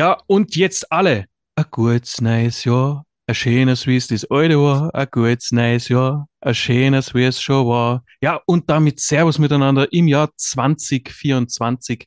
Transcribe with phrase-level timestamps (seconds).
[0.00, 1.26] Ja, und jetzt alle.
[1.56, 3.04] Ein gutes neues Jahr.
[3.26, 4.94] Ein schönes, wie es das alte war.
[4.94, 6.26] Ein gutes neues Jahr.
[6.40, 8.02] Ein schönes, wie es schon war.
[8.22, 12.06] Ja, und damit Servus miteinander im Jahr 2024.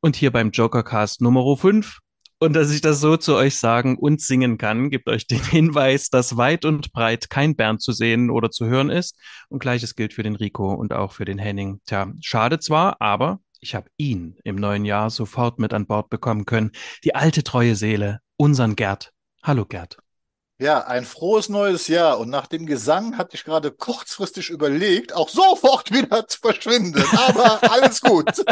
[0.00, 2.00] Und hier beim Jokercast Nummer 5.
[2.38, 6.10] Und dass ich das so zu euch sagen und singen kann, gibt euch den Hinweis,
[6.10, 9.16] dass weit und breit kein Bernd zu sehen oder zu hören ist.
[9.48, 11.80] Und gleiches gilt für den Rico und auch für den Henning.
[11.86, 16.44] Tja, schade zwar, aber ich habe ihn im neuen Jahr sofort mit an Bord bekommen
[16.44, 16.70] können.
[17.02, 19.12] Die alte treue Seele, unseren Gerd.
[19.42, 19.98] Hallo Gerd.
[20.58, 22.18] Ja, ein frohes neues Jahr.
[22.18, 27.04] Und nach dem Gesang hatte ich gerade kurzfristig überlegt, auch sofort wieder zu verschwinden.
[27.14, 28.42] Aber alles gut.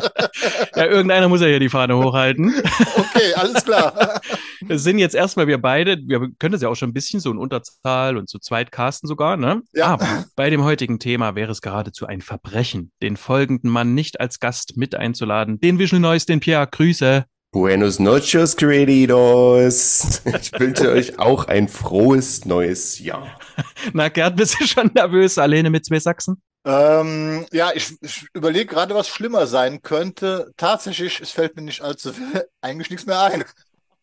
[0.77, 2.55] ja, irgendeiner muss ja hier die Fahne hochhalten.
[2.97, 4.21] okay, alles klar.
[4.67, 7.31] Wir sind jetzt erstmal wir beide, wir können das ja auch schon ein bisschen so
[7.31, 9.61] in Unterzahl und zu zweit casten sogar, ne?
[9.75, 9.89] Ja.
[9.89, 14.41] Aber bei dem heutigen Thema wäre es geradezu ein Verbrechen, den folgenden Mann nicht als
[14.41, 15.61] Gast mit einzuladen.
[15.61, 17.27] Den Visual Noise, den Pierre, Grüße.
[17.55, 20.23] Buenos noches, queridos.
[20.25, 23.39] Ich wünsche euch auch ein frohes neues Jahr.
[23.93, 26.43] Na, Gerd, bist du schon nervös, alleine mit zwei Sachsen?
[26.65, 30.51] Ähm, ja, ich, ich überlege gerade, was schlimmer sein könnte.
[30.57, 32.11] Tatsächlich, es fällt mir nicht allzu
[32.61, 33.45] eigentlich nichts mehr ein.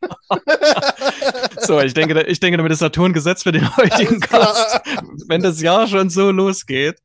[1.60, 4.80] so, ich denke, ich denke, damit ist der Ton gesetzt für den heutigen Cast.
[5.28, 7.00] Wenn das Jahr schon so losgeht.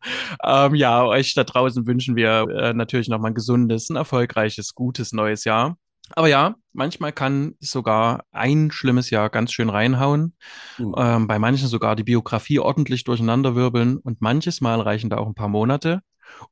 [0.45, 5.13] Ähm, ja, euch da draußen wünschen wir äh, natürlich nochmal ein gesundes, ein erfolgreiches, gutes
[5.13, 5.77] neues Jahr.
[6.15, 10.35] Aber ja, manchmal kann sogar ein schlimmes Jahr ganz schön reinhauen.
[10.79, 10.95] Mhm.
[10.97, 15.35] Ähm, bei manchen sogar die Biografie ordentlich durcheinanderwirbeln und manches Mal reichen da auch ein
[15.35, 16.03] paar Monate.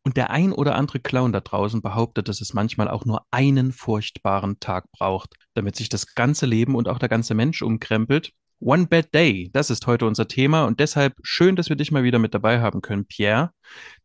[0.03, 3.73] Und der ein oder andere Clown da draußen behauptet, dass es manchmal auch nur einen
[3.73, 8.33] furchtbaren Tag braucht, damit sich das ganze Leben und auch der ganze Mensch umkrempelt.
[8.61, 12.03] One Bad Day, das ist heute unser Thema und deshalb schön, dass wir dich mal
[12.03, 13.51] wieder mit dabei haben können, Pierre.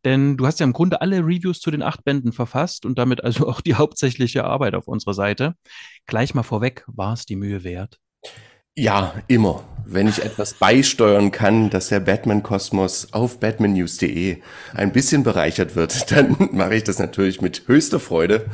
[0.05, 3.23] Denn du hast ja im Grunde alle Reviews zu den acht Bänden verfasst und damit
[3.23, 5.55] also auch die hauptsächliche Arbeit auf unserer Seite.
[6.05, 7.99] Gleich mal vorweg, war es die Mühe wert?
[8.75, 9.63] Ja, immer.
[9.85, 14.37] Wenn ich etwas beisteuern kann, dass der Batman-Kosmos auf batmannews.de
[14.73, 18.45] ein bisschen bereichert wird, dann mache ich das natürlich mit höchster Freude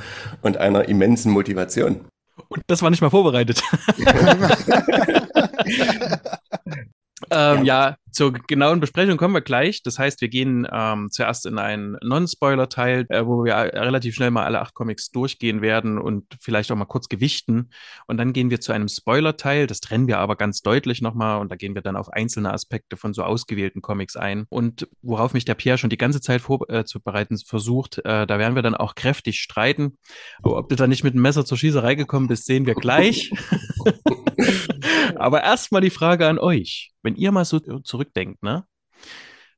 [0.41, 2.05] und einer immensen Motivation.
[2.47, 3.61] Und das war nicht mal vorbereitet.
[7.31, 7.89] ähm, ja.
[7.89, 7.97] ja.
[8.11, 9.83] Zur genauen Besprechung kommen wir gleich.
[9.83, 14.45] Das heißt, wir gehen ähm, zuerst in einen Non-Spoiler-Teil, äh, wo wir relativ schnell mal
[14.45, 17.71] alle acht Comics durchgehen werden und vielleicht auch mal kurz gewichten.
[18.07, 19.67] Und dann gehen wir zu einem Spoiler-Teil.
[19.67, 21.41] Das trennen wir aber ganz deutlich nochmal.
[21.41, 24.45] Und da gehen wir dann auf einzelne Aspekte von so ausgewählten Comics ein.
[24.47, 28.55] Und worauf mich der Pierre schon die ganze Zeit vorzubereiten äh, versucht, äh, da werden
[28.55, 29.97] wir dann auch kräftig streiten.
[30.41, 33.33] Aber ob du da nicht mit dem Messer zur Schießerei gekommen bist, sehen wir gleich.
[35.15, 36.91] aber erstmal die Frage an euch.
[37.03, 38.65] Wenn ihr mal so zurück zurückdenkt, ne?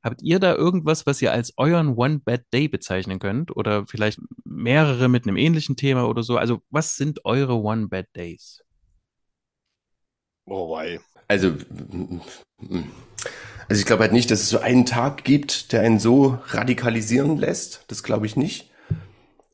[0.02, 3.56] Habt ihr da irgendwas, was ihr als euren One Bad Day bezeichnen könnt?
[3.56, 6.36] Oder vielleicht mehrere mit einem ähnlichen Thema oder so?
[6.36, 8.62] Also, was sind eure One Bad Days?
[10.46, 11.00] Oh, wei.
[11.26, 11.52] Also,
[13.68, 17.36] also ich glaube halt nicht, dass es so einen Tag gibt, der einen so radikalisieren
[17.36, 17.84] lässt.
[17.88, 18.70] Das glaube ich nicht.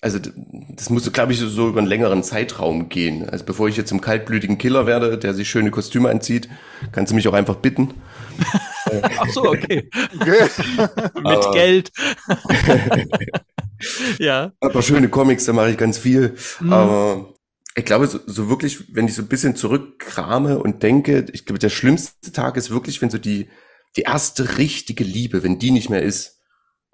[0.05, 3.27] Also das muss, glaube ich, so über einen längeren Zeitraum gehen.
[3.27, 6.51] Also bevor ich jetzt zum kaltblütigen Killer werde, der sich schöne Kostüme anzieht,
[6.93, 7.95] kannst du mich auch einfach bitten.
[9.19, 9.89] Ach so, okay.
[10.21, 11.91] Mit Geld.
[14.19, 14.53] ja.
[14.61, 16.35] Aber schöne Comics, da mache ich ganz viel.
[16.61, 16.73] Mhm.
[16.75, 17.35] Aber
[17.75, 21.61] ich glaube, so, so, wirklich, wenn ich so ein bisschen zurückkrame und denke, ich glaube,
[21.61, 23.49] der schlimmste Tag ist wirklich, wenn so die,
[23.97, 26.34] die erste richtige Liebe, wenn die nicht mehr ist.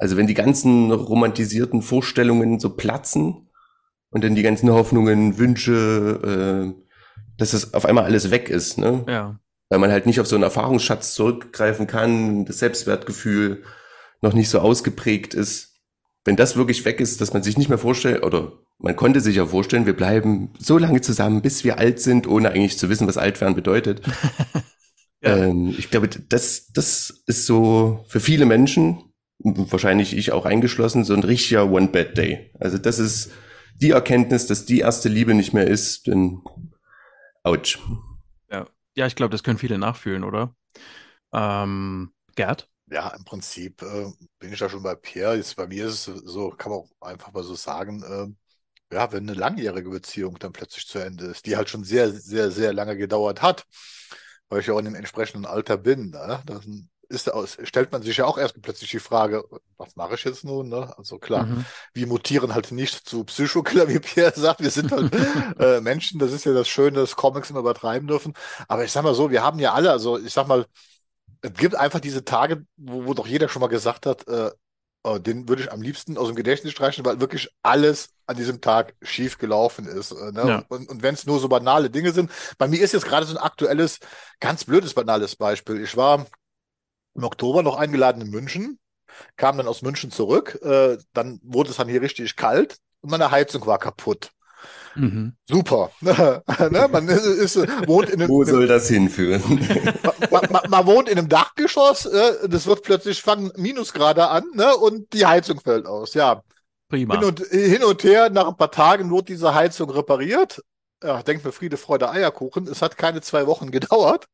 [0.00, 3.50] Also wenn die ganzen romantisierten Vorstellungen so platzen
[4.10, 6.82] und dann die ganzen Hoffnungen, Wünsche, äh,
[7.36, 9.04] dass das auf einmal alles weg ist, ne?
[9.06, 9.40] Ja
[9.70, 13.62] weil man halt nicht auf so einen Erfahrungsschatz zurückgreifen kann, das Selbstwertgefühl
[14.20, 15.78] noch nicht so ausgeprägt ist.
[16.24, 19.36] Wenn das wirklich weg ist, dass man sich nicht mehr vorstellt, oder man konnte sich
[19.36, 23.06] ja vorstellen, wir bleiben so lange zusammen, bis wir alt sind, ohne eigentlich zu wissen,
[23.06, 24.02] was alt werden bedeutet.
[25.22, 25.36] ja.
[25.36, 29.04] ähm, ich glaube, das, das ist so für viele Menschen,
[29.42, 32.52] wahrscheinlich ich auch eingeschlossen, so ein richtiger One-Bad-Day.
[32.58, 33.32] Also das ist
[33.76, 36.42] die Erkenntnis, dass die erste Liebe nicht mehr ist, denn
[37.42, 37.78] ouch.
[38.96, 40.54] Ja, ich glaube, das können viele nachfühlen, oder?
[41.32, 42.68] Ähm, Gerd?
[42.90, 45.36] Ja, im Prinzip äh, bin ich da schon bei Pierre.
[45.36, 49.12] Jetzt bei mir ist es so, kann man auch einfach mal so sagen, äh, ja,
[49.12, 52.72] wenn eine langjährige Beziehung dann plötzlich zu Ende ist, die halt schon sehr, sehr, sehr
[52.72, 53.64] lange gedauert hat,
[54.48, 56.42] weil ich ja auch in dem entsprechenden Alter bin, ne?
[56.44, 57.30] dann ist,
[57.64, 59.44] stellt man sich ja auch erst plötzlich die Frage,
[59.76, 60.68] was mache ich jetzt nun?
[60.68, 60.96] Ne?
[60.96, 61.64] Also klar, mhm.
[61.92, 64.60] wir mutieren halt nicht zu Psychokiller, wie Pierre sagt.
[64.60, 65.12] Wir sind halt
[65.58, 66.18] äh, Menschen.
[66.18, 68.34] Das ist ja das Schöne, dass Comics immer übertreiben dürfen.
[68.68, 70.66] Aber ich sag mal so, wir haben ja alle, also ich sag mal,
[71.42, 74.50] es gibt einfach diese Tage, wo, wo doch jeder schon mal gesagt hat, äh,
[75.02, 78.60] Oh, den würde ich am liebsten aus dem Gedächtnis streichen, weil wirklich alles an diesem
[78.60, 80.12] Tag schief gelaufen ist.
[80.12, 80.44] äh, Ne?
[80.46, 80.64] Ja.
[80.68, 83.34] Und, und wenn es nur so banale Dinge sind, bei mir ist jetzt gerade so
[83.34, 83.98] ein aktuelles,
[84.40, 85.82] ganz blödes, banales Beispiel.
[85.82, 86.26] Ich war
[87.14, 88.78] im Oktober noch eingeladen in München,
[89.36, 93.30] kam dann aus München zurück, äh, dann wurde es dann hier richtig kalt und meine
[93.30, 94.30] Heizung war kaputt.
[94.94, 95.34] Mhm.
[95.46, 95.90] Super.
[96.00, 96.88] ne?
[96.90, 99.42] Man ist, wohnt in einem, Wo soll das hinführen?
[100.30, 104.76] man, man, man wohnt in einem Dachgeschoss, äh, das wird plötzlich fangen Minusgrade an, ne?
[104.76, 106.14] Und die Heizung fällt aus.
[106.14, 106.42] Ja,
[106.88, 107.14] Prima.
[107.14, 110.62] hin und, hin und her, nach ein paar Tagen wurde diese Heizung repariert.
[111.02, 112.66] Ja, denkt mir Friede, Freude, Eierkuchen.
[112.66, 114.26] Es hat keine zwei Wochen gedauert.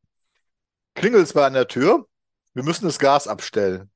[0.94, 2.06] Klingelt zwar an der Tür.
[2.56, 3.90] Wir müssen das Gas abstellen.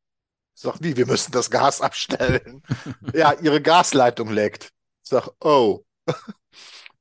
[0.54, 2.62] Ich sag, wie, wir müssen das Gas abstellen?
[3.14, 4.64] ja, ihre Gasleitung leckt.
[5.02, 5.82] Ich sag, oh.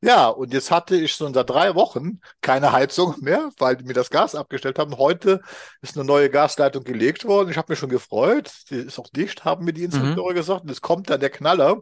[0.01, 3.91] Ja, und jetzt hatte ich schon seit drei Wochen keine Heizung mehr, weil die mir
[3.91, 4.97] das Gas abgestellt haben.
[4.97, 5.41] Heute
[5.81, 7.50] ist eine neue Gasleitung gelegt worden.
[7.50, 8.50] Ich habe mich schon gefreut.
[8.69, 10.61] Die ist auch dicht, haben mir die Instrukteure gesagt.
[10.61, 11.81] Und jetzt kommt dann der Knaller.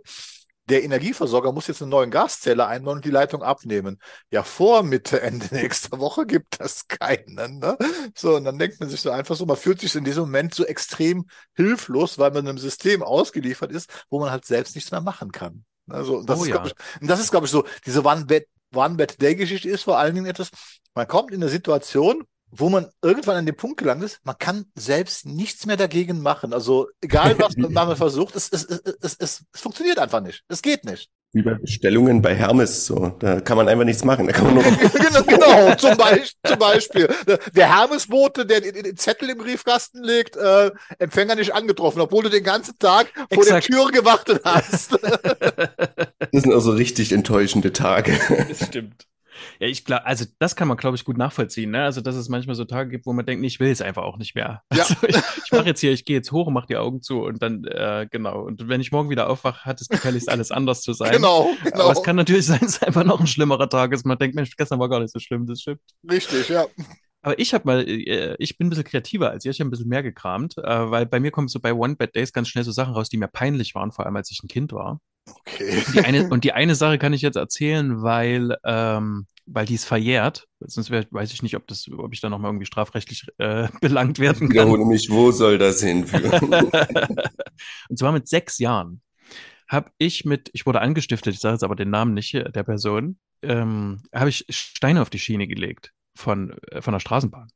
[0.69, 3.99] Der Energieversorger muss jetzt einen neuen Gaszähler einbauen und die Leitung abnehmen.
[4.31, 7.59] Ja, vor Mitte, Ende nächster Woche gibt das keinen.
[7.59, 7.77] Ne?
[8.15, 10.53] So, und dann denkt man sich so einfach so, man fühlt sich in diesem Moment
[10.53, 11.25] so extrem
[11.55, 15.63] hilflos, weil man einem System ausgeliefert ist, wo man halt selbst nichts mehr machen kann.
[15.89, 16.65] Also, das Oh ist, ja.
[16.65, 20.49] ich, und das ist, glaube ich, so, diese One-Bed- One-Bed-Day-Geschichte ist vor allen Dingen etwas,
[20.93, 24.65] man kommt in eine Situation, wo man irgendwann an den Punkt gelangt ist, man kann
[24.75, 26.53] selbst nichts mehr dagegen machen.
[26.53, 30.43] Also, egal was man mal versucht, es, es, es, es, funktioniert einfach nicht.
[30.47, 31.09] Es geht nicht.
[31.33, 33.09] Wie bei Bestellungen bei Hermes, so.
[33.19, 34.27] Da kann man einfach nichts machen.
[34.27, 34.63] Da kann man nur
[34.93, 37.09] genau, genau, zum, Beispiel, zum Beispiel.
[37.53, 42.29] Der Hermesbote, der den, den Zettel im Briefkasten legt, äh, Empfänger nicht angetroffen, obwohl du
[42.29, 43.65] den ganzen Tag vor der Exakt.
[43.65, 44.97] Tür gewartet hast.
[46.33, 48.19] Das sind also richtig enttäuschende Tage.
[48.49, 49.07] Das stimmt.
[49.59, 51.71] Ja, ich glaube, also das kann man, glaube ich, gut nachvollziehen.
[51.71, 51.83] Ne?
[51.83, 54.17] Also, dass es manchmal so Tage gibt, wo man denkt, ich will es einfach auch
[54.17, 54.63] nicht mehr.
[54.77, 54.83] Ja.
[54.83, 57.23] Also, ich ich mache jetzt hier, ich gehe jetzt hoch und mache die Augen zu
[57.23, 58.41] und dann, äh, genau.
[58.41, 61.11] Und wenn ich morgen wieder aufwache, hat es gefälligst alles anders zu sein.
[61.13, 61.83] genau, genau.
[61.83, 64.05] Aber es kann natürlich sein, dass es einfach noch ein schlimmerer Tag ist.
[64.05, 65.81] Man denkt, Mensch, gestern war gar nicht so schlimm, das stimmt.
[66.09, 66.65] Richtig, ja.
[67.21, 69.71] Aber ich habe mal, äh, ich bin ein bisschen kreativer als ihr, ich habe ein
[69.71, 72.63] bisschen mehr gekramt, äh, weil bei mir kommen so bei One Bad Days ganz schnell
[72.63, 75.01] so Sachen raus, die mir peinlich waren, vor allem als ich ein Kind war.
[75.27, 75.83] Okay.
[75.93, 79.85] Die eine, und die eine Sache kann ich jetzt erzählen, weil, ähm, weil die ist
[79.85, 80.47] verjährt.
[80.59, 84.19] Sonst wär, weiß ich nicht, ob, das, ob ich da nochmal irgendwie strafrechtlich äh, belangt
[84.19, 84.51] werden kann.
[84.51, 86.71] Wiederhole mich, wo soll das hinführen?
[87.89, 89.01] und zwar mit sechs Jahren
[89.67, 92.63] habe ich mit, ich wurde angestiftet, ich sage jetzt aber den Namen nicht äh, der
[92.63, 97.49] Person, ähm, habe ich Steine auf die Schiene gelegt von, äh, von der Straßenbahn.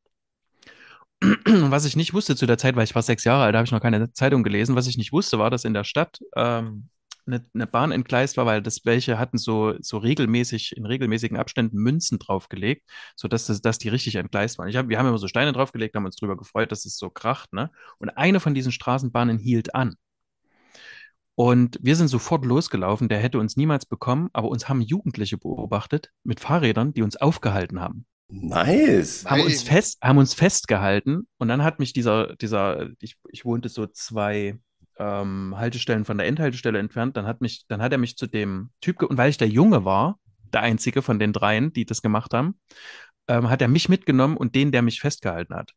[1.21, 1.41] Und
[1.71, 3.65] was ich nicht wusste zu der Zeit, weil ich war sechs Jahre alt, da habe
[3.65, 4.75] ich noch keine Zeitung gelesen.
[4.75, 6.89] Was ich nicht wusste, war, dass in der Stadt ähm,
[7.27, 11.77] eine, eine Bahn entgleist war, weil das welche hatten so, so regelmäßig, in regelmäßigen Abständen
[11.77, 14.67] Münzen draufgelegt, sodass das, dass die richtig entgleist waren.
[14.69, 17.09] Ich hab, wir haben immer so Steine draufgelegt, haben uns drüber gefreut, dass es so
[17.09, 17.69] kracht, ne?
[17.99, 19.95] Und eine von diesen Straßenbahnen hielt an.
[21.35, 26.11] Und wir sind sofort losgelaufen, der hätte uns niemals bekommen, aber uns haben Jugendliche beobachtet
[26.23, 29.25] mit Fahrrädern, die uns aufgehalten haben nice.
[29.25, 29.73] haben uns Nein.
[29.73, 34.57] fest, haben uns festgehalten und dann hat mich dieser, dieser, ich, ich wohnte so zwei
[34.97, 38.69] ähm, Haltestellen von der Endhaltestelle entfernt, dann hat mich, dann hat er mich zu dem
[38.81, 40.19] Typ, ge und weil ich der Junge war,
[40.53, 42.59] der einzige von den dreien, die das gemacht haben,
[43.27, 45.71] ähm, hat er mich mitgenommen und den, der mich festgehalten hat.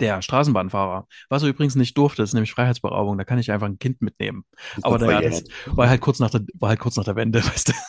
[0.00, 3.78] Der Straßenbahnfahrer, was er übrigens nicht durfte, ist nämlich Freiheitsberaubung, da kann ich einfach ein
[3.78, 4.44] Kind mitnehmen.
[4.82, 7.68] Aber naja, das war halt kurz nach der, war halt kurz nach der Wende, weißt
[7.68, 7.72] du.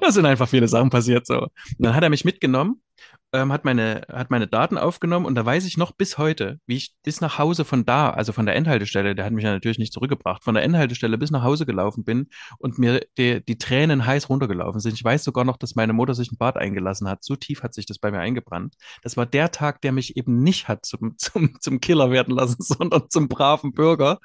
[0.00, 1.40] Da sind einfach viele Sachen passiert so.
[1.40, 2.80] Und dann hat er mich mitgenommen,
[3.32, 6.76] ähm, hat meine, hat meine Daten aufgenommen und da weiß ich noch bis heute, wie
[6.76, 9.78] ich bis nach Hause von da, also von der Endhaltestelle, der hat mich ja natürlich
[9.78, 14.06] nicht zurückgebracht, von der Endhaltestelle bis nach Hause gelaufen bin und mir die, die Tränen
[14.06, 14.94] heiß runtergelaufen sind.
[14.94, 17.22] Ich weiß sogar noch, dass meine Mutter sich ein Bad eingelassen hat.
[17.22, 18.76] So tief hat sich das bei mir eingebrannt.
[19.02, 22.56] Das war der Tag, der mich eben nicht hat zum, zum, zum Killer werden lassen,
[22.62, 24.20] sondern zum braven Bürger,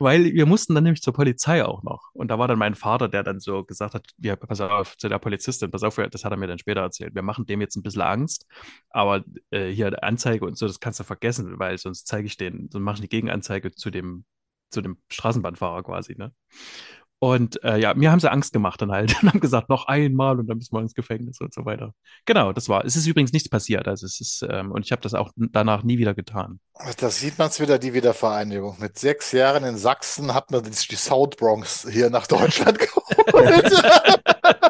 [0.00, 2.10] weil wir mussten dann nämlich zur Polizei auch noch.
[2.12, 5.08] Und da war dann mein Vater, der dann so gesagt hat, ja, pass auf, zu
[5.08, 7.14] der Polizistin, pass auf, das hat er mir dann später erzählt.
[7.14, 8.47] Wir machen dem jetzt ein bisschen Angst,
[8.90, 12.68] aber äh, hier Anzeige und so, das kannst du vergessen, weil sonst zeige ich den,
[12.70, 14.24] sonst mache ich die Gegenanzeige zu dem,
[14.70, 16.32] zu dem Straßenbahnfahrer quasi, ne?
[17.20, 20.38] Und äh, ja, mir haben sie Angst gemacht dann halt und haben gesagt, noch einmal
[20.38, 21.92] und dann müssen wir ins Gefängnis und so weiter.
[22.26, 22.84] Genau, das war.
[22.84, 23.88] Es ist übrigens nichts passiert.
[23.88, 26.60] Also es ist, ähm, und ich habe das auch danach nie wieder getan.
[26.98, 28.76] Da sieht man es wieder, die Wiedervereinigung.
[28.78, 32.78] Mit sechs Jahren in Sachsen hat man die South Bronx hier nach Deutschland
[33.34, 33.72] geholt.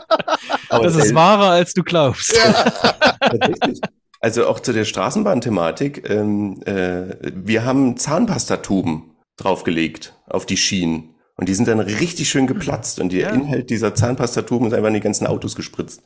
[0.68, 2.34] Aber das ist wahrer, als du glaubst.
[3.20, 3.80] Tatsächlich.
[4.20, 6.08] Also auch zu der Straßenbahnthematik.
[6.10, 11.14] Ähm, äh, wir haben Zahnpastatuben draufgelegt auf die Schienen.
[11.36, 12.98] Und die sind dann richtig schön geplatzt.
[12.98, 13.30] Und der Ja.
[13.30, 16.02] Inhalt dieser Zahnpastatuben ist einfach in die ganzen Autos gespritzt.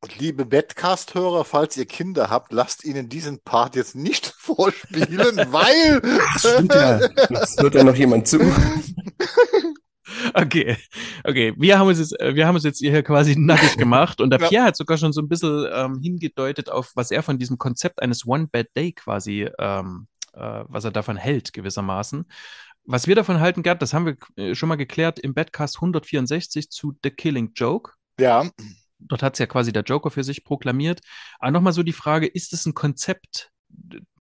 [0.00, 6.00] Und liebe Betcast-Hörer, falls ihr Kinder habt, lasst ihnen diesen Part jetzt nicht vorspielen, weil.
[6.02, 7.00] Das stimmt ja.
[7.30, 8.38] Das hört ja noch jemand zu.
[10.34, 10.76] Okay,
[11.24, 11.54] okay.
[11.56, 14.40] Wir haben uns jetzt, äh, wir haben uns jetzt hier quasi nackig gemacht und der
[14.40, 14.48] Ja.
[14.48, 18.02] Pierre hat sogar schon so ein bisschen ähm, hingedeutet auf, was er von diesem Konzept
[18.02, 22.26] eines One Bad Day quasi, ähm, äh, was er davon hält gewissermaßen.
[22.84, 26.70] Was wir davon halten, Gerd, das haben wir äh, schon mal geklärt im Badcast 164
[26.70, 27.92] zu The Killing Joke.
[28.18, 28.48] Ja,
[28.98, 31.00] Dort hat es ja quasi der Joker für sich proklamiert.
[31.38, 33.50] Aber nochmal so die Frage, ist es ein Konzept,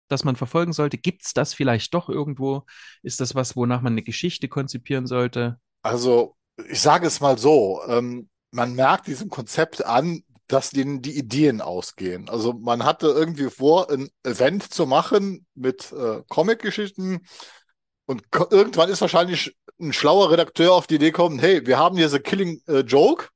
[0.08, 0.98] das man verfolgen sollte?
[0.98, 2.64] Gibt es das vielleicht doch irgendwo?
[3.02, 5.60] Ist das was, wonach man eine Geschichte konzipieren sollte?
[5.86, 6.36] Also
[6.68, 11.62] ich sage es mal so, ähm, man merkt diesem Konzept an, dass denen die Ideen
[11.62, 12.28] ausgehen.
[12.28, 17.26] Also man hatte irgendwie vor, ein Event zu machen mit äh, Comic-Geschichten
[18.06, 22.10] und irgendwann ist wahrscheinlich ein schlauer Redakteur auf die Idee gekommen, hey, wir haben hier
[22.10, 23.28] The Killing äh, Joke,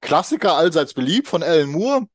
[0.00, 2.06] Klassiker allseits beliebt von Alan Moore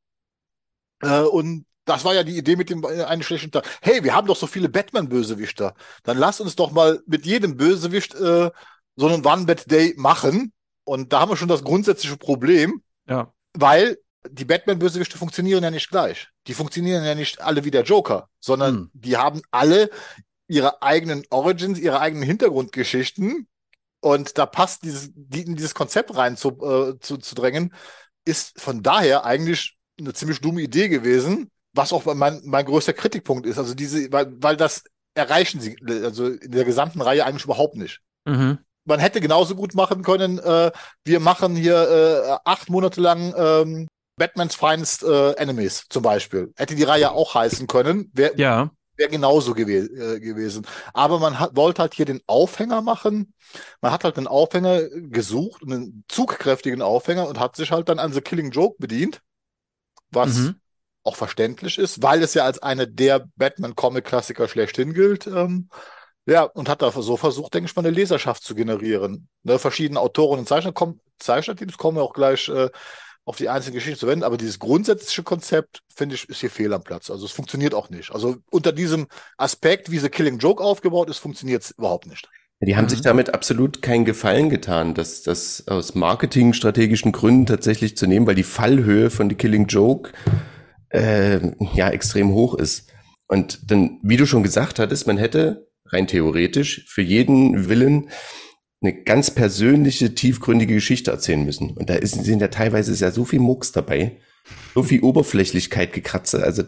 [1.02, 3.68] äh, und das war ja die Idee mit dem äh, einen schlechten Tag.
[3.82, 5.76] Hey, wir haben doch so viele Batman-Bösewichter.
[6.04, 8.50] Dann lass uns doch mal mit jedem Bösewicht äh,
[8.96, 10.52] so einen One-Bad-Day machen.
[10.84, 13.34] Und da haben wir schon das grundsätzliche Problem, Ja.
[13.54, 13.98] weil
[14.30, 16.30] die Batman-Bösewichte funktionieren ja nicht gleich.
[16.48, 18.90] Die funktionieren ja nicht alle wie der Joker, sondern Hm.
[18.94, 19.90] die haben alle
[20.48, 23.48] ihre eigenen Origins, ihre eigenen Hintergrundgeschichten.
[24.02, 27.74] Und da passt dieses, die, in dieses Konzept rein zu, äh, zu, zu drängen,
[28.26, 33.46] ist von daher eigentlich eine ziemlich dumme Idee gewesen, was auch mein, mein größter Kritikpunkt
[33.46, 33.58] ist.
[33.58, 34.84] Also diese, weil, weil das
[35.16, 38.60] erreichen sie, also in der gesamten Reihe eigentlich überhaupt nicht Mhm.
[38.86, 40.72] Man hätte genauso gut machen können, äh,
[41.06, 43.88] wir machen hier äh, acht Monate lang ähm,
[44.18, 46.54] Batmans Finest äh, Enemies zum Beispiel.
[46.56, 48.72] Hätte die Reihe auch heißen können, wäre Ja.
[48.98, 49.78] wär genauso gewe
[50.16, 50.68] äh, gewesen.
[50.94, 53.34] Aber man hat, wollte halt hier den Aufhänger machen.
[53.82, 58.14] Man hat halt einen Aufhänger gesucht, einen zugkräftigen Aufhänger und hat sich halt dann an
[58.14, 59.22] The Killing Joke bedient,
[60.12, 60.60] was Mhm.
[61.04, 65.28] auch verständlich ist, weil es ja als eine der Batman-Comic-Klassiker schlechthin gilt.
[65.28, 65.70] Ähm,
[66.26, 69.28] ja, und hat da so versucht, denke ich mal, eine Leserschaft zu generieren.
[69.44, 72.70] Ne, verschiedene Autoren und Zeichner kommen, Zeichnerteams kommen ja auch gleich äh,
[73.26, 76.74] auf die einzelnen Geschichten zu wenden, aber dieses grundsätzliche Konzept, finde ich, ist hier fehl
[76.74, 77.10] am Platz.
[77.10, 78.12] Also es funktioniert auch nicht.
[78.12, 82.30] Also unter diesem Aspekt, wie The Killing Joke aufgebaut ist, funktioniert es überhaupt nicht.
[82.62, 82.90] Die haben Mhm.
[82.90, 88.36] sich damit absolut keinen Gefallen getan, das, das aus marketingstrategischen Gründen tatsächlich zu nehmen, weil
[88.36, 90.12] die Fallhöhe von The Killing Joke
[90.90, 91.40] äh,
[91.74, 92.90] ja extrem hoch ist.
[93.28, 98.10] Und dann, wie du schon gesagt hattest, man hätte rein theoretisch für jeden Willen
[98.82, 101.72] eine ganz persönliche, tiefgründige Geschichte erzählen müssen.
[101.72, 104.20] Und da ist, sind ja teilweise ist ja so viel Mucks dabei,
[104.74, 106.64] so viel Oberflächlichkeit gekratzt, also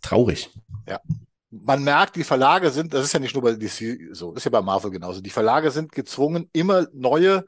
[0.00, 0.50] traurig.
[1.50, 4.44] Man merkt, die Verlage sind, das ist ja nicht nur bei DC so, das ist
[4.44, 5.20] ja bei Marvel genauso.
[5.20, 7.44] Die Verlage sind gezwungen, immer neue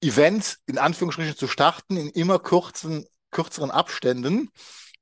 [0.00, 4.50] Events in Anführungsstrichen zu starten, in immer kurzen, kürzeren Abständen,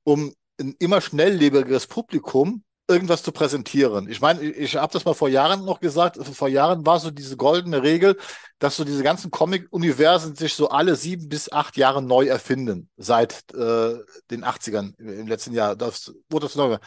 [0.03, 4.09] um ein immer schnelllebigeres Publikum irgendwas zu präsentieren.
[4.09, 7.35] Ich meine, ich, habe das mal vor Jahren noch gesagt, vor Jahren war so diese
[7.37, 8.17] goldene Regel,
[8.59, 13.53] dass so diese ganzen Comic-Universen sich so alle sieben bis acht Jahre neu erfinden, seit
[13.53, 13.95] äh,
[14.29, 15.75] den 80ern im letzten Jahr.
[15.75, 16.77] Das wurde das neu.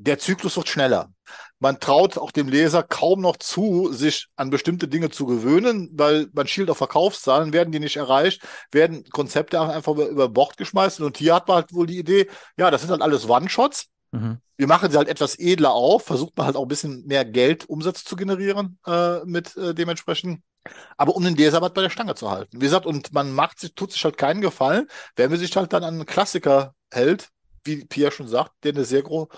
[0.00, 1.10] Der Zyklus wird schneller.
[1.58, 6.28] Man traut auch dem Leser kaum noch zu, sich an bestimmte Dinge zu gewöhnen, weil
[6.32, 11.04] man schielt auf Verkaufszahlen, werden die nicht erreicht, werden Konzepte einfach über, über Bord geschmeißen.
[11.04, 13.88] Und hier hat man halt wohl die Idee, ja, das sind halt alles One-Shots.
[14.12, 14.38] Mhm.
[14.56, 17.68] Wir machen sie halt etwas edler auf, versucht man halt auch ein bisschen mehr Geld,
[17.68, 20.42] Umsatz zu generieren äh, mit äh, dementsprechend.
[20.96, 22.60] Aber um den halt bei der Stange zu halten.
[22.60, 24.86] Wie gesagt, und man macht sich, tut sich halt keinen Gefallen,
[25.16, 27.28] wenn man sich halt dann an einen Klassiker hält,
[27.64, 29.28] wie Pierre schon sagt, der eine sehr gro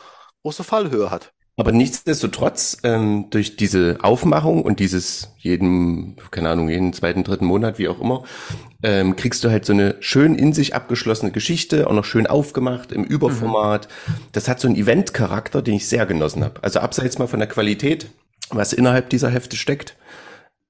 [0.42, 1.32] große Fallhöhe hat.
[1.60, 7.78] Aber nichtsdestotrotz, ähm, durch diese Aufmachung und dieses jeden, keine Ahnung, jeden zweiten, dritten Monat,
[7.78, 8.24] wie auch immer,
[8.82, 12.92] ähm, kriegst du halt so eine schön in sich abgeschlossene Geschichte, auch noch schön aufgemacht
[12.92, 13.88] im Überformat.
[14.32, 16.62] Das hat so einen Event-Charakter, den ich sehr genossen habe.
[16.64, 18.06] Also abseits mal von der Qualität,
[18.48, 19.96] was innerhalb dieser Hefte steckt.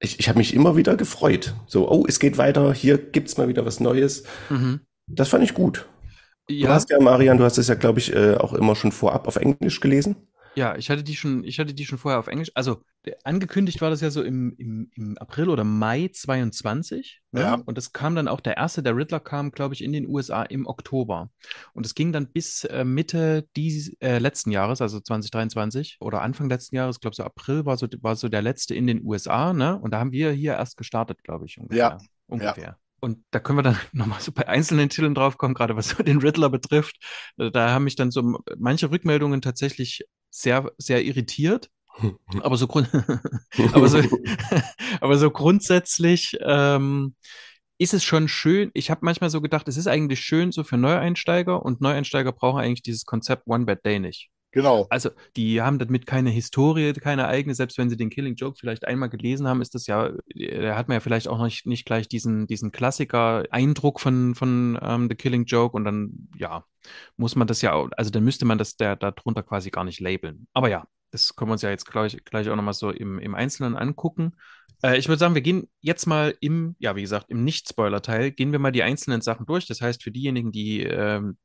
[0.01, 1.55] Ich, ich habe mich immer wieder gefreut.
[1.67, 4.25] So, oh, es geht weiter, hier gibt's mal wieder was Neues.
[4.49, 4.81] Mhm.
[5.09, 5.87] Das fand ich gut.
[6.61, 8.93] Du Ja, hast ja, Marian, du hast es ja, glaube ich, äh, auch immer schon
[8.93, 10.17] vorab auf Englisch gelesen.
[10.55, 12.51] Ja, ich hatte die schon, ich hatte die schon vorher auf Englisch.
[12.55, 17.23] Also der, angekündigt war das ja so im, im, im April oder Mai 22.
[17.33, 17.41] Ne?
[17.41, 17.55] Ja.
[17.55, 20.43] Und es kam dann auch der erste, der Riddler kam, glaube ich, in den USA
[20.43, 21.31] im Oktober.
[21.73, 26.49] Und es ging dann bis äh, Mitte dieses äh, letzten Jahres, also 2023 oder Anfang
[26.49, 29.53] letzten Jahres, ich glaube so April war so, war so der letzte in den USA,
[29.53, 29.79] ne?
[29.79, 31.79] Und da haben wir hier erst gestartet, glaube ich, ungefähr.
[31.79, 31.99] Ja.
[32.27, 32.77] Ungefähr.
[33.01, 36.19] Und da können wir dann nochmal so bei einzelnen Titeln draufkommen, gerade was so den
[36.19, 36.97] Riddler betrifft.
[37.39, 41.71] Äh, Da haben mich dann so manche Rückmeldungen tatsächlich sehr, sehr irritiert.
[42.41, 42.89] Aber so, grund
[43.73, 44.01] aber so,
[45.01, 47.15] aber so grundsätzlich ähm,
[47.79, 48.71] ist es schon schön.
[48.75, 52.61] Ich habe manchmal so gedacht, es ist eigentlich schön so für Neueinsteiger und Neueinsteiger brauchen
[52.61, 54.31] eigentlich dieses Konzept One Bad Day nicht.
[54.53, 54.87] Genau.
[54.91, 58.87] Also, die haben damit keine Historie, keine eigene, selbst wenn sie den Killing Joke vielleicht
[58.87, 62.09] einmal gelesen haben, ist das ja, da hat man ja vielleicht auch nicht, nicht gleich
[62.09, 66.65] diesen, diesen Klassiker-Eindruck von, von ähm, The Killing Joke und dann, ja,
[67.17, 70.49] muss man das ja, also dann müsste man das der, darunter quasi gar nicht labeln.
[70.53, 73.35] Aber ja, das können wir uns ja jetzt gleich, gleich auch nochmal so im, im
[73.35, 74.33] Einzelnen angucken.
[74.83, 78.53] Äh, ich würde sagen, wir gehen jetzt mal im, ja, wie gesagt, im Nicht-Spoiler-Teil, gehen
[78.53, 79.67] wir mal die einzelnen Sachen durch.
[79.67, 81.37] Das heißt, für diejenigen, die ähm,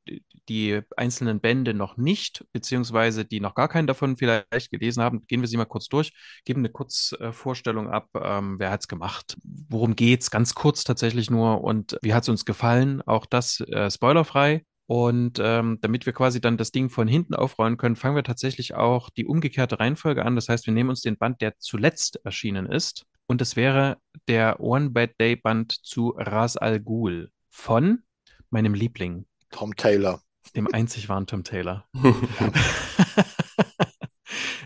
[0.50, 5.42] die einzelnen Bände noch nicht, beziehungsweise die noch gar keinen davon vielleicht gelesen haben, gehen
[5.42, 6.14] wir sie mal kurz durch,
[6.46, 11.64] geben eine Kurzvorstellung ab, ähm, wer hat es gemacht, worum geht's, ganz kurz tatsächlich nur
[11.64, 14.64] und wie hat es uns gefallen, auch das äh, spoilerfrei.
[14.88, 18.76] Und ähm, damit wir quasi dann das Ding von hinten aufrollen können, fangen wir tatsächlich
[18.76, 20.36] auch die umgekehrte Reihenfolge an.
[20.36, 23.06] Das heißt, wir nehmen uns den Band, der zuletzt erschienen ist.
[23.26, 28.04] Und das wäre der One Bad Day Band zu Ras Al Ghul von
[28.52, 29.26] meinem Liebling.
[29.50, 30.22] Tom Taylor.
[30.56, 31.88] Dem einzig wahren Tom Taylor.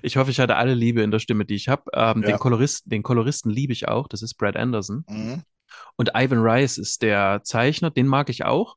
[0.02, 1.84] ich hoffe, ich hatte alle Liebe in der Stimme, die ich habe.
[1.94, 2.32] Ähm, ja.
[2.32, 4.10] den, Koloristen, den Koloristen liebe ich auch.
[4.10, 5.06] Das ist Brad Anderson.
[5.08, 5.44] Mhm.
[5.96, 7.92] Und Ivan Rice ist der Zeichner.
[7.92, 8.76] Den mag ich auch.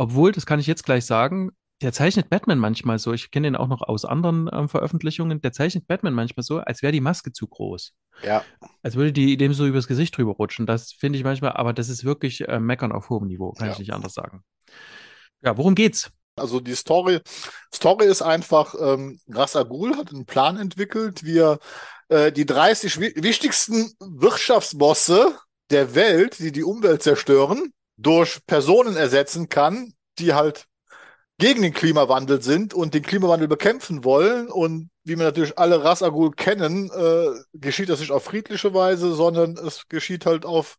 [0.00, 1.50] Obwohl, das kann ich jetzt gleich sagen,
[1.82, 3.12] der zeichnet Batman manchmal so.
[3.12, 5.42] Ich kenne den auch noch aus anderen ähm, Veröffentlichungen.
[5.42, 7.92] Der zeichnet Batman manchmal so, als wäre die Maske zu groß.
[8.22, 8.42] Ja.
[8.82, 10.64] Als würde die dem so übers Gesicht drüber rutschen.
[10.64, 13.74] Das finde ich manchmal, aber das ist wirklich äh, Meckern auf hohem Niveau, kann ja.
[13.74, 14.42] ich nicht anders sagen.
[15.42, 16.10] Ja, worum geht's?
[16.34, 17.20] Also die Story,
[17.74, 21.58] Story ist einfach, ähm, Ras Agul hat einen Plan entwickelt, wie er
[22.08, 25.36] äh, die 30 wichtigsten Wirtschaftsbosse
[25.68, 30.66] der Welt, die die Umwelt zerstören, durch Personen ersetzen kann, die halt
[31.38, 34.48] gegen den Klimawandel sind und den Klimawandel bekämpfen wollen.
[34.48, 39.56] Und wie wir natürlich alle Rasagul kennen, äh, geschieht das nicht auf friedliche Weise, sondern
[39.56, 40.78] es geschieht halt auf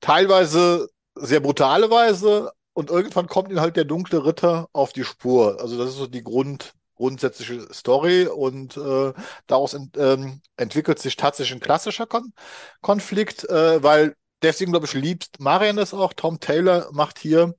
[0.00, 2.50] teilweise sehr brutale Weise.
[2.72, 5.60] Und irgendwann kommt ihnen halt der dunkle Ritter auf die Spur.
[5.60, 9.12] Also das ist so die Grund, grundsätzliche Story und äh,
[9.46, 12.32] daraus ent, ähm, entwickelt sich tatsächlich ein klassischer Kon
[12.80, 16.12] Konflikt, äh, weil deswegen, glaube ich, liebst Marian das auch.
[16.12, 17.54] Tom Taylor macht hier,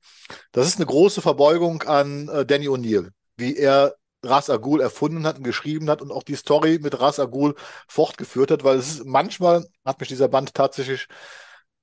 [0.52, 5.38] das ist eine große Verbeugung an äh, Danny O'Neill, wie er Ras Agul erfunden hat
[5.38, 7.56] und geschrieben hat und auch die Story mit Ras Agul
[7.88, 11.08] fortgeführt hat, weil es ist, manchmal hat mich dieser Band tatsächlich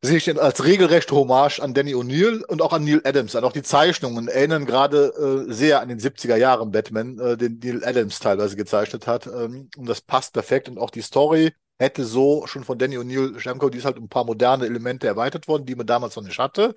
[0.03, 3.45] sehe ich als regelrecht Hommage an Danny O'Neill und auch an Neil Adams an.
[3.45, 7.85] Auch die Zeichnungen erinnern gerade äh, sehr an den 70er Jahren Batman, äh, den Neil
[7.85, 9.27] Adams teilweise gezeichnet hat.
[9.27, 10.69] Ähm, und das passt perfekt.
[10.69, 13.73] Und auch die Story hätte so schon von Danny O'Neill können.
[13.73, 16.39] Die ist halt um ein paar moderne Elemente erweitert worden, die man damals noch nicht
[16.39, 16.75] hatte.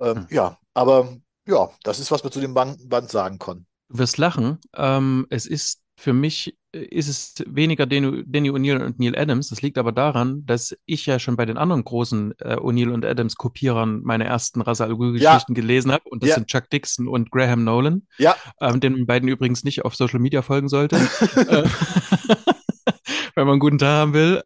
[0.00, 0.26] Ähm, hm.
[0.30, 3.66] Ja, aber ja, das ist, was wir zu dem Band, Band sagen können.
[3.88, 4.58] Du wirst lachen.
[4.76, 9.50] Ähm, es ist für mich ist es weniger Danny, Danny O'Neill und Neil Adams.
[9.50, 13.04] Das liegt aber daran, dass ich ja schon bei den anderen großen äh, O'Neill und
[13.04, 15.60] Adams Kopierern meine ersten Rasa Al Ghul-Geschichten ja.
[15.60, 16.04] gelesen habe.
[16.08, 16.34] Und das ja.
[16.36, 18.06] sind Chuck Dixon und Graham Nolan.
[18.16, 18.34] Ja.
[18.60, 20.96] Ähm, den beiden übrigens nicht auf Social Media folgen sollte.
[21.36, 21.64] Äh,
[23.34, 24.42] wenn man einen guten Tag haben will.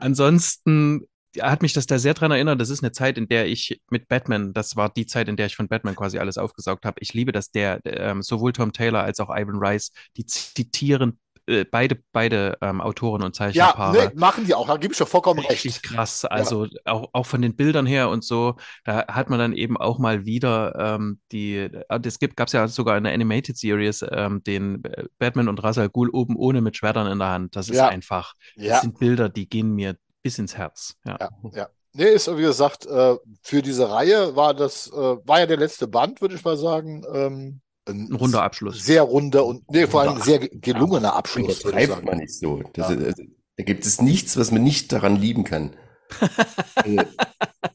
[0.00, 1.06] Ansonsten
[1.42, 2.60] hat mich das da sehr dran erinnert.
[2.60, 5.46] Das ist eine Zeit, in der ich mit Batman, das war die Zeit, in der
[5.46, 7.00] ich von Batman quasi alles aufgesaugt habe.
[7.00, 11.18] Ich liebe, dass der, ähm, sowohl Tom Taylor als auch Ivan Rice, die zitieren
[11.48, 13.96] äh, beide, beide ähm, Autoren und Zeichnerpaare.
[13.96, 15.64] Ja, nee, machen die auch, da gebe ich doch vollkommen recht.
[15.64, 16.70] Richtig krass, also ja.
[16.86, 20.24] auch, auch von den Bildern her und so, da hat man dann eben auch mal
[20.24, 20.98] wieder
[21.30, 24.82] die, die, es gibt, gab es ja sogar eine Animated Series, ähm, den
[25.18, 27.54] Batman und Ra's al Ghul oben ohne mit Schwertern in der Hand.
[27.54, 27.88] Das ist ja.
[27.88, 28.80] einfach, das ja.
[28.80, 29.96] sind Bilder, die gehen mir
[30.26, 30.96] bis ins Herz.
[31.04, 31.30] Ja, ja.
[31.54, 31.68] ja.
[31.92, 36.20] Nee, ist wie gesagt, äh, für diese Reihe war das, war ja der letzte Band,
[36.20, 37.04] würde ich mal sagen.
[37.14, 38.84] Ähm, ein, runder Abschluss.
[38.84, 41.60] Sehr runder und nee, vor allem sehr gelungener Abschluss.
[41.60, 42.60] Das schreibt man nicht so.
[42.72, 42.96] Das, ja.
[42.96, 43.22] also,
[43.56, 45.76] da gibt es nichts, was man nicht daran lieben kann.
[46.74, 47.02] also,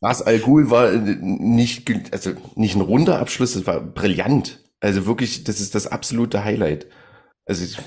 [0.02, 4.62] Ras Al Ghul war äh, nicht, also nicht ein runder Abschluss, es war brillant.
[4.82, 6.88] Also wirklich, das ist das absolute Highlight.
[7.46, 7.78] Also ich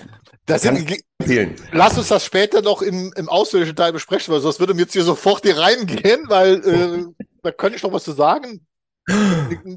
[0.46, 1.56] das empfehlen.
[1.72, 4.92] Lass uns das später noch im, im ausführlichen Teil besprechen, weil sonst würde mir jetzt
[4.92, 8.66] hier sofort hier reingehen, weil äh, da könnte ich noch was zu sagen.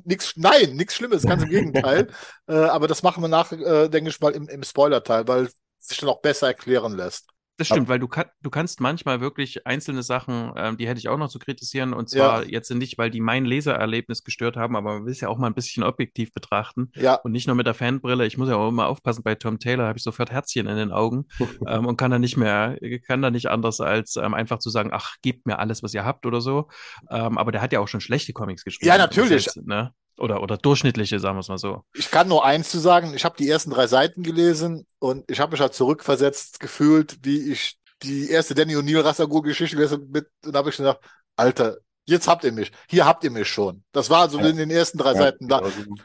[0.06, 2.08] Nix, nein, nichts Schlimmes, ganz im Gegenteil.
[2.48, 5.56] äh, aber das machen wir nach, äh, denke ich mal, im, im Spoiler-Teil, weil es
[5.80, 7.28] sich dann auch besser erklären lässt.
[7.58, 11.10] Das stimmt, weil du, kann, du kannst manchmal wirklich einzelne Sachen, ähm, die hätte ich
[11.10, 12.50] auch noch zu kritisieren, und zwar ja.
[12.50, 15.48] jetzt nicht, weil die mein Lesererlebnis gestört haben, aber man will es ja auch mal
[15.48, 17.16] ein bisschen objektiv betrachten ja.
[17.16, 18.28] und nicht nur mit der Fanbrille.
[18.28, 20.92] Ich muss ja auch immer aufpassen, bei Tom Taylor habe ich sofort Herzchen in den
[20.92, 21.26] Augen
[21.68, 24.92] ähm, und kann da nicht mehr, kann da nicht anders als ähm, einfach zu sagen,
[24.94, 26.70] ach, gebt mir alles, was ihr habt oder so.
[27.10, 28.88] Ähm, aber der hat ja auch schon schlechte Comics geschrieben.
[28.88, 29.46] Ja, natürlich.
[29.46, 29.94] Jetzt, ne?
[30.18, 31.84] Oder, oder durchschnittliche, sagen wir es mal so.
[31.94, 35.40] Ich kann nur eins zu sagen, ich habe die ersten drei Seiten gelesen und ich
[35.40, 40.28] habe mich halt zurückversetzt gefühlt, wie ich die erste Danny O'Neill Rassagur Geschichte gelesen mit,
[40.46, 41.00] und habe ich gedacht,
[41.36, 41.78] Alter,
[42.10, 42.72] Jetzt habt ihr mich.
[42.90, 43.84] Hier habt ihr mich schon.
[43.92, 44.48] Das war so Ja.
[44.48, 45.50] in den ersten drei Ja, Seiten.
[45.50, 45.96] Da, genau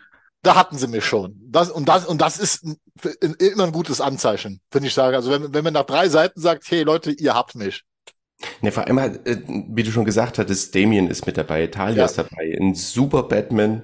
[0.42, 1.36] da hatten sie mich schon.
[1.46, 2.76] Das, und, das, und das ist ein,
[3.22, 5.14] ein, immer ein gutes Anzeichen, finde ich sagen.
[5.14, 7.84] Also wenn, wenn man nach drei Seiten sagt, hey Leute, ihr habt mich.
[8.60, 9.12] Ne, vor allem, äh,
[9.46, 12.04] wie du schon gesagt hattest, Damien ist mit dabei, Talia Ja.
[12.04, 13.82] ist dabei, ein super Batman,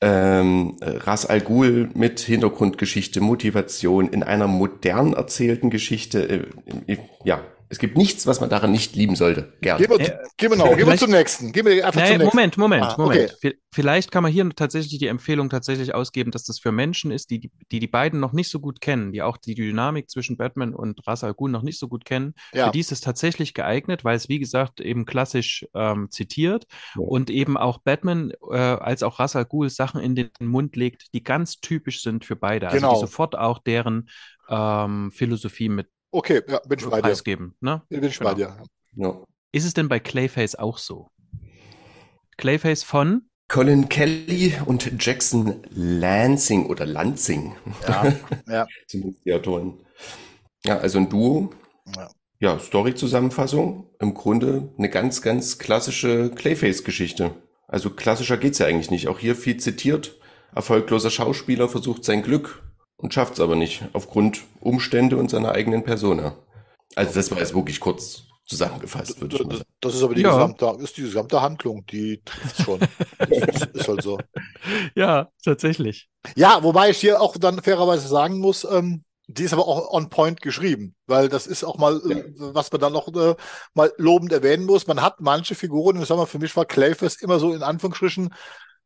[0.00, 6.48] ähm, Ras Al Ghul mit Hintergrundgeschichte, Motivation in einer modern erzählten Geschichte.
[6.86, 9.52] Äh, äh, ja, es gibt nichts, was man daran nicht lieben sollte.
[9.60, 9.86] Gerne.
[9.86, 11.52] Gehen wir, gehen wir, noch, gehen wir zum nächsten.
[11.52, 12.36] Gehen wir einfach Nee, zum nächsten.
[12.36, 13.34] Moment, Moment, Ah, Moment.
[13.36, 13.54] okay.
[13.74, 17.38] Vielleicht kann man hier tatsächlich die Empfehlung tatsächlich ausgeben, dass das für Menschen ist, die
[17.40, 20.74] die, die, die beiden noch nicht so gut kennen, die auch die Dynamik zwischen Batman
[20.74, 22.34] und Ra's al Ghul noch nicht so gut kennen.
[22.54, 22.66] Ja.
[22.66, 27.02] Für die ist es tatsächlich geeignet, weil es, wie gesagt, eben klassisch ähm, zitiert Ja.
[27.02, 31.12] und eben auch Batman äh, als auch Ra's al Ghul Sachen in den Mund legt,
[31.12, 32.66] die ganz typisch sind für beide.
[32.68, 32.94] Also Genau.
[32.94, 34.08] die sofort auch deren
[34.48, 37.02] ähm, Philosophie mit Okay, ja, bin ich bei dir.
[37.02, 37.54] preisgeben.
[37.60, 37.82] Ne?
[37.88, 38.30] Bin ich Genau.
[38.30, 38.56] bei dir.
[38.96, 39.22] Ja.
[39.52, 41.08] Ist es denn bei Clayface auch so?
[42.36, 48.12] Clayface von Colin Kelly und Jackson Lansing oder Lansing, Ja,
[48.48, 48.66] ja.
[48.86, 49.80] zumindest die Autoren.
[50.64, 51.50] Ja, also ein Duo.
[51.96, 52.10] Ja.
[52.40, 53.86] Ja, Story-Zusammenfassung.
[53.98, 57.32] Im Grunde eine ganz, ganz klassische Clayface-Geschichte.
[57.66, 59.08] Also klassischer geht's ja eigentlich nicht.
[59.08, 60.20] Auch hier viel zitiert.
[60.54, 62.62] Erfolgloser Schauspieler versucht sein Glück
[62.98, 63.84] und schafft's aber nicht.
[63.94, 66.36] Aufgrund Umstände und seiner eigenen Persona.
[66.96, 69.70] Also das war jetzt wirklich kurz zusammengefasst, würde ich mal Das, sagen.
[69.80, 70.30] das ist aber die Ja.
[70.30, 72.88] gesamte, ist die gesamte Handlung, die trifft schon.
[73.28, 74.18] ist, ist halt so.
[74.94, 76.08] Ja, tatsächlich.
[76.36, 80.08] Ja, wobei ich hier auch dann fairerweise sagen muss, ähm, die ist aber auch on
[80.08, 83.34] point geschrieben, weil das ist auch mal, äh, was man dann noch äh,
[83.74, 84.86] mal lobend erwähnen muss.
[84.86, 87.62] Man hat manche Figuren, und ich sag mal, für mich war Clayface immer so in
[87.62, 88.34] Anführungsstrichen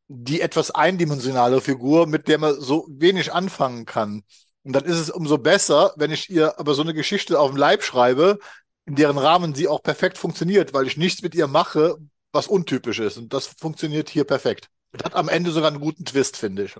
[0.07, 4.23] die etwas eindimensionale Figur, mit der man so wenig anfangen kann.
[4.63, 7.57] Und dann ist es umso besser, wenn ich ihr aber so eine Geschichte auf dem
[7.57, 8.39] Leib schreibe,
[8.85, 11.95] in deren Rahmen sie auch perfekt funktioniert, weil ich nichts mit ihr mache,
[12.31, 13.17] was untypisch ist.
[13.17, 14.67] Und das funktioniert hier perfekt.
[14.91, 16.75] Und hat am Ende sogar einen guten Twist, finde ich.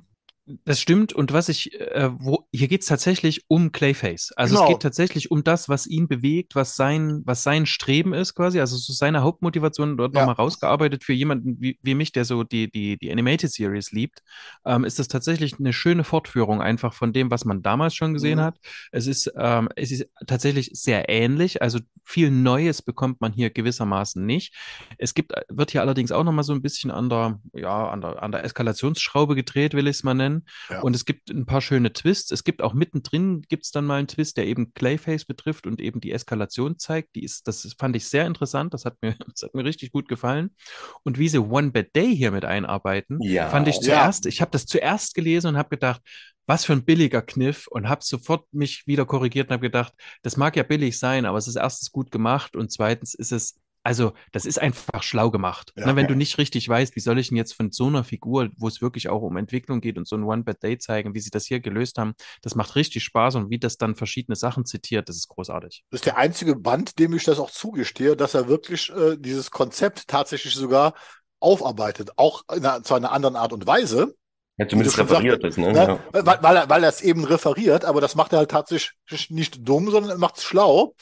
[0.65, 1.13] Das stimmt.
[1.13, 4.34] Und was ich, äh, wo, hier geht's tatsächlich um Clayface.
[4.36, 4.65] Also Genau.
[4.65, 8.60] es geht tatsächlich um das, was ihn bewegt, was sein, was sein Streben ist quasi.
[8.60, 10.19] Also so seine Hauptmotivation dort Ja.
[10.19, 14.19] nochmal rausgearbeitet für jemanden wie, wie mich, der so die, die, die Animated Series liebt,
[14.65, 18.39] ähm, ist das tatsächlich eine schöne Fortführung einfach von dem, was man damals schon gesehen
[18.39, 18.43] Mhm.
[18.43, 18.58] hat.
[18.91, 21.62] Es ist, ähm, es ist tatsächlich sehr ähnlich.
[21.62, 24.53] Also viel Neues bekommt man hier gewissermaßen nicht.
[24.97, 28.21] Es gibt, wird hier allerdings auch nochmal so ein bisschen an der, ja, an der,
[28.21, 30.33] an der Eskalationsschraube gedreht, will ich es mal nennen.
[30.69, 30.82] Ja.
[30.82, 32.32] Und es gibt ein paar schöne Twists.
[32.32, 35.80] Es gibt auch mittendrin gibt es dann mal einen Twist, der eben Clayface betrifft und
[35.80, 37.15] eben die Eskalation zeigt.
[37.15, 38.74] Die ist, das fand ich sehr interessant.
[38.74, 40.56] Das hat mir, das hat mir richtig gut gefallen.
[41.04, 43.50] Und wie sie One Bad Day hier mit einarbeiten, Ja.
[43.50, 43.82] fand ich Ja.
[43.82, 46.02] zuerst, ich habe das zuerst gelesen und habe gedacht,
[46.46, 49.93] was für ein billiger Kniff und habe sofort mich wieder korrigiert und habe gedacht,
[50.24, 53.56] das mag ja billig sein, aber es ist erstens gut gemacht und zweitens ist es,
[53.84, 55.74] also das ist einfach schlau gemacht.
[55.76, 55.86] Ja.
[55.86, 58.50] ne, wenn du nicht richtig weißt, wie soll ich denn jetzt von so einer Figur,
[58.58, 61.19] wo es wirklich auch um Entwicklung geht und so ein One Bad Day zeigen, wie
[61.19, 64.65] sie das hier gelöst haben, das macht richtig Spaß und wie das dann verschiedene Sachen
[64.65, 65.84] zitiert, das ist großartig.
[65.89, 69.52] Das ist der einzige Band, dem ich das auch zugestehe, dass er wirklich äh, dieses
[69.52, 70.93] Konzept tatsächlich sogar
[71.39, 72.12] aufarbeitet.
[72.17, 74.15] Auch in einer, zwar in einer anderen Art und Weise,
[74.58, 75.74] Ja, zumindest referiert es, ne?
[75.74, 76.00] ne?
[76.13, 76.26] Ja.
[76.26, 79.68] weil, weil, er, weil er es eben referiert, aber das macht er halt tatsächlich nicht
[79.68, 80.96] dumm, sondern er macht es schlau.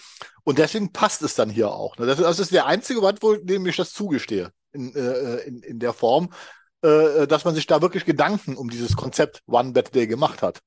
[0.43, 1.97] Und deswegen passt es dann hier auch.
[1.97, 2.05] Ne?
[2.05, 5.79] Das, das ist der einzige Band, wo dem ich das zugestehe in, äh, in, in
[5.79, 6.29] der Form,
[6.81, 10.61] äh, dass man sich da wirklich Gedanken um dieses Konzept One Bad Day gemacht hat.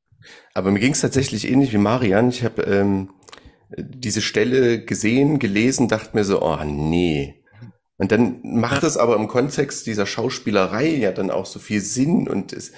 [0.52, 2.28] Aber mir ging es tatsächlich ähnlich wie Marian.
[2.28, 3.10] Ich habe ähm,
[3.76, 7.43] diese Stelle gesehen, gelesen, dachte mir so, oh nee.
[7.96, 12.28] Und dann macht es aber im Kontext dieser Schauspielerei ja dann auch so viel Sinn
[12.28, 12.72] und es,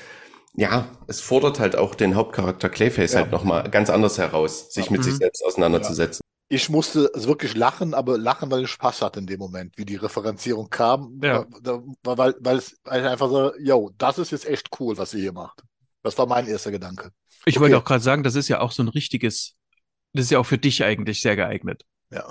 [0.54, 3.20] ja, es fordert halt auch den Hauptcharakter Clayface Ja.
[3.20, 4.92] halt nochmal ganz anders heraus, sich Ja.
[4.92, 5.04] mit Mhm.
[5.04, 6.20] sich selbst auseinanderzusetzen.
[6.48, 9.84] Ich musste also wirklich lachen, aber lachen, weil ich Spaß hatte in dem Moment, wie
[9.84, 11.18] die Referenzierung kam.
[11.22, 11.44] Ja.
[11.62, 15.10] Da, weil, weil, es, weil ich einfach so, yo, das ist jetzt echt cool, was
[15.10, 15.62] sie hier macht.
[16.02, 17.10] Das war mein erster Gedanke.
[17.46, 17.62] Ich Okay.
[17.64, 19.54] wollte auch gerade sagen, das ist ja auch so ein richtiges,
[20.12, 21.82] das ist ja auch für dich eigentlich sehr geeignet.
[22.10, 22.24] Ja.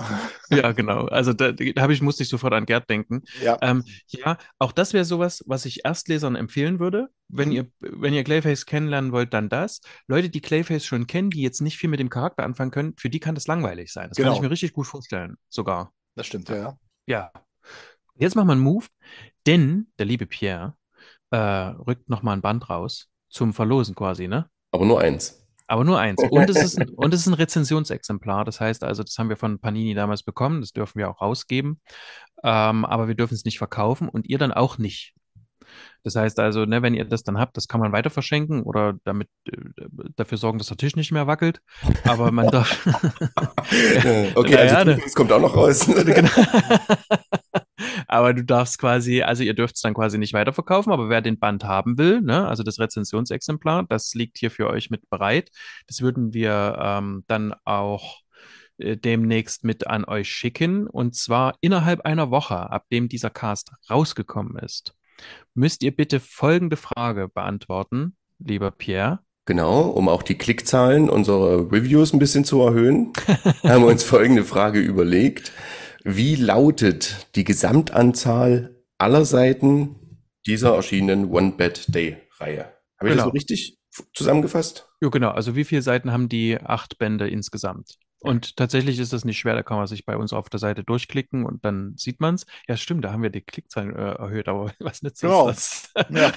[0.49, 1.05] Ja, genau.
[1.07, 3.23] Also da, da habe ich, musste ich sofort an Gerd denken.
[3.41, 3.57] ja.
[3.61, 7.09] Ähm, ja, auch das wäre sowas, was ich Erstlesern empfehlen würde.
[7.27, 7.55] Wenn Mhm.
[7.55, 9.81] ihr, wenn ihr Clayface kennenlernen wollt, dann das.
[10.07, 13.09] Leute, die Clayface schon kennen, die jetzt nicht viel mit dem Charakter anfangen können, für
[13.09, 14.07] die kann das langweilig sein.
[14.09, 14.35] Das kann Genau.
[14.37, 15.91] ich mir richtig gut vorstellen, sogar.
[16.15, 16.55] Das stimmt, ja.
[16.55, 16.77] ja.
[17.07, 17.31] Ja.
[18.17, 18.85] Jetzt machen wir einen Move,
[19.45, 20.75] denn der liebe Pierre
[21.31, 24.49] äh, rückt nochmal ein Band raus zum Verlosen quasi, ne?
[24.71, 25.44] Aber nur eins.
[25.67, 26.21] Aber nur eins.
[26.29, 28.45] Und es ist ein, und es ist ein Rezensionsexemplar.
[28.45, 30.61] Das heißt also, das haben wir von Panini damals bekommen.
[30.61, 31.81] Das dürfen wir auch rausgeben.
[32.43, 35.13] Ähm, aber wir dürfen es nicht verkaufen und ihr dann auch nicht.
[36.03, 38.93] Das heißt also, ne, wenn ihr das dann habt, das kann man weiter verschenken oder
[39.03, 39.57] damit äh,
[40.15, 41.61] dafür sorgen, dass der Tisch nicht mehr wackelt.
[42.03, 42.85] Aber man darf.
[44.35, 44.97] Okay, also ne.
[45.03, 45.87] das kommt auch noch raus.
[45.87, 46.29] Genau.
[48.15, 51.37] Aber du darfst quasi, also ihr dürft es dann quasi nicht weiterverkaufen, aber wer den
[51.37, 55.51] Band haben will, ne, also das Rezensionsexemplar, das liegt hier für euch mit bereit.
[55.87, 58.21] Das würden wir ähm, dann auch
[58.77, 60.87] äh, demnächst mit an euch schicken.
[60.87, 64.95] Und zwar innerhalb einer Woche, ab dem dieser Cast rausgekommen ist,
[65.53, 69.19] müsst ihr bitte folgende Frage beantworten, lieber Pierre.
[69.45, 73.11] Genau, um auch die Klickzahlen unserer Reviews ein bisschen zu erhöhen,
[73.63, 75.51] haben wir uns folgende Frage überlegt.
[76.07, 79.95] Wie lautet die Gesamtanzahl aller Seiten
[80.45, 82.59] dieser erschienenen One-Bad-Day-Reihe?
[82.99, 83.15] Habe ich Genau.
[83.15, 83.79] das so richtig
[84.13, 84.87] zusammengefasst?
[85.01, 85.31] Ja, genau.
[85.31, 87.95] Also wie viele Seiten haben die acht Bände insgesamt?
[88.19, 90.83] Und tatsächlich ist das nicht schwer, da kann man sich bei uns auf der Seite
[90.83, 92.45] durchklicken und dann sieht man es.
[92.67, 95.47] Ja, stimmt, da haben wir die Klickzahlen äh, erhöht, aber was nützt Genau.
[95.47, 95.91] das?
[96.11, 96.31] Ja.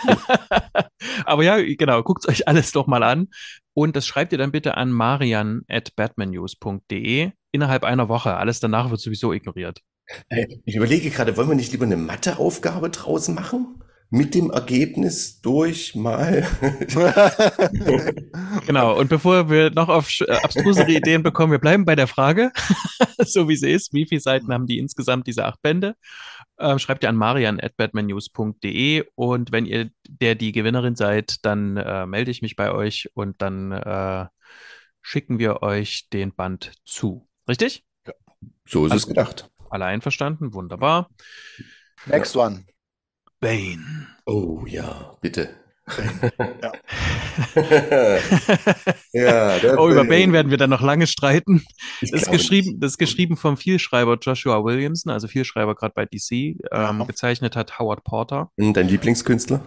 [1.26, 3.28] aber ja, genau, guckt euch alles doch mal an.
[3.74, 8.37] Und das schreibt ihr dann bitte an marian at batmannews.de innerhalb einer Woche.
[8.37, 9.80] Alles danach wird sowieso ignoriert.
[10.28, 13.82] Äh, Ich überlege gerade, wollen wir nicht lieber eine Matheaufgabe draus machen?
[14.11, 16.46] Mit dem Ergebnis durch mal.
[18.66, 22.52] Genau, und bevor wir noch auf äh, abstrusere Ideen bekommen, wir bleiben bei der Frage,
[23.24, 23.92] so wie sie ist.
[23.92, 25.94] Wie viele Seiten haben die insgesamt, diese acht Bände?
[26.58, 32.30] Ähm, schreibt ihr an marian.batmannews.de und wenn ihr der die Gewinnerin seid, dann äh, melde
[32.30, 34.26] ich mich bei euch und dann äh,
[35.02, 37.27] schicken wir euch den Band zu.
[37.48, 37.84] Richtig?
[38.66, 39.50] So ist Also- es gedacht.
[39.70, 40.54] Alle einverstanden?
[40.54, 41.11] Wunderbar.
[42.06, 42.64] Next one.
[43.40, 44.06] Bane.
[44.26, 45.50] Oh ja, bitte.
[46.62, 46.72] Ja.
[49.12, 51.62] ja, Oh, über Bane werden wir dann noch lange streiten.
[52.00, 56.04] Ich Das ist, geschrieben, das ist geschrieben vom Vielschreiber Joshua Williamson, also Vielschreiber gerade bei
[56.06, 56.32] DC.
[56.32, 57.04] Ähm, Ja.
[57.04, 58.50] gezeichnet hat Howard Porter.
[58.56, 59.61] Dein Lieblingskünstler?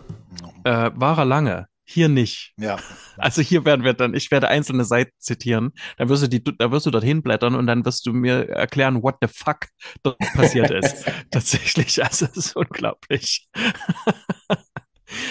[0.64, 1.68] Äh, war er lange.
[1.84, 2.54] Hier nicht.
[2.58, 2.78] Ja.
[3.18, 5.74] Also hier werden wir dann, ich werde einzelne Seiten zitieren.
[5.98, 9.04] Dann wirst du die, da wirst du dorthin blättern und dann wirst du mir erklären,
[9.04, 9.68] what the fuck
[10.02, 11.06] dort passiert ist.
[11.30, 13.48] Tatsächlich, also das ist unglaublich.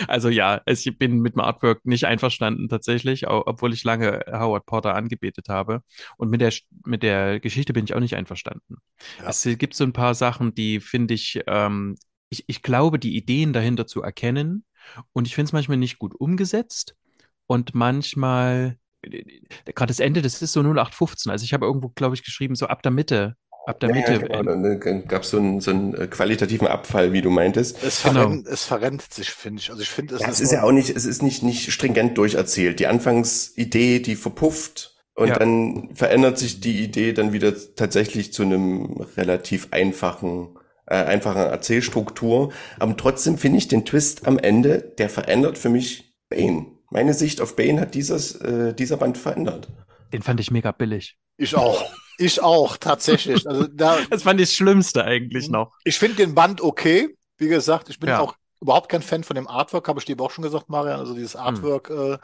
[0.09, 4.67] Also ja, es- ich bin mit dem Artwork nicht einverstanden tatsächlich, obwohl ich lange Howard
[4.67, 5.83] Porter angebetet habe.
[6.19, 6.53] Und mit der,
[6.85, 8.77] mit der Geschichte bin ich auch nicht einverstanden.
[9.21, 9.29] Ja.
[9.31, 11.97] Es gibt so ein paar Sachen, die finde ich, ähm,
[12.29, 14.65] ich, ich glaube, die Ideen dahinter zu erkennen.
[15.13, 16.97] Und ich finde es manchmal nicht gut umgesetzt.
[17.47, 19.25] Und manchmal, äh,
[19.75, 21.31] gerade das Ende, das ist so 0815.
[21.33, 23.37] Also ich habe irgendwo, glaube ich, geschrieben, so ab der Mitte.
[23.67, 24.13] Ab der Ja, Mitte.
[24.13, 24.43] ja, genau.
[24.43, 27.83] Dann gab es so einen, so einen äh, qualitativen Abfall, wie du meintest.
[27.83, 28.25] Es, Genau.
[28.25, 29.71] verrennt, es verrennt sich, finde ich.
[29.71, 32.17] Also ich finde, es Ja, es ist ja auch nicht, es ist nicht, nicht stringent
[32.17, 32.81] durcherzählt.
[32.81, 35.39] Die Anfangsidee, die verpufft und Ja.
[35.39, 40.57] dann verändert sich die Idee dann wieder tatsächlich zu einem relativ einfachen,
[40.91, 42.53] äh, einfachen Erzählstruktur.
[42.79, 46.67] Aber trotzdem finde ich den Twist am Ende, der verändert für mich Bane.
[46.91, 49.69] Meine Sicht auf Bane hat dieses, äh, dieser Band verändert.
[50.13, 51.17] Den fand ich mega billig.
[51.37, 51.83] Ich auch.
[52.19, 53.49] Ich auch, tatsächlich.
[53.49, 55.73] Also da, Das fand ich das Schlimmste eigentlich noch.
[55.85, 57.17] ich finde den Band okay.
[57.39, 58.21] Wie gesagt, ich bin Ja.
[58.21, 61.01] auch überhaupt kein Fan von dem Artwork, habe ich dir aber auch schon gesagt, Marian.
[61.01, 62.19] Also dieses Artwork, äh,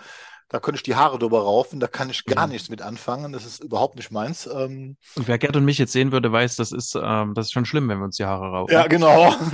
[0.49, 2.53] da könnte ich die Haare drüber raufen, da kann ich gar Mhm.
[2.53, 3.33] nichts mit anfangen.
[3.33, 4.47] Das ist überhaupt nicht meins.
[4.47, 7.53] Ähm, Und wer Gerd und mich jetzt sehen würde, weiß, das ist, ähm, das ist
[7.53, 8.73] schon schlimm, wenn wir uns die Haare raufen.
[8.73, 9.35] ja, genau.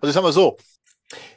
[0.00, 0.56] Also ich sag mal so,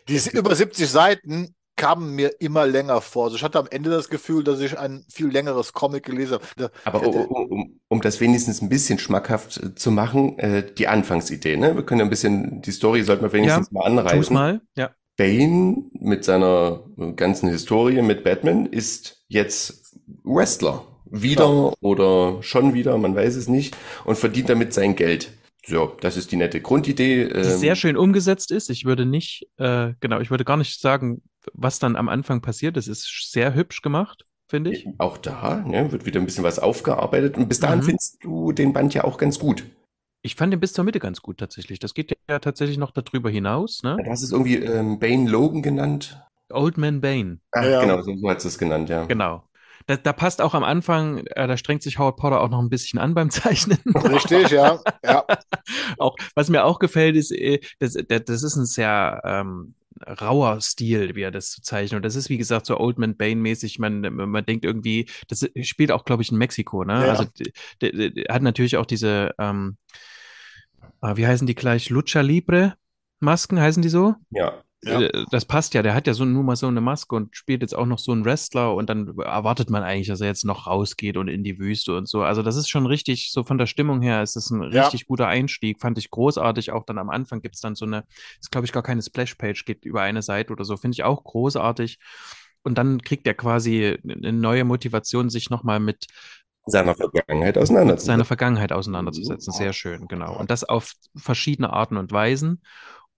[0.07, 3.25] diese über 70 Seiten kamen mir immer länger vor.
[3.25, 6.71] Also ich hatte am Ende das Gefühl, dass ich ein viel längeres Comic gelesen habe.
[6.83, 10.87] Aber Ja, um, um, um, das wenigstens ein bisschen schmackhaft äh, zu machen, äh, die
[10.87, 11.75] Anfangsidee, ne?
[11.75, 14.33] Wir können ja ein bisschen, die Story sollten wir wenigstens mal Tu's anreißen.
[14.33, 14.61] mal.
[14.75, 14.91] Ja.
[15.17, 16.83] Bane mit seiner
[17.15, 20.85] ganzen Historie mit Batman ist jetzt Wrestler.
[21.13, 25.33] Wieder oder schon wieder, man weiß es nicht, und verdient damit sein Geld.
[25.65, 27.25] So, das ist die nette Grundidee.
[27.25, 28.69] Die ähm, sehr schön umgesetzt ist.
[28.69, 31.21] Ich würde nicht, äh, genau, ich würde gar nicht sagen,
[31.53, 32.77] was dann am Anfang passiert.
[32.77, 34.87] Es ist sehr hübsch gemacht, finde ich.
[34.97, 37.37] Auch da ne, wird wieder ein bisschen was aufgearbeitet.
[37.37, 37.83] Und bis dahin Mhm.
[37.83, 39.65] findest du den Band ja auch ganz gut.
[40.23, 41.79] Ich fand den bis zur Mitte ganz gut tatsächlich.
[41.79, 43.97] Das geht ja tatsächlich noch darüber hinaus, ne?
[44.03, 46.21] Du hast es irgendwie ähm, Bane Logan genannt.
[46.51, 47.39] Old Man Bane.
[47.51, 47.81] Ach, Ja.
[47.81, 49.05] genau, so, so hat es genannt, ja.
[49.05, 49.43] Genau.
[49.87, 52.69] Da, da passt auch am Anfang, äh, da strengt sich Howard Potter auch noch ein
[52.69, 53.79] bisschen an beim Zeichnen.
[53.95, 54.79] Richtig, ja.
[55.03, 55.25] ja.
[55.97, 59.73] auch, was mir auch gefällt, ist, äh, das, das, das ist ein sehr ähm,
[60.05, 61.97] rauer Stil, wie er das zu zeichnen.
[61.97, 63.79] Und das ist, wie gesagt, so Old Man Bane-mäßig.
[63.79, 67.07] Man, man denkt irgendwie, das spielt auch, glaube ich, in Mexiko, ne?
[67.07, 67.13] Ja.
[67.13, 67.25] Also,
[68.29, 69.77] hat natürlich auch diese, ähm,
[71.01, 71.89] ah, wie heißen die gleich?
[71.89, 72.75] Lucha Libre
[73.19, 74.15] Masken, heißen die so?
[74.31, 74.63] Ja.
[74.83, 74.99] Ja.
[74.99, 77.61] Äh, Das passt ja, der hat ja so nur mal so eine Maske und spielt
[77.61, 80.65] jetzt auch noch so einen Wrestler und dann erwartet man eigentlich, dass er jetzt noch
[80.65, 82.23] rausgeht und in die Wüste und so.
[82.23, 84.81] Also das ist schon richtig, so von der Stimmung her ist das ein Ja.
[84.83, 86.71] richtig guter Einstieg, fand ich großartig.
[86.71, 88.05] Auch dann am Anfang gibt's dann so eine,
[88.39, 91.23] ist glaube ich gar keine Splash-Page, geht über eine Seite oder so, finde ich auch
[91.23, 91.99] großartig.
[92.63, 96.07] Und dann kriegt er quasi eine neue Motivation, sich nochmal mit
[96.71, 98.07] seiner Vergangenheit auseinanderzusetzen.
[98.07, 99.53] seiner Vergangenheit auseinanderzusetzen.
[99.53, 100.37] Sehr schön, genau.
[100.37, 102.61] Und das auf verschiedene Arten und Weisen.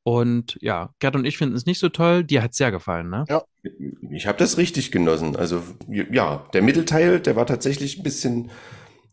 [0.03, 2.23] Und ja, Gerd und ich finden es nicht so toll.
[2.25, 3.23] Dir hat es sehr gefallen, ne?
[3.29, 3.43] Ja.
[4.11, 5.35] Ich habe das richtig genossen.
[5.37, 8.51] Also ja, der Mittelteil, der war tatsächlich ein bisschen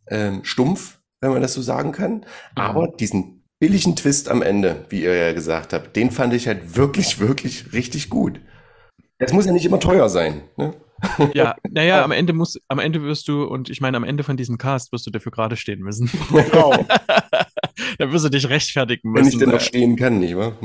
[0.08, 2.26] ähm, stumpf, wenn man das so sagen kann.
[2.56, 6.76] Aber diesen billigen Twist am Ende, wie ihr ja gesagt habt, den fand ich halt
[6.76, 8.40] wirklich, wirklich richtig gut.
[9.18, 10.42] Es muss ja nicht immer teuer sein.
[10.56, 10.74] Ne?
[11.32, 14.36] Ja, naja, am Ende muss, am Ende wirst du, und ich meine, am Ende von
[14.36, 16.10] diesem Cast wirst du dafür gerade stehen müssen.
[16.30, 16.86] Genau.
[17.98, 19.38] da wirst du dich rechtfertigen Wenn ich müssen.
[19.38, 20.56] denn noch stehen kann, nicht wahr?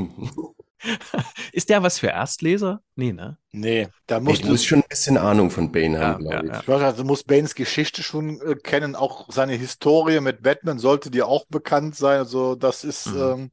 [1.52, 2.80] Ist der was für Erstleser?
[2.94, 3.38] Nee, ne?
[3.52, 6.42] Nee, da Ich musst du, muss schon ein bisschen Ahnung von Bane Ja, haben, ja,
[6.42, 6.52] glaube ich.
[6.52, 6.60] ja.
[6.60, 11.10] ich also du musst Banes Geschichte schon äh, kennen, auch seine Historie mit Batman sollte
[11.10, 12.18] dir auch bekannt sein.
[12.18, 13.16] Also das ist, Mhm.
[13.16, 13.50] ähm,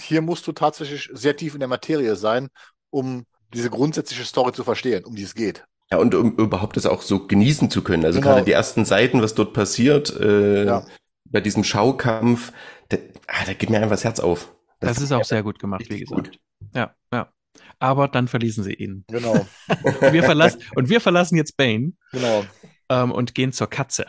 [0.00, 2.48] hier musst du tatsächlich sehr tief in der Materie sein,
[2.90, 5.64] um diese grundsätzliche Story zu verstehen, um die es geht.
[5.90, 8.04] Ja, und um überhaupt das auch so genießen zu können.
[8.04, 8.32] Also Genau.
[8.32, 10.84] gerade die ersten Seiten, was dort passiert, äh, Ja.
[11.26, 12.52] bei diesem Schaukampf,
[12.88, 12.96] da,
[13.28, 14.52] ah, da geht mir einfach das Herz auf.
[14.80, 16.38] Das ist auch sehr gut gemacht, wie gesagt.
[16.74, 17.32] Ja, ja.
[17.78, 19.04] Aber dann verließen sie ihn.
[19.08, 19.46] Genau,
[19.82, 22.44] Und wir verlassen, und wir verlassen jetzt Bane genau.
[22.88, 24.06] ähm, und gehen zur Katze.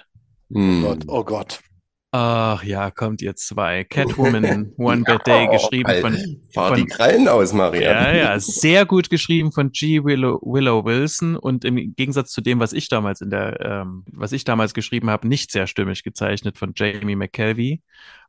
[0.52, 0.82] Hm.
[0.84, 1.60] Gott, oh Gott.
[2.20, 3.84] Ach ja, kommt ihr zwei.
[3.90, 7.84] Catwoman One Bad Day, geschrieben Alter, von Fahr von- die Krallen aus, Marian.
[7.84, 10.04] Ja, ja, sehr gut geschrieben von G.
[10.04, 14.32] Willow, Willow Wilson und im Gegensatz zu dem, was ich damals in der, ähm, was
[14.32, 17.82] ich damals geschrieben habe, nicht sehr stimmig gezeichnet von Jamie McKelvey.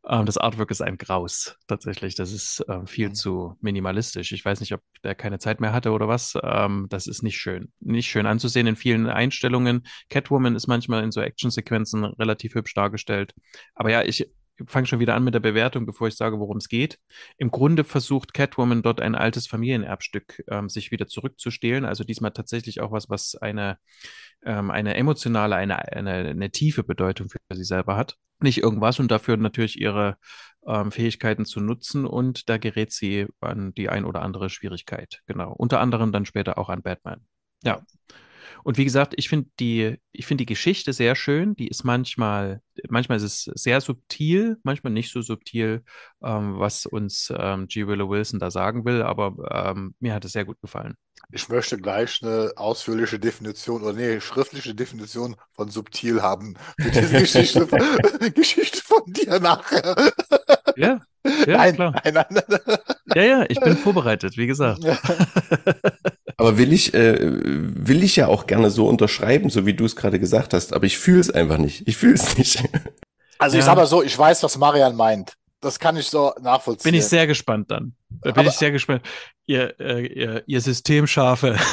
[0.07, 2.15] Ähm, das Artwork ist ein Graus, tatsächlich.
[2.15, 3.15] Das ist ähm, viel Mhm.
[3.15, 4.33] zu minimalistisch.
[4.33, 6.35] Ich weiß nicht, ob der keine Zeit mehr hatte oder was.
[6.43, 7.73] Ähm, das ist nicht schön.
[7.81, 9.87] Nicht schön anzusehen in vielen Einstellungen.
[10.09, 13.35] Catwoman ist manchmal in so Actionsequenzen relativ hübsch dargestellt.
[13.75, 14.31] Aber ja, ich
[14.67, 16.99] fange schon wieder an mit der Bewertung, bevor ich sage, worum es geht.
[17.37, 21.85] Im Grunde versucht Catwoman dort ein altes Familienerbstück ähm, sich wieder zurückzustehlen.
[21.85, 23.79] Also diesmal tatsächlich auch was, was eine,
[24.45, 28.17] ähm, eine emotionale, eine, eine, eine tiefe Bedeutung für sie selber hat.
[28.41, 30.17] Nicht irgendwas und dafür natürlich ihre
[30.67, 35.23] ähm, Fähigkeiten zu nutzen und da gerät sie an die ein oder andere Schwierigkeit.
[35.27, 35.53] Genau.
[35.53, 37.27] Unter anderem dann später auch an Batman.
[37.63, 37.81] Ja.
[38.65, 41.55] Und wie gesagt, ich finde die, ich finde die Geschichte sehr schön.
[41.57, 45.83] Die ist manchmal, manchmal ist es sehr subtil, manchmal nicht so subtil,
[46.23, 47.87] ähm, was uns ähm, G.
[47.87, 50.95] Willow Wilson da sagen will, aber ähm, mir hat es sehr gut gefallen.
[51.31, 57.09] Ich möchte gleich eine ausführliche Definition oder nee, schriftliche Definition von subtil haben für diese
[57.21, 57.67] Geschichte,
[58.35, 60.13] Geschichte von dir nachher.
[60.77, 62.01] Ja, ja, nein, klar.
[62.05, 62.79] nein, nein.
[63.15, 64.85] Ja, ja, ich bin vorbereitet, wie gesagt.
[66.39, 69.97] Aber will ich, äh, will ich ja auch gerne so unterschreiben, so wie du es
[69.97, 71.87] gerade gesagt hast, aber ich fühle es einfach nicht.
[71.87, 72.63] Ich fühle es nicht.
[73.39, 73.67] Also ich Ja.
[73.67, 75.35] sag mal so, ich weiß, was Marian meint.
[75.61, 76.93] Das kann ich so nachvollziehen.
[76.93, 77.93] Bin ich sehr gespannt dann.
[78.09, 79.03] Da bin Aber- ich sehr gespannt.
[79.47, 81.57] Ihr, äh, ihr, ihr Systemschafe.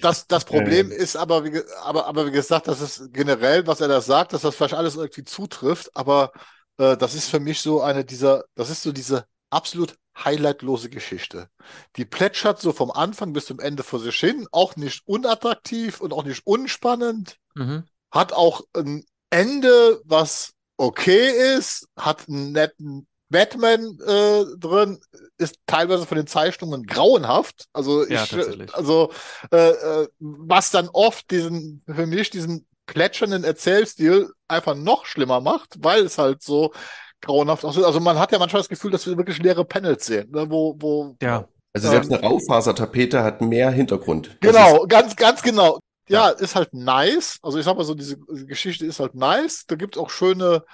[0.00, 3.88] Das, das Problem ist aber wie, aber, aber wie gesagt, das ist generell, was er
[3.88, 6.32] da sagt, dass das vielleicht alles irgendwie zutrifft, aber
[6.78, 11.48] äh, das ist für mich so eine dieser, das ist so diese absolut highlightlose Geschichte.
[11.96, 16.12] Die plätschert so vom Anfang bis zum Ende vor sich hin, auch nicht unattraktiv und
[16.12, 17.84] auch nicht unspannend, mhm.
[18.10, 25.00] hat auch ein Ende, was okay ist, hat einen netten Batman äh, drin,
[25.38, 27.66] ist teilweise von den Zeichnungen grauenhaft.
[27.72, 29.12] Also Ja, ich, also
[29.50, 35.76] äh, äh, was dann oft diesen, für mich diesen plätschernden Erzählstil einfach noch schlimmer macht,
[35.78, 36.72] weil es halt so
[37.24, 37.84] grauenhaft aussieht.
[37.84, 40.76] Also man hat ja manchmal das Gefühl, dass wir wirklich leere Panels sehen, ne, wo,
[40.78, 41.48] wo Ja.
[41.72, 44.36] Also selbst eine Raufasertapete hat mehr Hintergrund.
[44.40, 45.80] Genau, ganz, ganz genau.
[46.08, 47.38] Ja, ist halt nice.
[47.42, 49.64] Also ich sag mal so, diese Geschichte ist halt nice.
[49.66, 50.64] Da gibt auch schöne,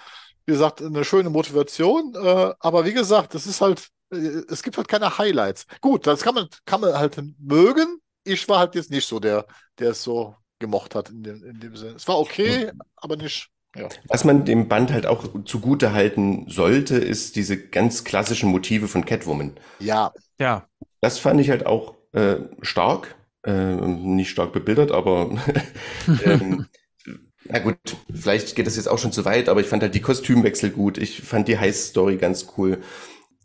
[0.44, 2.14] wie gesagt, eine schöne Motivation.
[2.14, 5.66] Äh, aber wie gesagt, das ist halt, äh, es gibt halt keine Highlights.
[5.80, 7.98] Gut, das kann man, kann man halt mögen.
[8.24, 9.46] Ich war halt jetzt nicht so der,
[9.78, 11.92] der es so gemocht hat in dem, in dem Sinne.
[11.96, 13.48] Es war okay, aber nicht.
[13.76, 13.88] Ja.
[14.08, 19.04] Was man dem Band halt auch zugute halten sollte, ist diese ganz klassischen Motive von
[19.04, 19.52] Catwoman.
[19.78, 20.66] Ja, Ja.
[21.00, 23.14] Das fand ich halt auch äh, stark.
[23.42, 25.30] Äh, nicht stark bebildert, aber
[26.24, 26.66] ähm,
[27.44, 27.78] na gut,
[28.12, 30.98] vielleicht geht das jetzt auch schon zu weit, aber ich fand halt die Kostümwechsel gut.
[30.98, 32.82] Ich fand die Heist-Story ganz cool.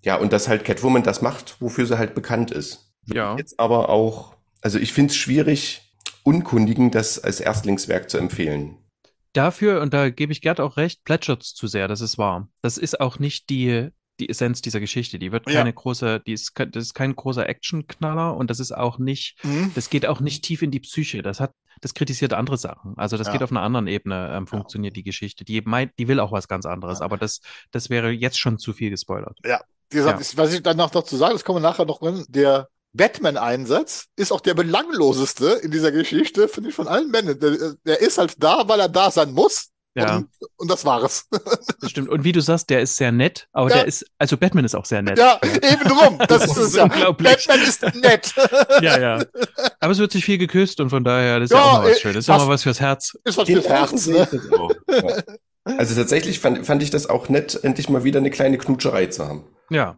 [0.04, 2.94] Ja, und dass halt Catwoman das macht, wofür sie halt bekannt ist.
[3.06, 3.36] Ja.
[3.38, 5.82] Jetzt aber auch, also ich finde es schwierig,
[6.24, 8.78] Unkundigen das als Erstlingswerk zu empfehlen.
[9.36, 12.48] Dafür, und da gebe ich Gerd auch recht, plätschert's zu sehr, das ist wahr.
[12.62, 15.20] Das ist auch nicht die, die Essenz dieser Geschichte.
[15.20, 15.56] Die wird Ja.
[15.58, 19.72] keine große, die ist, das ist kein großer Actionknaller und das ist auch nicht, Mhm.
[19.76, 21.22] das geht auch nicht tief in die Psyche.
[21.22, 22.94] Das hat, das kritisiert andere Sachen.
[22.98, 23.34] Also das Ja.
[23.34, 25.44] geht auf einer anderen Ebene, ähm, funktioniert die Geschichte.
[25.44, 27.06] Die meint, die will auch was ganz anderes, Ja.
[27.06, 29.38] aber das, das wäre jetzt schon zu viel gespoilert.
[29.44, 30.38] Wie gesagt, Ja.
[30.38, 34.32] was ich danach noch zu sagen, das kommen wir nachher noch drin, der Batman-Einsatz ist
[34.32, 37.40] auch der belangloseste in dieser Geschichte, finde ich, von allen Männern.
[37.40, 39.70] Der, der ist halt da, weil er da sein muss.
[39.98, 40.18] Ja.
[40.18, 40.28] Und,
[40.58, 41.26] und das war es.
[41.82, 42.10] Das stimmt.
[42.10, 43.76] Und wie du sagst, der ist sehr nett, aber Ja.
[43.78, 45.18] der ist, also Batman ist auch sehr nett.
[45.18, 46.18] Ja, eben drum.
[46.20, 46.84] Das, Das ist ist es ja.
[46.84, 47.30] unglaublich.
[47.48, 48.34] Batman ist nett.
[48.82, 49.24] ja, ja.
[49.80, 51.90] Aber es wird sich viel geküsst und von daher, das ist Ja, ja auch mal
[51.92, 52.16] was äh, Schönes.
[52.16, 53.18] Das ist ja fast- mal was fürs Herz.
[53.24, 54.28] Ist was fürs Herz, ne?
[54.58, 54.72] auch.
[55.68, 55.78] Ja.
[55.78, 59.28] Also tatsächlich fand, fand ich das auch nett, endlich mal wieder eine kleine Knutscherei zu
[59.28, 59.46] haben.
[59.72, 59.98] Ja.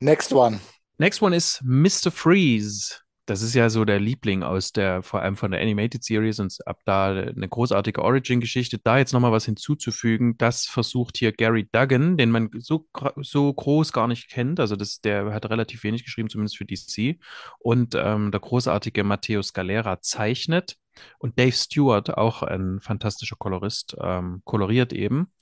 [0.00, 0.60] Next one.
[1.00, 2.10] Next one ist Mr.
[2.10, 2.96] Freeze.
[3.24, 6.54] Das ist ja so der Liebling aus der, vor allem von der Animated Series und
[6.66, 8.76] ab da eine großartige Origin-Geschichte.
[8.76, 12.86] Da jetzt nochmal was hinzuzufügen, das versucht hier Gary Duggan, den man so,
[13.16, 14.60] so groß gar nicht kennt.
[14.60, 17.18] Also das, der hat relativ wenig geschrieben, zumindest für DC.
[17.58, 20.76] Und ähm, der großartige Matteo Scalera zeichnet.
[21.18, 25.32] Und Dave Stewart, auch ein fantastischer Kolorist, ähm, koloriert eben.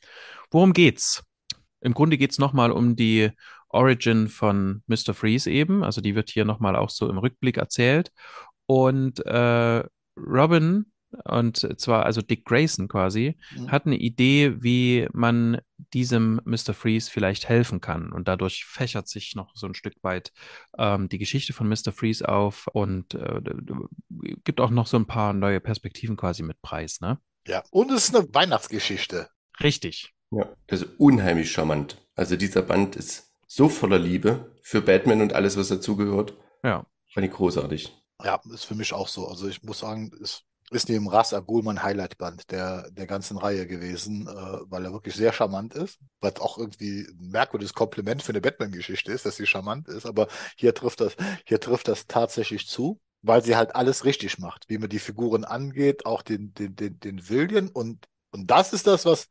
[0.53, 1.25] Worum geht's?
[1.81, 3.31] Im Grunde geht's nochmal um die
[3.71, 5.15] Origin von Mr.
[5.15, 5.85] Freeze eben.
[5.85, 8.11] Also die wird hier nochmal auch so im Rückblick erzählt.
[8.67, 9.85] Und äh,
[10.17, 10.87] Robin,
[11.25, 13.71] und zwar also Dick Grayson quasi, Mhm.
[13.71, 15.61] hat eine Idee, wie man
[15.95, 16.75] diesem Mr.
[16.75, 18.13] Freeze vielleicht helfen kann.
[18.13, 20.33] Und dadurch fächert sich noch so ein Stück weit
[20.77, 21.93] ähm, die Geschichte von Mr.
[21.93, 23.41] Freeze auf und äh,
[24.45, 27.19] gibt auch noch so ein paar neue Perspektiven quasi mit Preis, ne?
[27.47, 27.63] Ja.
[27.71, 29.29] Und es ist eine Weihnachtsgeschichte.
[29.63, 30.13] Richtig.
[30.31, 30.47] Ja.
[30.67, 31.97] Das ist unheimlich charmant.
[32.15, 36.35] Also dieser Band ist so voller Liebe für Batman und alles, was dazugehört.
[36.63, 36.87] Ja.
[37.13, 37.93] Fand ich großartig.
[38.23, 39.27] Ja, ist für mich auch so.
[39.27, 43.39] Also ich muss sagen, es ist neben Ras Al Ghul mein Highlightband der, der ganzen
[43.39, 45.99] Reihe gewesen, äh, weil er wirklich sehr charmant ist.
[46.21, 50.05] Was auch irgendwie ein merkwürdiges Kompliment für eine Batman-Geschichte ist, dass sie charmant ist.
[50.05, 54.69] Aber hier trifft das, hier trifft das tatsächlich zu, weil sie halt alles richtig macht,
[54.69, 57.69] wie man die Figuren angeht, auch den, den, den, den Villian.
[57.69, 59.29] Und, und das ist das, was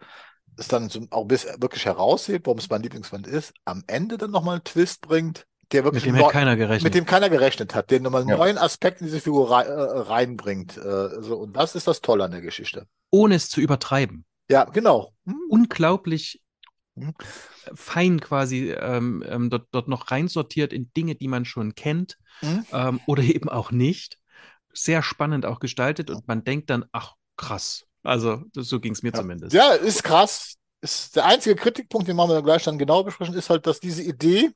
[0.57, 4.31] es dann so auch bis wirklich heraushebt, warum es mein Lieblingsband ist, am Ende dann
[4.31, 6.83] nochmal einen Twist bringt, der wirklich Mit dem neu- hätte keiner gerechnet.
[6.83, 8.37] mit dem keiner gerechnet hat, der nochmal einen Ja.
[8.37, 10.77] neuen Aspekt in diese Figur rei äh, reinbringt.
[10.77, 12.87] Äh, so, und das ist das Tolle an der Geschichte.
[13.09, 14.25] ohne es zu übertreiben.
[14.49, 15.13] Ja, genau.
[15.25, 15.35] Hm?
[15.49, 16.41] unglaublich
[16.95, 17.13] Mhm.
[17.75, 22.65] fein quasi ähm, ähm, dort, dort noch reinsortiert in Dinge, die man schon kennt Mhm.
[22.71, 24.17] ähm, oder eben auch nicht.
[24.73, 27.85] Sehr spannend auch gestaltet und man denkt dann, ach krass.
[28.07, 29.19] Also das, so ging es mir Ja.
[29.19, 29.53] zumindest.
[29.53, 30.55] Ja, ist krass.
[30.81, 33.79] Ist der einzige Kritikpunkt, den machen wir dann gleich dann genau besprechen, ist halt, dass
[33.79, 34.51] diese Idee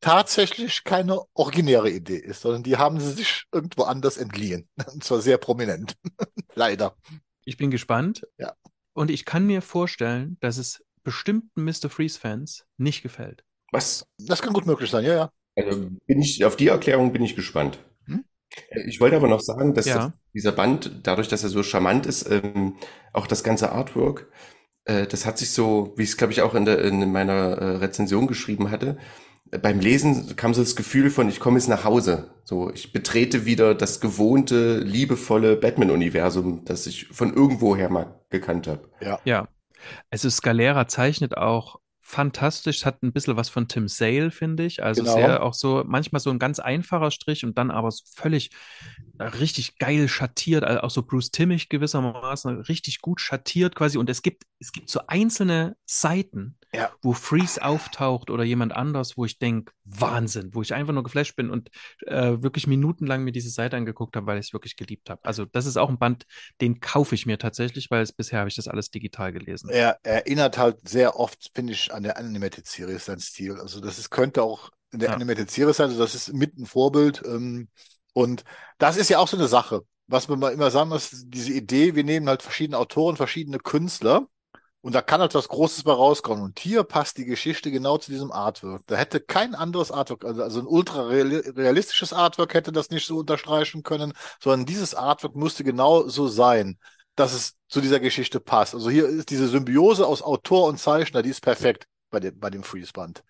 [0.00, 4.68] tatsächlich keine originäre Idee ist, sondern die haben sie sich irgendwo anders entliehen.
[4.92, 5.94] Und zwar sehr prominent.
[6.54, 6.96] Leider.
[7.44, 8.26] Ich bin gespannt.
[8.38, 8.54] Ja.
[8.92, 11.88] Und ich kann mir vorstellen, dass es bestimmten Mr.
[11.88, 13.44] Freeze-Fans nicht gefällt.
[13.72, 14.04] Was?
[14.18, 15.30] Das kann gut möglich sein, ja, ja.
[15.56, 17.78] Also bin ich, auf die Erklärung bin ich gespannt.
[18.70, 19.94] Äh, Ich wollte aber noch sagen, dass Ja.
[19.96, 22.76] das, dieser Band, dadurch, dass er so charmant ist, ähm,
[23.12, 24.28] auch das ganze Artwork,
[24.84, 27.32] äh, das hat sich so, wie ich es glaube ich auch in, der, in meiner
[27.58, 28.98] äh, Rezension geschrieben hatte,
[29.50, 32.30] äh, beim Lesen kam so das Gefühl von, ich komme jetzt nach Hause.
[32.44, 38.88] So, ich betrete wieder das gewohnte, liebevolle Batman-Universum, das ich von irgendwoher mal gekannt habe.
[39.24, 39.48] Ja.
[40.10, 41.80] Also Scalera zeichnet auch
[42.10, 44.82] fantastisch, hat ein bisschen was von Tim Sale, finde ich.
[44.82, 45.14] Also Genau.
[45.14, 48.50] sehr auch so, manchmal so ein ganz einfacher Strich und dann aber so völlig
[49.26, 53.98] richtig geil schattiert, also auch so Bruce Timmich gewissermaßen richtig gut schattiert quasi.
[53.98, 56.90] Und es gibt, es gibt so einzelne Seiten, Ja.
[57.02, 61.34] wo Freeze auftaucht oder jemand anders, wo ich denke, Wahnsinn, wo ich einfach nur geflasht
[61.36, 61.70] bin und
[62.06, 65.20] äh, wirklich minutenlang mir diese Seite angeguckt habe, weil ich es wirklich geliebt habe.
[65.24, 66.26] Also das ist auch ein Band,
[66.60, 69.68] den kaufe ich mir tatsächlich, weil es bisher habe ich das alles digital gelesen.
[69.70, 73.58] Er erinnert halt sehr oft, finde ich, an der Animated Series, sein Stil.
[73.60, 75.14] Also das ist, könnte auch in der Ja.
[75.16, 77.22] Animated Series sein, also das ist mit ein Vorbild.
[77.26, 77.68] Ähm,
[78.12, 78.44] und
[78.78, 81.94] das ist ja auch so eine Sache, was man mal immer sagen muss, diese Idee,
[81.94, 84.26] wir nehmen halt verschiedene Autoren, verschiedene Künstler
[84.80, 86.42] und da kann halt was Großes bei rauskommen.
[86.42, 88.82] Und hier passt die Geschichte genau zu diesem Artwork.
[88.86, 93.06] Da hätte kein anderes Artwork, also, also ein ultra reali- realistisches Artwork hätte das nicht
[93.06, 96.78] so unterstreichen können, sondern dieses Artwork musste genau so sein
[97.16, 98.74] dass es zu dieser Geschichte passt.
[98.74, 102.48] Also hier ist diese Symbiose aus Autor und Zeichner, die ist perfekt bei dem, bei
[102.50, 103.22] dem Freeze-Band.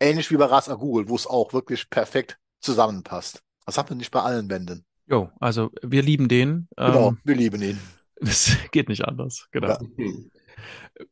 [0.00, 3.42] Ähnlich wie bei Ras Al Ghul, wo es auch wirklich perfekt zusammenpasst.
[3.66, 4.84] Das hat man nicht bei allen Bänden.
[5.06, 6.68] Jo, also wir lieben den.
[6.76, 7.78] Genau, Ähm, wir lieben ihn.
[8.20, 9.48] es geht nicht anders.
[9.52, 9.68] Genau.
[9.68, 9.78] Ja.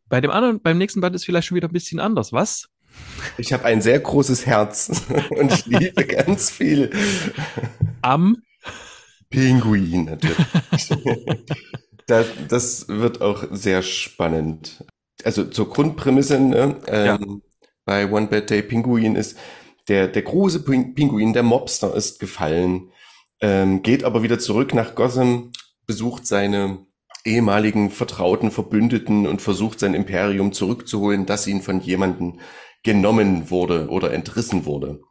[0.09, 2.33] Bei dem anderen, beim nächsten Band ist vielleicht schon wieder ein bisschen anders.
[2.33, 2.69] Was?
[3.37, 4.91] Ich habe ein sehr großes Herz
[5.31, 6.91] und ich liebe ganz viel
[8.03, 8.37] Am
[9.29, 10.37] Pinguin natürlich.
[12.07, 14.85] das, das wird auch sehr spannend.
[15.25, 17.43] Also zur Grundprämisse ne, ähm,
[17.85, 19.37] bei One Bad Day Pinguin ist,
[19.93, 22.91] der, der große Pin- Pinguin, der Mobster ist gefallen,
[23.43, 25.53] ähm, geht aber wieder zurück nach Gotham,
[25.87, 26.87] besucht seine
[27.27, 32.41] ehemaligen Vertrauten, Verbündeten und versucht sein Imperium zurückzuholen, das ihn von jemandem
[32.83, 35.03] genommen wurde oder entrissen wurde.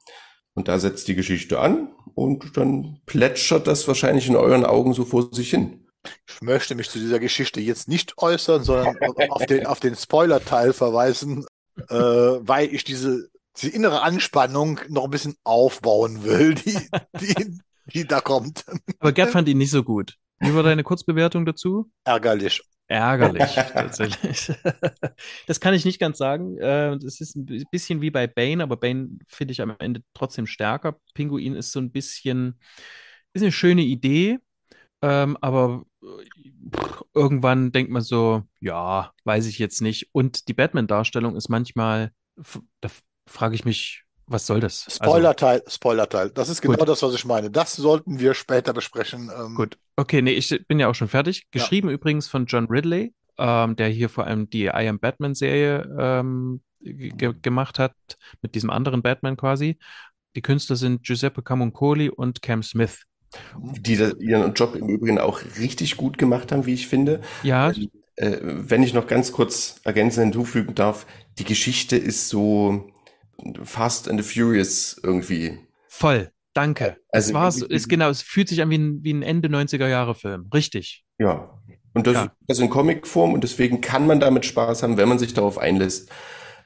[0.55, 5.05] Und da setzt die Geschichte an und dann plätschert das wahrscheinlich in euren Augen so
[5.05, 5.88] vor sich hin.
[6.27, 8.97] Ich möchte mich zu dieser Geschichte jetzt nicht äußern, sondern
[9.29, 11.45] auf den, auf den Spoiler-Teil verweisen,
[11.88, 16.78] äh, weil ich diese, diese innere Anspannung noch ein bisschen aufbauen will, die,
[17.20, 17.60] die,
[17.93, 18.66] die da kommt.
[18.99, 20.18] Aber Gerd fand ihn nicht so gut.
[20.39, 21.91] Wie war deine Kurzbewertung dazu?
[22.04, 22.62] Ärgerlich.
[22.88, 24.52] Ärgerlich, tatsächlich.
[25.47, 26.58] das kann ich nicht ganz sagen.
[26.58, 30.45] Äh, Das ist ein bisschen wie bei Bane, aber Bane finde ich am Ende trotzdem
[30.47, 30.97] stärker.
[31.14, 32.60] Pinguin ist so ein bisschen,
[33.34, 34.39] ist eine schöne Idee,
[35.02, 36.08] ähm, aber äh,
[37.14, 40.10] irgendwann denkt man so, ja, weiß ich jetzt nicht.
[40.12, 42.12] Und die Batman-Darstellung ist manchmal,
[43.28, 44.86] frage ich mich, was soll das?
[44.88, 46.30] Also, Spoiler-Teil, Spoiler-Teil.
[46.32, 46.88] Das ist genau Gut.
[46.89, 47.51] das, was ich meine.
[47.51, 49.30] Das sollten wir später besprechen.
[49.36, 51.41] Ähm, Gut, okay, nee, ich bin ja auch schon fertig.
[51.53, 51.59] Ja.
[51.59, 56.61] Geschrieben übrigens von John Ridley, ähm, der hier vor allem die I Am Batman-Serie ähm,
[56.80, 57.93] ge gemacht hat,
[58.41, 59.78] mit diesem anderen Batman quasi.
[60.36, 63.03] Die Künstler sind Giuseppe Camuncoli und Cam Smith.
[63.61, 67.22] Die da ihren Job im Übrigen auch richtig gut gemacht haben, wie ich finde.
[67.43, 67.72] Ja,
[68.17, 71.05] Äh, wenn ich noch ganz kurz ergänzend hinzufügen darf,
[71.39, 72.91] die Geschichte ist so
[73.64, 75.60] Fast and the Furious irgendwie.
[75.88, 76.32] voll.
[76.54, 76.98] Danke.
[77.14, 79.48] Also es war so, ist genau, es fühlt sich an wie ein, wie ein Ende
[79.48, 80.50] 90er Jahre Film.
[80.54, 81.06] Richtig.
[81.18, 81.58] Ja.
[81.94, 82.36] Und das, Ja.
[82.46, 86.12] das in Comicform und deswegen kann man damit Spaß haben, wenn man sich darauf einlässt.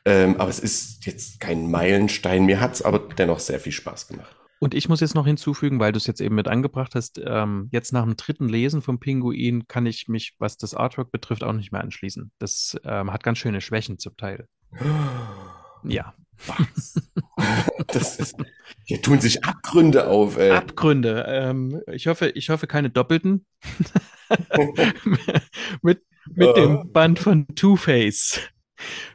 [0.03, 2.45] Ähm, aber es ist jetzt kein Meilenstein.
[2.45, 4.35] Mir hat's aber dennoch sehr viel Spaß gemacht.
[4.59, 7.69] Und ich muss jetzt noch hinzufügen, weil du es jetzt eben mit angebracht hast, ähm,
[7.71, 11.53] jetzt nach dem dritten Lesen vom Pinguin kann ich mich, was das Artwork betrifft, auch
[11.53, 12.31] nicht mehr anschließen.
[12.39, 14.47] Das ähm, hat ganz schöne Schwächen zum Teil.
[15.87, 16.15] Ja.
[17.87, 18.35] Das ist,
[18.85, 20.51] hier tun sich Abgründe auf, ey.
[20.51, 21.25] Abgründe.
[21.27, 23.45] Ähm, ich hoffe, ich hoffe keine doppelten.
[25.81, 26.01] mit
[26.33, 26.53] mit Oh.
[26.53, 28.39] dem Band von Two-Face.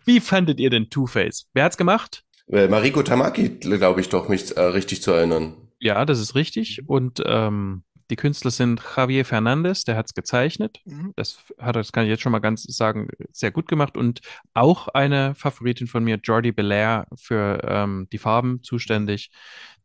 [0.05, 1.49] Wie fandet ihr denn Two-Face?
[1.55, 2.25] Wer hat's gemacht?
[2.47, 5.55] Äh, Mariko Tamaki, glaube ich doch, mich äh, richtig zu erinnern.
[5.81, 6.83] Ja, das ist richtig.
[6.87, 10.81] Und ähm, die Künstler sind Javier Fernandez, der hat's gezeichnet.
[10.85, 11.13] Mhm.
[11.17, 13.97] Das hat das kann ich jetzt schon mal ganz sagen, sehr gut gemacht.
[13.97, 14.21] Und
[14.53, 19.31] auch eine Favoritin von mir, Jordi Belair, für ähm, die Farben zuständig.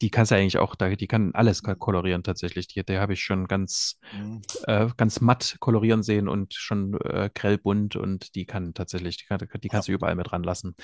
[0.02, 2.68] Die kannst du eigentlich auch, die kann alles kolorieren tatsächlich.
[2.68, 4.42] Die, der habe ich schon ganz, Mhm.
[4.66, 9.40] äh, ganz matt kolorieren sehen und schon äh, grellbunt und die kann tatsächlich, die, kann,
[9.64, 10.76] die kannst du überall mit ranlassen.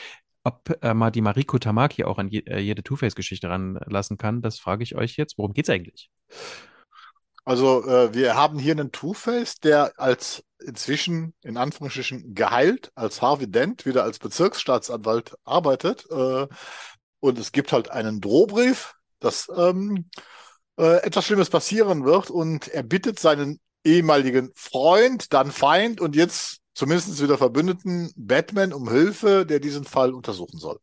[0.43, 4.59] Ob äh, mal die Mariko Tamaki auch an je, äh, jede Two-Face-Geschichte ranlassen kann, das
[4.59, 5.37] frage ich euch jetzt.
[5.37, 6.09] Worum geht's eigentlich?
[7.43, 13.49] Also äh, wir haben hier einen Two-Face, der als inzwischen in Anführungsstrichen geheilt, als Harvey
[13.49, 16.05] Dent wieder als Bezirksstaatsanwalt arbeitet.
[16.11, 16.47] Äh,
[17.19, 20.09] und es gibt halt einen Drohbrief, dass ähm,
[20.77, 26.59] äh, etwas Schlimmes passieren wird und er bittet seinen ehemaligen Freund, dann Feind und jetzt
[26.73, 30.79] zumindest wieder Verbündeten Batman um Hilfe, der diesen Fall untersuchen soll.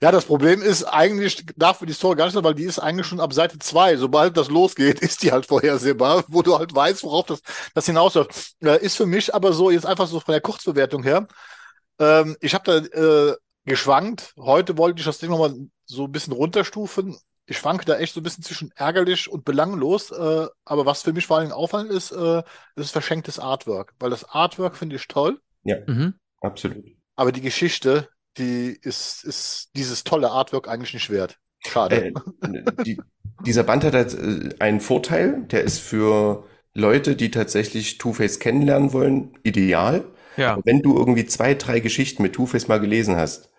[0.00, 2.78] Ja, das Problem ist, eigentlich darf man die Story gar nicht sein, weil die ist
[2.78, 3.96] eigentlich schon ab Seite zwei.
[3.96, 7.40] Sobald das losgeht, ist die halt vorhersehbar, wo du halt weißt, worauf das,
[7.74, 8.54] das hinausläuft.
[8.62, 11.26] Äh, ist für mich aber so, jetzt einfach so von der Kurzbewertung her.
[11.98, 14.32] Ähm, ich habe da äh, geschwankt.
[14.38, 15.54] Heute wollte ich das Ding nochmal
[15.86, 17.16] so ein bisschen runterstufen.
[17.48, 20.10] Ich schwanke da echt so ein bisschen zwischen ärgerlich und belanglos.
[20.10, 22.42] Äh, aber was für mich vor allen Dingen auffallend ist, äh,
[22.74, 23.94] das ist verschenktes Artwork.
[23.98, 26.14] Weil das Artwork finde ich toll, Mhm.
[26.40, 26.84] Absolut.
[27.16, 28.08] aber die Geschichte,
[28.38, 31.38] die ist, ist dieses tolle Artwork eigentlich nicht wert.
[31.60, 31.96] Schade.
[31.96, 32.12] Äh,
[32.84, 33.02] die,
[33.40, 38.92] dieser Band hat halt, äh, einen Vorteil, der ist für Leute, die tatsächlich Two-Face kennenlernen
[38.92, 40.04] wollen, ideal.
[40.36, 40.60] Ja.
[40.64, 43.50] Wenn du irgendwie zwei, drei Geschichten mit Two-Face mal gelesen hast,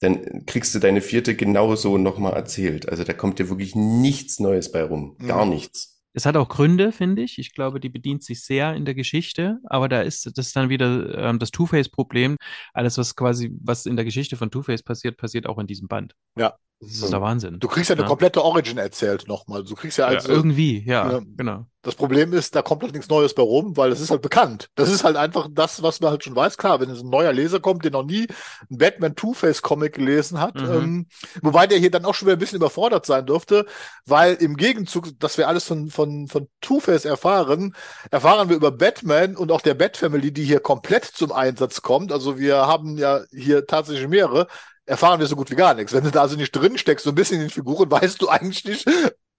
[0.00, 2.88] dann kriegst du deine vierte genauso nochmal erzählt.
[2.88, 5.16] Also da kommt dir wirklich nichts Neues bei rum.
[5.26, 5.50] Gar Mhm.
[5.50, 5.93] nichts.
[6.16, 7.38] Es hat auch Gründe, finde ich.
[7.38, 11.18] Ich glaube, die bedient sich sehr in der Geschichte, aber da ist das dann wieder
[11.18, 12.36] ähm, das Two-Face-Problem.
[12.72, 16.14] Alles, was quasi, was in der Geschichte von Two-Face passiert, passiert auch in diesem Band.
[16.38, 16.54] Ja.
[16.80, 17.58] Das ist der Wahnsinn.
[17.60, 18.08] Du kriegst ja eine Ja.
[18.08, 19.64] komplette Origin erzählt nochmal.
[19.64, 21.20] Du kriegst ja ja, also, irgendwie, ja, Ja.
[21.36, 21.66] genau.
[21.80, 24.68] das Problem ist, da kommt halt nichts Neues bei rum, weil es ist halt bekannt.
[24.74, 26.58] Das ist halt einfach das, was man halt schon weiß.
[26.58, 28.26] Klar, wenn es ein neuer Leser kommt, der noch nie
[28.68, 30.72] einen Batman Two-Face-Comic gelesen hat, Mhm.
[30.72, 31.06] ähm,
[31.42, 33.64] wobei der hier dann auch schon wieder ein bisschen überfordert sein dürfte,
[34.04, 37.74] weil im Gegenzug, dass wir alles von, von, von Two-Face erfahren,
[38.10, 42.12] erfahren wir über Batman und auch der Bat-Family, die hier komplett zum Einsatz kommt.
[42.12, 44.48] Also wir haben ja hier tatsächlich mehrere,
[44.86, 45.92] erfahren wir so gut wie gar nichts.
[45.92, 48.28] Wenn du da also nicht drin steckst, so ein bisschen in den Figuren, weißt du
[48.28, 48.86] eigentlich nicht,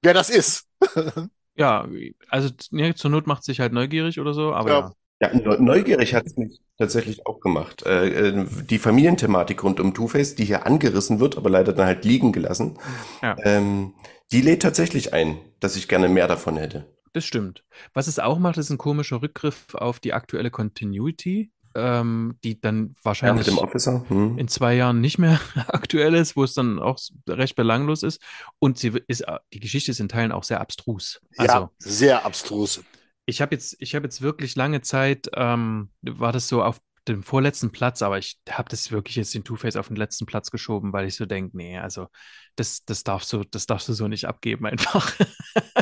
[0.01, 0.65] wer das ist.
[1.57, 1.87] Ja,
[2.27, 4.79] also nee, zur Not macht sich halt neugierig oder so, aber Ja.
[5.21, 5.31] ja.
[5.31, 7.83] Ja, neu- neugierig hat es mich tatsächlich auch gemacht.
[7.85, 12.03] Äh, äh, die Familienthematik rund um Two-Face, die hier angerissen wird, aber leider dann halt
[12.03, 12.77] liegen gelassen,
[13.23, 13.37] Ja.
[13.45, 13.93] ähm,
[14.33, 16.93] die lädt tatsächlich ein, dass ich gerne mehr davon hätte.
[17.13, 17.63] Das stimmt.
[17.93, 21.51] Was es auch macht, ist ein komischer Rückgriff auf die aktuelle Continuity.
[21.75, 24.03] Ähm, die dann Ja, wahrscheinlich Officer.
[24.07, 24.37] Hm.
[24.37, 26.97] in zwei Jahren nicht mehr aktuell ist, wo es dann auch
[27.27, 28.21] recht belanglos ist.
[28.59, 31.21] Und sie ist, äh, die Geschichte ist in Teilen auch sehr abstrus.
[31.37, 32.81] Also, Ja, sehr abstrus.
[33.25, 37.23] ich habe jetzt, ich habe jetzt wirklich lange Zeit, ähm, war das so auf dem
[37.23, 40.91] vorletzten Platz, aber ich habe das wirklich jetzt den Two-Face auf den letzten Platz geschoben,
[40.93, 42.07] weil ich so denke, nee, also
[42.55, 45.11] das, das darfst du, das darfst du so nicht abgeben einfach.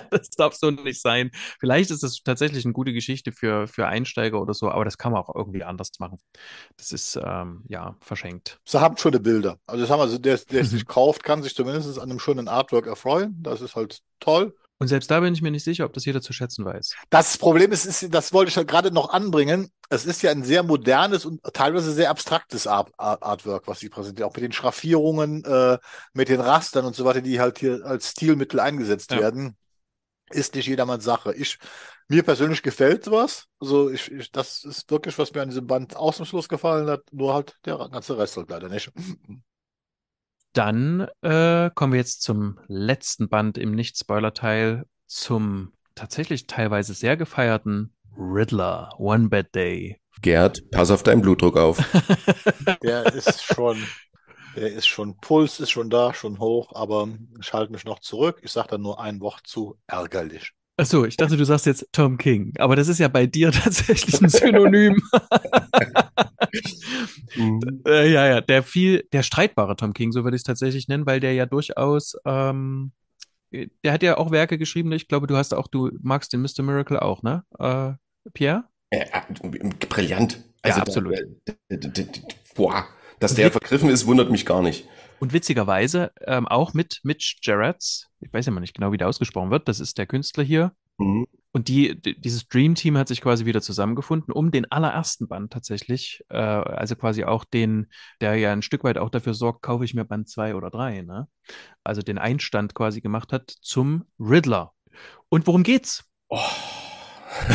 [0.09, 1.31] Das darf so nicht sein.
[1.59, 5.11] Vielleicht ist es tatsächlich eine gute Geschichte für, für Einsteiger oder so, aber das kann
[5.11, 6.19] man auch irgendwie anders machen.
[6.77, 8.59] Das ist, ähm, ja, verschenkt.
[8.65, 9.57] Sie haben schöne Bilder.
[9.65, 12.85] Also, das haben also der, der sich kauft, kann sich zumindest an einem schönen Artwork
[12.85, 13.35] erfreuen.
[13.41, 14.55] Das ist halt toll.
[14.83, 16.93] Und selbst da bin ich mir nicht sicher, ob das jeder zu schätzen weiß.
[17.09, 19.71] Das Problem ist, ist, das wollte ich ja gerade noch anbringen.
[19.87, 23.87] Es ist ja ein sehr modernes und teilweise sehr abstraktes Art, Art, Artwork, was sie
[23.87, 24.29] präsentieren.
[24.29, 25.77] Auch mit den Schraffierungen, äh,
[26.11, 29.21] mit den Rastern und so weiter, die halt hier als Stilmittel eingesetzt Ja.
[29.21, 29.55] werden.
[30.31, 31.33] Ist nicht jedermanns Sache.
[31.33, 31.57] Ich,
[32.09, 33.45] mir persönlich gefällt was.
[33.61, 37.03] Also ich, ich, das ist wirklich, was mir an diesem Band ausnahmslos gefallen hat.
[37.13, 38.91] Nur halt der ganze Rest halt leider nicht.
[40.53, 47.93] Dann äh, kommen wir jetzt zum letzten Band im Nicht-Spoiler-Teil, zum tatsächlich teilweise sehr gefeierten
[48.17, 49.99] Riddler, One Bad Day.
[50.21, 51.77] Gerd, pass auf deinen Blutdruck auf.
[52.83, 53.77] Der ist schon,
[54.55, 57.09] der ist schon, Puls ist schon da, schon hoch, aber
[57.41, 58.39] ich halte mich noch zurück.
[58.43, 60.53] Ich sage da nur ein Wort zu, ärgerlich.
[60.75, 64.21] Achso, ich dachte, du sagst jetzt Tom King, aber das ist ja bei dir tatsächlich
[64.21, 65.01] ein Synonym.
[67.35, 67.81] Mhm.
[67.87, 71.05] äh, ja, ja, der viel, der streitbare Tom King, so würde ich es tatsächlich nennen,
[71.05, 72.91] weil der ja durchaus, ähm,
[73.51, 74.91] der hat ja auch Werke geschrieben.
[74.91, 76.63] Ich glaube, du hast auch, du magst den Mr.
[76.63, 77.43] Miracle auch, ne?
[77.59, 77.93] Äh,
[78.33, 78.63] Pierre?
[78.89, 80.43] Äh, äh, brillant.
[80.65, 81.15] Ja, Also absolut.
[81.45, 82.03] Da, da, da, da,
[82.55, 82.85] boah,
[83.19, 84.87] dass der vergriffen ist, wundert mich gar nicht.
[85.23, 89.07] Und witzigerweise ähm, auch mit Mitch Gerrits, ich weiß ja mal nicht genau, wie der
[89.07, 90.73] ausgesprochen wird, das ist der Künstler hier.
[90.97, 91.27] Mhm.
[91.53, 95.53] Und die, die, dieses Dream Team hat sich quasi wieder zusammengefunden, um den allerersten Band
[95.53, 97.87] tatsächlich, äh, also quasi auch den,
[98.19, 101.03] der ja ein Stück weit auch dafür sorgt, kaufe ich mir Band zwei oder drei,
[101.03, 101.29] ne?
[101.85, 104.73] Also den Einstand quasi gemacht hat zum Riddler.
[105.29, 106.03] Und worum geht's?
[106.27, 106.37] Oh.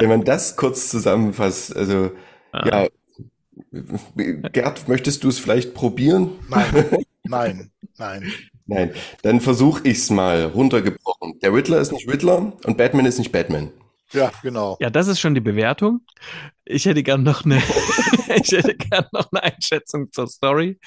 [0.00, 2.10] Wenn man das kurz zusammenfasst, also
[2.52, 2.66] Ah.
[2.66, 2.88] ja,
[4.52, 6.32] Gerd, möchtest du es vielleicht probieren?
[6.48, 8.32] Nein, nein, nein.
[8.66, 8.92] Nein,
[9.22, 11.38] dann versuche ich es mal runtergebrochen.
[11.40, 13.72] Der Riddler ist nicht Riddler und Batman ist nicht Batman.
[14.12, 14.76] Ja, genau.
[14.80, 16.00] Ja, das ist schon die Bewertung.
[16.66, 17.56] Ich hätte gern noch eine,
[18.36, 20.78] ich hätte gern noch eine Einschätzung zur Story.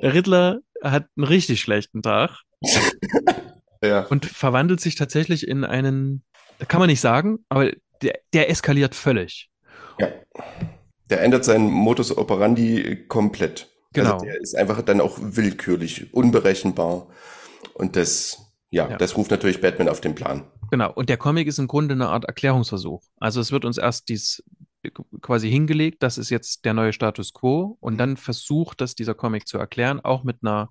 [0.00, 2.40] Der Riddler hat einen richtig schlechten Tag
[3.82, 4.00] Ja.
[4.06, 6.22] und verwandelt sich tatsächlich in einen,
[6.68, 7.70] kann man nicht sagen, aber
[8.02, 9.50] der, der eskaliert völlig.
[9.98, 10.08] ja.
[11.10, 13.68] Der ändert seinen Modus operandi komplett.
[13.92, 14.14] Genau.
[14.14, 17.06] Also der ist einfach dann auch willkürlich, unberechenbar.
[17.74, 18.38] Und das,
[18.70, 18.96] ja, Ja.
[18.96, 20.44] das ruft natürlich Batman auf den Plan.
[20.70, 20.92] Genau.
[20.92, 23.02] Und der Comic ist im Grunde eine Art Erklärungsversuch.
[23.18, 24.42] Also es wird uns erst dies
[25.20, 29.48] quasi hingelegt, das ist jetzt der neue Status quo und dann versucht das dieser Comic
[29.48, 30.70] zu erklären, auch mit einer,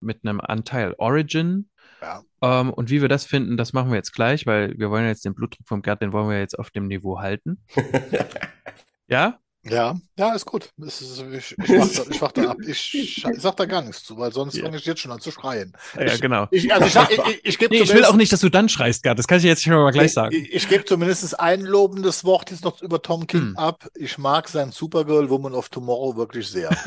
[0.00, 1.70] mit einem Anteil Origin.
[2.02, 2.22] Ja.
[2.42, 5.24] Ähm, und wie wir das finden, das machen wir jetzt gleich, weil wir wollen jetzt
[5.24, 7.62] den Blutdruck vom Gerd, den wollen wir jetzt auf dem Niveau halten.
[9.08, 9.38] Ja?
[9.68, 10.70] Ja, ja, ist gut.
[10.78, 12.56] Ist, ich, ich, warte, ich warte ab.
[12.66, 14.64] Ich, ich sag da gar nichts zu, weil sonst Ja.
[14.64, 15.72] fange ich jetzt schon an zu schreien.
[15.96, 16.46] Ja, Ich- genau.
[16.50, 17.20] Ich, also ich, sag, ich,
[17.60, 19.18] ich, Nee, ich will auch nicht, dass du dann schreist, Gerd.
[19.18, 20.34] Das kann ich jetzt schon mal gleich sagen.
[20.34, 23.56] Ich, ich gebe zumindest ein lobendes Wort jetzt noch über Tom King Hm.
[23.56, 23.88] ab.
[23.94, 26.70] Ich mag sein Supergirl Woman of Tomorrow wirklich sehr.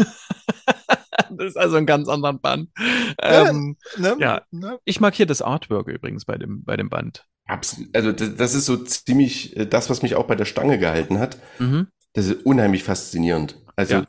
[1.32, 2.70] Das ist also ein ganz anderer Band.
[3.22, 4.16] Ähm, Ne?
[4.20, 4.42] Ja.
[4.52, 4.80] Ne?
[4.84, 7.26] ich mag hier das Artwork übrigens bei dem, bei dem Band.
[7.46, 7.96] Absolut.
[7.96, 11.20] Also das, das ist so ziemlich äh, das, was mich auch bei der Stange gehalten
[11.20, 11.38] hat.
[11.60, 11.88] Mhm.
[12.14, 13.58] Das ist unheimlich faszinierend.
[13.76, 14.08] Also Ja.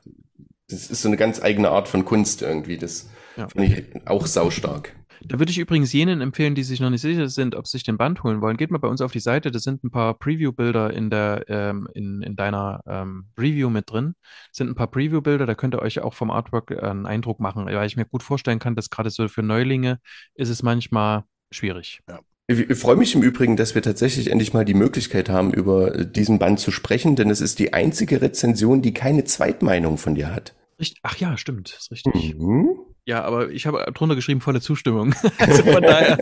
[0.68, 2.76] das ist so eine ganz eigene Art von Kunst irgendwie.
[2.78, 3.48] Das Ja.
[3.48, 4.96] fand ich auch saustark.
[5.22, 7.82] Da würde ich übrigens jenen empfehlen, die sich noch nicht sicher sind, ob sie sich
[7.84, 8.56] den Band holen wollen.
[8.56, 11.86] Geht mal bei uns auf die Seite, da sind ein paar Preview-Bilder in der, ähm,
[11.92, 14.14] in, in deiner ähm, Review mit drin.
[14.50, 17.66] Sind ein paar Preview-Bilder, da könnt ihr euch auch vom Artwork äh, einen Eindruck machen,
[17.66, 19.98] weil ich mir gut vorstellen kann, dass gerade so für Neulinge
[20.34, 22.00] ist es manchmal schwierig.
[22.08, 22.14] Ich,
[22.50, 26.38] ich freue mich im Übrigen, dass wir tatsächlich endlich mal die Möglichkeit haben, über diesen
[26.38, 30.54] Band zu sprechen, denn es ist die einzige Rezension, die keine Zweitmeinung von dir hat.
[31.02, 32.34] Ach ja, stimmt, ist richtig.
[32.36, 32.70] Mhm.
[33.04, 35.14] Ja, aber ich habe drunter geschrieben, volle Zustimmung.
[35.38, 36.18] Also von daher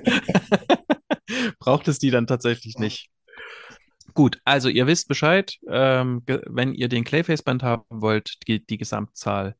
[1.61, 3.09] braucht es die dann tatsächlich nicht.
[4.15, 9.55] Gut, also ihr wisst Bescheid, ähm, wenn ihr den Clayface-Band haben wollt, geht die Gesamtzahl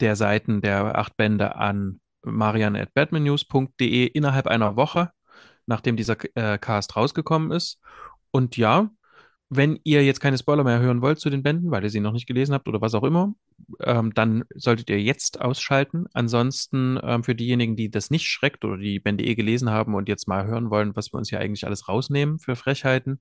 [0.00, 5.10] der Seiten der acht Bände an marian.batmannews.de innerhalb einer Woche,
[5.68, 7.80] nachdem dieser äh, Cast rausgekommen ist.
[8.30, 8.90] Und ja,
[9.50, 12.12] wenn ihr jetzt keine Spoiler mehr hören wollt zu den Bänden, weil ihr sie noch
[12.12, 13.34] nicht gelesen habt oder was auch immer,
[13.80, 16.06] ähm, dann solltet ihr jetzt ausschalten.
[16.12, 20.08] Ansonsten ähm, für diejenigen, die das nicht schreckt oder die Bände eh gelesen haben und
[20.08, 23.20] jetzt mal hören wollen, was wir uns hier eigentlich alles rausnehmen für Frechheiten,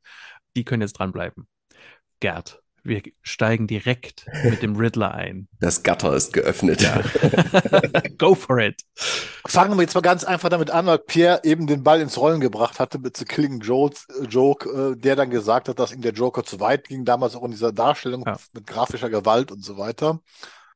[0.55, 1.47] die können jetzt dranbleiben.
[2.19, 5.49] Gerd, Wir steigen direkt mit dem Riddler ein.
[5.59, 6.81] Das Gatter ist geöffnet.
[6.81, 7.01] Ja.
[8.17, 8.81] Go for it.
[9.45, 12.39] Fangen wir jetzt mal ganz einfach damit an, weil Pierre eben den Ball ins Rollen
[12.39, 13.97] gebracht hatte mit The Killing Joke,
[14.29, 17.43] Joke äh, der dann gesagt hat, dass ihm der Joker zu weit ging, damals auch
[17.43, 18.37] in dieser Darstellung ja.
[18.53, 20.21] mit grafischer Gewalt und so weiter.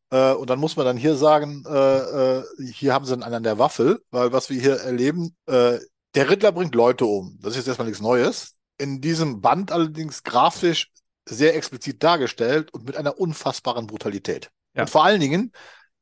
[0.09, 2.43] Äh, und dann muss man dann hier sagen, äh, äh
[2.73, 5.79] hier haben sie einen an der Waffel, weil was wir hier erleben, äh,
[6.15, 7.39] der Riddler bringt Leute um.
[7.41, 8.57] Das ist jetzt erstmal nichts Neues.
[8.77, 10.91] In diesem Band allerdings grafisch
[11.27, 14.49] sehr explizit dargestellt und mit einer unfassbaren Brutalität.
[14.75, 14.83] Ja.
[14.83, 15.51] Und vor allen Dingen,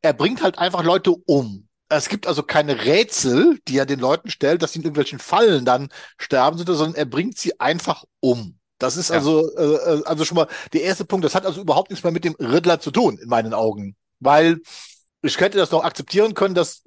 [0.02, 1.68] er bringt halt einfach Leute um.
[1.90, 5.66] Es gibt also keine Rätsel, die er den Leuten stellt, dass sie in irgendwelchen Fallen
[5.66, 8.60] dann sterben, sondern er bringt sie einfach um.
[8.78, 9.16] Das ist ja.
[9.16, 11.26] also, äh, äh, also schon mal der erste Punkt.
[11.26, 13.96] Das hat also überhaupt nichts mehr mit dem Riddler zu tun, in meinen Augen.
[14.20, 14.62] Weil
[15.22, 16.84] ich hätte das noch akzeptieren können, dass,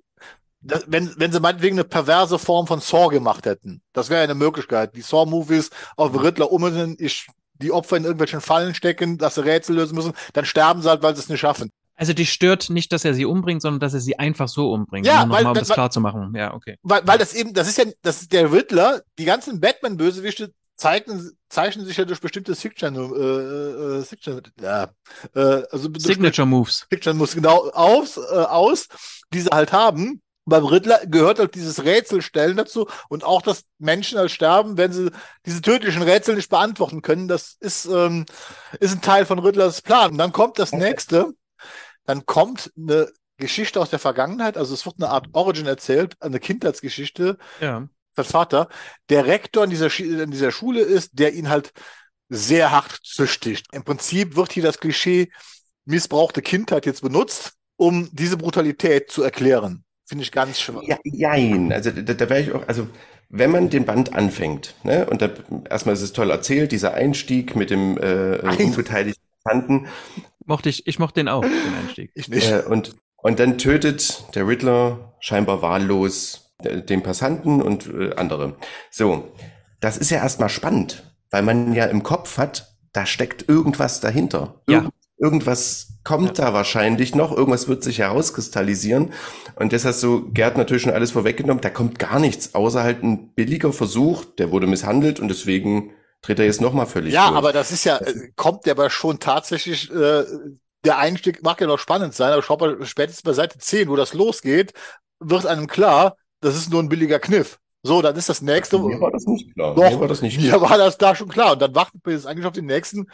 [0.61, 3.83] dass wenn, wenn sie meinetwegen eine perverse Form von Saw gemacht hätten.
[3.93, 4.97] Das wäre eine Möglichkeit.
[4.97, 7.27] Die Saw-Movies auf Riddler um ich
[7.63, 11.03] die Opfer in irgendwelchen Fallen stecken, dass sie Rätsel lösen müssen, dann sterben sie halt,
[11.03, 11.71] weil sie es nicht schaffen.
[11.95, 15.07] Also die stört nicht, dass er sie umbringt, sondern dass er sie einfach so umbringt.
[15.07, 16.35] Ja, weil, um das weil, klar zu machen.
[16.35, 16.77] Ja, okay.
[16.83, 21.31] Weil, weil das eben, das ist ja, das ist der Riddler, die ganzen Batman-Bösewichte zeichnen,
[21.49, 24.91] zeichnen sich ja durch bestimmte Signature, äh, äh, Signature, ja,
[25.35, 26.87] äh, also Signature Moves.
[26.91, 28.89] Signature Moves genau aus, äh, aus,
[29.33, 34.19] die sie halt haben beim Riddler gehört halt dieses Rätselstellen dazu und auch, dass Menschen
[34.19, 35.11] halt sterben, wenn sie
[35.47, 37.29] diese tödlichen Rätsel nicht beantworten können.
[37.29, 38.27] Das ist, ähm,
[38.81, 40.13] ist ein Teil von Riddlers Plan.
[40.13, 41.33] Und dann kommt das nächste,
[42.05, 46.41] dann kommt eine Geschichte aus der Vergangenheit, also es wird eine Art Origin erzählt, eine
[46.41, 47.39] Kindheitsgeschichte.
[47.61, 47.89] Ja.
[48.15, 48.69] Sein Vater,
[49.09, 51.73] der Rektor in dieser, in dieser Schule ist, der ihn halt
[52.29, 53.67] sehr hart züchtigt.
[53.73, 55.31] Im Prinzip wird hier das Klischee
[55.85, 59.85] missbrauchte Kindheit jetzt benutzt, um diese Brutalität zu erklären.
[60.05, 60.83] Finde ich ganz schwach.
[60.85, 61.73] Ja, jein.
[61.73, 62.89] Also da, da wäre ich auch, also
[63.29, 65.31] wenn man den Band anfängt, ne, und da,
[65.71, 69.87] erstmal ist es toll erzählt, dieser Einstieg mit dem äh, unbeteiligten Tanten.
[70.45, 72.11] Mochte ich, ich mochte den auch, den Einstieg.
[72.15, 72.51] Ich nicht.
[72.51, 78.57] Äh, und, und dann tötet der Riddler scheinbar wahllos den Passanten und äh, andere.
[78.91, 79.33] So,
[79.81, 84.63] das ist ja erstmal spannend, weil man ja im Kopf hat, da steckt irgendwas dahinter.
[84.69, 84.89] Ja.
[85.19, 86.47] Irgendwas kommt ja.
[86.47, 89.13] da wahrscheinlich noch, irgendwas wird sich herauskristallisieren.
[89.57, 91.61] Und das hast du Gerd natürlich schon alles vorweggenommen.
[91.61, 95.93] Da kommt gar nichts, außer halt ein billiger Versuch, der wurde misshandelt und deswegen
[96.23, 97.39] dreht er jetzt nochmal völlig Ja, durch.
[97.39, 98.01] aber das ist ja,
[98.37, 100.25] kommt der aber schon tatsächlich, äh,
[100.85, 103.97] der Einstieg mag ja noch spannend sein, aber schau mal, spätestens bei Seite 10, wo
[103.97, 104.73] das losgeht,
[105.21, 107.59] wird einem klar, das ist nur ein billiger Kniff.
[107.85, 108.79] So, dann ist das nächste.
[108.79, 109.75] Mir war das nicht klar.
[109.75, 110.61] Doch, mir war das nicht klar.
[110.61, 111.53] Mir war das da schon klar.
[111.53, 113.09] Und dann wartet man jetzt eigentlich auf den nächsten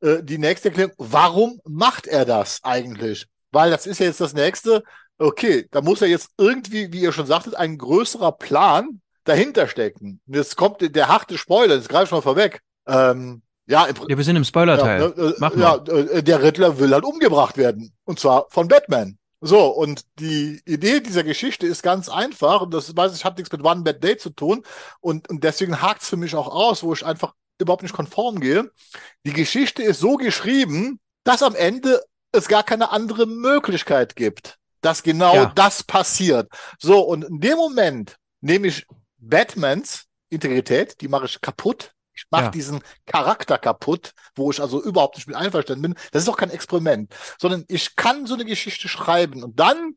[0.00, 3.26] äh, die nächste Erklärung, warum macht er das eigentlich?
[3.50, 4.82] Weil das ist ja jetzt das nächste,
[5.18, 10.20] okay, da muss ja jetzt irgendwie, wie ihr schon sagtet, ein größerer Plan dahinter stecken.
[10.26, 12.60] Und jetzt kommt der harte Spoiler, das greife ich mal vorweg.
[12.86, 15.00] Ähm, ja, ja, wir sind im Spoiler-Teil.
[15.00, 17.92] Ja, ne, äh, ja, äh, der Riddler will halt umgebracht werden.
[18.04, 19.18] Und zwar von Batman.
[19.40, 22.62] So, und die Idee dieser Geschichte ist ganz einfach.
[22.62, 24.64] Und das weiß ich, hat nichts mit One Bad Day zu tun.
[25.00, 28.40] Und, und deswegen hakt es für mich auch aus, wo ich einfach überhaupt nicht konform
[28.40, 28.70] gehe.
[29.24, 32.02] Die Geschichte ist so geschrieben, dass am Ende
[32.32, 35.52] es gar keine andere Möglichkeit gibt, dass genau ja.
[35.54, 36.48] das passiert.
[36.78, 38.86] So, und in dem Moment nehme ich
[39.18, 41.92] Batmans Integrität, die mache ich kaputt.
[42.14, 42.50] Ich mache ja.
[42.50, 45.94] diesen Charakter kaputt, wo ich also überhaupt nicht mit einverstanden bin.
[46.10, 49.94] Das ist doch kein Experiment, sondern ich kann so eine Geschichte schreiben und dann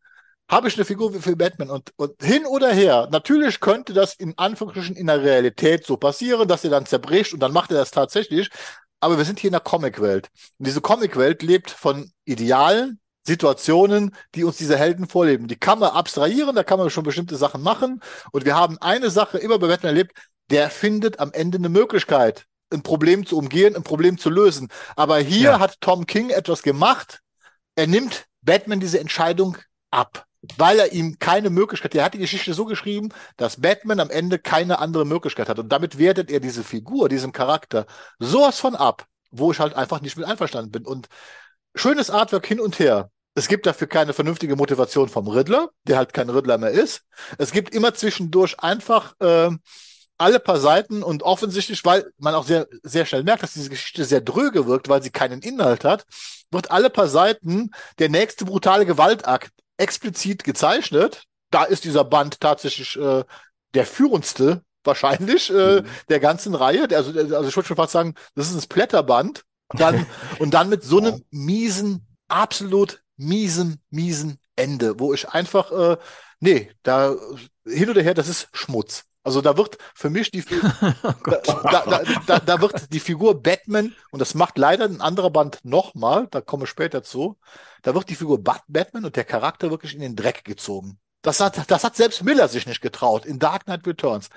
[0.52, 3.08] habe ich eine Figur wie für Batman und, und hin oder her.
[3.10, 7.39] Natürlich könnte das in Anführungsstrichen in der Realität so passieren, dass er dann zerbricht und
[7.39, 8.49] dann macht er das tatsächlich.
[8.99, 10.30] Aber wir sind hier in der Comicwelt.
[10.60, 15.47] Und diese Comicwelt lebt von Idealen, Situationen, die uns diese Helden vorleben.
[15.47, 18.02] Die kann man abstrahieren, da kann man schon bestimmte Sachen machen.
[18.32, 20.18] Und wir haben eine Sache immer bei Batman erlebt,
[20.49, 24.68] der findet am Ende eine Möglichkeit, ein Problem zu umgehen, ein Problem zu lösen.
[24.97, 25.60] Aber hier ja.
[25.60, 27.22] hat Tom King etwas gemacht.
[27.76, 29.58] Er nimmt Batman diese Entscheidung
[29.91, 30.28] ab
[30.58, 34.39] weil er ihm keine Möglichkeit, er hat die Geschichte so geschrieben, dass Batman am Ende
[34.39, 35.60] keine andere Möglichkeit hat.
[35.60, 37.86] Und damit wertet er diese Figur, diesen Charakter
[38.20, 40.86] sowas von ab, wo ich halt einfach nicht mit einverstanden bin.
[40.86, 41.08] Und
[41.76, 43.12] schönes Artwork hin und her.
[43.34, 47.04] Es gibt dafür keine vernünftige Motivation vom Riddler, der halt kein Riddler mehr ist.
[47.38, 49.52] Es gibt immer zwischendurch einfach äh,
[50.18, 54.06] alle paar Seiten und offensichtlich, weil man auch sehr, sehr schnell merkt, dass diese Geschichte
[54.06, 56.06] sehr dröge wirkt, weil sie keinen Inhalt hat,
[56.52, 59.52] wird alle paar Seiten der nächste brutale Gewaltakt
[59.82, 61.24] explizit gezeichnet.
[61.50, 63.24] Da ist dieser Band tatsächlich äh,
[63.74, 65.86] der führendste wahrscheinlich äh, mhm.
[66.10, 66.88] der ganzen Reihe.
[66.92, 69.44] Also, also ich würde schon fast sagen, das ist ein Splatterband.
[69.70, 70.06] Dann,
[70.40, 75.98] und dann mit so einem miesen, absolut miesen, miesen Ende, wo ich einfach, äh,
[76.40, 77.16] nee, da
[77.66, 79.06] hin oder her, das ist Schmutz.
[79.24, 83.93] Also da wird für mich die oh da, da, da, da, wird die Figur Batman,
[84.09, 87.38] und das macht leider ein anderer Band nochmal, da komme ich später zu,
[87.84, 90.99] da wird die Figur Batman und der Charakter wirklich in den Dreck gezogen.
[91.22, 94.30] Das hat, das hat selbst Miller sich nicht getraut in Dark Knight Returns.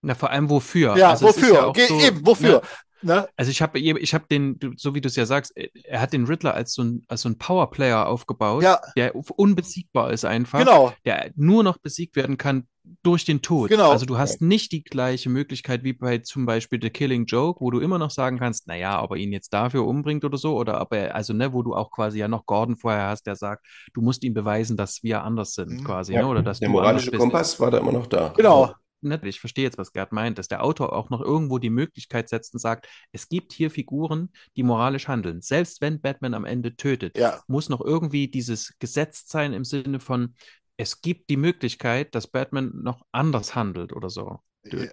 [0.00, 0.96] Na, vor allem wofür?
[0.96, 1.72] Ja, also wofür?
[1.76, 2.62] Ja so, Eben, wofür?
[3.02, 3.14] Ne?
[3.14, 3.28] Ne?
[3.36, 6.26] Also ich habe ich hab den, so wie du es ja sagst, er hat den
[6.26, 8.80] Riddler als so ein, als so ein Powerplayer aufgebaut, ja.
[8.96, 10.92] der unbesiegbar ist einfach, genau.
[11.04, 12.66] der nur noch besiegt werden kann
[13.02, 13.68] durch den Tod.
[13.68, 13.90] Genau.
[13.90, 17.70] Also du hast nicht die gleiche Möglichkeit wie bei zum Beispiel The Killing Joke, wo
[17.70, 20.80] du immer noch sagen kannst, naja, ob er ihn jetzt dafür umbringt oder so, oder
[20.80, 23.66] ob er, also ne, wo du auch quasi ja noch Gordon vorher hast, der sagt,
[23.92, 25.84] du musst ihm beweisen, dass wir anders sind, mhm.
[25.84, 26.22] quasi, ja.
[26.22, 26.28] ne?
[26.28, 28.32] Oder dass der moralische Kompass war da immer noch da.
[28.36, 31.70] Genau ne, ich verstehe jetzt, was Gerd meint, dass der Autor auch noch irgendwo die
[31.70, 35.40] Möglichkeit setzt und sagt, es gibt hier Figuren, die moralisch handeln.
[35.40, 37.40] Selbst wenn Batman am Ende tötet, ja.
[37.46, 40.34] muss noch irgendwie dieses Gesetz sein im Sinne von,
[40.80, 44.40] es gibt die Möglichkeit, dass Batman noch anders handelt oder so.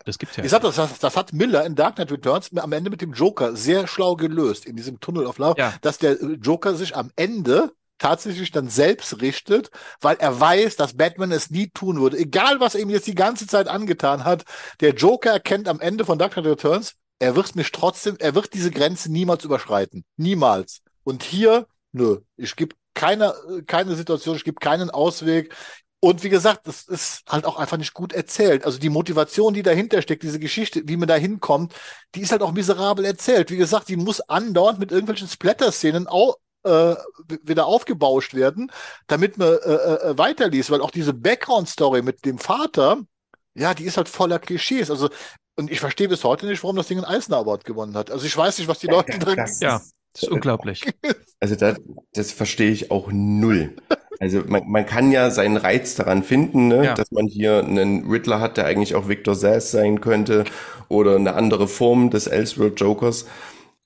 [0.05, 0.43] Das gibt's ja.
[0.43, 3.13] Ich sag das, das, das hat Miller in Dark Knight Returns am Ende mit dem
[3.13, 5.73] Joker sehr schlau gelöst in diesem Tunnel of Love, ja.
[5.81, 9.71] dass der Joker sich am Ende tatsächlich dann selbst richtet,
[10.01, 12.17] weil er weiß, dass Batman es nie tun würde.
[12.17, 14.43] Egal, was er ihm jetzt die ganze Zeit angetan hat,
[14.81, 18.53] der Joker erkennt am Ende von Dark Knight Returns, er wird mich trotzdem, er wird
[18.53, 20.03] diese Grenze niemals überschreiten.
[20.17, 20.81] Niemals.
[21.03, 23.35] Und hier, nö, ich gebe keine,
[23.67, 25.53] keine Situation, ich gebe keinen Ausweg.
[25.99, 28.65] Und wie gesagt, das ist halt auch einfach nicht gut erzählt.
[28.65, 31.73] Also die Motivation, die dahinter steckt, diese Geschichte, wie man da hinkommt,
[32.15, 33.51] die ist halt auch miserabel erzählt.
[33.51, 36.07] Wie gesagt, die muss andauernd mit irgendwelchen Splatter-Szenen
[36.63, 36.95] äh,
[37.43, 38.71] wieder aufgebauscht werden,
[39.05, 42.99] damit man äh, äh, weiterliest, weil auch diese Background-Story mit dem Vater,
[43.53, 44.89] ja, die ist halt voller Klischees.
[44.89, 45.09] Also,
[45.55, 48.11] und ich verstehe bis heute nicht, warum das Ding einen Eisner Award gewonnen hat.
[48.11, 49.43] Also ich weiß nicht, was die Leute drin.
[49.59, 49.81] Ja,
[50.18, 50.84] das ist unglaublich.
[51.39, 51.76] Also da,
[52.13, 53.76] das verstehe ich auch null.
[54.20, 56.84] Also man, man kann ja seinen Reiz daran finden, ne?
[56.84, 56.93] Ja.
[56.95, 60.45] dass man hier einen Riddler hat, der eigentlich auch Victor Sass sein könnte
[60.89, 63.28] oder eine andere Form des Elseworld Jokers.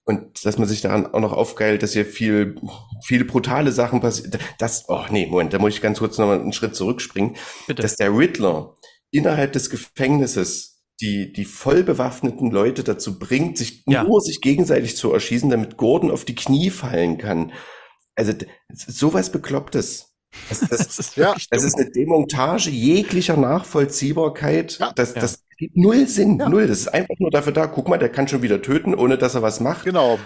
[0.06, 2.56] Und dass man sich daran auch noch aufgeilt, dass hier viel,
[3.04, 4.32] viele brutale Sachen passieren.
[4.58, 7.36] Das, oh nee, Moment, da muss ich ganz kurz noch mal einen Schritt zurückspringen.
[7.68, 7.82] Bitte.
[7.82, 8.76] Dass der Riddler
[9.12, 10.71] innerhalb des Gefängnisses
[11.02, 14.04] die, die voll bewaffneten Leute dazu bringt, sich ja.
[14.04, 17.52] nur sich gegenseitig zu erschießen, damit Gordon auf die Knie fallen kann.
[18.16, 18.34] Also
[18.70, 20.16] sowas Beklopptes.
[20.50, 24.78] Das, das, das, ist, ja, das ist eine Demontage jeglicher Nachvollziehbarkeit.
[24.80, 25.22] Ja, das, ja.
[25.22, 26.48] das gibt null Sinn, ja.
[26.48, 26.68] null.
[26.68, 29.36] Das ist einfach nur dafür da, guck mal, der kann schon wieder töten, ohne dass
[29.36, 29.86] er was macht.
[29.86, 30.20] Genau.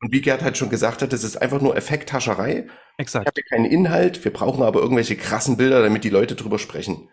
[0.00, 2.66] Und wie Gerd halt schon gesagt hat, das ist einfach nur Effekthascherei.
[2.96, 3.24] Exakt.
[3.24, 7.08] Ich habe keinen Inhalt, wir brauchen aber irgendwelche krassen Bilder, damit die Leute drüber sprechen.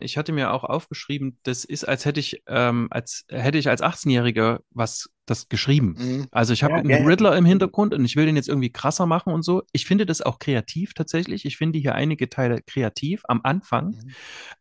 [0.00, 3.82] Ich hatte mir auch aufgeschrieben, das ist, als hätte ich, ähm, als hätte ich als
[3.82, 5.94] 18-Jähriger was das geschrieben.
[5.98, 6.26] Mhm.
[6.30, 8.72] Also ich habe ja, einen ja, Riddler im Hintergrund und ich will den jetzt irgendwie
[8.72, 9.62] krasser machen und so.
[9.72, 11.44] Ich finde das auch kreativ tatsächlich.
[11.44, 14.10] Ich finde hier einige Teile kreativ am Anfang, mhm.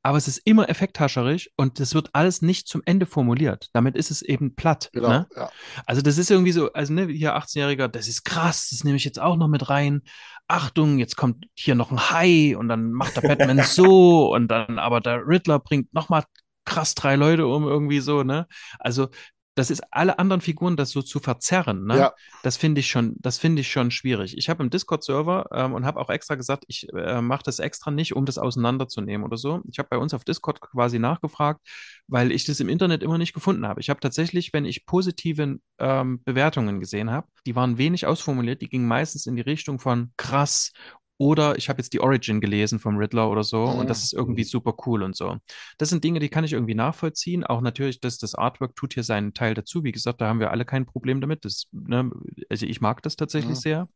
[0.03, 3.69] aber es ist immer effekthascherisch und es wird alles nicht zum Ende formuliert.
[3.73, 4.89] Damit ist es eben platt.
[4.93, 5.27] Genau, ne?
[5.35, 5.49] ja.
[5.85, 9.05] Also das ist irgendwie so, also ne, hier 18-Jähriger, das ist krass, das nehme ich
[9.05, 10.01] jetzt auch noch mit rein.
[10.47, 14.79] Achtung, jetzt kommt hier noch ein Hai und dann macht der Batman so und dann
[14.79, 16.23] aber der Riddler bringt nochmal
[16.65, 18.47] krass drei Leute um irgendwie so, ne?
[18.79, 19.09] Also
[19.57, 21.97] das ist alle anderen Figuren das so zu verzerren, ne?
[21.97, 22.13] Ja.
[22.43, 24.37] Das finde ich schon, das finde ich schon schwierig.
[24.37, 27.89] Ich habe im Discord-Server ähm, und habe auch extra gesagt, ich äh, mache das extra
[27.89, 29.61] nicht, um das auseinanderzunehmen oder so.
[29.69, 31.61] Ich habe bei uns auf Discord quasi nachgefragt,
[32.07, 33.81] weil ich das im Internet immer nicht gefunden habe.
[33.81, 38.69] Ich habe tatsächlich, wenn ich positive ähm, Bewertungen gesehen habe, die waren wenig ausformuliert, die
[38.69, 40.71] gingen meistens in die Richtung von krass
[41.17, 43.79] oder ich habe jetzt die Origin gelesen vom Riddler oder so mhm.
[43.79, 45.37] und das ist irgendwie super cool und so.
[45.77, 47.43] Das sind Dinge, die kann ich irgendwie nachvollziehen.
[47.43, 49.83] Auch natürlich, dass das Artwork tut hier seinen Teil dazu.
[49.83, 51.45] Wie gesagt, da haben wir alle kein Problem damit.
[51.45, 52.11] Das, ne,
[52.49, 53.61] also ich mag das tatsächlich mhm.
[53.61, 53.89] sehr.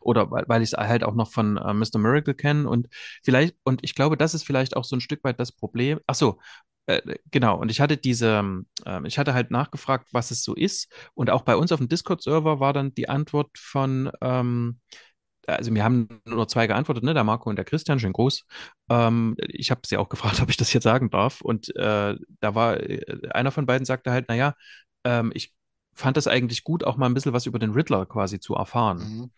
[0.00, 1.98] Oder weil, weil ich es halt auch noch von äh, Mr.
[1.98, 2.88] Miracle kenne und
[3.22, 6.00] vielleicht, und ich glaube, das ist vielleicht auch so ein Stück weit das Problem.
[6.06, 6.38] Ach so,
[6.86, 10.90] äh, genau, und ich hatte diese, äh, ich hatte halt nachgefragt, was es so ist.
[11.14, 14.80] Und auch bei uns auf dem Discord-Server war dann die Antwort von, ähm,
[15.54, 17.14] also wir haben nur zwei geantwortet, ne?
[17.14, 18.44] Der Marco und der Christian, schön groß.
[18.90, 21.40] Ähm, ich habe sie auch gefragt, ob ich das jetzt sagen darf.
[21.40, 24.54] Und äh, da war äh, einer von beiden sagte halt, naja,
[25.04, 25.54] ähm, ich
[25.94, 28.98] fand das eigentlich gut, auch mal ein bisschen was über den Riddler quasi zu erfahren.
[28.98, 29.30] Mhm.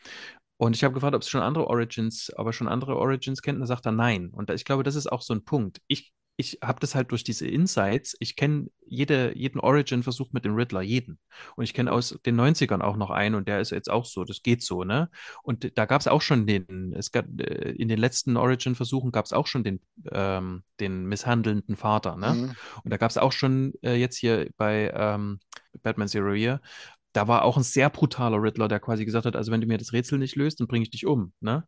[0.58, 3.56] Und ich habe gefragt, ob es schon andere Origins, aber schon andere Origins kennt.
[3.56, 4.28] Und da sagt er nein.
[4.30, 5.80] Und ich glaube, das ist auch so ein Punkt.
[5.86, 10.54] Ich ich habe das halt durch diese Insights, ich kenne jede, jeden Origin-Versuch mit dem
[10.54, 11.18] Riddler, jeden.
[11.54, 14.24] Und ich kenne aus den 90ern auch noch einen und der ist jetzt auch so,
[14.24, 15.10] das geht so, ne?
[15.42, 19.26] Und da gab es auch schon den, es gab äh, in den letzten Origin-Versuchen gab
[19.26, 19.80] es auch schon den,
[20.10, 22.34] ähm, den misshandelnden Vater, ne?
[22.34, 22.56] Mhm.
[22.82, 25.38] Und da gab es auch schon äh, jetzt hier bei ähm,
[25.82, 26.60] Batman Zero Year,
[27.12, 29.78] da war auch ein sehr brutaler Riddler, der quasi gesagt hat, also wenn du mir
[29.78, 31.66] das Rätsel nicht löst, dann bringe ich dich um, ne?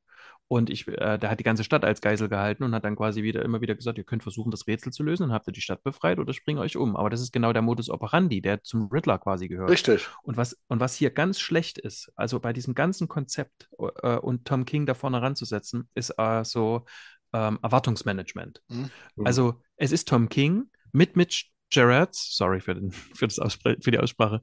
[0.52, 3.22] Und ich, äh, der hat die ganze Stadt als Geisel gehalten und hat dann quasi
[3.22, 5.62] wieder immer wieder gesagt, ihr könnt versuchen, das Rätsel zu lösen, dann habt ihr die
[5.62, 6.94] Stadt befreit oder springt euch um.
[6.94, 9.70] Aber das ist genau der Modus operandi, der zum Riddler quasi gehört.
[9.70, 10.10] Richtig.
[10.22, 13.70] Und was, und was hier ganz schlecht ist, also bei diesem ganzen Konzept
[14.02, 16.84] äh, und Tom King da vorne ranzusetzen, ist äh, so
[17.32, 18.60] ähm, Erwartungsmanagement.
[18.68, 18.90] Mhm.
[19.24, 23.90] Also es ist Tom King mit Mitch Gerrards, sorry für, den, für, das Ausspr für
[23.90, 24.42] die Aussprache,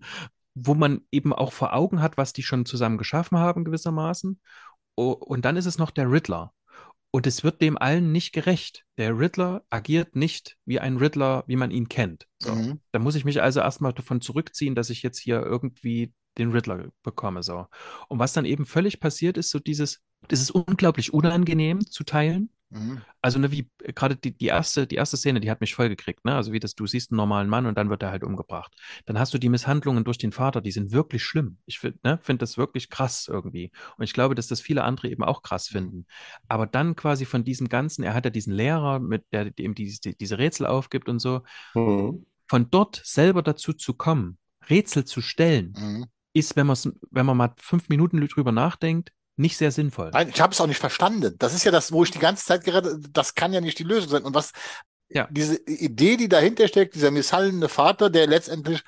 [0.56, 4.40] wo man eben auch vor Augen hat, was die schon zusammen geschaffen haben gewissermaßen.
[5.00, 6.54] O- Und dann ist es noch der Riddler.
[7.12, 8.86] Und es wird dem allen nicht gerecht.
[8.98, 12.28] Der Riddler agiert nicht wie ein Riddler, wie man ihn kennt.
[12.40, 12.54] So.
[12.54, 12.82] Mhm.
[12.92, 16.90] Da muss ich mich also erstmal davon zurückziehen, dass ich jetzt hier irgendwie den Riddler
[17.04, 17.44] bekomme.
[17.44, 17.68] So.
[18.08, 22.50] Und was dann eben völlig passiert, ist so dieses, das ist unglaublich unangenehm zu teilen.
[22.72, 23.02] Mhm.
[23.22, 25.90] Also, ne, wie äh, gerade die, die erste, die erste Szene, die hat mich voll
[25.90, 26.36] gekriegt, ne?
[26.36, 28.72] Also wie das, du siehst einen normalen Mann und dann wird er halt umgebracht.
[29.08, 31.58] Dann hast du die Misshandlungen durch den Vater, die sind wirklich schlimm.
[31.66, 33.72] Ich finde, ne, finde das wirklich krass irgendwie.
[33.98, 36.06] Und ich glaube, dass das viele andere eben auch krass finden.
[36.48, 40.00] Aber dann quasi von diesem Ganzen, er hat ja diesen Lehrer, mit der dem diese,
[40.14, 41.42] diese Rätsel aufgibt und so,
[41.74, 42.26] Mhm.
[42.48, 44.38] von dort selber dazu zu kommen,
[44.70, 46.06] Rätsel zu stellen, Mhm.
[46.34, 46.78] Ist, wenn man
[47.12, 50.12] wenn man mal fünf Minuten drüber nachdenkt, nicht sehr sinnvoll.
[50.12, 51.36] Nein, ich habe es auch nicht verstanden.
[51.40, 53.84] Das ist ja das, wo ich die ganze Zeit gerade, das kann ja nicht die
[53.84, 54.24] Lösung sein.
[54.24, 54.52] Und was,
[55.10, 55.28] Ja.
[55.32, 58.82] diese Idee, die dahinter steckt, dieser misshandelnde Vater, der letztendlich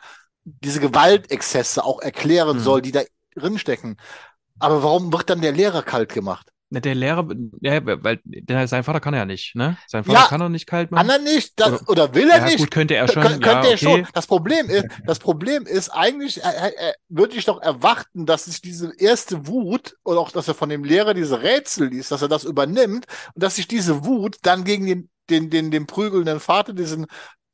[0.43, 2.61] diese Gewaltexzesse auch erklären Mhm.
[2.61, 3.01] soll, die da
[3.35, 3.97] drin stecken.
[4.59, 6.50] Aber warum wird dann der Lehrer kalt gemacht?
[6.73, 7.27] Na, Der Lehrer,
[7.59, 9.77] ja, weil der, sein Vater kann er ja nicht, ne?
[9.87, 11.25] Sein Vater Ja, kann er nicht kalt Kann machen.
[11.25, 11.59] er nicht?
[11.59, 12.59] Das, Oder- oder will er ja, nicht?
[12.59, 13.23] gut, könnte er schon.
[13.23, 13.77] Kön- könnte ja, er okay.
[13.77, 14.07] schon.
[14.13, 18.61] Das Problem ist, das Problem ist eigentlich, äh, äh, würde ich doch erwarten, dass sich
[18.61, 22.29] diese erste Wut oder auch, dass er von dem Lehrer diese Rätsel liest, dass er
[22.29, 23.05] das übernimmt
[23.35, 27.05] und dass sich diese Wut dann gegen den, den, den, den prügelnden Vater, diesen,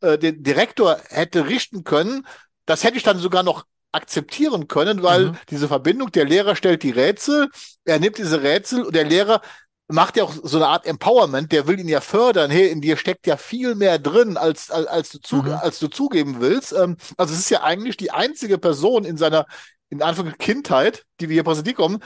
[0.01, 2.27] äh, den Direktor hätte richten können.
[2.67, 5.37] Das hätte ich dann sogar noch akzeptieren können, weil Mhm.
[5.49, 7.49] diese Verbindung, der Lehrer stellt die Rätsel,
[7.85, 9.41] er nimmt diese Rätsel und der Lehrer
[9.89, 12.51] macht ja auch so eine Art Empowerment, der will ihn ja fördern.
[12.51, 15.51] Hey, in dir steckt ja viel mehr drin, als, als, als, du, zu, Mhm.
[15.53, 16.73] als du zugeben willst.
[16.73, 19.45] Ähm, also es ist ja eigentlich die einzige Person in seiner,
[19.89, 22.03] in Anführungszeichen Kindheit, die wir hier präsentiert kommen,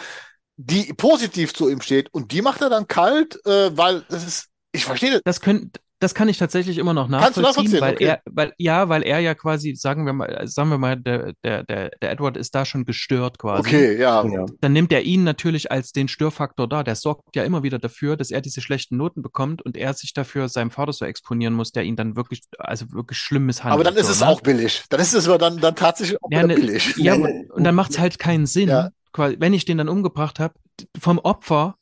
[0.58, 2.14] die positiv zu ihm steht.
[2.14, 5.22] Und die macht er dann kalt, äh, weil es ist, ich verstehe das.
[5.26, 5.72] Das können,
[6.02, 8.06] das kann ich tatsächlich immer noch Kannst du nachvollziehen, nachvollziehen, weil okay.
[8.06, 11.64] er, weil, ja, weil er ja quasi, sagen wir mal, sagen wir mal, der, der,
[11.64, 13.60] der, der Edward ist da schon gestört quasi.
[13.62, 14.26] Okay, ja.
[14.26, 14.46] Ja.
[14.62, 16.84] Dann nimmt er ihn natürlich als den Störfaktor da.
[16.84, 20.14] Der sorgt ja immer wieder dafür, dass er diese schlechten Noten bekommt und er sich
[20.14, 23.76] dafür seinem Vater so exponieren muss, der ihn dann wirklich, also wirklich schlimm misshandelt.
[23.76, 24.28] Aber dann ist so, es ne?
[24.28, 24.84] auch billig.
[24.90, 26.96] Dann ist es aber dann, dann tatsächlich auch Ja, ne, billig.
[26.98, 28.90] ja, Nein, und dann macht es halt keinen Sinn, Ja.
[29.14, 30.56] quasi, wenn ich den dann umgebracht habe,
[31.00, 31.76] vom Opfer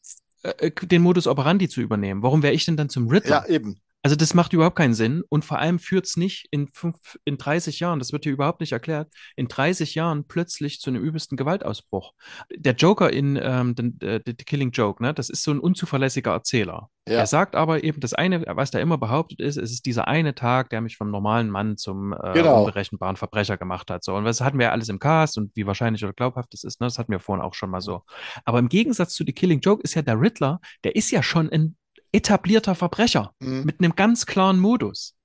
[0.43, 2.21] äh, den Modus operandi zu übernehmen.
[2.21, 3.45] Warum wäre ich denn dann zum Riddler?
[3.47, 3.79] Ja, eben.
[4.01, 7.37] Also das macht überhaupt keinen Sinn und vor allem führt es nicht in, fünf, in
[7.37, 11.35] 30 Jahren, das wird hier überhaupt nicht erklärt, in 30 Jahren plötzlich zu einem übelsten
[11.35, 12.13] Gewaltausbruch.
[12.55, 16.31] Der Joker in ähm, den, äh, The Killing Joke, ne, das ist so ein unzuverlässiger
[16.31, 16.89] Erzähler.
[17.09, 17.19] Ja.
[17.19, 20.33] Er sagt aber eben, das eine, was der immer behauptet ist, es ist dieser eine
[20.33, 22.59] Tag, der mich vom normalen Mann zum äh, Genau.
[22.59, 24.03] unberechenbaren Verbrecher gemacht hat.
[24.03, 24.15] So.
[24.15, 26.79] Und das hatten wir ja alles im Cast und wie wahrscheinlich oder glaubhaft das ist,
[26.79, 28.03] ne, das hatten wir vorhin auch schon mal so.
[28.45, 31.49] Aber im Gegensatz zu The Killing Joke ist ja der Riddler, der ist ja schon
[31.49, 31.75] ein
[32.11, 33.63] etablierter Verbrecher Mhm.
[33.65, 35.15] mit einem ganz klaren Modus.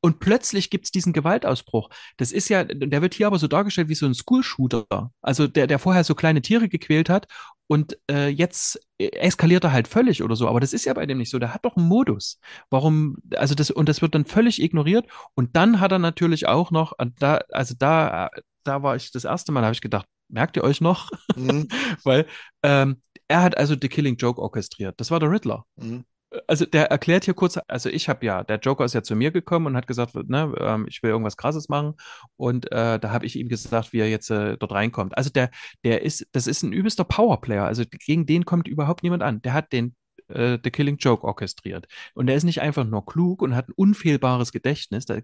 [0.00, 1.88] Und plötzlich gibt es diesen Gewaltausbruch.
[2.16, 5.10] Das ist ja, der wird hier aber so dargestellt wie so ein School-Shooter.
[5.20, 7.26] Also der, der vorher so kleine Tiere gequält hat
[7.66, 10.46] und äh, jetzt eskaliert er halt völlig oder so.
[10.46, 11.40] Aber das ist ja bei dem nicht so.
[11.40, 12.38] Der hat doch einen Modus.
[12.70, 15.06] Warum, also das, und das wird dann völlig ignoriert.
[15.34, 18.30] Und dann hat er natürlich auch noch, da, also da,
[18.62, 21.10] da war ich das erste Mal, habe ich gedacht, merkt ihr euch noch?
[21.34, 21.66] Mhm.
[22.04, 22.26] Weil
[22.62, 24.94] ähm, er hat also The Killing Joke orchestriert.
[25.00, 26.04] Das war der Riddler Mhm.
[26.46, 29.30] Also der erklärt hier kurz, also ich habe ja, der Joker ist ja zu mir
[29.30, 31.94] gekommen und hat gesagt, ne, ähm, ich will irgendwas Krasses machen
[32.36, 35.16] und äh, da habe ich ihm gesagt, wie er jetzt äh, dort reinkommt.
[35.16, 35.50] Also der,
[35.84, 39.42] der ist, das ist ein übelster Powerplayer, also gegen den kommt überhaupt niemand an.
[39.42, 39.94] Der hat den
[40.28, 43.74] äh, The Killing Joke orchestriert und der ist nicht einfach nur klug und hat ein
[43.76, 45.18] unfehlbares Gedächtnis, da,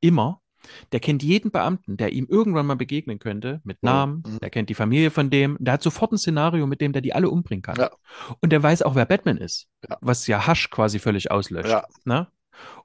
[0.00, 0.40] immer.
[0.92, 4.38] Der kennt jeden Beamten, der ihm irgendwann mal begegnen könnte, mit Namen, Mhm.
[4.40, 7.14] der kennt die Familie von dem, der hat sofort ein Szenario, mit dem der die
[7.14, 7.76] alle umbringen kann.
[7.76, 7.90] Ja.
[8.40, 9.96] Und der weiß auch, wer Batman ist, Ja.
[10.00, 11.70] was ja Hasch quasi völlig auslöscht.
[11.70, 11.84] Ja.
[12.04, 12.26] Ne?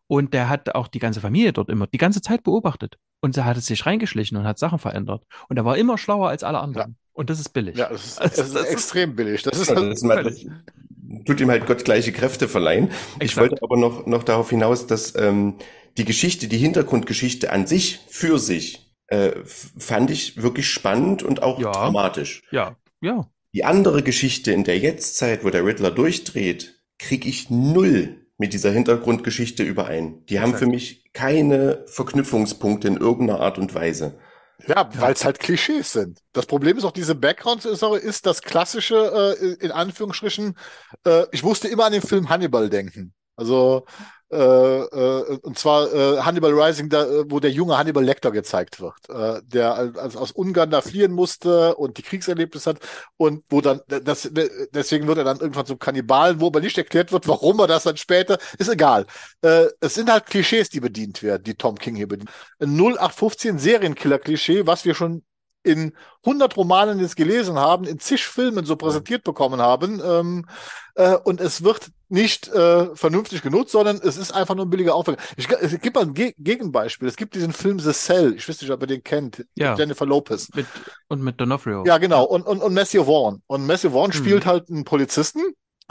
[0.07, 2.97] Und der hat auch die ganze Familie dort immer die ganze Zeit beobachtet.
[3.21, 5.23] Und er hat es sich reingeschlichen und hat Sachen verändert.
[5.49, 6.97] Und er war immer schlauer als alle anderen.
[7.13, 7.77] Und das ist billig.
[7.77, 9.41] Ja, das ist, Also, das ist das ist- extrem billig.
[9.43, 10.45] Das ist Ja, halt, das, ist mal- das
[11.25, 12.89] tut ihm halt Gott gleiche Kräfte verleihen.
[13.17, 13.51] Ich Exakt.
[13.51, 15.55] wollte aber noch, noch darauf hinaus, dass ähm,
[15.97, 21.59] die Geschichte, die Hintergrundgeschichte an sich, für sich, äh, fand ich wirklich spannend und auch
[21.59, 21.71] Ja.
[21.71, 22.41] dramatisch.
[22.51, 23.27] Ja, ja.
[23.53, 28.71] Die andere Geschichte in der Jetztzeit, wo der Riddler durchdreht, kriege ich null mit dieser
[28.71, 30.25] Hintergrundgeschichte überein.
[30.25, 30.63] Die haben Exakt.
[30.65, 34.17] für mich keine Verknüpfungspunkte in irgendeiner Art und Weise.
[34.67, 36.19] Ja, weil es halt Klischees sind.
[36.31, 40.57] Das Problem ist auch, diese Background-Story ist das klassische, äh, in Anführungsstrichen,
[41.05, 43.13] äh, ich musste immer an den Film Hannibal denken.
[43.35, 43.85] Also
[44.31, 48.81] äh, äh, und zwar äh, Hannibal Rising, da, äh, wo der junge Hannibal Lecter gezeigt
[48.81, 52.79] wird, äh, der als aus Ungarn da fliehen musste und die Kriegserlebnis hat
[53.17, 54.29] und wo dann das
[54.71, 57.83] deswegen wird er dann irgendwann zum Kannibalen, wo aber nicht erklärt wird, warum er das
[57.83, 59.05] dann später ist egal.
[59.41, 62.29] Es sind halt Klischees, die bedient werden, die Tom King hier bedient.
[62.59, 65.23] Ein 0815 Serienkiller-Klischee, was wir schon
[65.63, 65.93] in
[66.25, 70.01] 100 Romanen jetzt gelesen haben, in zig Filmen so präsentiert bekommen haben.
[70.03, 70.45] Ähm,
[70.95, 74.93] äh, und es wird nicht äh, vernünftig genutzt, sondern es ist einfach nur ein billiger
[74.93, 75.17] Aufwand.
[75.35, 77.07] Ich, es gibt mal ein Ge Gegenbeispiel.
[77.07, 78.35] Es gibt diesen Film The Cell.
[78.35, 79.45] Ich weiß nicht, ob ihr den kennt.
[79.55, 79.75] Ja.
[79.75, 80.49] Jennifer Lopez.
[80.53, 80.67] Mit,
[81.07, 81.85] und mit D'Onofrio.
[81.87, 82.23] Ja, genau.
[82.23, 83.41] Und, und, und Matthew Vaughn.
[83.47, 84.13] Und Matthew Vaughn mhm.
[84.13, 85.41] spielt halt einen Polizisten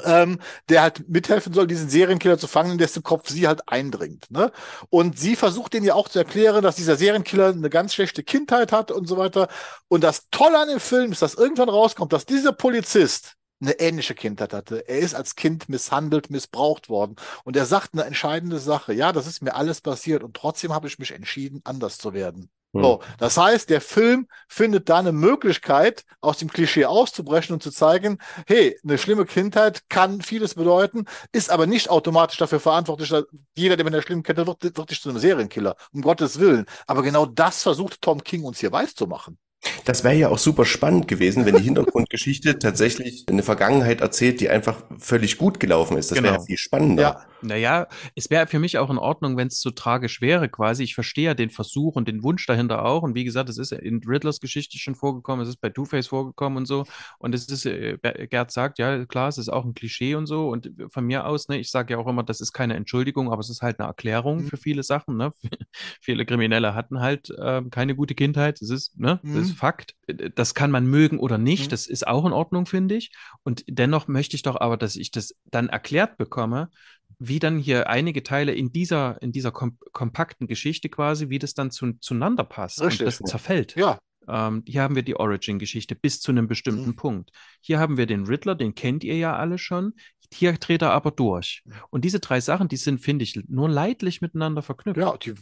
[0.04, 0.38] ähm,
[0.68, 4.30] der halt mithelfen soll, diesen Serienkiller zu fangen, dessen Kopf sie halt eindringt.
[4.30, 4.52] Ne?
[4.90, 8.72] Und sie versucht den ja auch zu erklären, dass dieser Serienkiller eine ganz schlechte Kindheit
[8.72, 9.48] hat und so weiter.
[9.88, 14.14] Und das Tolle an dem Film ist, dass irgendwann rauskommt, dass dieser Polizist eine ähnliche
[14.14, 14.88] Kindheit hatte.
[14.88, 17.16] Er ist als Kind misshandelt, missbraucht worden.
[17.44, 18.92] Und er sagt eine entscheidende Sache.
[18.92, 20.24] Ja, das ist mir alles passiert.
[20.24, 22.50] Und trotzdem habe ich mich entschieden, anders zu werden.
[22.72, 22.82] Hm.
[22.82, 27.70] So, das heißt, der Film findet da eine Möglichkeit, aus dem Klischee auszubrechen und zu
[27.70, 33.24] zeigen, hey, eine schlimme Kindheit kann vieles bedeuten, ist aber nicht automatisch dafür verantwortlich, dass
[33.54, 36.66] jeder, der mit einer schlimmen Kindheit wird, wird nicht zu einem Serienkiller, um Gottes Willen.
[36.86, 39.38] Aber genau das versucht Tom King uns hier weiß zu machen.
[39.84, 44.48] Das wäre ja auch super spannend gewesen, wenn die Hintergrundgeschichte tatsächlich eine Vergangenheit erzählt, die
[44.48, 46.10] einfach völlig gut gelaufen ist.
[46.10, 46.32] Das genau.
[46.32, 47.02] wäre viel spannender.
[47.02, 47.26] Ja.
[47.42, 50.84] Naja, es wäre für mich auch in Ordnung, wenn es so tragisch wäre, quasi.
[50.84, 53.02] Ich verstehe ja den Versuch und den Wunsch dahinter auch.
[53.02, 56.58] Und wie gesagt, es ist in Riddlers Geschichte schon vorgekommen, es ist bei Two-Face vorgekommen
[56.58, 56.84] und so.
[57.18, 57.98] Und es ist, äh,
[58.30, 60.48] Gerd sagt, ja, klar, es ist auch ein Klischee und so.
[60.48, 63.40] Und von mir aus, ne, ich sage ja auch immer, das ist keine Entschuldigung, aber
[63.40, 64.46] es ist halt eine Erklärung mhm.
[64.46, 65.16] für viele Sachen.
[65.16, 65.32] Ne?
[66.00, 68.62] viele Kriminelle hatten halt ähm, keine gute Kindheit.
[68.62, 69.34] Das ist, ne, mhm.
[69.34, 69.94] das ist Fakt.
[70.34, 71.66] Das kann man mögen oder nicht.
[71.66, 71.70] Mhm.
[71.70, 73.12] Das ist auch in Ordnung, finde ich.
[73.42, 76.70] Und dennoch möchte ich doch aber, dass ich das dann erklärt bekomme,
[77.18, 81.54] wie dann hier einige Teile in dieser, in dieser kom kompakten Geschichte quasi, wie das
[81.54, 83.00] dann zu, zueinander passt Richtig.
[83.00, 83.76] und das zerfällt.
[83.76, 83.98] Ja.
[84.28, 86.96] Ähm, hier haben wir die Origin-Geschichte bis zu einem bestimmten mhm.
[86.96, 87.30] Punkt.
[87.60, 89.94] Hier haben wir den Riddler, den kennt ihr ja alle schon.
[90.32, 91.62] Hier dreht er aber durch.
[91.90, 94.98] Und diese drei Sachen, die sind, finde ich, nur leidlich miteinander verknüpft.
[94.98, 95.34] Ja, die...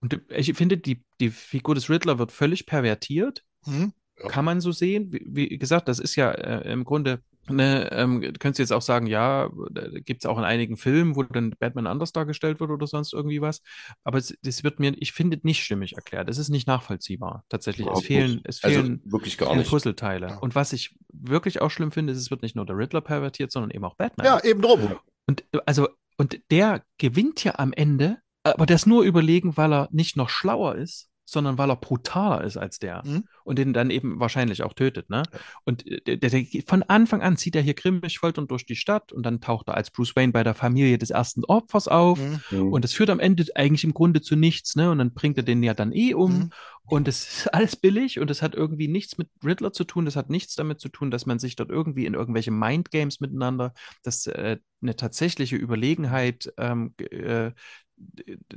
[0.00, 3.44] Und ich finde, die, die Figur des Riddler wird völlig pervertiert.
[3.64, 3.92] Mhm.
[4.18, 4.28] Ja.
[4.28, 5.12] Kann man so sehen.
[5.12, 8.82] Wie, wie, gesagt, das ist ja äh, im Grunde Ne, ähm, könntest du jetzt auch
[8.82, 9.48] sagen, ja,
[10.04, 13.40] gibt es auch in einigen Filmen, wo dann Batman anders dargestellt wird oder sonst irgendwie
[13.40, 13.62] was.
[14.02, 16.28] Aber es, das wird mir, ich finde, nicht stimmig erklärt.
[16.28, 17.44] Es ist nicht nachvollziehbar.
[17.48, 17.86] Tatsächlich.
[17.86, 19.70] es fehlen, es also fehlen also wirklich gar nicht.
[19.70, 20.38] Puzzleteile.
[20.40, 23.52] Und was ich wirklich auch schlimm finde, ist, es wird nicht nur der Riddler pervertiert,
[23.52, 24.26] sondern eben auch Batman.
[24.26, 24.96] Ja, eben drum.
[25.28, 28.18] Und also, und der gewinnt ja am Ende,
[28.54, 32.44] aber der ist nur überlegen, weil er nicht noch schlauer ist, sondern weil er brutaler
[32.44, 33.24] ist als der mhm.
[33.44, 35.10] und den dann eben wahrscheinlich auch tötet.
[35.10, 35.24] Ne?
[35.64, 39.12] Und der, der, der, von Anfang an zieht er hier grimmig folternd durch die Stadt
[39.12, 42.20] und dann taucht er als Bruce Wayne bei der Familie des ersten Opfers auf
[42.50, 42.72] mhm.
[42.72, 44.76] und das führt am Ende eigentlich im Grunde zu nichts.
[44.76, 44.88] Ne?
[44.88, 46.50] Und dann bringt er den ja dann eh um mhm.
[46.84, 50.04] und es ist alles billig und es hat irgendwie nichts mit Riddler zu tun.
[50.04, 53.74] Das hat nichts damit zu tun, dass man sich dort irgendwie in irgendwelche Mindgames miteinander,
[54.04, 57.50] dass äh, eine tatsächliche Überlegenheit ähm, äh,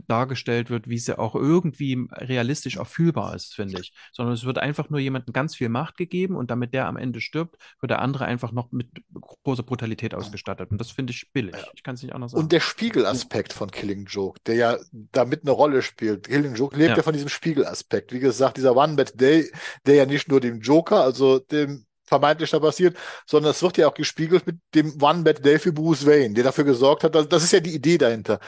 [0.07, 3.93] dargestellt wird, wie sie auch irgendwie realistisch erfüllbar ist, finde ich.
[4.11, 7.21] Sondern es wird einfach nur jemandem ganz viel Macht gegeben und damit der am Ende
[7.21, 10.71] stirbt, wird der andere einfach noch mit großer Brutalität ausgestattet.
[10.71, 11.55] Und das finde ich billig.
[11.73, 12.43] Ich kann es nicht anders sagen.
[12.43, 16.27] Und der Spiegelaspekt von Killing Joke, der ja damit eine Rolle spielt.
[16.27, 18.11] Killing Joke lebt ja, ja von diesem Spiegelaspekt.
[18.11, 19.51] Wie gesagt, dieser One-Bad-Day,
[19.85, 23.87] der ja nicht nur dem Joker, also dem vermeintlich da passiert, sondern es wird ja
[23.87, 27.15] auch gespiegelt mit dem One Bad Day für Bruce Wayne, der dafür gesorgt hat.
[27.15, 28.39] Das ist ja die Idee dahinter.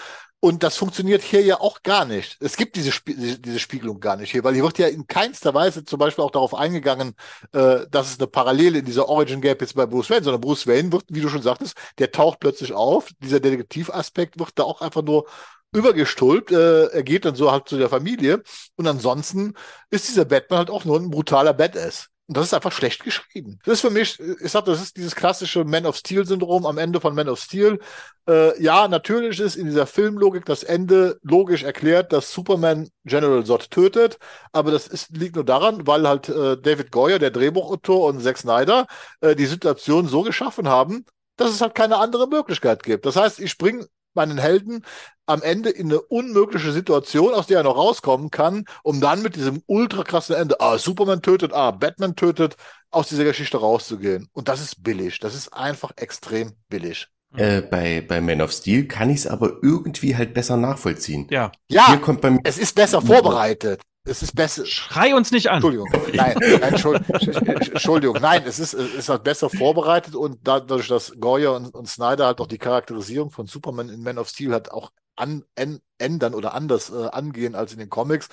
[0.44, 2.38] Und das funktioniert hier ja auch gar nicht.
[2.40, 5.54] Es gibt diese, Spie diese Spiegelung gar nicht hier, weil hier wird ja in keinster
[5.54, 7.14] Weise zum Beispiel auch darauf eingegangen,
[7.54, 10.66] äh, dass es eine Parallele in dieser Origin Gap jetzt bei Bruce Wayne, sondern Bruce
[10.66, 13.10] Wayne wird, wie du schon sagtest, der taucht plötzlich auf.
[13.22, 15.28] Dieser Detektivaspekt wird da auch einfach nur
[15.74, 16.52] übergestülpt.
[16.52, 18.42] Äh, er geht dann so halt zu der Familie.
[18.78, 19.54] Und ansonsten
[19.92, 22.08] ist dieser Batman halt auch nur ein brutaler Badass.
[22.32, 23.60] Und das ist einfach schlecht geschrieben.
[23.66, 27.02] Das ist für mich, ich sag, das ist dieses klassische Man of Steel-Syndrom am Ende
[27.02, 27.78] von Man of Steel.
[28.26, 33.70] Äh, ja, natürlich ist in dieser Filmlogik das Ende logisch erklärt, dass Superman General Zod
[33.70, 34.18] tötet,
[34.54, 38.38] aber das ist, liegt nur daran, weil halt äh, David Goyer, der Drehbuchautor und Zack
[38.38, 38.88] Snyder
[39.20, 41.04] äh, die Situation so geschaffen haben,
[41.36, 43.06] dass es halt keine andere Möglichkeit gibt.
[43.06, 44.86] Das heißt, ich springe meinen Helden
[45.26, 49.36] am Ende in eine unmögliche Situation, aus der er noch rauskommen kann, um dann mit
[49.36, 52.56] diesem ultra krassen Ende, ah, Superman tötet, ah, Batman tötet,
[52.90, 54.30] aus dieser Geschichte rauszugehen.
[54.34, 55.20] Und das ist billig.
[55.20, 57.08] Das ist einfach extrem billig.
[57.36, 61.28] Äh, bei, bei Man of Steel kann ich es aber irgendwie halt besser nachvollziehen.
[61.30, 61.52] Ja.
[61.70, 63.82] Ja, Hier kommt bei es ist besser vorbereitet.
[64.04, 64.66] Es ist besser.
[64.66, 65.56] Schrei uns nicht an.
[65.56, 65.90] Entschuldigung.
[66.14, 67.16] Nein, nein Entschuldigung.
[67.46, 68.18] Entschuldigung.
[68.20, 72.26] Nein, es ist, es ist halt besser vorbereitet und dadurch, dass Goyer und, und Snyder
[72.26, 76.34] halt auch die Charakterisierung von Superman in Man of Steel hat auch an, en, ändern
[76.34, 78.30] oder anders äh, angehen als in den Comics,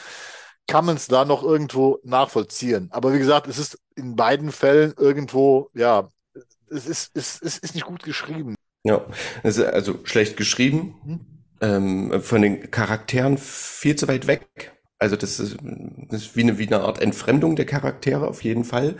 [0.66, 2.88] kann man es da noch irgendwo nachvollziehen.
[2.92, 6.10] Aber wie gesagt, es ist in beiden Fällen irgendwo, ja,
[6.70, 8.54] es ist, es, es ist nicht gut geschrieben.
[8.84, 9.04] Ja,
[9.42, 11.20] also, also schlecht geschrieben, hm?
[11.60, 14.77] ähm, von den Charakteren viel zu weit weg.
[14.98, 15.56] Also das ist,
[16.08, 18.96] das ist wie, eine, wie eine Art Entfremdung der Charaktere auf jeden Fall.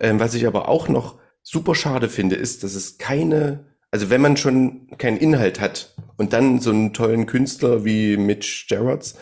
[0.00, 4.20] Ähm, was ich aber auch noch super schade finde, ist, dass es keine, also wenn
[4.20, 9.16] man schon keinen Inhalt hat und dann so einen tollen Künstler wie Mitch Gerards,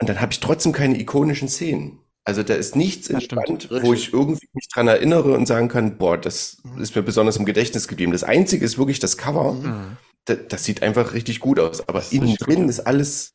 [0.00, 2.00] und dann habe ich trotzdem keine ikonischen Szenen.
[2.24, 3.84] Also da ist nichts Das entspannt, stimmt.
[3.84, 7.44] wo ich irgendwie mich dran erinnere und sagen kann, boah, das ist mir besonders im
[7.44, 8.10] Gedächtnis geblieben.
[8.10, 9.52] Das Einzige ist wirklich das Cover.
[9.52, 9.96] Mhm.
[10.24, 11.88] Das, das sieht einfach richtig gut aus.
[11.88, 13.34] Aber innen drin gut, ist alles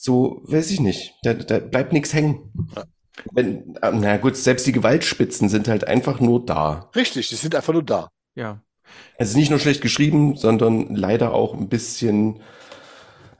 [0.00, 1.14] so, weiß ich nicht.
[1.24, 2.52] Da, da bleibt nichts hängen.
[2.76, 2.84] Ja.
[3.32, 6.88] Wenn, äh, na gut, selbst die Gewaltspitzen sind halt einfach nur da.
[6.94, 8.08] Richtig, die sind einfach nur da.
[8.36, 8.62] Ja.
[9.16, 12.40] Es ist nicht nur schlecht geschrieben, sondern leider auch ein bisschen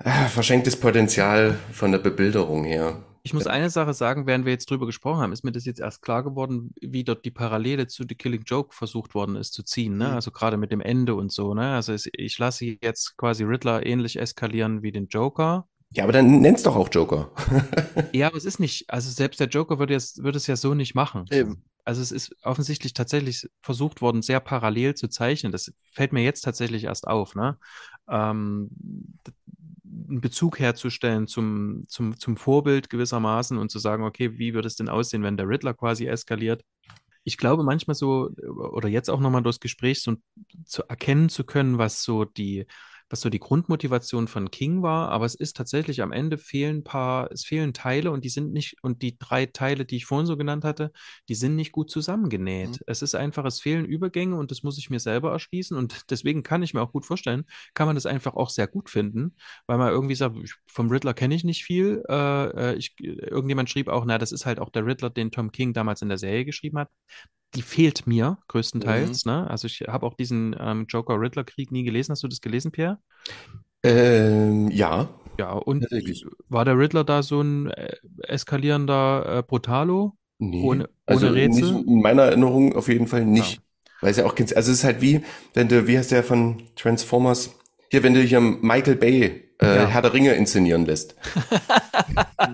[0.03, 3.05] äh, verschenktes Potenzial von der Bebilderung her.
[3.23, 5.81] Ich muss eine Sache sagen, während wir jetzt drüber gesprochen haben, ist mir das jetzt
[5.81, 9.63] erst klar geworden, wie dort die Parallele zu The Killing Joke versucht worden ist zu
[9.63, 10.09] ziehen, ne?
[10.09, 10.15] Mhm.
[10.15, 11.75] Also gerade mit dem Ende und so, ne?
[11.75, 15.69] Also es, ich lasse jetzt quasi Riddler ähnlich eskalieren wie den Joker.
[15.91, 17.31] Ja, aber dann nenn's doch auch Joker.
[18.13, 20.75] Ja, aber es ist nicht, also selbst der Joker würde jetzt, würde es ja so
[20.75, 21.25] nicht machen.
[21.31, 21.65] Eben.
[21.85, 25.53] Also es ist offensichtlich tatsächlich versucht worden, sehr parallel zu zeichnen.
[25.53, 27.59] Das fällt mir jetzt tatsächlich erst auf, ne?
[28.09, 28.71] Ähm,
[30.09, 34.77] einen Bezug herzustellen zum, zum, zum Vorbild gewissermaßen und zu sagen, okay, wie würde es
[34.77, 36.63] denn aussehen, wenn der Riddler quasi eskaliert?
[37.25, 40.17] Ich glaube manchmal so, oder jetzt auch nochmal durchs Gespräch, so
[40.65, 42.67] zu erkennen zu können, was so die,
[43.11, 46.85] was so die Grundmotivation von King war, aber es ist tatsächlich am Ende fehlen ein
[46.85, 50.27] paar, es fehlen Teile und die sind nicht, und die drei Teile, die ich vorhin
[50.27, 50.93] so genannt hatte,
[51.29, 52.71] die sind nicht gut zusammengenäht.
[52.71, 52.85] Mhm.
[52.87, 56.43] Es ist einfach, es fehlen Übergänge und das muss ich mir selber erschließen und deswegen
[56.43, 57.45] kann ich mir auch gut vorstellen,
[57.75, 59.37] kann man das einfach auch sehr gut finden,
[59.67, 60.37] weil man irgendwie sagt,
[60.67, 62.03] vom Riddler kenne ich nicht viel.
[62.09, 65.53] Äh, äh, ich, irgendjemand schrieb auch, na, das ist halt auch der Riddler, den Tom
[65.53, 66.91] King damals in der Serie geschrieben hat.
[67.55, 69.25] Die fehlt mir größtenteils.
[69.25, 69.49] Ne?
[69.49, 72.13] Also ich habe auch diesen ähm, Joker-Riddler-Krieg nie gelesen.
[72.13, 72.99] Hast du das gelesen, Pierre?
[73.83, 75.09] Ähm, ja.
[75.39, 75.87] Ja, und
[76.49, 80.17] war der Riddler da so ein äh, eskalierender äh, Brutalo?
[80.39, 80.63] Nee.
[80.65, 81.73] Ohne- also ohne Rätsel?
[81.75, 83.61] Nicht, in meiner Erinnerung auf jeden Fall nicht.
[84.01, 85.23] Weil es ja auch, also es ist halt wie,
[85.55, 87.55] wenn du, wie heißt der von Transformers?
[87.91, 89.87] Hier, wenn du hier Michael Bay äh, Ja.
[89.87, 91.15] Herr der Ringe inszenieren lässt.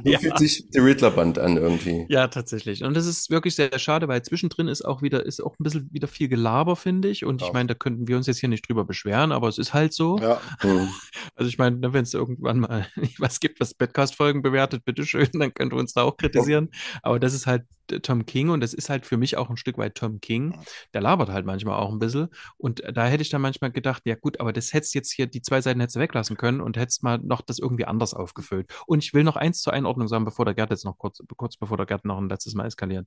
[0.04, 0.18] So Ja.
[0.18, 2.06] fühlt sich der Riddler-Band an irgendwie.
[2.08, 2.82] Ja, tatsächlich.
[2.84, 5.88] Und das ist wirklich sehr schade, weil zwischendrin ist auch wieder, ist auch ein bisschen
[5.92, 7.24] wieder viel Gelaber, finde ich.
[7.24, 7.52] Und ich Ja.
[7.52, 10.18] meine, da könnten wir uns jetzt hier nicht drüber beschweren, aber es ist halt so.
[10.18, 10.40] Ja.
[11.36, 12.86] Also ich meine, wenn es irgendwann mal
[13.18, 16.70] was gibt, was Podcast-Folgen bewertet, bitteschön, dann könnt ihr uns da auch kritisieren.
[17.02, 17.62] Aber das ist halt
[18.02, 20.58] Tom King und das ist halt für mich auch ein Stück weit Tom King.
[20.92, 22.28] Der labert halt manchmal auch ein bisschen.
[22.56, 25.42] Und da hätte ich dann manchmal gedacht, ja gut, aber das hättest jetzt hier, die
[25.42, 28.72] zwei Seiten hättest du weglassen können und hättest mal noch das irgendwie anders aufgefüllt.
[28.86, 31.56] Und ich will noch eins zur Einordnung sagen, bevor der Gerd jetzt noch kurz, kurz
[31.56, 33.06] bevor der Gerd noch ein letztes Mal eskaliert.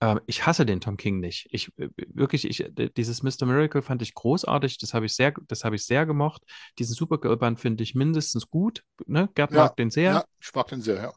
[0.00, 1.48] Ähm, ich hasse den Tom King nicht.
[1.50, 3.46] Ich äh, wirklich, ich, äh, dieses Mr.
[3.46, 4.78] Miracle fand ich großartig.
[4.78, 6.42] Das habe ich sehr, das habe ich sehr gemocht.
[6.78, 8.82] Diesen Supergirl-Band finde ich mindestens gut.
[9.06, 9.30] Ne?
[9.34, 10.12] Gerd Ja, mag den sehr.
[10.12, 11.12] Ja, ich mag den sehr, ja.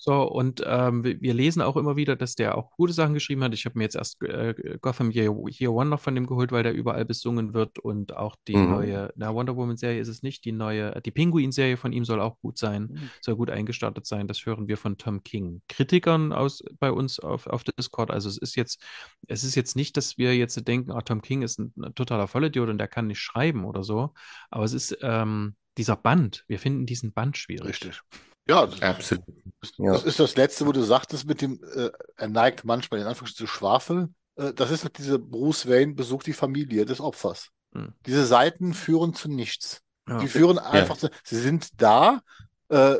[0.00, 3.52] So, und ähm, wir lesen auch immer wieder, dass der auch gute Sachen geschrieben hat.
[3.52, 6.62] Ich habe mir jetzt erst äh, Gotham Year, Year One noch von dem geholt, weil
[6.62, 8.70] der überall besungen wird und auch die Mhm.
[8.70, 12.38] neue, na, Wonder Woman-Serie ist es nicht, die neue, die Pinguin-Serie von ihm soll auch
[12.40, 13.10] gut sein, Mhm.
[13.20, 14.28] soll gut eingestartet sein.
[14.28, 15.62] Das hören wir von Tom King.
[15.68, 18.12] Kritikern aus bei uns auf, auf Discord.
[18.12, 18.80] Also es ist jetzt,
[19.26, 22.28] es ist jetzt nicht, dass wir jetzt denken, ah, Tom King ist ein, ein totaler
[22.28, 24.14] Vollidiot und der kann nicht schreiben oder so.
[24.50, 27.68] Aber es ist ähm, dieser Band, wir finden diesen Band schwierig.
[27.70, 28.00] Richtig.
[28.48, 29.24] Ja, Absolut.
[29.60, 29.92] das Ja.
[29.92, 33.46] das ist das Letzte, wo du sagtest, mit dem, äh, er neigt manchmal in Anführungsstrichen
[33.46, 34.14] zu schwafeln.
[34.36, 37.48] Äh, das ist diese Bruce Wayne besucht die Familie des Opfers.
[37.74, 37.92] Hm.
[38.06, 39.82] Diese Seiten führen zu nichts.
[40.08, 40.18] Ja.
[40.18, 42.22] Die führen einfach zu, sie sind da,
[42.68, 42.96] äh,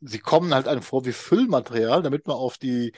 [0.00, 2.92] sie kommen halt einem vor wie Füllmaterial, damit man auf die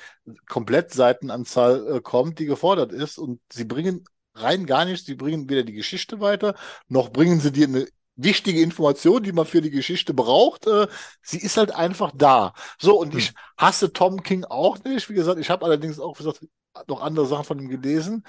[0.46, 3.18] Komplettseitenanzahl äh, kommt, die gefordert ist.
[3.18, 4.04] Und sie bringen
[4.34, 5.06] rein gar nichts.
[5.06, 6.54] Sie bringen weder die Geschichte weiter,
[6.88, 7.86] noch bringen sie dir eine
[8.18, 10.66] wichtige Information, die man für die Geschichte braucht.
[10.66, 10.88] Äh,
[11.22, 12.52] sie ist halt einfach da.
[12.78, 15.08] So, und ich hasse Tom King auch nicht.
[15.08, 16.46] Wie gesagt, ich habe allerdings auch wie gesagt,
[16.88, 18.24] noch andere Sachen von ihm gelesen.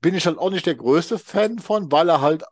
[0.00, 2.44] Bin ich halt auch nicht der größte Fan von, weil er halt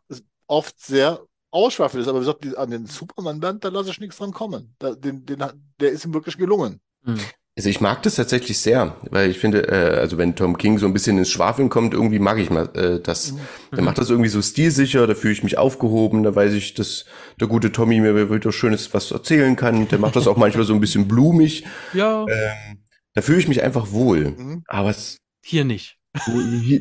[0.47, 1.21] oft sehr
[1.51, 2.07] ausschweifend ist.
[2.07, 4.75] Aber wie gesagt, an den Superman-Band, da lasse ich nichts dran kommen.
[4.79, 5.43] Da, den, den,
[5.79, 6.81] der ist ihm wirklich gelungen.
[7.03, 7.19] Hm.
[7.57, 10.87] Also ich mag das tatsächlich sehr, weil ich finde, äh, also wenn Tom King so
[10.87, 13.33] ein bisschen ins Schwafeln kommt, irgendwie mag ich mal äh, das.
[13.71, 17.05] Der macht das irgendwie so stilsicher, da fühle ich mich aufgehoben, da weiß ich, dass
[17.39, 19.87] der gute Tommy mir wieder Schönes was erzählen kann.
[19.87, 21.65] Der macht das auch manchmal so ein bisschen blumig.
[21.93, 22.79] Ja, Ähm,
[23.13, 24.31] Da fühle ich mich einfach wohl.
[24.31, 24.63] Mhm.
[24.67, 25.17] Aber es.
[25.41, 25.97] Hier nicht.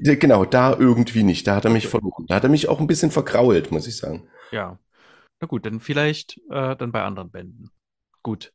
[0.03, 1.47] genau, da irgendwie nicht.
[1.47, 2.27] Da hat er mich verloren.
[2.27, 4.27] Da hat er mich auch ein bisschen vergrault, muss ich sagen.
[4.51, 4.79] Ja.
[5.41, 7.71] Na gut, dann vielleicht äh, dann bei anderen Bänden.
[8.23, 8.53] Gut.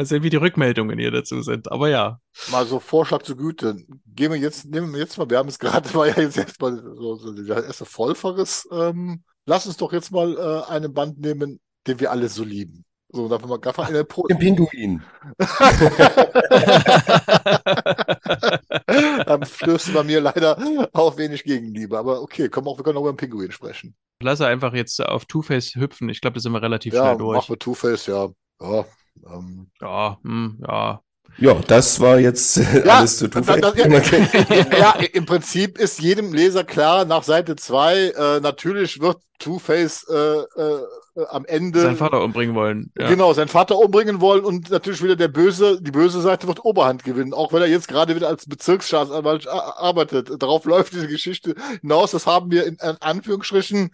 [0.00, 1.70] Mal sehen, wie die Rückmeldungen hier dazu sind.
[1.70, 2.20] Aber ja.
[2.50, 3.76] Mal so Vorschlag zur Güte.
[4.06, 6.78] Gehen wir jetzt, nehmen wir jetzt mal, wir haben es gerade, war ja jetzt erstmal
[6.78, 8.66] so, so der erste Vollfaches.
[8.72, 12.86] Ähm, lass uns doch jetzt mal äh, einen Band nehmen, den wir alle so lieben.
[13.10, 14.26] So, da wir Gaffer in der Po.
[14.26, 15.02] Den Pinguin.
[19.26, 21.98] Dann stößt du bei mir leider auf wenig Gegenliebe.
[21.98, 23.94] Aber okay, komm auch, wir können auch über den Pinguin sprechen.
[24.22, 26.08] Lass einfach jetzt auf Two-Face hüpfen.
[26.08, 27.34] Ich glaube, da sind wir relativ ja, schnell durch.
[27.34, 28.28] Ja, mach mit Two-Face, ja.
[28.62, 28.84] Ja,
[29.26, 29.70] ähm.
[29.80, 31.00] ja, hm, ja.
[31.38, 33.44] Ja, das war jetzt ja, alles zu tun.
[33.46, 39.18] Das, ja, ja, im Prinzip ist jedem Leser klar, nach Seite 2, äh, natürlich wird
[39.38, 40.86] Two-Face äh, äh,
[41.28, 42.92] am Ende seinen Vater umbringen wollen.
[42.98, 43.08] Ja.
[43.08, 47.04] Genau, seinen Vater umbringen wollen und natürlich wieder der böse, die böse Seite wird Oberhand
[47.04, 50.30] gewinnen, auch wenn er jetzt gerade wieder als Bezirksstaatsanwalt arbeitet.
[50.42, 52.10] Darauf läuft diese Geschichte hinaus.
[52.10, 53.92] Das haben wir in Anführungsstrichen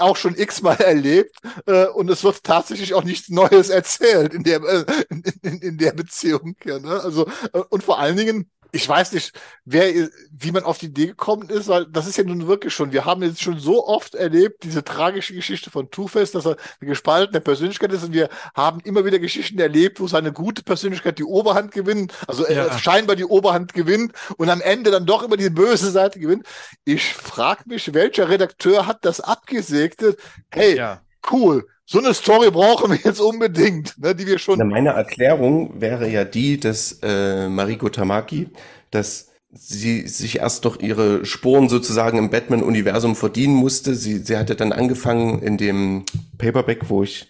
[0.00, 4.62] auch schon x-mal erlebt äh, und es wird tatsächlich auch nichts Neues erzählt in der,
[4.62, 6.56] äh, in, in, in der Beziehung.
[6.64, 7.00] Ja, ne?
[7.00, 9.32] Also, äh, und vor allen Dingen, ich weiß nicht,
[9.64, 12.92] wer, wie man auf die Idee gekommen ist, weil das ist ja nun wirklich schon,
[12.92, 16.88] wir haben jetzt schon so oft erlebt, diese tragische Geschichte von Two-Face, dass er eine
[16.88, 21.24] gespaltene Persönlichkeit ist und wir haben immer wieder Geschichten erlebt, wo seine gute Persönlichkeit die
[21.24, 22.78] Oberhand gewinnt, also ja.
[22.78, 26.46] scheinbar die Oberhand gewinnt und am Ende dann doch immer die böse Seite gewinnt.
[26.84, 30.18] Ich frage mich, welcher Redakteur hat das abgesegnet?
[30.50, 31.00] Hey, ja.
[31.30, 34.58] cool, so eine Story brauchen wir jetzt unbedingt, ne, die wir schon.
[34.68, 38.50] Meine Erklärung wäre ja die, dass äh, Mariko Tamaki,
[38.90, 43.94] dass sie sich erst doch ihre Spuren sozusagen im Batman-Universum verdienen musste.
[43.94, 46.04] Sie, sie hatte dann angefangen in dem
[46.36, 47.28] Paperback, wo ich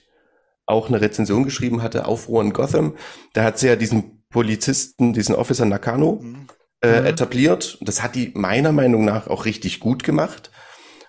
[0.66, 2.96] auch eine Rezension geschrieben hatte, Aufruhr in Gotham.
[3.34, 6.48] Da hat sie ja diesen Polizisten, diesen Officer Nakano mhm.
[6.82, 7.06] äh, mhm.
[7.06, 7.78] etabliert.
[7.80, 10.50] Das hat die meiner Meinung nach auch richtig gut gemacht.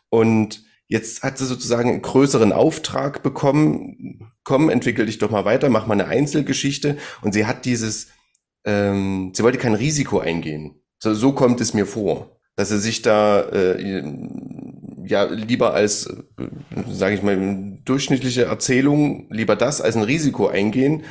[0.09, 4.34] Und Jetzt hat sie sozusagen einen größeren Auftrag bekommen.
[4.44, 6.98] Komm, entwickel dich doch mal weiter, mach mal eine Einzelgeschichte.
[7.22, 8.07] Und sie hat dieses,
[8.66, 10.82] ähm, sie wollte kein Risiko eingehen.
[10.98, 14.03] So, so kommt es mir vor, dass sie sich da äh,
[15.06, 16.48] ja lieber als, äh,
[16.91, 21.03] sage ich mal, durchschnittliche Erzählung lieber das als ein Risiko eingehen.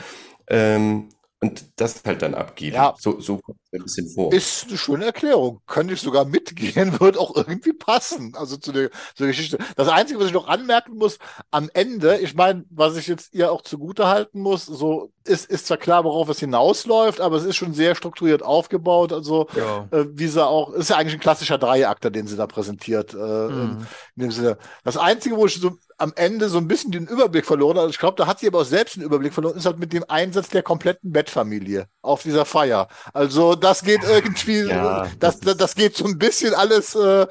[0.48, 2.74] Ähm, und das halt dann abgeben.
[2.74, 2.94] Ja.
[2.98, 4.32] So, so kommt es ein bisschen vor.
[4.32, 5.60] Ist eine schöne Erklärung.
[5.66, 8.34] Könnte ich sogar mitgehen, wird auch irgendwie passen.
[8.34, 9.58] Also zu der, zu der Geschichte.
[9.76, 11.18] Das Einzige, was ich noch anmerken muss,
[11.50, 15.66] am Ende, ich meine, was ich jetzt ihr auch zugute halten muss, so ist, ist
[15.66, 19.12] zwar klar, worauf es hinausläuft, aber es ist schon sehr strukturiert aufgebaut.
[19.12, 19.88] Also, ja.
[19.90, 23.14] äh, wie sie auch, ist ja eigentlich ein klassischer Dreiakter, den sie da präsentiert.
[23.14, 23.86] Äh, mhm.
[24.16, 24.58] in dem Sinne.
[24.84, 27.82] Das Einzige, wo ich so am Ende so ein bisschen den Überblick verloren hat.
[27.82, 29.92] Also ich glaube, da hat sie aber auch selbst den Überblick verloren, ist halt mit
[29.92, 32.86] dem Einsatz der kompletten Bettfamilie auf dieser Feier.
[33.12, 37.26] Also das geht irgendwie, ja, das, das, das, geht so ein bisschen alles äh,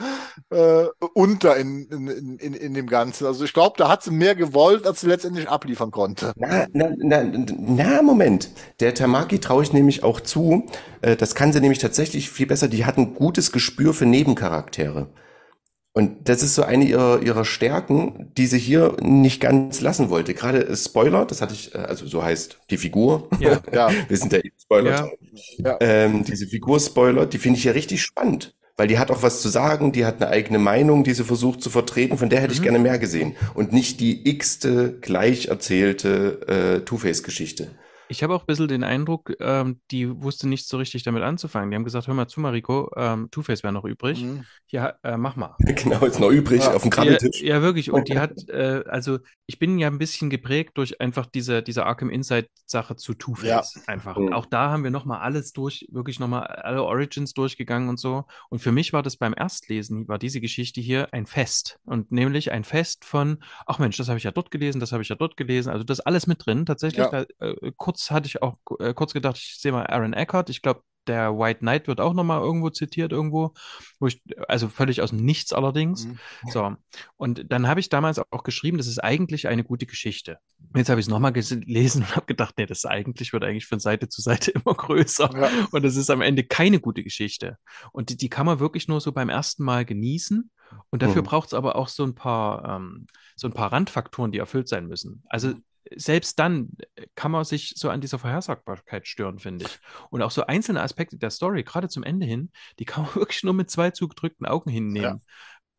[0.49, 3.25] äh, unter in, in, in, in dem Ganzen.
[3.25, 6.33] Also ich glaube, da hat sie mehr gewollt, als sie letztendlich abliefern konnte.
[6.35, 8.49] Na, na, na, na Moment.
[8.79, 10.65] Der Tamaki traue ich nämlich auch zu.
[11.01, 12.67] Äh, das kann sie nämlich tatsächlich viel besser.
[12.67, 15.07] Die hat ein gutes Gespür für Nebencharaktere.
[15.97, 20.35] Und das ist so eine ihrer, ihrer Stärken, die sie hier nicht ganz lassen wollte.
[20.35, 23.27] Gerade Spoiler, das hatte ich, äh, also so heißt die Figur.
[23.39, 23.89] Ja, ja.
[24.07, 24.91] Wir sind der Spoiler.
[24.91, 25.09] Ja.
[25.57, 25.77] ja.
[25.79, 28.53] Ähm, diese Figur-Spoiler, die finde ich ja richtig spannend.
[28.77, 31.61] Weil die hat auch was zu sagen, die hat eine eigene Meinung, die sie versucht
[31.63, 32.57] zu vertreten, von der hätte mhm.
[32.57, 33.35] ich gerne mehr gesehen.
[33.55, 37.71] Und nicht die x-te gleich erzählte äh, Two-Face-Geschichte.
[38.09, 41.71] Ich habe auch ein bisschen den Eindruck, ähm, die wusste nicht so richtig damit anzufangen.
[41.71, 44.23] Die haben gesagt, hör mal zu, Mariko, ähm, Two-Face wäre noch übrig.
[44.23, 44.45] Mhm.
[44.69, 45.55] Ja, äh, mach mal.
[45.77, 46.73] Genau, ist noch übrig ja.
[46.73, 47.41] auf dem Krabbeltisch.
[47.41, 47.91] Ja, ja, wirklich.
[47.91, 51.85] Und die hat, äh, also ich bin ja ein bisschen geprägt durch einfach diese, diese
[51.85, 53.75] Arkham Insight-Sache zu Two-Face.
[53.75, 53.81] Ja.
[53.87, 54.17] Einfach.
[54.17, 54.33] Mhm.
[54.33, 58.25] Auch da haben wir nochmal alles durch, wirklich nochmal alle Origins durchgegangen und so.
[58.49, 61.79] Und für mich war das beim Erstlesen, war diese Geschichte hier ein Fest.
[61.85, 65.03] Und nämlich ein Fest von, ach Mensch, das habe ich ja dort gelesen, das habe
[65.03, 65.69] ich ja dort gelesen.
[65.69, 66.65] Also das alles mit drin.
[66.65, 67.25] Tatsächlich, ja.
[67.39, 70.49] da, äh, kurz kurz hatte ich auch äh, kurz gedacht, ich sehe mal Aaron Eckhart.
[70.49, 73.53] Ich glaube, der White Knight wird auch nochmal irgendwo zitiert, irgendwo,
[73.99, 76.05] wo ich, also völlig aus dem Nichts allerdings.
[76.05, 76.19] Mhm.
[76.51, 76.75] So.
[77.15, 80.37] Und dann habe ich damals auch geschrieben, das ist eigentlich eine gute Geschichte.
[80.75, 83.79] Jetzt habe ich es nochmal gelesen und habe gedacht, nee, das eigentlich wird eigentlich von
[83.79, 85.29] Seite zu Seite immer größer.
[85.33, 85.67] Ja.
[85.71, 87.57] Und das ist am Ende keine gute Geschichte.
[87.93, 90.51] Und die, die kann man wirklich nur so beim ersten Mal genießen.
[90.89, 91.27] Und dafür mhm.
[91.27, 93.07] braucht es aber auch so ein paar, ähm,
[93.37, 95.23] so ein paar Randfaktoren, die erfüllt sein müssen.
[95.29, 95.63] Also mhm
[95.95, 99.79] selbst dann äh, kann man sich so an dieser Vorhersagbarkeit stören, finde ich.
[100.09, 103.43] Und auch so einzelne Aspekte der Story, gerade zum Ende hin, die kann man wirklich
[103.43, 105.21] nur mit zwei zugedrückten Augen hinnehmen.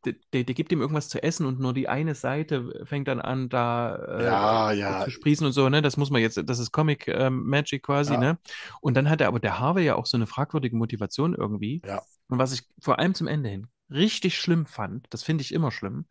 [0.05, 0.13] Ja.
[0.33, 3.97] der, gibt ihm irgendwas zu essen und nur die eine Seite fängt dann an, da
[3.97, 5.05] äh, Ja, ja.
[5.05, 5.83] zu sprießen und so, ne?
[5.83, 8.39] Das muss man jetzt, das ist Comic ähm, Magic quasi, ne?
[8.81, 11.83] Und dann hat er aber der Harvey ja auch so eine fragwürdige Motivation irgendwie.
[11.85, 12.03] Ja.
[12.29, 15.71] Und was ich vor allem zum Ende hin richtig schlimm fand, das finde ich immer
[15.71, 16.07] schlimm,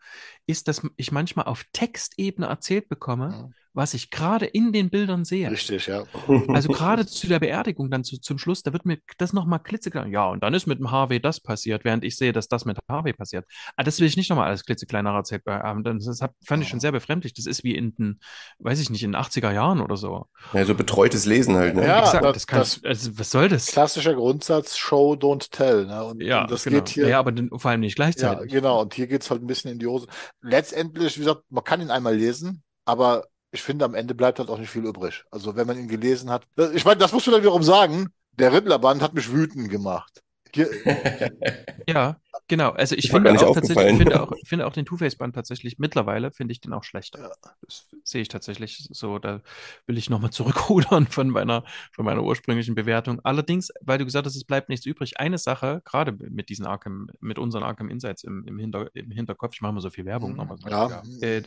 [0.48, 3.54] ist, dass ich manchmal auf Textebene erzählt bekomme, Mhm.
[3.74, 5.50] Was ich gerade in den Bildern sehe.
[5.52, 6.04] Richtig, ja.
[6.50, 10.12] Also gerade zu der Beerdigung dann zu, zum Schluss, da wird mir das nochmal klitzeklein.
[10.12, 12.78] Ja, und dann ist mit dem Harvey das passiert, während ich sehe, dass das mit
[12.90, 13.46] Harvey passiert.
[13.76, 15.84] Ah, das will ich nicht nochmal alles klitzeklein nacherzählt haben.
[15.84, 17.34] Das das hat, fand ich schon sehr befremdlich.
[17.34, 18.20] Das ist wie in den,
[18.60, 20.26] weiß ich nicht, in den 80er Jahren oder so.
[20.54, 21.86] Ja, so betreutes Lesen halt, ne?
[21.86, 23.68] Ja, Exakt, das- das, kann, das- also, was soll das?
[23.68, 25.86] Klassischer Grundsatz, Show, don't tell.
[25.86, 26.04] Ne?
[26.04, 26.78] Und, Ja, und das genau.
[26.78, 27.08] geht hier.
[27.08, 28.52] Ja, aber den, vor allem nicht Ja, gleichzeitig.
[28.52, 28.82] genau.
[28.82, 30.08] Und hier geht's halt ein bisschen in die Hose.
[30.42, 34.50] Letztendlich, wie gesagt, man kann ihn einmal lesen, aber ich finde, am Ende bleibt halt
[34.50, 35.24] auch nicht viel übrig.
[35.32, 36.44] Also, wenn man ihn gelesen hat,
[36.74, 40.22] ich meine, das musst du dann wiederum sagen, der Riddlerband hat mich wütend gemacht.
[41.90, 42.18] Ja,
[42.48, 42.72] genau.
[42.72, 46.60] Also ich finde auch tatsächlich, finde auch, finde auch den Two-Face-Band tatsächlich, mittlerweile finde ich
[46.60, 47.20] den auch schlechter.
[47.20, 47.32] Ja.
[47.62, 49.20] Das sehe ich tatsächlich so.
[49.20, 49.42] Da
[49.86, 51.64] will ich nochmal zurückrudern von meiner,
[51.94, 53.22] von meiner ursprünglichen Bewertung.
[53.24, 57.10] Allerdings, weil du gesagt hast, es bleibt nichts übrig, eine Sache, gerade mit diesen Arkham,
[57.22, 60.36] mit unseren Arkham Insights im, im, Hinter, im Hinterkopf, ich mache mal so viel Werbung
[60.36, 60.58] nochmal.
[60.58, 60.70] Mhm.
[60.70, 61.44] ja, Äh,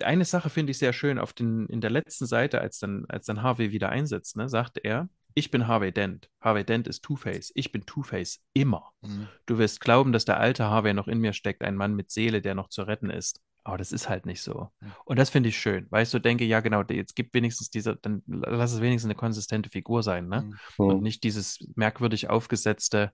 [0.00, 3.26] eine Sache finde ich sehr schön auf den, in der letzten Seite, als dann, als
[3.26, 6.28] dann Harvey wieder einsetzt, ne, sagt er, ich bin Harvey Dent.
[6.40, 7.52] Harvey Dent ist Two-Face.
[7.54, 8.92] Ich bin Two-Face immer.
[9.00, 9.28] Mhm.
[9.46, 12.42] Du wirst glauben, dass der alte Harvey noch in mir steckt, ein Mann mit Seele,
[12.42, 13.40] der noch zu retten ist.
[13.64, 14.70] Aber das ist halt nicht so.
[14.80, 14.92] Mhm.
[15.04, 17.96] Und das finde ich schön, weil ich so denke, ja genau, jetzt gibt wenigstens diese,
[17.96, 20.50] dann lass es wenigstens eine konsistente Figur sein, ne?
[20.76, 20.84] Mhm.
[20.84, 23.12] Und nicht dieses merkwürdig aufgesetzte,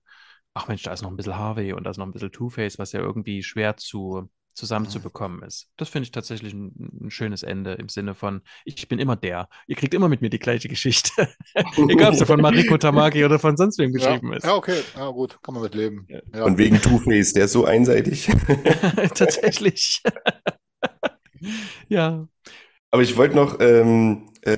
[0.53, 2.79] ach Mensch, da ist noch ein bisschen Harvey und da ist noch ein bisschen Two-Face,
[2.79, 4.29] was ja irgendwie schwer zu
[4.59, 5.69] zusammenzubekommen ist.
[5.77, 6.71] Das finde ich tatsächlich ein,
[7.05, 9.49] ein schönes Ende im Sinne von, ich bin immer der.
[9.67, 11.29] Ihr kriegt immer mit mir die gleiche Geschichte.
[11.87, 14.43] Egal, ob sie von Mariko Tamaki oder von sonst wem Ja, geschrieben ist.
[14.43, 16.05] ja, okay, ja, gut, kann man mit leben.
[16.09, 16.19] Ja.
[16.35, 16.43] Ja.
[16.43, 18.29] Und wegen Two-Face, der ist so einseitig.
[19.15, 20.03] Tatsächlich.
[21.87, 22.27] ja.
[22.91, 24.57] Aber ich wollte noch, ähm, äh,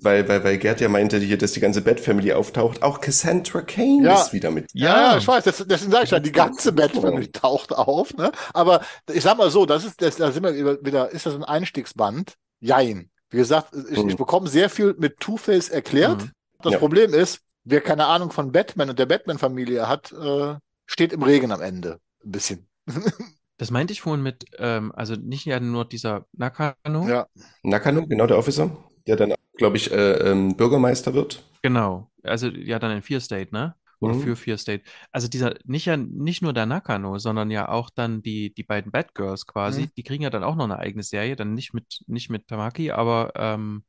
[0.00, 4.02] weil, weil, weil Gerd ja meinte hier, dass die ganze Bat-Family auftaucht, auch Cassandra Kane
[4.04, 4.20] Ja.
[4.20, 4.66] ist wieder mit.
[4.72, 8.32] Ja, ja, ich weiß, das, deswegen sage ich ja, die ganze Batman taucht auf, ne?
[8.52, 8.80] Aber
[9.12, 11.44] ich sag mal so, das ist, das, da sind wir wieder- wieder, ist das ein
[11.44, 12.34] Einstiegsband?
[12.60, 13.10] Jein.
[13.30, 14.08] Wie gesagt, ich, Mhm.
[14.10, 16.22] ich bekomme sehr viel mit Two-Face erklärt.
[16.22, 16.30] Mhm.
[16.62, 16.78] Das Ja.
[16.78, 20.54] Problem ist, wer keine Ahnung von Batman und der Batman-Familie hat, äh,
[20.86, 22.00] steht im Regen am Ende.
[22.24, 22.66] Ein bisschen.
[23.58, 27.08] Das meinte ich vorhin mit, ähm, also nicht ja nur dieser Nakano.
[27.08, 27.26] Ja.
[27.62, 28.70] Nakano, genau der Officer,
[29.06, 31.44] der dann, glaube ich, äh, ähm, Bürgermeister wird.
[31.62, 32.10] Genau.
[32.22, 33.74] Also ja dann in Fear State, ne?
[34.00, 34.20] Oder Mhm.
[34.22, 34.84] für Fear State.
[35.10, 38.92] Also dieser, nicht ja, nicht nur der Nakano, sondern ja auch dann die, die beiden
[38.92, 39.90] Batgirls quasi, Mhm.
[39.96, 42.92] die kriegen ja dann auch noch eine eigene Serie, dann nicht mit, nicht mit Tamaki,
[42.92, 43.84] aber ähm,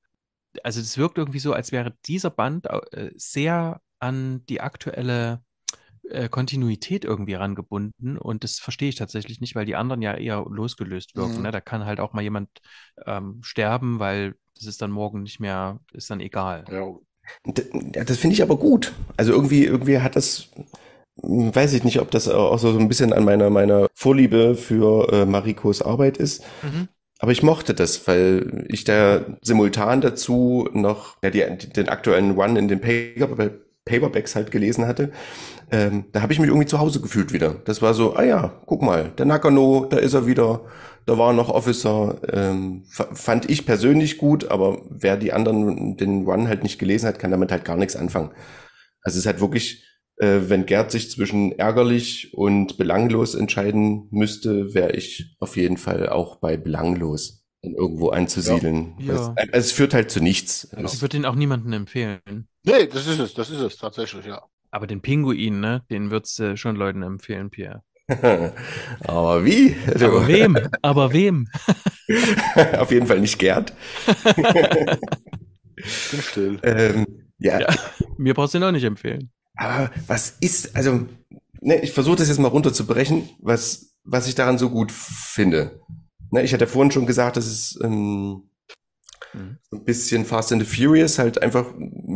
[0.64, 5.44] also es wirkt irgendwie so, als wäre dieser Band äh, sehr an die aktuelle
[6.10, 10.46] äh, Kontinuität irgendwie rangebunden und das verstehe ich tatsächlich nicht, weil die anderen ja eher
[10.50, 11.38] losgelöst wirken.
[11.38, 11.44] Mhm.
[11.44, 11.52] Ne?
[11.52, 12.50] Da kann halt auch mal jemand
[13.06, 16.66] ähm, sterben, weil das ist dann morgen nicht mehr, ist dann egal.
[16.72, 16.96] Ja.
[18.06, 18.94] Das finde ich aber gut.
[19.16, 20.50] Also irgendwie, irgendwie hat das,
[21.22, 24.56] hm, weiß ich nicht, ob das auch so so ein bisschen an meiner, meiner Vorliebe
[24.56, 26.44] für äh, Marikos Arbeit ist.
[26.64, 26.88] Mhm.
[27.20, 32.58] Aber ich mochte das, weil ich da simultan dazu noch ja, die, den aktuellen One
[32.58, 33.52] in den Paper,
[33.90, 35.12] Paperbacks halt gelesen hatte.
[35.72, 37.56] Ähm, da habe ich mich irgendwie zu Hause gefühlt wieder.
[37.66, 40.62] Das war so, ah ja, guck mal, der Nakano, da ist er wieder.
[41.06, 42.20] Da war noch Officer.
[42.32, 47.08] Ähm, fa- fand ich persönlich gut, aber wer die anderen den One halt nicht gelesen
[47.08, 48.32] hat, kann damit halt gar nichts anfangen.
[49.04, 49.86] Also es ist halt wirklich,
[50.18, 56.10] äh, wenn Gerd sich zwischen ärgerlich und belanglos entscheiden müsste, wäre ich auf jeden Fall
[56.10, 58.96] auch bei belanglos irgendwo anzusiedeln.
[59.00, 59.14] Ja.
[59.14, 60.68] Es, also es führt halt zu nichts.
[60.78, 62.20] Ich würde den auch niemandem empfehlen.
[62.64, 64.42] Nee, das ist es, das ist es tatsächlich, ja.
[64.72, 67.84] Aber den Pinguin, ne, den würdest du schon Leuten empfehlen, Pierre.
[69.02, 69.76] Aber wie?
[69.98, 70.58] Du- Aber wem?
[70.82, 71.48] Aber wem?
[72.78, 73.74] auf jeden Fall nicht Gerd.
[74.16, 74.26] Ich
[76.12, 76.60] bin still.
[76.64, 77.06] Ähm,
[77.40, 77.68] ja, Ja.
[78.18, 79.32] Mir brauchst du den auch nicht empfehlen.
[79.56, 81.06] aber was ist, also,
[81.62, 85.80] ne, ich versuche das jetzt mal runterzubrechen, was, was ich daran so gut finde.
[86.32, 88.50] Ne, ich hatte vorhin schon gesagt, dass es ähm,
[89.34, 89.58] Mhm.
[89.72, 91.66] ein bisschen Fast and the Furious, halt einfach,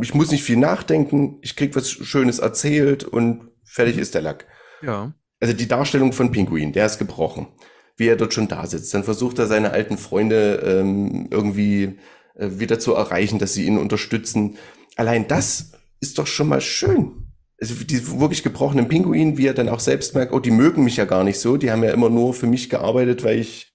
[0.02, 4.46] ich muss nicht viel nachdenken, ich krieg was Schönes erzählt und fertig ist der Lack.
[4.82, 5.14] Ja.
[5.40, 7.48] Also die Darstellung von Pinguin, der ist gebrochen.
[7.96, 8.92] Wie er dort schon da sitzt.
[8.92, 12.00] Dann versucht er seine alten Freunde ähm, irgendwie
[12.34, 14.56] äh, wieder zu erreichen, dass sie ihn unterstützen.
[14.96, 17.28] Allein das ist doch schon mal schön.
[17.60, 20.96] Also die wirklich gebrochenen Pinguin, wie er dann auch selbst merkt, oh, die mögen mich
[20.96, 21.56] ja gar nicht so.
[21.56, 23.73] Die haben ja immer nur für mich gearbeitet, weil ich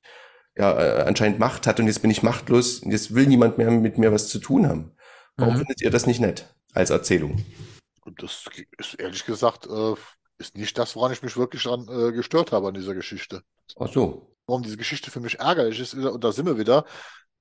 [0.60, 3.72] ja äh, anscheinend Macht hatte und jetzt bin ich machtlos und jetzt will niemand mehr
[3.72, 4.92] mit mir was zu tun haben.
[5.38, 5.60] Warum Mhm.
[5.60, 7.44] findet ihr das nicht nett als Erzählung?
[8.02, 8.46] Und das
[8.78, 9.94] ist ehrlich gesagt, äh,
[10.38, 13.42] ist nicht das, woran ich mich wirklich dran äh, gestört habe an dieser Geschichte.
[13.80, 14.36] Ach so.
[14.48, 16.86] Warum diese Geschichte für mich ärgerlich ist, und da sind wir wieder.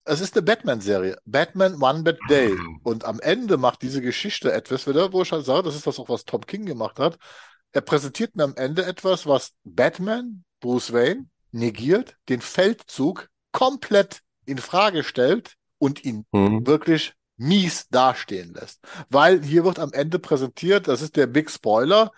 [0.05, 1.17] Es ist eine Batman-Serie.
[1.27, 2.57] Batman One Bad Day.
[2.83, 5.99] Und am Ende macht diese Geschichte etwas wieder, wo ich halt sage, das ist das
[5.99, 7.19] auch, was Tom King gemacht hat.
[7.73, 14.59] Er präsentiert mir am Ende etwas, was Batman, Bruce Wayne, negiert, den Feldzug komplett in
[14.59, 16.67] Frage stellt und ihn Mhm.
[16.67, 18.81] wirklich mies dastehen lässt.
[19.11, 22.11] Weil hier wird am Ende präsentiert, das ist der Big Spoiler,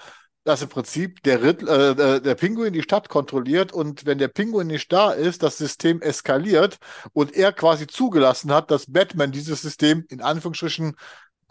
[0.45, 4.29] dass im Prinzip der, Ritt, äh, äh, der Pinguin die Stadt kontrolliert und wenn der
[4.29, 6.79] Pinguin nicht da ist, das System eskaliert
[7.13, 10.97] und er quasi zugelassen hat, dass Batman dieses System in Anführungsstrichen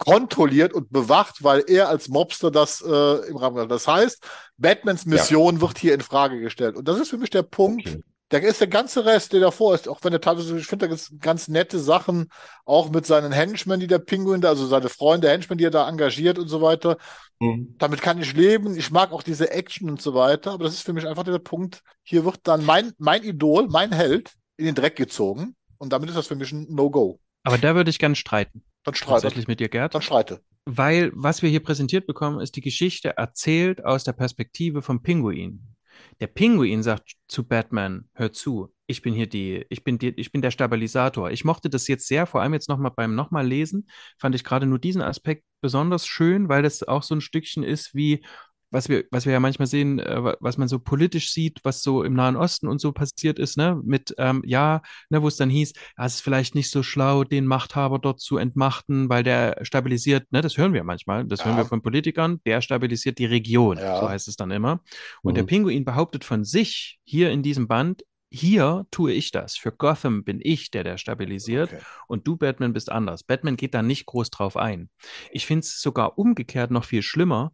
[0.04, 3.70] kontrolliert und bewacht, weil er als Mobster das äh, im Rahmen hat.
[3.70, 4.22] Das heißt,
[4.56, 6.76] Batmans Mission wird hier in Frage gestellt.
[6.76, 8.02] Und das ist für mich der Punkt, Okay.
[8.30, 10.94] da ist der ganze Rest, der davor ist, auch wenn er teilweise, ich finde, da
[10.94, 12.30] gibt ganz nette Sachen,
[12.64, 15.88] auch mit seinen Henchmen, die der Pinguin da, also seine Freunde, Henchmen, die er da
[15.88, 16.96] engagiert und so weiter.
[17.40, 17.74] Mhm.
[17.78, 18.76] Damit kann ich leben.
[18.76, 20.52] Ich mag auch diese Action und so weiter.
[20.52, 21.82] Aber das ist für mich einfach der Punkt.
[22.02, 25.56] Hier wird dann mein, mein Idol, mein Held in den Dreck gezogen.
[25.78, 27.18] Und damit ist das für mich ein No-Go.
[27.42, 28.62] Aber da würde ich gerne streiten.
[28.84, 29.22] Dann streite.
[29.22, 29.94] Tatsächlich mit dir, Gerd.
[29.94, 30.40] Dann streite.
[30.64, 35.76] Weil was wir hier präsentiert bekommen, ist die Geschichte erzählt aus der Perspektive vom Pinguin.
[36.20, 40.32] Der Pinguin sagt zu Batman, hör zu, ich bin hier die, ich bin die, ich
[40.32, 41.30] bin der Stabilisator.
[41.30, 43.88] Ich mochte das jetzt sehr, vor allem jetzt nochmal beim nochmal lesen,
[44.18, 47.94] fand ich gerade nur diesen Aspekt besonders schön, weil das auch so ein Stückchen ist
[47.94, 48.24] wie,
[48.70, 51.82] was wir, was wir ja manchmal sehen, äh, wa- was man so politisch sieht, was
[51.82, 55.36] so im Nahen Osten und so passiert ist, ne, mit, ähm, ja, ne, wo es
[55.36, 59.22] dann hieß, ja, es ist vielleicht nicht so schlau, den Machthaber dort zu entmachten, weil
[59.22, 61.46] der stabilisiert, ne, das hören wir manchmal, das Ja.
[61.46, 64.00] hören wir von Politikern, der stabilisiert die Region, Ja.
[64.00, 64.82] so heißt es dann immer.
[65.22, 65.48] Und der Mhm.
[65.48, 69.56] Pinguin behauptet von sich hier in diesem Band, hier tue ich das.
[69.56, 71.82] Für Gotham bin ich der, der stabilisiert Okay.
[72.06, 73.24] und du, Batman, bist anders.
[73.24, 74.88] Batman geht da nicht groß drauf ein.
[75.32, 77.50] Ich finde es sogar umgekehrt noch viel schlimmer.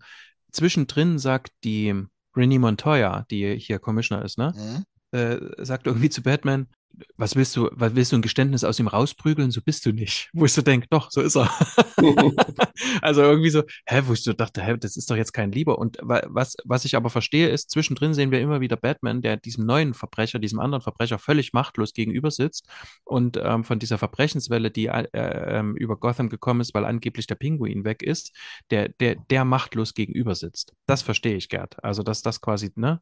[0.52, 1.94] Zwischendrin sagt die
[2.34, 4.52] Rennie Montoya, die hier Commissioner ist, ne?
[4.54, 5.18] Mhm.
[5.18, 6.68] äh, sagt irgendwie zu Batman,
[7.16, 9.50] was willst du, was willst du ein Geständnis aus ihm rausprügeln?
[9.50, 10.30] So bist du nicht.
[10.32, 11.50] Wo ich so denke, doch, so ist er.
[13.02, 15.78] also irgendwie so, hä, wo ich so dachte, hä, das ist doch jetzt kein Lieber.
[15.78, 19.36] Und wa- was, was ich aber verstehe, ist, zwischendrin sehen wir immer wieder Batman, der
[19.36, 22.66] diesem neuen Verbrecher, diesem anderen Verbrecher völlig machtlos gegenüber sitzt
[23.04, 27.34] und ähm, von dieser Verbrechenswelle, die äh, ähm, über Gotham gekommen ist, weil angeblich der
[27.34, 28.32] Pinguin weg ist,
[28.70, 30.74] der, der, der machtlos gegenüber sitzt.
[30.86, 31.82] Das verstehe ich, Gerd.
[31.84, 33.00] Also, dass das quasi, ne,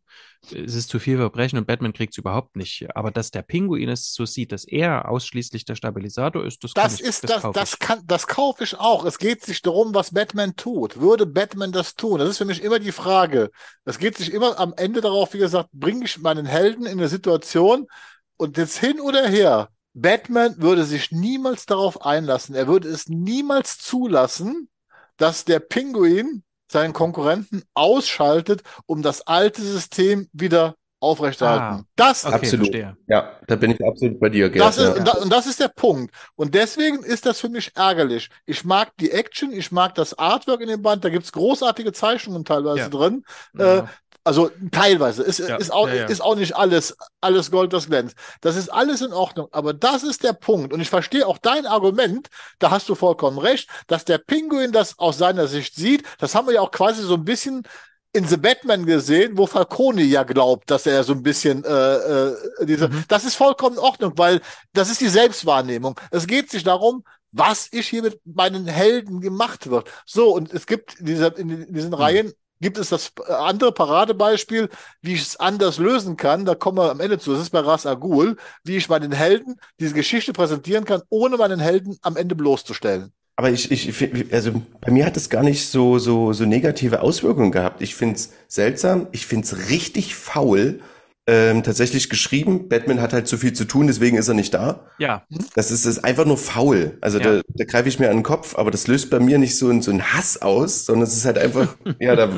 [0.52, 2.86] es ist zu viel Verbrechen und Batman kriegt es überhaupt nicht.
[2.94, 6.84] Aber dass der Pinguin es so sieht, dass er ausschließlich der Stabilisator ist, das, kann
[6.84, 7.78] Das ich, ist, das, kaufe das ich.
[7.78, 9.04] kann, das kaufe ich auch.
[9.04, 11.00] Es geht sich darum, was Batman tut.
[11.00, 12.18] Würde Batman das tun?
[12.18, 13.50] Das ist für mich immer die Frage.
[13.84, 17.08] Es geht sich immer am Ende darauf, wie gesagt, bringe ich meinen Helden in eine
[17.08, 17.86] Situation
[18.36, 19.68] und jetzt hin oder her.
[19.92, 22.54] Batman würde sich niemals darauf einlassen.
[22.54, 24.68] Er würde es niemals zulassen,
[25.16, 30.74] dass der Pinguin seinen Konkurrenten ausschaltet, um das alte System wieder
[31.04, 31.82] aufrechterhalten.
[31.82, 32.66] Ah, das Okay, Absolut.
[32.66, 32.96] verstehe.
[33.06, 34.64] Ja, da bin ich absolut bei dir, Gerd.
[34.66, 34.92] das ist, ja.
[34.94, 36.14] und, da, und das ist der Punkt.
[36.34, 38.30] Und deswegen ist das für mich ärgerlich.
[38.46, 42.44] Ich mag die Action, ich mag das Artwork in dem Band, da gibt's großartige Zeichnungen
[42.44, 42.88] teilweise Ja.
[42.88, 43.24] drin.
[43.58, 43.88] Äh, Ja.
[44.26, 45.22] Also teilweise.
[45.22, 46.04] Ist, Ja, ist, auch, ja, ja.
[46.06, 48.16] ist auch nicht alles, alles Gold, das glänzt.
[48.40, 49.48] Das ist alles in Ordnung.
[49.52, 50.72] Aber das ist der Punkt.
[50.72, 52.28] Und ich verstehe auch dein Argument,
[52.58, 56.04] da hast du vollkommen recht, dass der Pinguin das aus seiner Sicht sieht.
[56.18, 57.64] Das haben wir ja auch quasi so ein bisschen
[58.14, 62.36] in The Batman gesehen, wo Falcone ja glaubt, dass er so ein bisschen äh, äh,
[62.62, 62.88] diese.
[62.88, 63.04] Mhm.
[63.08, 64.40] Das ist vollkommen in Ordnung, weil
[64.72, 65.98] das ist die Selbstwahrnehmung.
[66.12, 69.90] Es geht sich darum, was ich hier mit meinen Helden gemacht wird.
[70.06, 74.70] So, und es gibt in, dieser, in diesen Reihen gibt es das äh, andere Paradebeispiel,
[75.02, 76.44] wie ich es anders lösen kann.
[76.44, 77.32] Da kommen wir am Ende zu.
[77.32, 81.36] Das ist bei Ras Al Ghul, wie ich meinen Helden diese Geschichte präsentieren kann, ohne
[81.36, 83.12] meinen Helden am Ende bloßzustellen.
[83.36, 87.50] Aber ich, ich, also bei mir hat es gar nicht so, so, so negative Auswirkungen
[87.50, 87.82] gehabt.
[87.82, 90.80] Ich find's seltsam, ich find's richtig faul.
[91.26, 94.86] Ähm, tatsächlich geschrieben, Batman hat halt zu viel zu tun, deswegen ist er nicht da.
[94.98, 95.22] Ja,
[95.56, 96.98] Das ist, ist einfach nur faul.
[97.00, 97.36] Also Ja.
[97.36, 99.70] da, da greife ich mir an den Kopf, aber das löst bei mir nicht so,
[99.70, 102.28] ein- so einen Hass aus, sondern es ist halt einfach, ja, da,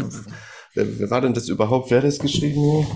[0.74, 1.90] wer, wer war denn das überhaupt?
[1.90, 2.86] Wer hat das geschrieben?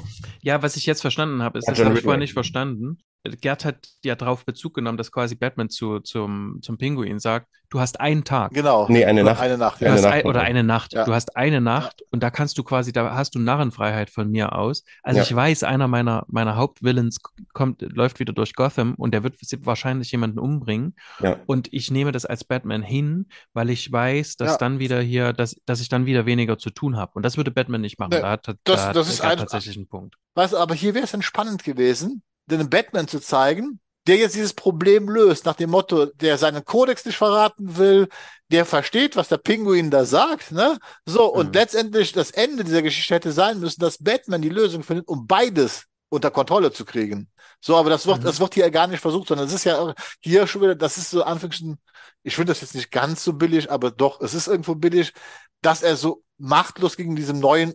[0.43, 2.99] Ja, was ich jetzt verstanden habe, ist, Ja, das habe ich vorher nicht verstanden.
[3.25, 7.79] Gerd hat ja darauf Bezug genommen, dass quasi Batman zu, zum, zum Pinguin sagt, du
[7.79, 8.53] hast einen Tag.
[8.53, 8.87] Genau.
[8.89, 9.41] Nee, eine Nacht.
[9.41, 9.91] Eine Nacht, Du ja.
[9.91, 10.93] Eine hast Nacht ein, oder eine Nacht.
[10.95, 11.05] Ja.
[11.05, 14.57] Du hast eine Nacht und da kannst du quasi, da hast du Narrenfreiheit von mir
[14.57, 14.85] aus.
[15.03, 15.25] Also Ja.
[15.25, 17.19] ich weiß, einer meiner, meiner Hauptvillains
[17.53, 19.37] kommt, läuft wieder durch Gotham und der wird
[19.67, 20.97] wahrscheinlich jemanden umbringen.
[21.21, 21.37] Ja.
[21.47, 24.57] Und ich nehme das als Batman hin, weil ich weiß, dass Ja.
[24.59, 27.13] dann wieder hier, dass, dass ich dann wieder weniger zu tun habe.
[27.15, 28.11] Und das würde Batman nicht machen.
[28.15, 30.17] Nee, da hat, da das- hat das ist ein- tatsächlich ein Punkt.
[30.35, 34.35] Weißt du, aber hier wäre es dann spannend gewesen, den Batman zu zeigen, der jetzt
[34.35, 38.09] dieses Problem löst, nach dem Motto, der seinen Kodex nicht verraten will,
[38.51, 40.79] der versteht, was der Pinguin da sagt, ne?
[41.05, 41.55] So, und Mhm.
[41.55, 45.85] letztendlich das Ende dieser Geschichte hätte sein müssen, dass Batman die Lösung findet, um beides
[46.09, 47.31] unter Kontrolle zu kriegen.
[47.61, 48.25] So, aber das wird, Mhm.
[48.25, 51.11] das wird hier gar nicht versucht, sondern es ist ja hier schon wieder, das ist
[51.11, 51.79] so Anführungsstrichen,
[52.23, 55.13] ich finde das jetzt nicht ganz so billig, aber doch, es ist irgendwo billig,
[55.63, 57.75] dass er so machtlos gegen diesen neuen,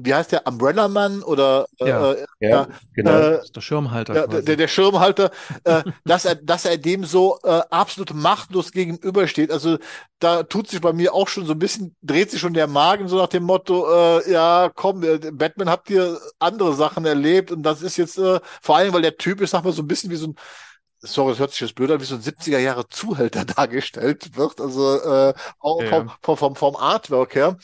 [0.00, 2.12] wie heißt der, Umbrella Man oder äh, Ja.
[2.12, 3.20] äh, Ja, genau.
[3.20, 4.44] äh, Das ist der Schirmhalter ja, quasi.
[4.44, 5.30] der, der Schirmhalter,
[5.64, 9.50] äh, dass er, dass er dem so äh, absolut machtlos gegenübersteht.
[9.50, 9.78] Also
[10.20, 13.08] da tut sich bei mir auch schon so ein bisschen, dreht sich schon der Magen
[13.08, 13.86] so nach dem Motto,
[14.20, 18.40] äh, ja, komm, äh, Batman habt ihr andere Sachen erlebt und das ist jetzt äh,
[18.62, 20.34] vor allem, weil der Typ ist, sag mal, so ein bisschen wie so ein
[21.00, 24.60] Sorry, das hört sich jetzt blöd an, wie so ein 70er Jahre Zuhälter dargestellt wird,
[24.60, 26.16] also äh, auch Ja, vom, ja.
[26.22, 27.56] vom, vom, vom Artwork her.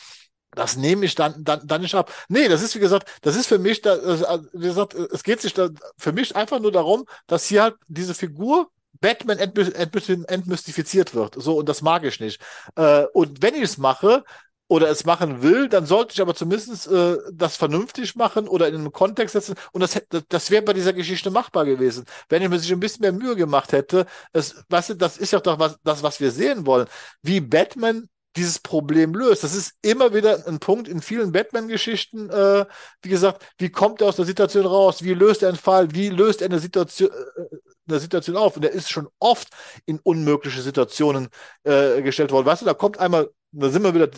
[0.54, 2.12] Das nehme ich dann, dann, dann nicht ab.
[2.28, 5.40] Nee, das ist, wie gesagt, das ist für mich, da, äh, wie gesagt, es geht
[5.40, 8.70] sich da für mich einfach nur darum, dass hier halt diese Figur
[9.00, 11.34] Batman entmy entmy entmystifiziert wird.
[11.36, 12.40] So, und das mag ich nicht.
[12.76, 14.24] Äh, und wenn ich es mache,
[14.72, 18.76] oder es machen will, dann sollte ich aber zumindest äh, das vernünftig machen oder in
[18.76, 19.54] einen Kontext setzen.
[19.72, 20.00] Und das,
[20.30, 22.06] das wäre bei dieser Geschichte machbar gewesen.
[22.30, 25.32] Wenn ich mir sich ein bisschen mehr Mühe gemacht hätte, es, weißt du, das ist
[25.32, 26.88] ja doch was, das, was wir sehen wollen.
[27.20, 29.44] Wie Batman dieses Problem löst.
[29.44, 32.30] Das ist immer wieder ein Punkt in vielen Batman-Geschichten.
[32.30, 32.66] Äh,
[33.02, 35.02] wie gesagt, wie kommt er aus der Situation raus?
[35.02, 35.92] Wie löst er einen Fall?
[35.92, 37.56] Wie löst er eine Situation, äh,
[37.88, 38.56] eine Situation auf?
[38.56, 39.48] Und er ist schon oft
[39.86, 41.28] in unmögliche Situationen
[41.64, 42.46] äh, gestellt worden.
[42.46, 44.08] Weißt du, da kommt einmal, da sind wir wieder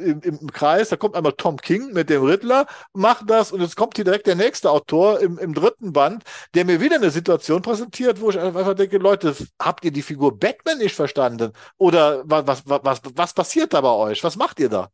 [0.00, 3.76] im, im Kreis, da kommt einmal Tom King mit dem Riddler, macht das und jetzt
[3.76, 6.24] kommt hier direkt der nächste Autor im, im dritten Band,
[6.54, 10.38] der mir wieder eine Situation präsentiert, wo ich einfach denke, Leute, habt ihr die Figur
[10.38, 11.52] Batman nicht verstanden?
[11.78, 14.24] Oder was, was, was, was passiert da bei euch?
[14.24, 14.90] Was macht ihr da?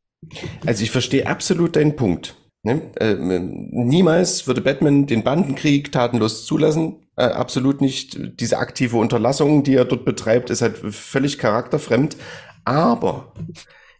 [0.64, 2.36] Also ich verstehe absolut deinen Punkt.
[2.62, 2.90] Ne?
[2.98, 7.06] Ähm, niemals würde Batman den Bandenkrieg tatenlos zulassen.
[7.16, 8.18] Äh, absolut nicht.
[8.40, 12.16] Diese aktive Unterlassung, die er dort betreibt, ist halt völlig charakterfremd.
[12.64, 13.32] Aber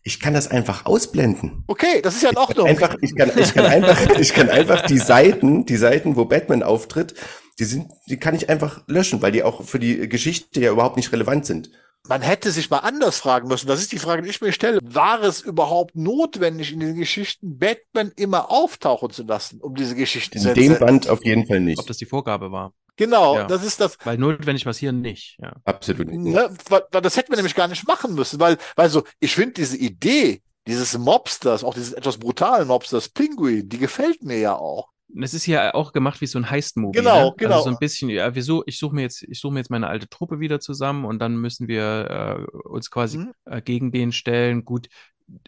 [0.07, 1.65] ich kann das einfach ausblenden.
[1.67, 2.69] Okay, das ist ja in Ordnung.
[2.69, 6.63] Einfach, ich kann, ich kann einfach, ich kann einfach die Seiten, die Seiten, wo Batman
[6.63, 7.15] auftritt,
[7.59, 10.97] die sind, die kann ich einfach löschen, weil die auch für die Geschichte ja überhaupt
[10.97, 11.71] nicht relevant sind.
[12.09, 13.67] Man hätte sich mal anders fragen müssen.
[13.67, 14.79] Das ist die Frage, die ich mir stelle.
[14.85, 20.39] War es überhaupt notwendig, in den Geschichten Batman immer auftauchen zu lassen, um diese Geschichten
[20.39, 20.79] zu In dem?
[20.79, 21.81] Band auf jeden Fall nicht.
[21.81, 22.73] Ob das die Vorgabe war.
[22.97, 23.45] Genau, Ja.
[23.47, 23.99] das ist das.
[24.05, 25.37] Weil notwendig war es hier nicht.
[25.41, 25.53] Ja.
[25.65, 26.19] Absolut nicht.
[26.35, 29.35] Ne, weil, weil das hätten wir nämlich gar nicht machen müssen, weil, weil so, ich
[29.35, 34.57] finde diese Idee dieses Mobsters, auch dieses etwas brutalen Mobsters Pinguin, die gefällt mir ja
[34.57, 34.89] auch.
[35.23, 36.99] Es ist hier auch gemacht wie so ein Heist-Movie.
[36.99, 37.35] Genau, ne?
[37.37, 37.57] genau.
[37.59, 39.71] Also so ein bisschen, ja, wir so, ich suche mir jetzt, ich suche mir jetzt
[39.71, 43.33] meine alte Truppe wieder zusammen und dann müssen wir äh, uns quasi Mhm.
[43.45, 44.65] äh, gegen den stellen.
[44.65, 44.89] Gut,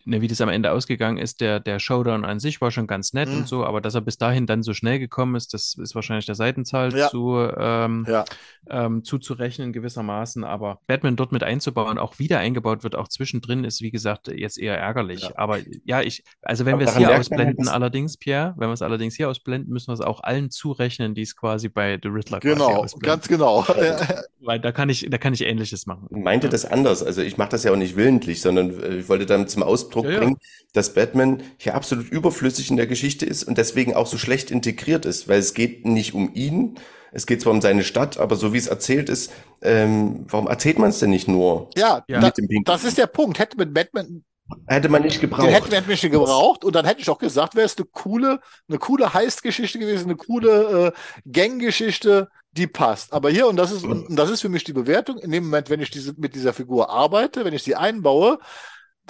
[0.04, 3.12] ne, wie das am Ende ausgegangen ist, der, der Showdown an sich war schon ganz
[3.12, 3.36] nett Mhm.
[3.38, 6.26] und so, aber dass er bis dahin dann so schnell gekommen ist, das ist wahrscheinlich
[6.26, 7.08] der Seitenzahl Ja.
[7.08, 8.24] zu, ähm, Ja.
[8.68, 10.42] ähm, zuzurechnen gewissermaßen.
[10.44, 14.58] Aber Batman dort mit einzubauen, auch wieder eingebaut wird, auch zwischendrin, ist wie gesagt jetzt
[14.58, 15.22] eher ärgerlich.
[15.22, 15.30] Ja.
[15.36, 18.68] Aber ja, ich, also wenn wir es hier merkt man, ausblenden, dass- allerdings, Pierre, wenn
[18.68, 21.98] wir es allerdings hier ausblenden, müssen wir es auch allen zurechnen, die es quasi bei
[22.02, 23.08] The Riddler Genau, ausblenden.
[23.08, 23.64] ganz genau.
[24.40, 26.06] Weil da kann ich, da kann ich Ähnliches machen.
[26.10, 27.02] meinte das anders.
[27.02, 30.06] Also ich mache das ja auch nicht willentlich, sondern äh, ich wollte damit zum Ausdruck
[30.06, 30.18] Ja, ja.
[30.18, 30.38] bringen,
[30.72, 35.06] dass Batman hier absolut überflüssig in der Geschichte ist und deswegen auch so schlecht integriert
[35.06, 36.78] ist, weil es geht nicht um ihn.
[37.12, 39.32] Es geht zwar um seine Stadt, aber so wie es erzählt ist,
[39.62, 42.20] ähm, warum erzählt man es denn nicht nur ja, Ja.
[42.20, 42.64] da, mit dem Pinguin?
[42.64, 43.38] das ist der Punkt.
[43.38, 44.24] Hätte mit Batman,
[44.66, 45.50] Hätte man nicht den gebraucht.
[45.52, 48.78] hätten wir nicht gebraucht und dann hätte ich auch gesagt, wäre es eine coole, eine
[48.78, 53.12] coole Heist-Geschichte gewesen, eine coole äh, Gang-Geschichte, die passt.
[53.12, 55.68] Aber hier, und das ist, und das ist für mich die Bewertung, in dem Moment,
[55.70, 58.38] wenn ich diese, mit dieser Figur arbeite, wenn ich sie einbaue,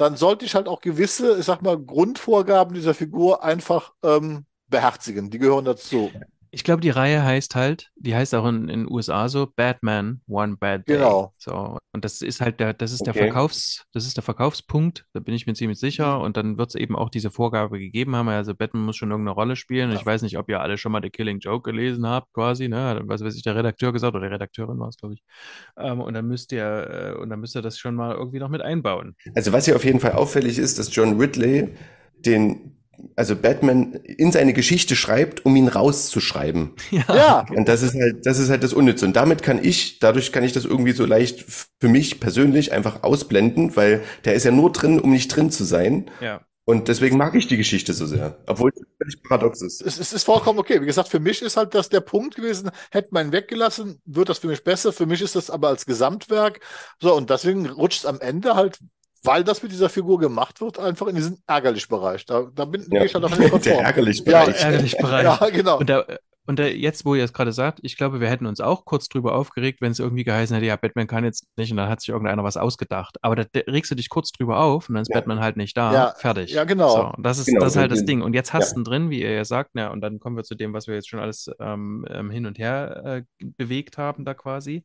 [0.00, 5.30] dann sollte ich halt auch gewisse, ich sag mal, Grundvorgaben dieser Figur einfach ähm, beherzigen.
[5.30, 6.10] Die gehören dazu.
[6.50, 10.56] Ich glaube, die Reihe heißt halt, die heißt auch in den USA so, Batman One
[10.56, 10.96] Bad Day.
[10.96, 11.32] Genau.
[11.36, 11.78] So.
[11.92, 13.24] Und das ist halt der, das ist der Okay.
[13.24, 16.20] Verkaufs, das ist der Verkaufspunkt, da bin ich mir ziemlich sicher.
[16.20, 18.28] Und dann wird es eben auch diese Vorgabe gegeben haben.
[18.28, 19.90] Also Batman muss schon irgendeine Rolle spielen.
[19.90, 19.96] Ja.
[19.96, 23.02] Ich weiß nicht, ob ihr alle schon mal The Killing Joke gelesen habt, quasi, ne?
[23.04, 25.22] Was weiß ich, der Redakteur gesagt oder die Redakteurin war es, glaube ich.
[25.76, 28.48] Ähm, und dann müsst ihr, äh, und dann müsst ihr das schon mal irgendwie noch
[28.48, 29.16] mit einbauen.
[29.34, 31.74] Also was hier auf jeden Fall auffällig ist, dass John Ridley
[32.18, 32.76] den,
[33.16, 36.70] also Batman in seine Geschichte schreibt, um ihn rauszuschreiben.
[36.90, 39.06] Ja, Und das ist halt, das ist halt das Unnütze.
[39.06, 41.44] Und damit kann ich, dadurch kann ich das irgendwie so leicht
[41.80, 45.64] für mich persönlich einfach ausblenden, weil der ist ja nur drin, um nicht drin zu
[45.64, 46.10] sein.
[46.20, 46.40] Ja.
[46.68, 48.36] Und deswegen mag ich die Geschichte so sehr.
[48.46, 49.80] Obwohl es völlig paradox ist.
[49.80, 50.82] es, es ist vollkommen okay.
[50.82, 54.28] Wie gesagt, für mich ist halt das der Punkt gewesen, hätte man ihn weggelassen, wird
[54.28, 54.92] das für mich besser.
[54.92, 56.60] Für mich ist das aber als Gesamtwerk.
[57.00, 58.78] So, und deswegen rutscht es am Ende halt,
[59.24, 62.24] weil das mit dieser Figur gemacht wird, einfach in diesen ärgerlich Bereich.
[62.26, 63.04] Da, da bin Ja.
[63.04, 63.84] ich halt auch nicht Der konform.
[63.84, 64.62] ärgerlich Ja, Bereich.
[64.62, 65.24] Ärgerlich Bereich.
[65.24, 65.78] Ja, genau.
[65.78, 68.60] Und der, Und äh, jetzt, wo ihr es gerade sagt, ich glaube, wir hätten uns
[68.60, 71.76] auch kurz drüber aufgeregt, wenn es irgendwie geheißen hätte, ja, Batman kann jetzt nicht und
[71.76, 73.18] dann hat sich irgendeiner was ausgedacht.
[73.20, 75.16] Aber da da regst du dich kurz drüber auf und dann ist Ja.
[75.16, 75.92] Batman halt nicht da.
[75.92, 76.52] Ja, Fertig.
[76.52, 76.88] ja, genau.
[76.88, 78.22] So, und das ist, Genau, das ist halt das Ding.
[78.22, 78.74] Und jetzt hast ja.
[78.76, 80.86] du ihn drin, wie ihr ja sagt, ja, und dann kommen wir zu dem, was
[80.86, 84.84] wir jetzt schon alles ähm, ähm, hin und her äh, bewegt haben, da quasi.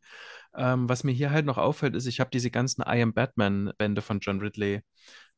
[0.56, 4.02] Ähm, was mir hier halt noch auffällt, ist, ich habe diese ganzen I Am Batman-Bände
[4.02, 4.82] von John Ridley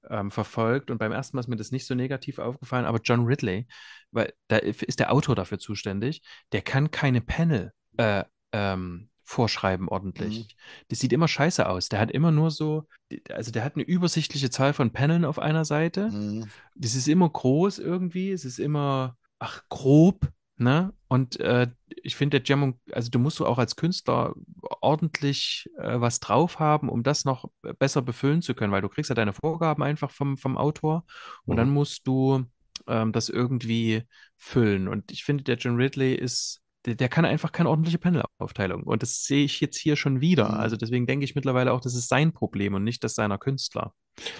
[0.09, 3.25] ähm, verfolgt und beim ersten Mal ist mir das nicht so negativ aufgefallen, aber John
[3.25, 3.67] Ridley,
[4.11, 6.21] weil da ist der Autor dafür zuständig,
[6.51, 10.39] der kann keine Panel äh, ähm, vorschreiben ordentlich.
[10.39, 10.45] Mhm.
[10.89, 11.89] Das sieht immer scheiße aus.
[11.89, 12.87] Der hat immer nur so,
[13.31, 16.09] also der hat eine übersichtliche Zahl von Paneln auf einer Seite.
[16.09, 16.47] Mhm.
[16.75, 20.93] Das ist immer groß irgendwie, es ist immer, ach, grob, ne?
[21.07, 21.67] Und äh,
[22.03, 24.33] ich finde, der Jammung, also du musst du auch als Künstler
[24.81, 27.49] ordentlich äh, was drauf haben, um das noch
[27.79, 31.05] besser befüllen zu können, weil du kriegst ja deine Vorgaben einfach vom, vom Autor
[31.45, 31.57] und Mhm.
[31.57, 32.45] dann musst du
[32.87, 34.03] ähm, das irgendwie
[34.37, 34.87] füllen.
[34.87, 38.83] Und ich finde, der John Ridley ist, der, der kann einfach keine ordentliche Panelaufteilung.
[38.83, 40.49] Und das sehe ich jetzt hier schon wieder.
[40.49, 40.55] Mhm.
[40.55, 43.93] Also deswegen denke ich mittlerweile auch, das ist sein Problem und nicht das seiner Künstler.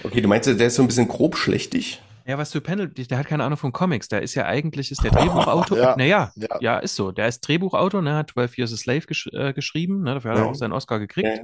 [0.04, 2.02] Okay, du meinst, der ist so ein bisschen grob schlechtig?
[2.28, 4.08] Ja, was für Panel, der hat keine Ahnung von Comics.
[4.08, 5.78] Der ist ja eigentlich, ist der Drehbuchautor.
[5.78, 6.58] Ja, naja, ja.
[6.60, 6.80] ja.
[6.80, 7.12] ist so.
[7.12, 10.40] Der ist Drehbuchautor, ne, hat 12 Years a Slave gesch äh, geschrieben, ne, dafür hat
[10.40, 11.42] er auch seinen Oscar gekriegt.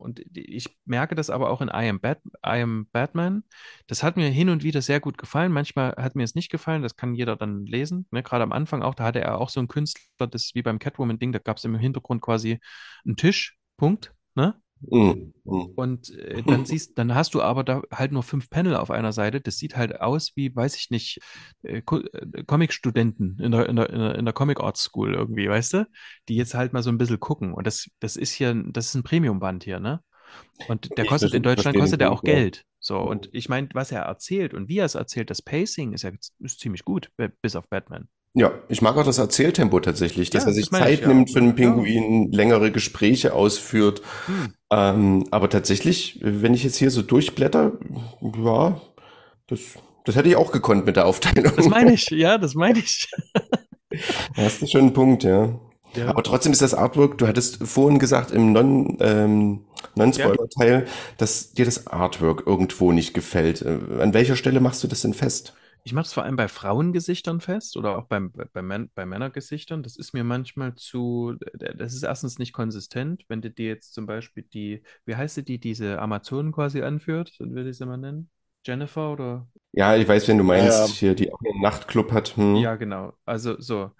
[0.00, 3.44] Und ich merke das aber auch in I Am, Bat I Am Batman.
[3.86, 5.52] Das hat mir hin und wieder sehr gut gefallen.
[5.52, 6.82] Manchmal hat mir es nicht gefallen.
[6.82, 8.06] Das kann jeder dann lesen.
[8.10, 8.22] Ne?
[8.22, 11.32] Gerade am Anfang auch, da hatte er auch so einen Künstler, das wie beim Catwoman-Ding,
[11.32, 12.60] da gab es im Hintergrund quasi
[13.04, 14.14] einen Tisch, Punkt.
[14.34, 14.54] Ne?
[14.80, 15.32] Mhm.
[15.44, 15.72] Mhm.
[15.76, 19.12] Und äh, dann siehst, dann hast du aber da halt nur fünf Panel auf einer
[19.12, 19.40] Seite.
[19.40, 21.20] Das sieht halt aus wie, weiß ich nicht,
[21.62, 25.74] äh, Co- äh, Comic-Studenten in der, in der, in der, Comic Art School irgendwie, weißt
[25.74, 25.86] du?
[26.28, 27.52] Die jetzt halt mal so ein bisschen gucken.
[27.54, 30.02] Und das, das ist hier, das ist ein Premium-Band hier, ne?
[30.68, 32.34] Und der kostet in Deutschland kostet der Punkt, auch ja.
[32.34, 32.64] Geld.
[32.78, 33.08] So, Mhm.
[33.08, 36.10] und ich meine, was er erzählt und wie er es erzählt, das Pacing ist ja
[36.40, 38.08] ist ziemlich gut, bi- bis auf Batman.
[38.34, 41.00] Ja, ich mag auch das Erzähltempo tatsächlich, dass Ja, er sich das meine ich, Zeit
[41.00, 41.08] ja.
[41.08, 44.02] nimmt für einen Pinguin, längere Gespräche ausführt.
[44.26, 44.54] Hm.
[44.70, 47.72] Ähm, aber tatsächlich, wenn ich jetzt hier so durchblätter,
[48.20, 48.80] ja,
[49.48, 49.60] das,
[50.04, 51.54] das hätte ich auch gekonnt mit der Aufteilung.
[51.56, 53.08] Das meine ich, ja, das meine ich.
[54.36, 55.58] Da hast du schon einen Punkt, ja.
[55.96, 56.08] Ja.
[56.08, 59.64] Aber trotzdem ist das Artwork, du hattest vorhin gesagt im Non, ähm,
[59.96, 60.86] Non-Spoiler-Teil,
[61.18, 63.62] dass dir das Artwork irgendwo nicht gefällt.
[63.62, 65.54] Äh, An welcher Stelle machst du das denn fest?
[65.82, 69.82] Ich mache es vor allem bei Frauengesichtern fest oder auch beim, bei, Män bei Männergesichtern.
[69.82, 74.06] Das ist mir manchmal zu, das ist erstens nicht konsistent, wenn du dir jetzt zum
[74.06, 77.96] Beispiel die, wie heißt sie, die diese Amazonen quasi anführt, so will ich sie mal
[77.96, 78.30] nennen?
[78.66, 79.48] Jennifer oder?
[79.72, 80.98] Ja, ich weiß, wen du meinst, Ja.
[80.98, 82.36] hier, die auch einen Nachtclub hat.
[82.36, 82.56] Hm.
[82.62, 83.12] Ja, genau.
[83.24, 83.92] Also so,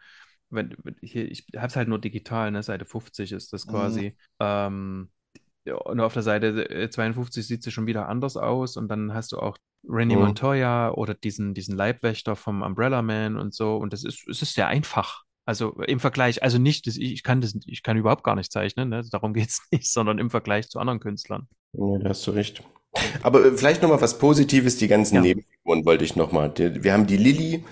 [0.50, 2.62] wenn, wenn- hier, ich habe es halt nur digital, ne?
[2.62, 3.66] Seite 50 ist das Mhm.
[3.66, 4.16] quasi.
[4.40, 5.19] Ähm, ja,
[5.66, 9.32] und auf der Seite äh, 52 sieht sie schon wieder anders aus und dann hast
[9.32, 9.56] du auch
[9.88, 10.22] Rennie Mhm.
[10.22, 14.54] Montoya oder diesen, diesen Leibwächter vom Umbrella Man und so und das ist, es ist
[14.54, 15.22] sehr einfach.
[15.46, 18.88] Also im Vergleich, also nicht, das, ich kann das, ich kann überhaupt gar nicht zeichnen,
[18.90, 19.02] ne?
[19.10, 21.48] Darum geht's nicht, sondern im Vergleich zu anderen Künstlern.
[21.72, 22.62] Ja, da hast du recht.
[23.22, 25.20] Aber äh, vielleicht noch mal was Positives, die ganzen Ja.
[25.22, 26.48] Nebenfiguren wollte ich noch mal.
[26.50, 27.64] Die- Wir haben die Lilly,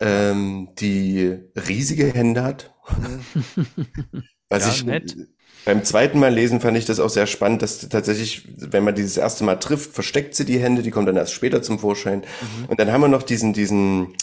[0.00, 2.74] ähm, die riesige Hände hat.
[4.50, 5.16] Was Ja, ich nett.
[5.64, 9.16] beim zweiten Mal lesen fand ich das auch sehr spannend, dass tatsächlich, wenn man dieses
[9.16, 12.20] erste Mal trifft, versteckt sie die Hände, die kommen dann erst später zum Vorschein.
[12.40, 12.66] Mhm.
[12.66, 14.14] Und dann haben wir noch diesen, diesen,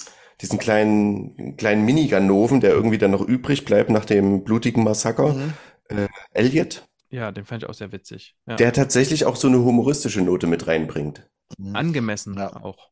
[0.42, 5.34] diesen kleinen, kleinen Mini-Ganoven, der irgendwie dann noch übrig bleibt nach dem blutigen Massaker.
[5.34, 5.54] Mhm.
[5.90, 8.36] Äh, Elliot, Ja, den fand ich auch sehr witzig.
[8.48, 8.56] Ja.
[8.58, 11.30] der tatsächlich auch so eine humoristische Note mit reinbringt.
[11.58, 11.76] Mhm.
[11.76, 12.56] Angemessen Ja.
[12.64, 12.90] auch.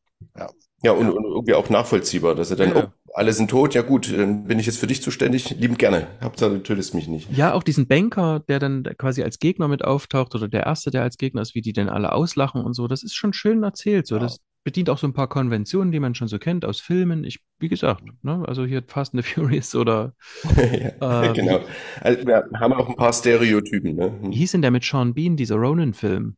[0.82, 2.92] Ja, und, und irgendwie auch nachvollziehbar, dass er dann, Ja, ja.
[3.05, 6.06] oh, alle sind tot, ja gut, dann bin ich jetzt für dich zuständig, liebend gerne.
[6.22, 7.30] Hauptsache, du tötest mich nicht.
[7.32, 11.02] Ja, auch diesen Banker, der dann quasi als Gegner mit auftaucht oder der Erste, der
[11.02, 14.06] als Gegner ist, wie die denn alle auslachen und so, das ist schon schön erzählt.
[14.06, 14.20] So, Ja.
[14.22, 17.24] das bedient auch so ein paar Konventionen, die man schon so kennt aus Filmen.
[17.24, 20.12] Ich, wie gesagt, ne, also hier Fast and the Furious oder
[21.00, 21.60] ja, Äh, genau.
[22.00, 24.12] Also wir haben auch ein paar Stereotypen, ne?
[24.22, 26.36] wie hieß denn der mit Sean Bean, dieser Ronin-Film?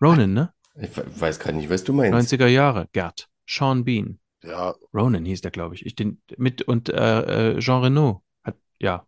[0.00, 0.52] Ronin, ne?
[0.80, 2.32] Ich we- weiß gar nicht, was du meinst.
[2.32, 3.28] 90er Jahre, Gerd.
[3.48, 4.18] Sean Bean.
[4.42, 4.74] Ja.
[4.94, 5.84] Ronin hieß der, glaube ich.
[5.86, 9.04] ich den, mit und äh, äh, Jean Reno hat, ja.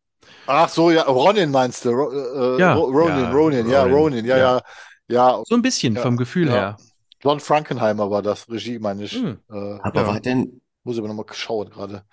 [0.46, 1.90] Ach so, ja, Ronin meinst du?
[1.90, 2.74] Ro äh, Ja.
[2.74, 4.56] Ro- Ronin, Ja, Ronin, ja, Ronin, Ronin, ja, ja.
[4.56, 4.62] ja.
[5.08, 6.52] Ja, So ein bisschen Ja, vom Gefühl ja.
[6.52, 6.76] her.
[7.22, 9.12] John Frankenheimer war das, Regie, meine ich.
[9.12, 9.38] Hm.
[9.50, 10.06] Äh, Aber Ja.
[10.06, 12.04] war denn, muss ich aber nochmal schauen gerade.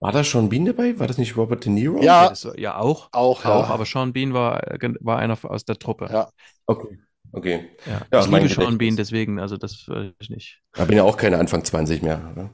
[0.00, 0.98] war da Sean Bean dabei?
[0.98, 2.00] War das nicht Robert De Niro?
[2.02, 2.28] Ja.
[2.30, 3.08] Das war- ja, auch.
[3.12, 3.50] Auch, ja.
[3.54, 6.08] Auch, aber Sean Bean war, äh, war einer aus der Truppe.
[6.10, 6.30] Ja.
[6.66, 6.98] Okay.
[7.32, 7.68] Okay.
[7.86, 8.02] Ja.
[8.12, 8.78] Ja, ich liebe Sean.
[8.78, 10.60] Bean, deswegen, also das weiß ich nicht.
[10.74, 12.20] Da bin ja auch keine Anfang 20 mehr.
[12.32, 12.50] oder?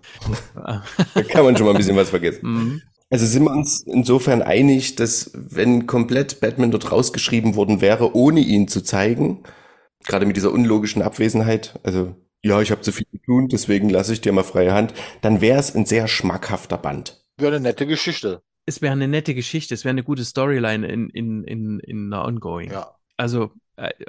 [1.15, 2.41] Da kann man schon mal ein bisschen was vergessen.
[2.43, 2.83] Mhm.
[3.09, 8.41] Also sind wir uns insofern einig, dass wenn komplett Batman dort rausgeschrieben worden wäre, ohne
[8.41, 9.45] ihn zu zeigen,
[10.05, 14.13] gerade mit dieser unlogischen Abwesenheit, also ja, ich habe zu viel zu tun, deswegen lasse
[14.13, 17.25] ich dir mal freie Hand, dann wäre es ein sehr schmackhafter Band.
[17.39, 18.43] Wäre eine nette Geschichte.
[18.67, 22.25] es wäre eine nette Geschichte, es wäre eine gute Storyline in, in, in, in einer
[22.25, 22.73] Ongoing.
[22.73, 22.97] Ja.
[23.17, 23.49] Also äh,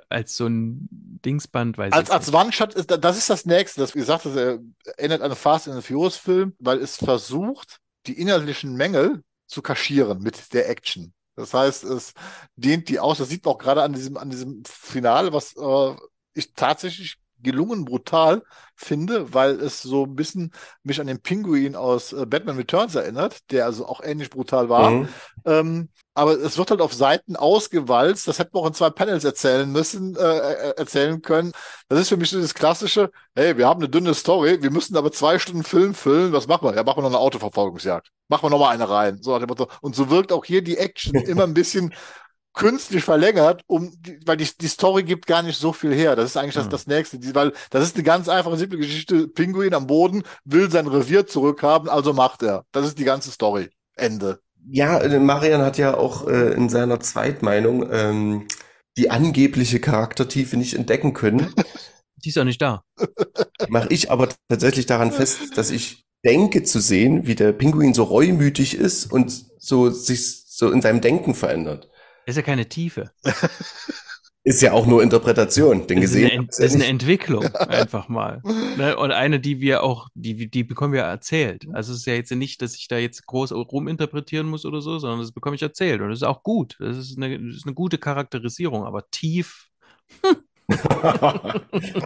[0.10, 2.34] als so ein Dingsband, weiß Als, ich als.
[2.34, 3.82] One-Shot, ist, das ist das Nächste.
[3.82, 4.60] Das, wie gesagt, das äh,
[4.98, 10.22] erinnert an einen Fast and the Furious-Film, weil es versucht, die inhaltlichen Mängel zu kaschieren
[10.22, 11.14] mit der Action.
[11.36, 12.14] Das heißt, es
[12.56, 13.20] dehnt die aus.
[13.20, 15.96] Das sieht man auch gerade an diesem, an diesem Finale, was äh,
[16.34, 18.44] ich tatsächlich gelungen brutal
[18.76, 20.52] finde, weil es so ein bisschen
[20.84, 24.92] mich an den Pinguin aus äh, Batman Returns erinnert, der also auch ähnlich brutal war.
[24.92, 25.10] Mhm.
[25.46, 28.28] Ähm, aber es wird halt auf Seiten ausgewalzt.
[28.28, 31.52] Das hätten wir auch in zwei Panels erzählen müssen, äh, äh, erzählen können.
[31.90, 34.98] Das ist für mich so das klassische, hey, wir haben eine dünne Story, wir müssen
[34.98, 36.34] aber zwei Stunden Film füllen.
[36.34, 36.76] Was machen wir?
[36.76, 38.10] Ja, machen wir noch eine Autoverfolgungsjagd.
[38.30, 39.22] Machen wir noch mal eine rein.
[39.22, 39.40] So.
[39.82, 41.94] Und so wirkt auch hier die Action immer ein bisschen
[42.58, 43.94] künstlich verlängert, um,
[44.26, 46.16] weil die, die Story gibt gar nicht so viel her.
[46.16, 46.72] Das ist eigentlich das, Hm.
[46.72, 47.20] das Nächste.
[47.20, 49.28] Die, weil das ist eine ganz einfache, simple Geschichte.
[49.28, 52.66] Pinguin am Boden will sein Revier zurückhaben, also macht er.
[52.72, 53.70] Das ist die ganze Story.
[53.96, 54.40] Ende.
[54.70, 58.48] Ja, äh, Marian hat ja auch äh, in seiner Zweitmeinung ähm,
[58.98, 61.54] die angebliche Charaktertiefe nicht entdecken können.
[62.24, 62.84] Die ist auch nicht da.
[63.70, 68.04] Mache ich aber tatsächlich daran fest, dass ich denke zu sehen, wie der Pinguin so
[68.04, 71.90] reumütig ist und so sich so in seinem Denken verändert.
[72.28, 73.12] Ist ja keine Tiefe.
[74.44, 76.30] Ist ja auch nur Interpretation, denn Das ist eine, gesehen.
[76.30, 76.90] Ent hab's das ist ja eine.
[76.90, 78.42] Entwicklung, einfach mal.
[78.78, 78.96] Ne?
[78.96, 81.68] Und eine, die wir auch, die, die bekommen wir erzählt.
[81.74, 85.00] Also es ist ja jetzt nicht, dass ich da jetzt groß ruminterpretieren muss oder so,
[85.00, 86.00] sondern das bekomme ich erzählt.
[86.00, 86.78] Und das ist auch gut.
[86.80, 89.68] Das ist eine, das ist eine gute Charakterisierung, aber tief.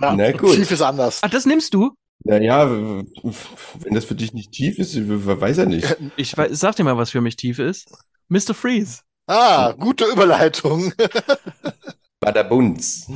[0.01, 0.55] Na gut.
[0.55, 1.21] Tief ist anders.
[1.21, 1.93] Ah, das nimmst du?
[2.23, 5.95] Naja, wenn das für dich nicht tief ist, weiß er nicht.
[6.15, 7.87] Ich weiß, sag dir mal, was für mich tief ist.
[8.29, 8.55] Mr.
[8.55, 9.01] Freeze.
[9.31, 10.93] Ah, gute Überleitung.
[12.19, 13.07] Badabunz.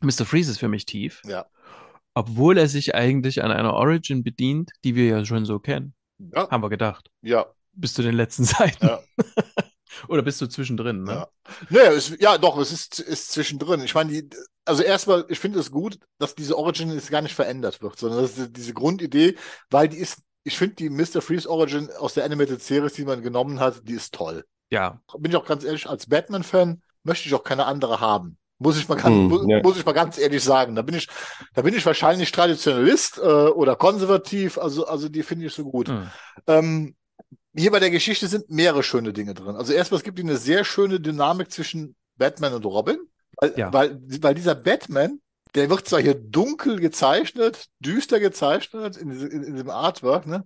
[0.00, 0.24] Mr.
[0.24, 1.22] Freeze ist für mich tief.
[1.26, 1.46] Ja.
[2.14, 5.94] Obwohl er sich eigentlich an einer Origin bedient, die wir ja schon so kennen.
[6.18, 7.10] Ja, Haben wir gedacht.
[7.22, 7.44] ja,
[7.74, 8.86] Bis zu den letzten Seiten.
[8.86, 9.00] ja.
[10.08, 11.12] Oder bist du zwischendrin, ne?
[11.12, 11.28] Ja.
[11.70, 13.82] Naja, es, ja, doch, es ist, ist zwischendrin.
[13.82, 14.28] Ich meine, die,
[14.64, 18.20] also erstmal, ich finde es gut, dass diese Origin jetzt gar nicht verändert wird, sondern
[18.22, 19.36] dass die- diese Grundidee,
[19.70, 21.22] weil die ist, ich finde die Mr.
[21.22, 24.44] Freeze Origin aus der Animated Series, die man genommen hat, die ist toll.
[24.70, 25.00] Ja.
[25.18, 28.36] Bin ich auch ganz ehrlich, als Batman-Fan möchte ich auch keine andere haben.
[28.58, 29.60] Muss ich mal ganz, Hm, mu- ja.
[29.62, 30.74] muss ich mal ganz ehrlich sagen.
[30.74, 31.08] Da bin ich,
[31.54, 35.88] da bin ich wahrscheinlich Traditionalist äh, oder konservativ, also, also die finde ich so gut.
[35.88, 36.10] Hm.
[36.46, 36.94] Ähm,
[37.54, 39.56] hier bei der Geschichte sind mehrere schöne Dinge drin.
[39.56, 42.98] Also erstmal, es gibt eine sehr schöne Dynamik zwischen Batman und Robin,
[43.36, 43.72] weil, Ja.
[43.72, 45.20] weil, weil dieser Batman,
[45.54, 50.44] der wird zwar hier dunkel gezeichnet, düster gezeichnet in, in, in diesem Artwork, ne?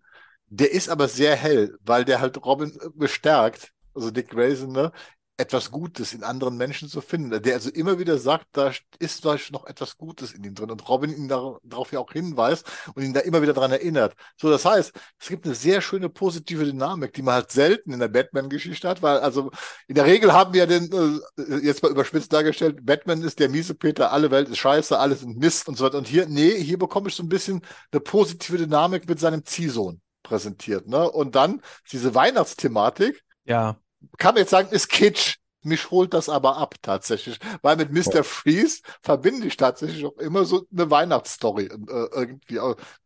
[0.48, 4.92] Der ist aber sehr hell, weil der halt Robin äh, bestärkt, also Dick Grayson, ne?
[5.40, 7.42] etwas Gutes in anderen Menschen zu finden.
[7.42, 10.86] Der also immer wieder sagt, da ist vielleicht noch etwas Gutes in ihm drin und
[10.88, 14.14] Robin ihn dar- darauf ja auch hinweist und ihn da immer wieder dran erinnert.
[14.36, 18.00] So, das heißt, es gibt eine sehr schöne positive Dynamik, die man halt selten in
[18.00, 19.50] der Batman-Geschichte hat, weil also
[19.88, 23.74] in der Regel haben wir den, äh, jetzt mal überspitzt dargestellt, Batman ist der miese
[23.74, 25.98] Peter, alle Welt ist scheiße, alles ist Mist und so weiter.
[25.98, 27.62] Und hier, nee, hier bekomme ich so ein bisschen
[27.92, 30.86] eine positive Dynamik mit seinem Ziehsohn präsentiert.
[30.86, 31.10] Ne?
[31.10, 33.76] Und dann diese Weihnachtsthematik, Ja.
[34.18, 35.36] kann man jetzt sagen, ist Kitsch.
[35.62, 38.24] Mich holt das aber ab tatsächlich, weil mit Mr.
[38.24, 42.58] Freeze verbinde ich tatsächlich auch immer so eine Weihnachtsstory äh, irgendwie.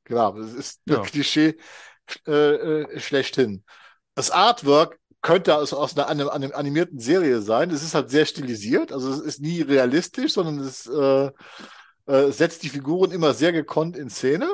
[0.05, 0.99] Klar, das ist Ja.
[1.01, 1.57] ein Klischee
[2.29, 3.65] äh, äh, schlechthin.
[4.15, 7.71] Das Artwork könnte aus, aus einer, anim- anim- animierten Serie sein.
[7.71, 11.31] Es ist halt sehr stilisiert, also es ist nie realistisch, sondern es äh,
[12.07, 14.49] äh, setzt die Figuren immer sehr gekonnt in Szene.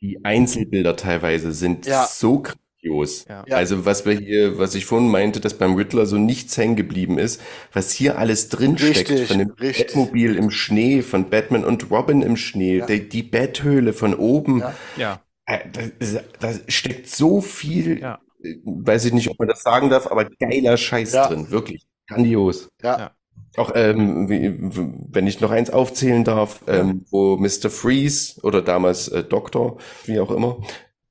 [0.00, 2.06] Die Einzelbilder teilweise sind Ja.
[2.06, 2.42] so
[2.82, 3.24] grandios.
[3.28, 3.44] Ja.
[3.50, 7.18] Also was wir hier, was ich vorhin meinte, dass beim Riddler so nichts hängen geblieben
[7.18, 7.40] ist,
[7.72, 9.86] was hier alles drinsteckt, Richtig, von dem richtig.
[9.88, 12.86] Batmobil im Schnee, von Batman und Robin im Schnee, Ja.
[12.86, 14.74] die, die Betthöhle von oben, Ja.
[14.96, 15.20] Ja.
[15.46, 15.58] äh,
[16.40, 18.18] da, steckt so viel, Ja.
[18.42, 21.28] äh, weiß ich nicht, ob man das sagen darf, aber geiler Scheiß Ja.
[21.28, 22.68] drin, wirklich grandios.
[22.82, 22.98] Ja.
[22.98, 23.10] Ja.
[23.58, 24.54] Auch ähm, wie,
[25.10, 27.68] wenn ich noch eins aufzählen darf, ähm, wo Mr.
[27.68, 29.76] Freeze oder damals äh, Doktor,
[30.06, 30.56] wie auch immer,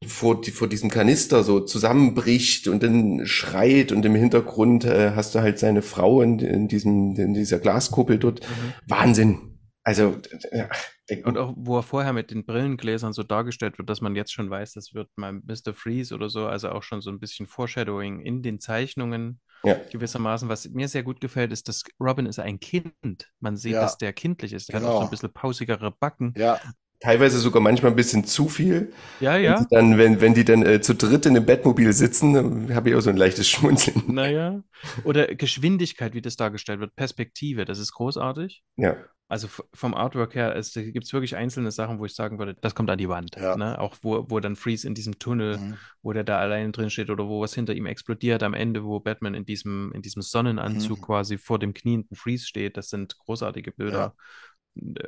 [0.08, 5.36] vor, die, vor diesem Kanister so zusammenbricht und dann schreit und im Hintergrund äh, hast
[5.36, 8.42] du halt seine Frau in, in diesem in dieser Glaskuppel dort.
[8.42, 8.74] Mhm.
[8.88, 9.40] Wahnsinn.
[9.84, 10.16] Also
[10.52, 14.32] äh, Und auch, wo er vorher mit den Brillengläsern so dargestellt wird, dass man jetzt
[14.32, 15.74] schon weiß, das wird mal Mr.
[15.74, 19.76] Freeze oder so, also auch schon so ein bisschen Foreshadowing in den Zeichnungen ja.
[19.92, 20.50] gewissermaßen.
[20.50, 23.32] Was mir sehr gut gefällt, ist, dass Robin ist ein Kind.
[23.40, 23.82] Man sieht, Ja.
[23.82, 24.70] dass der kindlich ist.
[24.70, 25.06] Der hat auch so Genau.
[25.06, 26.34] ein bisschen pausigere Backen.
[26.38, 26.60] Ja,
[27.02, 28.94] teilweise sogar manchmal ein bisschen zu viel.
[29.20, 29.66] Ja, ja.
[29.70, 32.96] dann, wenn, wenn die dann äh, zu dritt in einem Bettmobil sitzen, dann habe ich
[32.96, 34.04] auch so ein leichtes Schmunzeln.
[34.08, 34.62] Naja.
[35.04, 38.64] Oder Geschwindigkeit, wie das dargestellt wird, Perspektive, das ist großartig.
[38.78, 38.96] Ja.
[39.28, 42.90] Also vom Artwork her gibt es wirklich einzelne Sachen, wo ich sagen würde, das kommt
[42.90, 43.38] an die Wand.
[43.38, 43.56] Ja.
[43.56, 43.80] Ne?
[43.80, 45.78] Auch wo, wo dann Freeze in diesem Tunnel, Mhm.
[46.02, 49.00] wo der da alleine drin steht oder wo was hinter ihm explodiert am Ende, wo
[49.00, 51.02] Batman in diesem, in diesem Sonnenanzug Mhm.
[51.04, 52.76] quasi vor dem knienden Freeze steht.
[52.76, 54.16] Das sind großartige Bilder.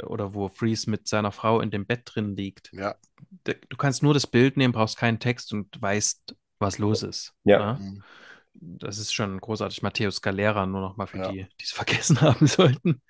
[0.06, 2.72] Oder wo Freeze mit seiner Frau in dem Bett drin liegt.
[2.74, 2.96] Ja.
[3.46, 7.34] Du kannst nur das Bild nehmen, brauchst keinen Text und weißt, was los ist.
[7.44, 7.74] Ja.
[7.74, 7.80] Ne?
[7.80, 8.04] Mhm.
[8.56, 9.82] Das ist schon großartig.
[9.82, 11.32] Matthäus Galera, nur noch mal für Ja.
[11.32, 13.02] die, die es vergessen haben sollten.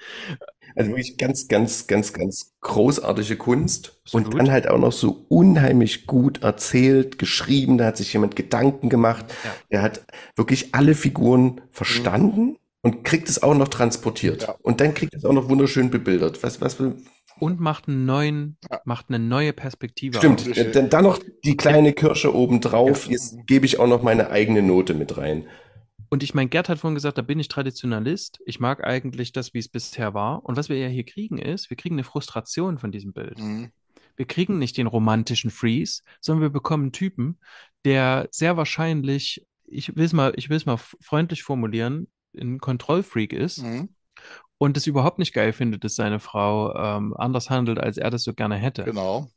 [0.75, 3.99] Also wirklich ganz, ganz, ganz, ganz großartige Kunst.
[4.05, 4.27] Absolut.
[4.27, 7.77] Und dann halt auch noch so unheimlich gut erzählt, geschrieben.
[7.77, 9.25] Da hat sich jemand Gedanken gemacht.
[9.43, 9.53] Ja.
[9.71, 10.05] Der hat
[10.35, 14.43] wirklich alle Figuren verstanden und kriegt es auch noch transportiert.
[14.43, 14.55] Ja.
[14.61, 16.43] Und dann kriegt es auch noch wunderschön bebildert.
[16.43, 16.77] Was, was,
[17.39, 18.81] Und macht einen neuen, Ja.
[18.85, 20.17] macht eine neue Perspektive.
[20.17, 20.47] stimmt.
[20.47, 20.71] auf.
[20.73, 23.05] Dann, dann noch die kleine Kirsche obendrauf.
[23.05, 23.13] Ja.
[23.13, 25.47] Jetzt gebe ich auch noch meine eigene Note mit rein.
[26.09, 28.39] Und ich meine, Gerd hat vorhin gesagt, da bin ich Traditionalist.
[28.45, 30.45] Ich mag eigentlich das, wie es bisher war.
[30.45, 33.39] Und was wir ja hier kriegen ist, wir kriegen eine Frustration von diesem Bild.
[33.39, 33.71] Mhm.
[34.15, 37.39] Wir kriegen nicht den romantischen Freeze, sondern wir bekommen einen Typen,
[37.83, 42.07] der sehr wahrscheinlich, ich will es mal, ich will es mal freundlich formulieren,
[42.39, 43.89] ein Kontrollfreak ist Mhm.
[44.57, 48.23] und es überhaupt nicht geil findet, dass seine Frau ähm, anders handelt, als er das
[48.23, 48.83] so gerne hätte.
[48.83, 49.29] Genau.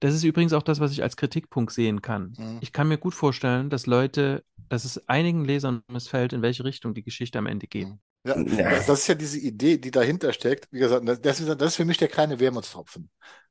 [0.00, 2.34] Das ist übrigens auch das, was ich als Kritikpunkt sehen kann.
[2.38, 2.58] Mhm.
[2.60, 6.94] Ich kann mir gut vorstellen, dass Leute, dass es einigen Lesern missfällt, in welche Richtung
[6.94, 7.88] die Geschichte am Ende geht.
[8.26, 10.66] Ja, das ist ja diese Idee, die dahinter steckt.
[10.72, 13.08] Wie gesagt, das das ist, das ist für mich der kleine Wermutstropfen.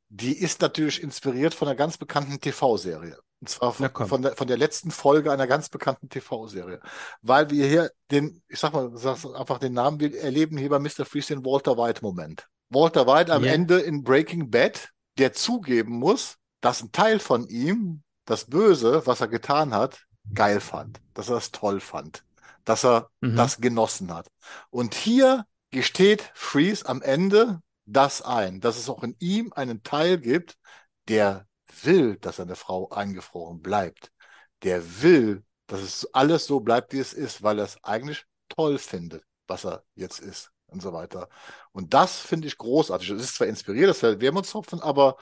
[0.09, 3.17] Die ist natürlich inspiriert von einer ganz bekannten TV-Serie.
[3.45, 6.79] Und zwar von, von, der, von der letzten Folge einer ganz bekannten TV-Serie.
[7.21, 10.79] Weil wir hier den, ich sag mal, sag's einfach den Namen, wir erleben hier bei
[10.79, 11.05] Mr.
[11.05, 12.47] Freeze den Walter White-Moment.
[12.69, 13.53] Walter White am Ja.
[13.53, 14.89] Ende in Breaking Bad,
[15.19, 20.01] der zugeben muss, dass ein Teil von ihm das Böse, was er getan hat,
[20.33, 20.99] geil fand.
[21.13, 22.23] Dass er es toll fand.
[22.63, 23.35] Dass er Mhm.
[23.35, 24.27] das genossen hat.
[24.71, 30.17] Und hier gesteht Freeze am Ende das ein, dass es auch in ihm einen Teil
[30.17, 30.57] gibt,
[31.07, 31.45] der
[31.83, 34.11] will, dass seine Frau eingefroren bleibt.
[34.63, 38.77] Der will, dass es alles so bleibt, wie es ist, weil er es eigentlich toll
[38.77, 41.29] findet, was er jetzt ist und so weiter.
[41.71, 43.09] Und das finde ich großartig.
[43.09, 45.17] Es ist zwar inspiriert, das ist Wermutstropfen, aber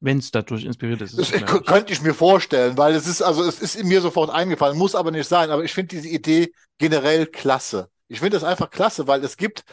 [0.00, 1.14] Wenn es dadurch inspiriert ist.
[1.14, 4.30] ist das könnte ich mir vorstellen, weil es ist, also es ist in mir sofort
[4.30, 5.50] eingefallen, muss aber nicht sein.
[5.50, 7.90] Aber ich finde diese Idee generell klasse.
[8.08, 9.64] Ich finde das einfach klasse, weil es gibt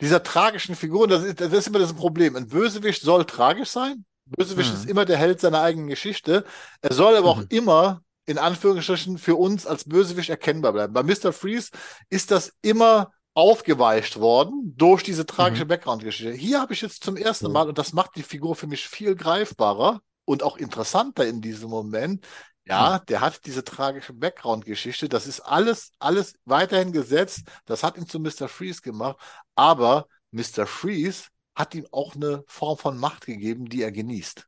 [0.00, 2.36] dieser tragischen Figuren, das ist, das ist immer das Problem.
[2.36, 4.04] Ein Bösewicht soll tragisch sein.
[4.36, 4.74] Bösewicht Hm.
[4.74, 6.44] ist immer der Held seiner eigenen Geschichte.
[6.80, 7.46] Er soll aber auch Mhm.
[7.50, 10.92] immer in Anführungsstrichen für uns als Bösewicht erkennbar bleiben.
[10.92, 11.32] Bei Mr.
[11.32, 11.70] Freeze
[12.08, 15.68] ist das immer aufgeweicht worden durch diese tragische Mhm.
[15.68, 16.32] Background-Geschichte.
[16.32, 17.52] Hier habe ich jetzt zum ersten Mhm.
[17.52, 21.70] Mal, und das macht die Figur für mich viel greifbarer und auch interessanter in diesem
[21.70, 22.24] Moment.
[22.64, 25.08] Ja, der hat diese tragische Background-Geschichte.
[25.08, 27.42] Das ist alles, alles weiterhin gesetzt.
[27.64, 28.46] Das hat ihn zu Mr.
[28.48, 29.16] Freeze gemacht.
[29.56, 30.64] Aber Mr.
[30.66, 31.24] Freeze
[31.54, 34.46] hat ihm auch eine Form von Macht gegeben, die er genießt.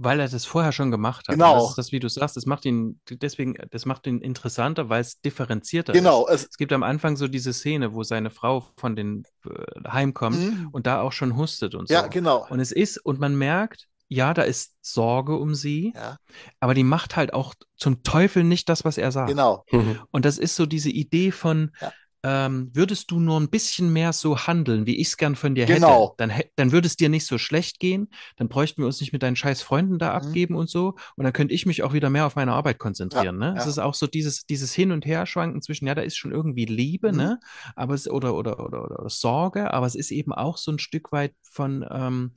[0.00, 1.34] Weil er das vorher schon gemacht hat.
[1.34, 1.54] Genau.
[1.54, 4.88] Und das ist das, wie du sagst, das macht ihn, deswegen, das macht ihn interessanter,
[4.88, 6.26] weil es differenzierter Genau.
[6.28, 6.34] ist.
[6.42, 10.38] Es, Es gibt am Anfang so diese Szene, wo seine Frau von den äh, heimkommt
[10.38, 10.68] Mhm.
[10.70, 11.94] und da auch schon hustet und so.
[11.94, 12.46] ja, genau.
[12.48, 16.16] Und es ist, und man merkt, ja, da ist Sorge um sie, Ja,
[16.60, 19.28] aber die macht halt auch zum Teufel nicht das, was er sagt.
[19.30, 19.64] genau.
[19.72, 19.98] Mhm.
[20.12, 21.92] Und das ist so diese Idee von, Ja.
[22.24, 25.66] Ähm, würdest du nur ein bisschen mehr so handeln, wie ich es gern von dir
[25.66, 26.16] Genau.
[26.16, 29.12] hätte, dann, dann würde es dir nicht so schlecht gehen, dann bräuchten wir uns nicht
[29.12, 30.26] mit deinen scheiß Freunden da Mhm.
[30.26, 33.38] abgeben und so, und dann könnte ich mich auch wieder mehr auf meine Arbeit konzentrieren.
[33.38, 33.54] ne?
[33.56, 33.70] Es ja.
[33.70, 37.12] ist auch so dieses, dieses Hin- und Herschwanken zwischen, ja, da ist schon irgendwie Liebe,
[37.12, 37.18] Mhm.
[37.18, 37.40] ne?
[37.76, 40.78] Aber es, oder, oder, oder, oder, oder Sorge, aber es ist eben auch so ein
[40.78, 42.32] Stück weit von, ähm,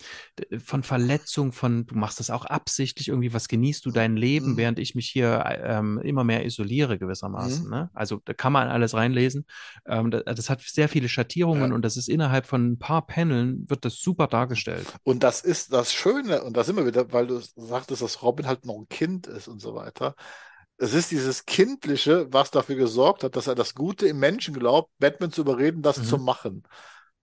[0.63, 4.57] von Verletzung, von, du machst das auch absichtlich, irgendwie, was genießt du dein Leben, Mhm.
[4.57, 7.65] während ich mich hier ähm, immer mehr isoliere gewissermaßen.
[7.65, 7.71] Mhm.
[7.71, 7.89] Ne?
[7.93, 9.45] Also da kann man alles reinlesen.
[9.85, 11.75] Ähm, das, das hat sehr viele Schattierungen Ja.
[11.75, 14.87] und das ist innerhalb von ein paar Paneln wird das super dargestellt.
[15.03, 18.47] Und das ist das Schöne, und da sind wir wieder, weil du sagtest, dass Robin
[18.47, 20.15] halt noch ein Kind ist und so weiter.
[20.77, 24.89] Es ist dieses Kindliche, was dafür gesorgt hat, dass er das Gute im Menschen glaubt,
[24.99, 26.03] Batman zu überreden, das Mhm.
[26.05, 26.63] zu machen.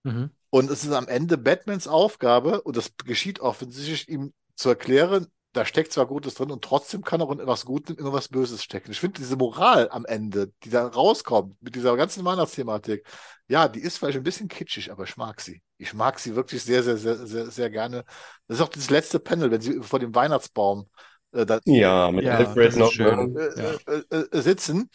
[0.05, 0.31] Mhm.
[0.51, 5.65] Und es ist am Ende Batmans Aufgabe, und das geschieht offensichtlich, ihm zu erklären, da
[5.65, 8.93] steckt zwar Gutes drin und trotzdem kann auch in etwas Gutem immer was Böses stecken.
[8.93, 13.07] Ich finde diese Moral am Ende, die da rauskommt, mit dieser ganzen Weihnachtsthematik,
[13.49, 15.63] ja, die ist vielleicht ein bisschen kitschig, aber ich mag sie.
[15.79, 18.05] Ich mag sie wirklich sehr, sehr, sehr, sehr, sehr gerne.
[18.47, 20.89] Das ist auch das letzte Panel, wenn sie vor dem Weihnachtsbaum
[21.33, 22.93] äh, da, Ja, mit Ja, Alfred noch.
[22.93, 23.33] schön.
[23.33, 23.79] ne?
[23.87, 24.91] äh, äh, äh, sitzen.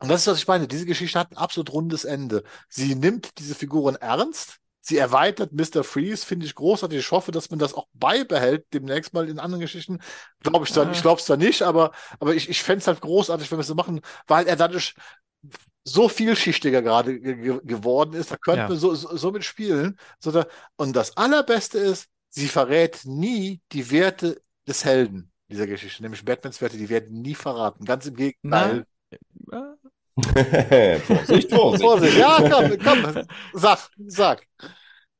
[0.00, 0.68] Und das ist, was ich meine.
[0.68, 2.44] Diese Geschichte hat ein absolut rundes Ende.
[2.68, 4.58] Sie nimmt diese Figuren ernst.
[4.86, 5.82] Sie erweitert Mr.
[5.82, 6.98] Freeze, finde ich großartig.
[6.98, 9.98] Ich hoffe, dass man das auch beibehält, demnächst mal in anderen Geschichten.
[10.42, 10.90] Glaube ich Ah.
[10.92, 13.62] ich glaube es zwar nicht, aber, aber ich, ich fände es halt großartig, wenn wir
[13.62, 14.94] es so machen, weil er dadurch
[15.84, 18.30] so vielschichtiger gerade ge ge geworden ist.
[18.30, 18.68] Da könnte Ja.
[18.68, 19.98] man so, so, so mit spielen.
[20.18, 20.46] So da,
[20.76, 26.60] und das Allerbeste ist, sie verrät nie die Werte des Helden dieser Geschichte, nämlich Batmans
[26.60, 27.84] Werte, die werden nie verraten.
[27.86, 28.84] Ganz im Gegenteil.
[29.46, 29.76] Na,
[31.06, 31.82] Vorsicht, Vorsicht.
[31.82, 33.22] Vorsicht, ja, komm, komm,
[33.52, 34.46] sag, sag.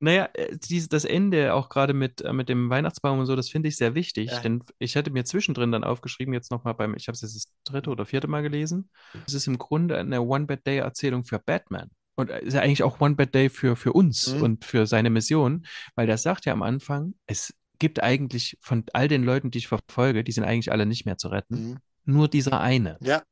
[0.01, 0.57] Naja, äh,
[0.91, 3.95] das Ende auch gerade mit, äh, mit dem Weihnachtsbaum und so, das finde ich sehr
[3.95, 4.41] wichtig, Ja.
[4.41, 7.53] denn ich hatte mir zwischendrin dann aufgeschrieben, jetzt nochmal beim, ich habe es jetzt das
[7.65, 8.91] dritte oder vierte Mal gelesen.
[9.27, 11.91] Es ist im Grunde eine One-Bad-Day-Erzählung für Batman.
[12.16, 14.43] Und äh, ist ja eigentlich auch One-Bad-Day für, für uns Mhm.
[14.43, 15.66] und für seine Mission,
[15.97, 19.66] weil der sagt ja am Anfang, es gibt eigentlich von all den Leuten, die ich
[19.69, 21.77] verfolge, die sind eigentlich alle nicht mehr zu retten, Mhm.
[22.05, 22.99] nur dieser eine.
[23.01, 23.23] Ja,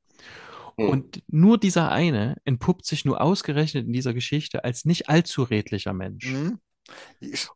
[0.76, 0.88] Hm.
[0.88, 5.92] Und nur dieser eine entpuppt sich nur ausgerechnet in dieser Geschichte als nicht allzu redlicher
[5.92, 6.26] Mensch.
[6.30, 6.58] mhm.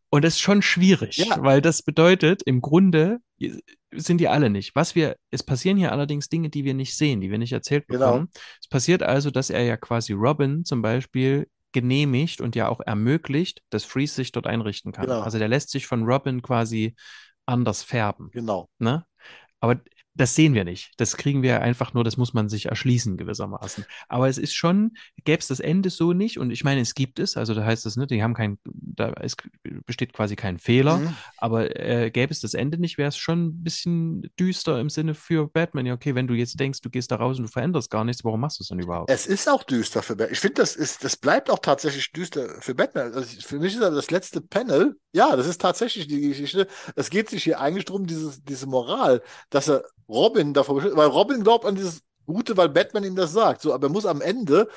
[0.09, 1.43] Und das ist schon schwierig, Ja.
[1.43, 3.19] weil das bedeutet, im Grunde
[3.93, 4.75] sind die alle nicht.
[4.77, 7.87] Was wir, es passieren hier allerdings Dinge, die wir nicht sehen, die wir nicht erzählt
[7.89, 8.07] Genau.
[8.07, 8.31] bekommen.
[8.63, 13.63] Es passiert also, dass er ja quasi Robin zum Beispiel genehmigt und ja auch ermöglicht,
[13.71, 15.07] dass Freeze sich dort einrichten kann.
[15.07, 15.21] Genau.
[15.21, 16.95] Also der lässt sich von Robin quasi
[17.47, 18.31] anders färben.
[18.33, 18.71] genau.
[18.79, 19.05] Ne?
[19.61, 19.81] Aber
[20.17, 20.93] das sehen wir nicht.
[20.97, 23.85] Das kriegen wir einfach nur, das muss man sich erschließen gewissermaßen.
[24.09, 24.93] Aber es ist schon,
[25.25, 27.85] gäbe es das Ende so nicht, und ich meine, es gibt es, also da heißt
[27.87, 29.37] es, ne, die haben kein, da ist,
[29.87, 31.17] besteht quasi kein Fehler, Mhm.
[31.37, 35.15] aber äh, gäbe es das Ende nicht, wäre es schon ein bisschen düster im Sinne
[35.15, 35.87] für Batman.
[35.87, 38.25] Ja, okay, wenn du jetzt denkst, du gehst da raus und du veränderst gar nichts,
[38.25, 39.11] warum machst du es dann überhaupt?
[39.11, 40.33] Es ist auch düster für Batman.
[40.33, 43.13] Ich finde, das ist, das bleibt auch tatsächlich düster für Batman.
[43.13, 46.67] Also für mich ist das letzte Panel, ja, das ist tatsächlich die Geschichte.
[46.95, 51.09] Es geht sich hier eigentlich darum, dieses, diese Moral, dass er Robin davor beschützt, weil
[51.09, 53.63] Robin glaubt an dieses Gute, weil Batman ihm das sagt.
[53.63, 54.69] So, aber er muss am Ende,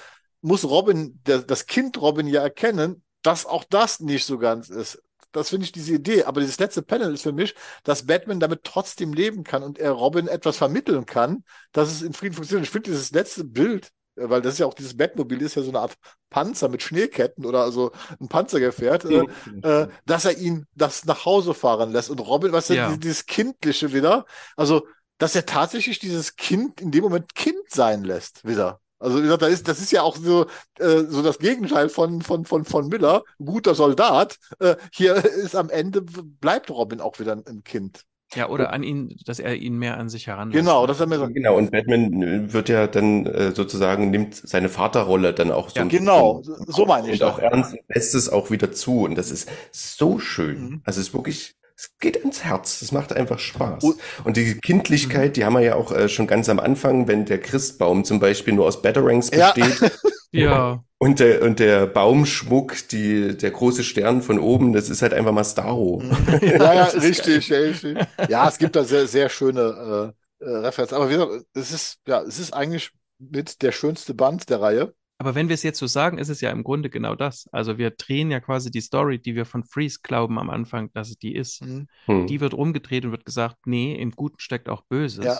[0.41, 5.01] muss Robin, der, das Kind Robin ja erkennen, dass auch das nicht so ganz ist.
[5.31, 6.23] Das finde ich diese Idee.
[6.23, 7.53] Aber dieses letzte Panel ist für mich,
[7.83, 12.13] dass Batman damit trotzdem leben kann und er Robin etwas vermitteln kann, dass es in
[12.13, 12.65] Frieden funktioniert.
[12.65, 15.61] Ich finde dieses letzte Bild, äh, weil das ist ja auch dieses Batmobil ist ja
[15.61, 15.95] so eine Art
[16.29, 19.25] Panzer mit Schneeketten oder also ein Panzergefährt, äh,
[19.61, 22.09] äh, dass er ihn das nach Hause fahren lässt.
[22.09, 22.89] Und Robin, was Ja.
[22.91, 22.97] ja.
[22.97, 24.25] dieses Kindliche wieder,
[24.55, 24.87] also
[25.19, 28.79] dass er tatsächlich dieses Kind in dem Moment Kind sein lässt wieder.
[28.97, 30.47] Also wie gesagt, das ist, das ist ja auch so,
[30.77, 34.37] äh, so das Gegenteil von, von, von, von Miller, ein guter Soldat.
[34.59, 38.03] Äh, hier ist am Ende, bleibt Robin auch wieder ein, ein Kind.
[38.35, 40.59] Ja, oder an ihn, dass er ihn mehr an sich heranlässt.
[40.59, 41.27] Genau, das haben wir so.
[41.27, 45.79] Genau, und Batman äh, wird ja dann äh, sozusagen, nimmt seine Vaterrolle dann auch so
[45.79, 49.05] Ja, Genau, so meine ich und auch ernst lässt es auch wieder zu.
[49.05, 50.61] Und das ist so schön.
[50.61, 50.81] Mhm.
[50.83, 52.81] Also es ist wirklich, es geht ins Herz.
[52.81, 53.83] Es macht einfach Spaß.
[54.25, 57.39] Und- die Kindlichkeit, die haben wir ja auch äh, schon ganz am Anfang, wenn der
[57.39, 59.51] Christbaum zum Beispiel nur aus Batarangs Ja.
[59.53, 59.91] besteht
[60.31, 65.13] Ja, und der, und der Baumschmuck, die, der große Stern von oben, das ist halt
[65.13, 66.03] einfach mal Starro.
[66.41, 67.97] Ja, ja, ist richtig, ja, richtig.
[68.29, 70.95] Ja, es gibt da sehr, sehr schöne äh, äh, Referenzen.
[70.97, 74.93] Aber wie gesagt, es ist, ja, es ist eigentlich mit der schönste Band der Reihe.
[75.21, 77.49] Aber wenn wir es jetzt so sagen, ist es ja im Grunde genau das.
[77.51, 81.09] Also wir drehen ja quasi die Story, die wir von Freeze glauben am Anfang, dass
[81.09, 81.61] es die ist.
[81.61, 81.87] Mhm.
[82.05, 82.27] Hm.
[82.27, 85.25] Die wird rumgedreht und wird gesagt, nee, im Guten steckt auch Böses.
[85.25, 85.39] Ja.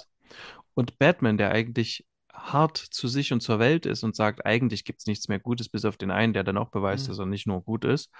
[0.73, 4.99] Und Batman, der eigentlich hart zu sich und zur Welt ist und sagt, eigentlich gibt
[4.99, 7.11] es nichts mehr Gutes, bis auf den einen, der dann auch beweist, Mhm.
[7.11, 8.11] dass er nicht nur gut ist,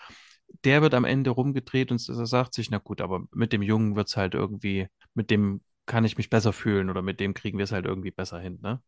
[0.64, 3.96] der wird am Ende rumgedreht und er sagt sich, na gut, aber mit dem Jungen
[3.96, 7.58] wird es halt irgendwie, mit dem kann ich mich besser fühlen oder mit dem kriegen
[7.58, 8.82] wir es halt irgendwie besser hin, ne?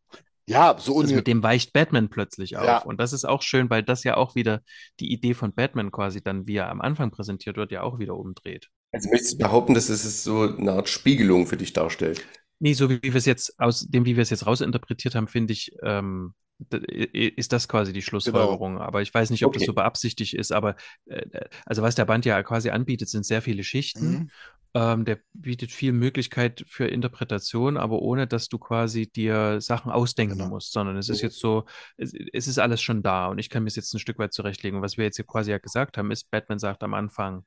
[0.46, 2.64] Ja, so Also uni mit dem weicht Batman plötzlich auf.
[2.64, 2.78] Ja.
[2.78, 4.60] Und das ist auch schön, weil das ja auch wieder
[5.00, 8.16] die Idee von Batman quasi dann, wie er am Anfang präsentiert wird, ja auch wieder
[8.16, 8.68] umdreht.
[8.92, 12.26] Also möchtest du behaupten, dass es so eine Art Spiegelung für dich darstellt?
[12.58, 15.52] Nee, so wie wir es jetzt aus dem, wie wir es jetzt rausinterpretiert haben, finde
[15.52, 16.34] ich, ähm,
[16.70, 18.78] ist das quasi die Schlussfolgerung.
[18.80, 19.66] Aber ich weiß nicht, ob das Okay.
[19.66, 20.52] so beabsichtigt ist.
[20.52, 20.76] Aber
[21.06, 21.22] äh,
[21.66, 24.22] also was der Band ja quasi anbietet, sind sehr viele Schichten.
[24.22, 24.30] Mhm.
[24.74, 30.38] Ähm, der bietet viel Möglichkeit für Interpretation, aber ohne, dass du quasi dir Sachen ausdenken
[30.38, 30.48] Genau.
[30.48, 31.26] musst, sondern es ist Mhm.
[31.26, 31.66] jetzt so,
[31.98, 34.32] es, es ist alles schon da und ich kann mir es jetzt ein Stück weit
[34.32, 34.76] zurechtlegen.
[34.78, 37.44] Und was wir jetzt hier quasi ja gesagt haben, ist, Batman sagt am Anfang,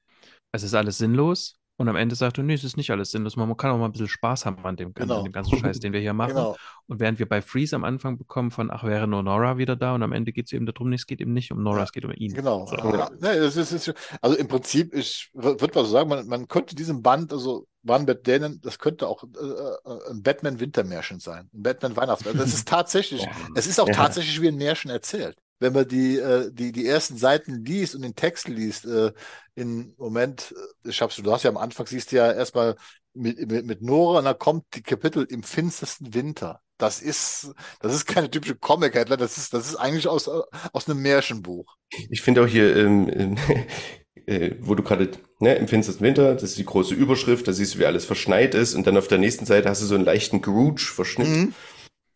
[0.52, 1.58] es ist alles sinnlos.
[1.78, 3.36] Und am Ende sagt er, nee, es ist nicht alles sinnlos.
[3.36, 5.18] Man kann auch mal ein bisschen Spaß haben an dem, Genau.
[5.18, 6.30] an dem ganzen Scheiß, den wir hier machen.
[6.36, 6.56] Genau.
[6.88, 9.94] Und während wir bei Freeze am Anfang bekommen von, ach, wäre nur Nora wieder da
[9.94, 11.92] und am Ende geht es eben darum, nee, es geht eben nicht um Nora, es
[11.92, 12.34] geht um ihn.
[12.34, 12.66] Genau.
[12.66, 12.78] So.
[12.78, 16.48] Ja, nee, das ist, ist, also im Prinzip, ich würde mal so sagen, man, man
[16.48, 21.50] könnte diesem Band, also One Bad nennen, das könnte auch äh, äh, ein Batman-Wintermärchen sein.
[21.54, 22.40] Ein Batman-Weihnachtsmärchen.
[22.40, 23.94] Das ist tatsächlich, es ist auch Ja.
[23.96, 25.38] tatsächlich wie ein Märchen erzählt.
[25.60, 29.12] Wenn man die, äh, die, die ersten Seiten liest und den Text liest, äh,
[29.56, 30.54] im Moment,
[30.84, 32.76] äh, ich hab's, du hast ja am Anfang, siehst du ja erstmal
[33.14, 36.62] mit, mit, mit Nora und dann kommt die Kapitel im finstersten Winter.
[36.78, 41.02] das ist, das ist keine typische Comic-Headline, das ist, das ist eigentlich aus, aus einem
[41.02, 41.74] Märchenbuch.
[42.10, 43.38] Ich finde auch hier, ähm, ähm,
[44.26, 47.76] äh, wo du gerade ne, im finstersten Winter, das ist die große Überschrift, da siehst
[47.76, 50.06] du, wie alles verschneit ist und dann auf der nächsten Seite hast du so einen
[50.06, 51.54] leichten Scrooge-Verschnitt, mhm.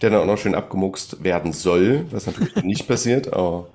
[0.01, 3.69] Der dann auch noch schön abgemuckst werden soll, was natürlich nicht passiert, aber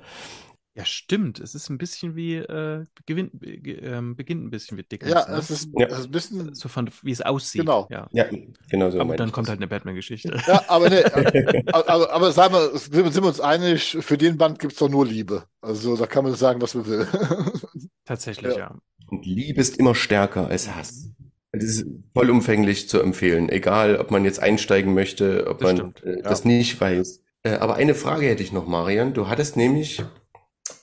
[0.76, 1.38] ja, stimmt.
[1.38, 5.12] Es ist ein bisschen wie, äh, gewinn, äh, beginnt ein bisschen wie Dickens.
[5.12, 5.36] Ja, ne?
[5.36, 5.86] es, ist, ja.
[5.86, 6.54] es ist ein bisschen.
[6.54, 7.60] So von, wie es aussieht.
[7.60, 7.86] Genau.
[7.90, 8.24] Ja, ja
[8.68, 9.00] genau so.
[9.00, 10.36] Aber dann kommt halt eine Batman-Geschichte.
[10.48, 11.04] Ja, aber ne,
[11.72, 14.88] aber, aber, aber sagen wir, sind wir uns einig, für den Band gibt es doch
[14.88, 15.44] nur Liebe.
[15.60, 17.06] Also da kann man sagen, was man will.
[18.04, 18.58] Tatsächlich, ja.
[18.58, 18.78] ja.
[19.06, 21.08] Und Liebe ist immer stärker als Hass.
[21.54, 26.22] Das ist vollumfänglich zu empfehlen, egal ob man jetzt einsteigen möchte, ob das man äh,
[26.22, 27.20] das nicht weiß.
[27.42, 29.14] Äh, aber eine Frage hätte ich noch, Marian.
[29.14, 30.02] Du hattest nämlich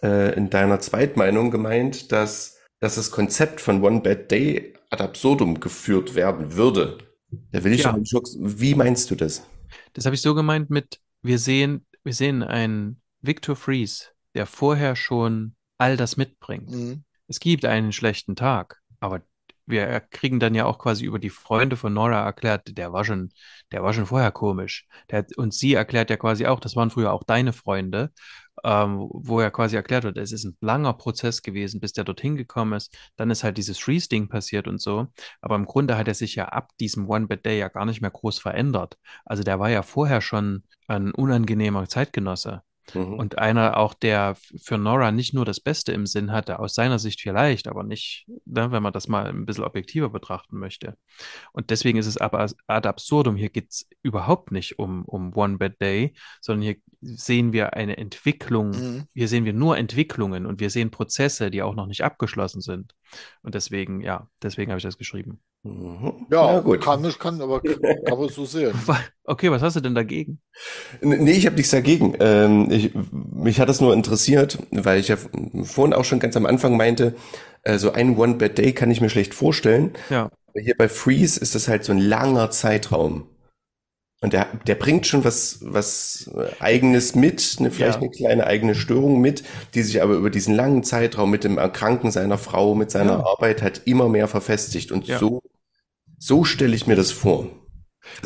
[0.02, 5.60] äh, in deiner Zweitmeinung gemeint, dass, dass das Konzept von One Bad Day ad absurdum
[5.60, 6.98] geführt werden würde.
[7.52, 7.98] Da will ich ja.
[8.03, 9.43] schon, wie meinst du das?
[9.93, 14.95] Das habe ich so gemeint mit, wir sehen, wir sehen einen Victor Fries, der vorher
[14.95, 16.69] schon all das mitbringt.
[16.69, 17.03] Mhm.
[17.27, 19.22] Es gibt einen schlechten Tag, aber
[19.66, 23.32] wir kriegen dann ja auch quasi über die Freunde von Nora erklärt, der war schon,
[23.72, 24.88] der war schon vorher komisch.
[25.10, 28.12] Der, und sie erklärt ja quasi auch, das waren früher auch deine Freunde
[28.64, 32.36] ähm, wo er quasi erklärt wird, es ist ein langer Prozess gewesen, bis der dorthin
[32.36, 32.96] gekommen ist.
[33.16, 35.08] Dann ist halt dieses Freeze-Ding passiert und so.
[35.42, 38.40] Aber im Grunde hat er sich ja ab diesem One-Bad-Day ja gar nicht mehr groß
[38.40, 38.98] verändert.
[39.26, 42.62] Also der war ja vorher schon ein unangenehmer Zeitgenosse.
[42.94, 43.14] Mhm.
[43.14, 46.99] Und einer auch, der für Nora nicht nur das Beste im Sinn hatte, aus seiner
[46.99, 50.98] Sicht vielleicht, aber nicht, ne, wenn man das mal ein bisschen objektiver betrachten möchte.
[51.52, 53.36] Und deswegen ist es aber ad absurdum.
[53.36, 57.98] Hier geht es überhaupt nicht um, um One Bad Day, sondern hier sehen wir eine
[57.98, 58.70] Entwicklung.
[58.72, 59.03] Mhm.
[59.14, 62.94] Hier sehen wir nur Entwicklungen und wir sehen Prozesse, die auch noch nicht abgeschlossen sind.
[63.44, 65.40] Und deswegen, ja, deswegen habe ich das geschrieben.
[65.64, 66.26] Mhm.
[66.32, 66.82] Ja, ja, gut.
[66.82, 67.62] Kann, ich kann, aber
[68.06, 68.74] kann man so sehen.
[69.24, 70.42] Okay, was hast du denn dagegen?
[71.00, 72.16] Nee, ich habe nichts dagegen.
[72.20, 75.16] Ähm, ich, mich hat das nur interessiert, weil ich ja
[75.64, 77.16] vorhin auch schon ganz am Anfang meinte,
[77.64, 79.94] äh, so ein One-Bad-Day kann ich mir schlecht vorstellen.
[80.10, 80.32] Ja.
[80.54, 83.30] Hier bei Freeze ist das halt so ein langer Zeitraum.
[84.23, 86.30] Und der, der bringt schon was, was
[86.60, 88.02] eigenes mit, eine, vielleicht ja.
[88.02, 89.43] eine kleine eigene Störung mit,
[89.73, 93.26] die sich aber über diesen langen Zeitraum mit dem Erkranken seiner Frau, mit seiner ja.
[93.26, 94.91] Arbeit halt immer mehr verfestigt.
[94.91, 95.18] Und ja.
[95.18, 95.41] so,
[96.19, 97.48] so stelle ich mir das vor.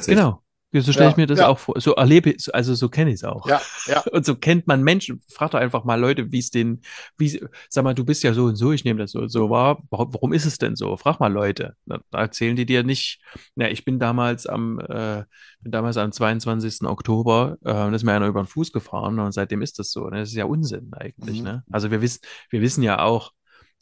[0.06, 0.42] Genau.
[0.82, 1.80] So stelle ich mir das auch vor.
[1.80, 3.48] So erlebe ich, also so kenne ich es auch.
[3.48, 4.02] Ja, ja.
[4.12, 5.22] Und so kennt man Menschen.
[5.30, 6.82] Frag doch einfach mal Leute, wie es den,
[7.18, 9.50] wie, sag mal, du bist ja so und so, ich nehme das so und so
[9.50, 9.82] wahr.
[9.90, 10.98] Warum, warum ist es denn so?
[10.98, 11.76] Frag mal Leute.
[11.86, 13.22] Da, erzählen die dir nicht,
[13.56, 15.24] ja, ich bin damals am, äh,
[15.62, 16.84] bin damals am 22.
[16.84, 20.10] Oktober, äh, ist mir einer über den Fuß gefahren und seitdem ist das so.
[20.10, 21.46] Das ist ja Unsinn eigentlich, mhm.
[21.46, 21.64] ne?
[21.72, 23.32] Also wir wissen, wir wissen ja auch,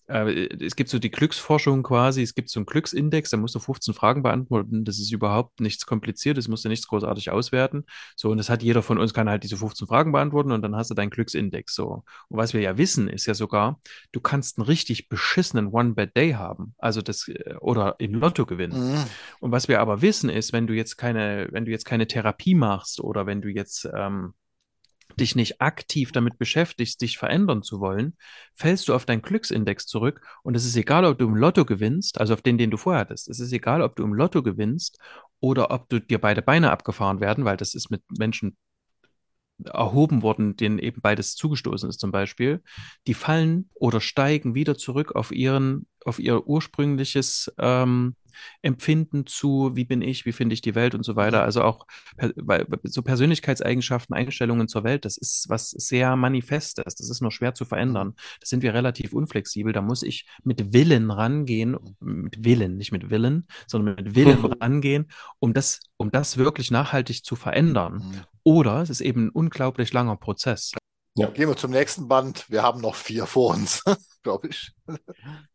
[0.08, 3.60] äh, es gibt so die Glücksforschung quasi, es gibt so einen Glücksindex, da musst du
[3.60, 7.86] 15 Fragen beantworten, das ist überhaupt nichts Kompliziertes, musst du nichts großartig auswerten.
[8.16, 10.76] So, und das hat jeder von uns, kann halt diese 15 Fragen beantworten und dann
[10.76, 11.74] hast du deinen Glücksindex.
[11.76, 12.04] So.
[12.30, 13.80] Und was wir ja wissen, ist ja sogar,
[14.12, 18.94] du kannst einen richtig beschissenen One-Bad-Day haben, also das, äh, oder im Lotto gewinnen.
[18.94, 19.04] Mhm.
[19.40, 22.56] Und was wir aber wissen, ist, wenn du jetzt keine, wenn du jetzt keine Therapie
[22.56, 24.34] machst oder wenn du jetzt, ähm,
[25.16, 28.18] dich nicht aktiv damit beschäftigst, dich verändern zu wollen,
[28.54, 32.20] fällst du auf deinen Glücksindex zurück und es ist egal, ob du im Lotto gewinnst,
[32.20, 33.30] also auf den, den du vorher hattest.
[33.30, 35.00] Es ist egal, ob du im Lotto gewinnst
[35.40, 38.58] oder ob du dir beide Beine abgefahren werden, weil das ist mit Menschen
[39.66, 42.64] erhoben worden, denen eben beides zugestoßen ist zum Beispiel,
[43.08, 48.16] die fallen oder steigen wieder zurück auf ihren, auf ihr ursprüngliches ähm,
[48.62, 51.44] Empfinden zu, wie bin ich, wie finde ich die Welt und so weiter.
[51.44, 51.86] Also auch
[52.36, 56.96] weil, so Persönlichkeitseigenschaften, Einstellungen zur Welt, das ist was sehr Manifestes.
[56.96, 58.14] Das ist nur schwer zu verändern.
[58.40, 59.74] Da sind wir relativ unflexibel.
[59.74, 65.10] Da muss ich mit Willen rangehen, mit Willen, nicht mit Willen, sondern mit Willen rangehen,
[65.40, 67.96] um das, um das wirklich nachhaltig zu verändern.
[67.96, 68.22] Mhm.
[68.44, 70.74] Oder es ist eben ein unglaublich langer Prozess.
[71.16, 71.28] Ja.
[71.28, 72.50] Gehen wir zum nächsten Band.
[72.50, 73.84] Wir haben noch vier vor uns,
[74.24, 74.72] glaube ich.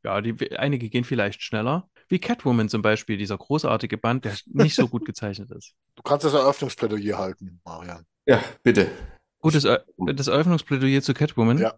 [0.04, 1.88] Ja, die, einige gehen vielleicht schneller.
[2.08, 5.74] Wie Catwoman zum Beispiel, dieser großartige Band, der nicht so gut gezeichnet ist.
[5.96, 8.06] Du kannst das Eröffnungsplädoyer halten, Marian.
[8.24, 8.88] Ja, bitte.
[9.40, 9.64] Gut, das,
[9.96, 11.58] das Eröffnungsplädoyer zu Catwoman.
[11.58, 11.74] Ja.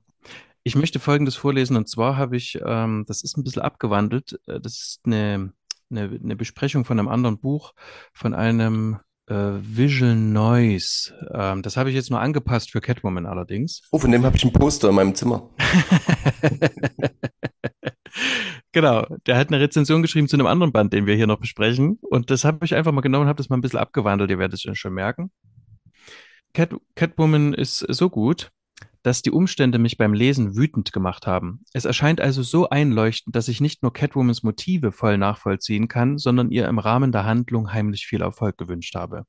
[0.63, 4.61] Ich möchte Folgendes vorlesen, und zwar habe ich, ähm, das ist ein bisschen abgewandelt, äh,
[4.61, 5.55] das ist eine,
[5.91, 7.73] eine, eine Besprechung von einem anderen Buch,
[8.13, 9.01] von einem
[9.31, 11.15] äh, Visual Noise.
[11.33, 13.83] Ähm, das habe ich jetzt nur angepasst für Catwoman allerdings.
[13.93, 15.49] Oh, von dem habe ich ein Poster in meinem Zimmer.
[18.73, 21.99] Genau, der hat eine Rezension geschrieben zu einem anderen Band, den wir hier noch besprechen.
[22.03, 24.31] Und das habe ich einfach mal genommen und habe das mal ein bisschen abgewandelt.
[24.31, 25.33] Ihr werdet es schon merken.
[26.53, 28.53] Cat, Catwoman ist so gut,
[29.03, 31.65] dass die Umstände mich beim Lesen wütend gemacht haben.
[31.73, 36.51] Es erscheint also so einleuchtend, dass ich nicht nur Catwomans Motive voll nachvollziehen kann, sondern
[36.51, 39.25] ihr im Rahmen der Handlung heimlich viel Erfolg gewünscht habe.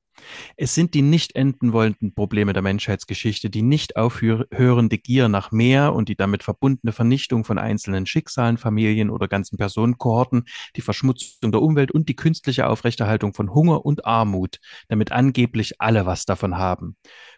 [0.57, 5.93] Es sind die nicht enden wollenden Probleme der Menschheitsgeschichte, die nicht aufhörende Gier nach mehr
[5.93, 10.45] und die damit verbundene Vernichtung von einzelnen Schicksalen, Familien oder ganzen Personenkohorten,
[10.75, 14.57] die Verschmutzung der Umwelt und die künstliche Aufrechterhaltung von Hunger und Armut,
[14.89, 16.95] damit angeblich alle was davon haben.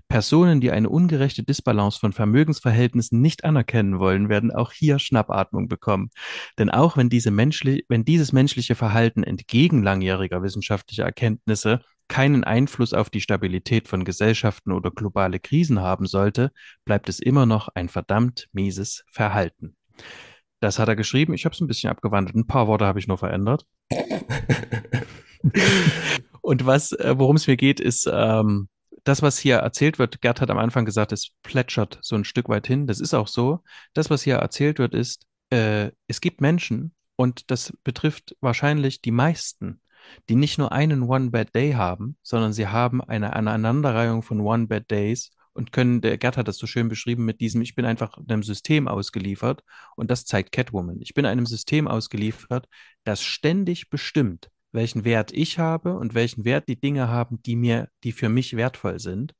[0.07, 6.09] Personen, die eine ungerechte Disbalance von Vermögensverhältnissen nicht anerkennen wollen, werden auch hier Schnappatmung bekommen.
[6.57, 12.93] Denn auch wenn, diese menschli wenn dieses menschliche Verhalten entgegen langjähriger wissenschaftlicher Erkenntnisse keinen Einfluss
[12.93, 16.51] auf die Stabilität von Gesellschaften oder globale Krisen haben sollte,
[16.85, 19.75] bleibt es immer noch ein verdammt mieses Verhalten.
[20.61, 21.33] Das hat er geschrieben.
[21.33, 22.37] Ich habe es ein bisschen abgewandelt.
[22.37, 23.65] Ein paar Worte habe ich nur verändert.
[26.41, 28.69] Und was, äh, worum es mir geht, ist ähm,
[29.03, 30.21] das, was hier erzählt wird.
[30.21, 32.87] Gerd hat am Anfang gesagt, es plätschert so ein Stück weit hin.
[32.87, 33.61] Das ist auch so.
[33.93, 39.11] Das, was hier erzählt wird, ist, äh, es gibt Menschen und das betrifft wahrscheinlich die
[39.11, 39.81] meisten
[40.29, 46.01] die nicht nur einen One-Bad-Day haben, sondern sie haben eine Aneinanderreihung von One-Bad-Days und können,
[46.01, 49.63] der Gerd hat das so schön beschrieben mit diesem, ich bin einfach einem System ausgeliefert
[49.95, 50.99] und das zeigt Catwoman.
[51.01, 52.67] Ich bin einem System ausgeliefert,
[53.03, 57.89] das ständig bestimmt, welchen Wert ich habe und welchen Wert die Dinge haben, die mir,
[58.03, 59.33] die für mich wertvoll sind.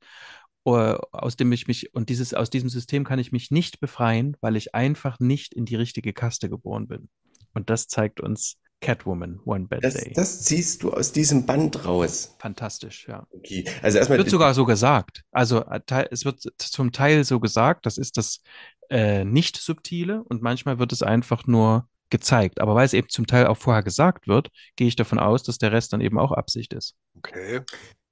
[0.66, 4.34] Uh, aus dem ich mich, und dieses, aus diesem System kann ich mich nicht befreien,
[4.40, 7.10] weil ich einfach nicht in die richtige Kaste geboren bin.
[7.52, 10.12] Und das zeigt uns Catwoman, One Bad das, Day.
[10.14, 12.34] Das ziehst du aus diesem Band raus.
[12.38, 13.26] Fantastisch, ja.
[13.30, 13.64] Okay.
[13.82, 14.18] Also erstmal.
[14.18, 15.22] Wird sogar so gesagt.
[15.32, 15.80] Also äh,
[16.10, 18.42] es wird zum Teil so gesagt, das ist das
[18.90, 22.60] äh, nicht subtile und manchmal wird es einfach nur gezeigt.
[22.60, 25.58] Aber weil es eben zum Teil auch vorher gesagt wird, gehe ich davon aus, dass
[25.58, 26.94] der Rest dann eben auch Absicht ist.
[27.16, 27.60] Okay.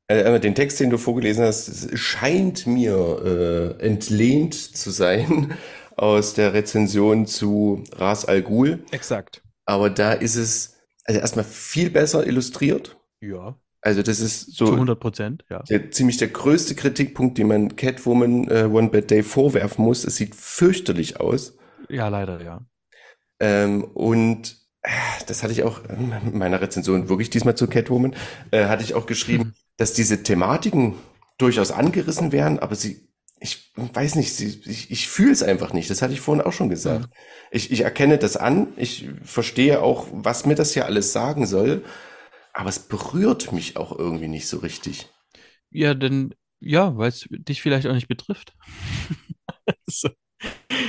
[0.09, 5.57] Also den Text, den du vorgelesen hast, scheint mir äh, entlehnt zu sein
[5.97, 8.85] aus der Rezension zu Ras Al Ghul.
[8.91, 9.43] Exakt.
[9.65, 12.97] Aber da ist es also erstmal viel besser illustriert.
[13.21, 13.57] Ja.
[13.81, 15.63] Also das ist so Zu 100 Prozent, ja.
[15.69, 20.05] Der, ziemlich der größte Kritikpunkt, den man Catwoman äh, One Bad Day vorwerfen muss.
[20.05, 21.57] Es sieht fürchterlich aus.
[21.89, 22.65] Ja, leider, ja.
[23.43, 24.89] Ähm, und äh,
[25.27, 28.15] das hatte ich auch in meiner Rezension wirklich diesmal zu Catwoman,
[28.53, 29.55] äh, hatte ich auch geschrieben, hm.
[29.77, 30.95] dass diese Thematiken
[31.39, 33.09] durchaus angerissen werden, aber sie
[33.43, 35.91] ich weiß nicht, ich, ich fühle es einfach nicht.
[35.91, 37.07] Das hatte ich vorhin auch schon gesagt.
[37.07, 37.13] Mhm.
[37.51, 41.85] Ich, ich erkenne das an, ich verstehe auch, was mir das hier alles sagen soll,
[42.53, 45.09] aber es berührt mich auch irgendwie nicht so richtig.
[45.71, 48.55] Ja, denn, ja, weil es dich vielleicht auch nicht betrifft.
[49.87, 50.11] so.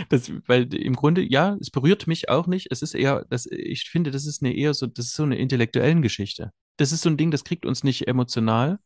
[0.10, 2.68] Das, weil im Grunde, ja, es berührt mich auch nicht.
[2.72, 5.38] Es ist eher, das, ich finde, das ist eine eher so, das ist so eine
[5.38, 6.52] intellektuellen Geschichte.
[6.78, 8.80] Das ist so ein Ding, das kriegt uns nicht emotional,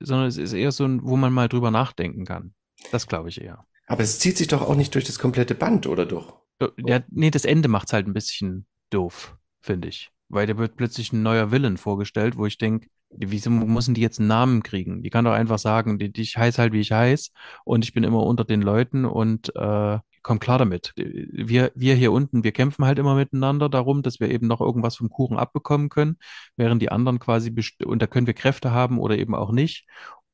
[0.00, 2.54] sondern es ist eher so ein, wo man mal drüber nachdenken kann.
[2.90, 3.66] Das glaube ich eher.
[3.86, 6.40] Aber es zieht sich doch auch nicht durch das komplette Band, oder doch?
[6.78, 10.10] Ja, nee, das Ende macht es halt ein bisschen doof, finde ich.
[10.28, 14.18] Weil da wird plötzlich ein neuer Villain vorgestellt, wo ich denke, wieso müssen die jetzt
[14.18, 15.02] einen Namen kriegen?
[15.02, 17.30] Die kann doch einfach sagen, die, ich heiße halt, wie ich heiße
[17.64, 20.92] und ich bin immer unter den Leuten und äh, komm klar damit.
[20.96, 24.96] Wir, wir hier unten, wir kämpfen halt immer miteinander darum, dass wir eben noch irgendwas
[24.96, 26.18] vom Kuchen abbekommen können,
[26.56, 27.54] während die anderen quasi,
[27.84, 29.86] und da können wir Kräfte haben oder eben auch nicht.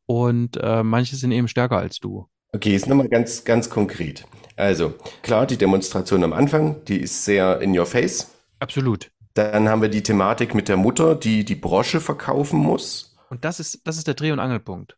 [0.06, 2.28] Und äh, manche sind eben stärker als du.
[2.52, 4.24] Okay, jetzt nochmal ganz, ganz konkret.
[4.54, 8.32] Also, klar, die Demonstration am Anfang, die ist sehr in your face.
[8.60, 9.10] Absolut.
[9.36, 13.14] Dann haben wir die Thematik mit der Mutter, die die Brosche verkaufen muss.
[13.28, 14.96] Und das ist, das ist der Dreh- und Angelpunkt.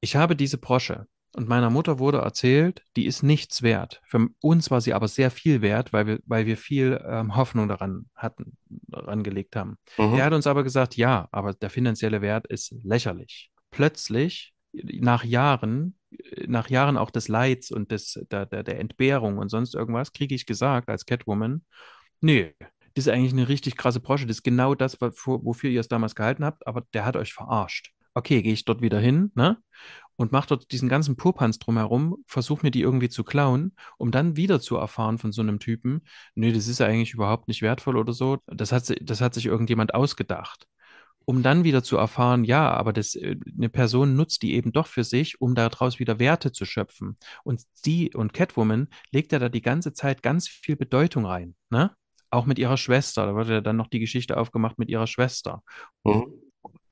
[0.00, 4.02] Ich habe diese Brosche und meiner Mutter wurde erzählt, die ist nichts wert.
[4.04, 7.66] Für uns war sie aber sehr viel wert, weil wir, weil wir viel ähm, Hoffnung
[7.66, 9.78] daran hatten, daran gelegt haben.
[9.96, 10.14] Mhm.
[10.14, 13.50] Er hat uns aber gesagt, ja, aber der finanzielle Wert ist lächerlich.
[13.70, 15.96] Plötzlich, nach Jahren,
[16.46, 20.34] nach Jahren auch des Leids und des, der, der, der Entbehrung und sonst irgendwas, kriege
[20.34, 21.64] ich gesagt als Catwoman,
[22.20, 22.54] nee,
[22.94, 24.26] das ist eigentlich eine richtig krasse Brosche.
[24.26, 27.92] Das ist genau das, wofür ihr es damals gehalten habt, aber der hat euch verarscht.
[28.14, 29.58] Okay, gehe ich dort wieder hin, ne?
[30.16, 34.36] Und mache dort diesen ganzen Purpans drumherum, versuche mir die irgendwie zu klauen, um dann
[34.36, 36.02] wieder zu erfahren von so einem Typen,
[36.36, 38.38] nee, das ist ja eigentlich überhaupt nicht wertvoll oder so.
[38.46, 40.68] Das hat, das hat sich irgendjemand ausgedacht
[41.24, 44.86] um dann wieder zu erfahren, ja, aber das, äh, eine Person nutzt die eben doch
[44.86, 47.16] für sich, um daraus wieder Werte zu schöpfen.
[47.44, 51.94] Und sie und Catwoman legt ja da die ganze Zeit ganz viel Bedeutung rein, ne?
[52.34, 53.26] Auch mit ihrer Schwester.
[53.26, 55.62] Da wird ja dann noch die Geschichte aufgemacht mit ihrer Schwester.
[56.02, 56.24] Mhm.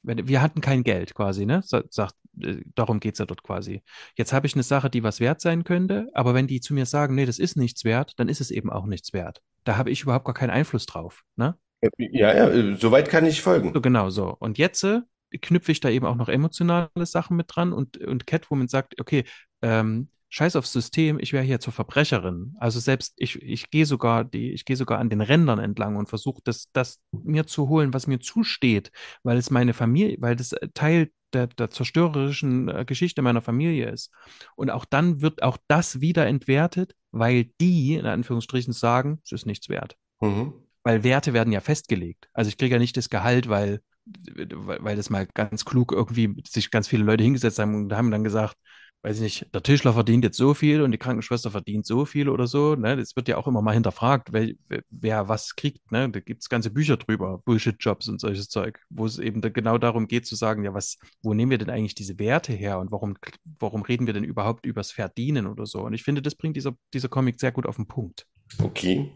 [0.05, 1.63] Wir hatten kein Geld quasi, ne?
[1.65, 3.83] Sagt, äh, darum geht's ja dort quasi.
[4.17, 6.87] Jetzt habe ich eine Sache, die was wert sein könnte, aber wenn die zu mir
[6.87, 9.43] sagen, nee, das ist nichts wert, dann ist es eben auch nichts wert.
[9.65, 11.57] Da habe ich überhaupt gar keinen Einfluss drauf, ne?
[11.99, 13.73] Ja, ja, soweit kann ich folgen.
[13.75, 14.37] So, genau so.
[14.39, 15.01] Und jetzt äh,
[15.41, 19.25] knüpfe ich da eben auch noch emotionale Sachen mit dran und, und Catwoman sagt, okay,
[19.61, 22.55] ähm, scheiß aufs System, ich wäre hier zur Verbrecherin.
[22.59, 26.09] Also selbst ich, ich gehe sogar die, ich gehe sogar an den Rändern entlang und
[26.09, 28.93] versuche das, das mir zu holen, was mir zusteht,
[29.25, 34.11] weil es meine Familie, weil das Teil der, der zerstörerischen äh, Geschichte meiner Familie ist.
[34.57, 39.45] Und auch dann wird auch das wieder entwertet, weil die, in Anführungsstrichen, sagen, es ist
[39.45, 39.97] nichts wert.
[40.21, 40.55] Mhm.
[40.83, 42.31] Weil Werte werden ja festgelegt.
[42.33, 46.43] Also ich kriege ja nicht das Gehalt, weil, weil, weil das mal ganz klug irgendwie
[46.49, 48.57] sich ganz viele Leute hingesetzt haben und haben dann gesagt,
[49.03, 52.29] weiß ich nicht, der Tischler verdient jetzt so viel und die Krankenschwester verdient so viel
[52.29, 52.77] oder so.
[52.77, 52.97] Ne?
[52.97, 54.53] Das wird ja auch immer mal hinterfragt, wer,
[54.91, 55.91] wer was kriegt.
[55.91, 56.09] Ne?
[56.09, 59.77] Da gibt es ganze Bücher drüber, Bullshit-Jobs und solches Zeug, wo es eben da genau
[59.79, 62.93] darum geht zu sagen, ja, was, wo nehmen wir denn eigentlich diese Werte her und
[62.93, 63.17] warum,
[63.59, 65.81] warum reden wir denn überhaupt übers Verdienen oder so?
[65.81, 68.27] Und ich finde, das bringt dieser, dieser Comic sehr gut auf den Punkt.
[68.63, 69.11] Okay.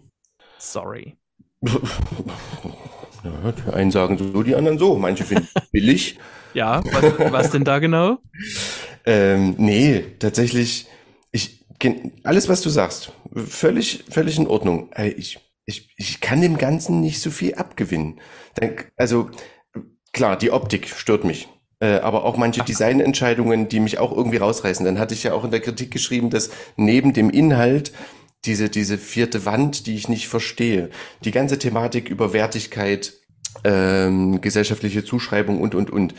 [0.58, 1.16] Sorry.
[3.26, 4.96] Ja, die einen sagen so, die anderen so.
[4.96, 6.18] Manche finden billig.
[6.54, 8.18] Ja, was, was denn da genau?
[9.08, 10.88] Ähm, nee, tatsächlich,
[11.30, 11.64] ich,
[12.24, 14.90] alles, was du sagst, völlig, völlig in Ordnung.
[15.16, 18.20] Ich, ich, ich kann dem Ganzen nicht so viel abgewinnen.
[18.96, 19.30] Also,
[20.12, 21.46] klar, die Optik stört mich.
[21.78, 24.84] Äh, aber auch manche Designentscheidungen, die mich auch irgendwie rausreißen.
[24.84, 27.92] Dann hatte ich ja auch in der Kritik geschrieben, dass neben dem Inhalt
[28.46, 30.90] diese, diese vierte Wand, die ich nicht verstehe,
[31.24, 33.14] die ganze Thematik über Wertigkeit,
[33.64, 36.14] ähm, gesellschaftliche Zuschreibung und, und, und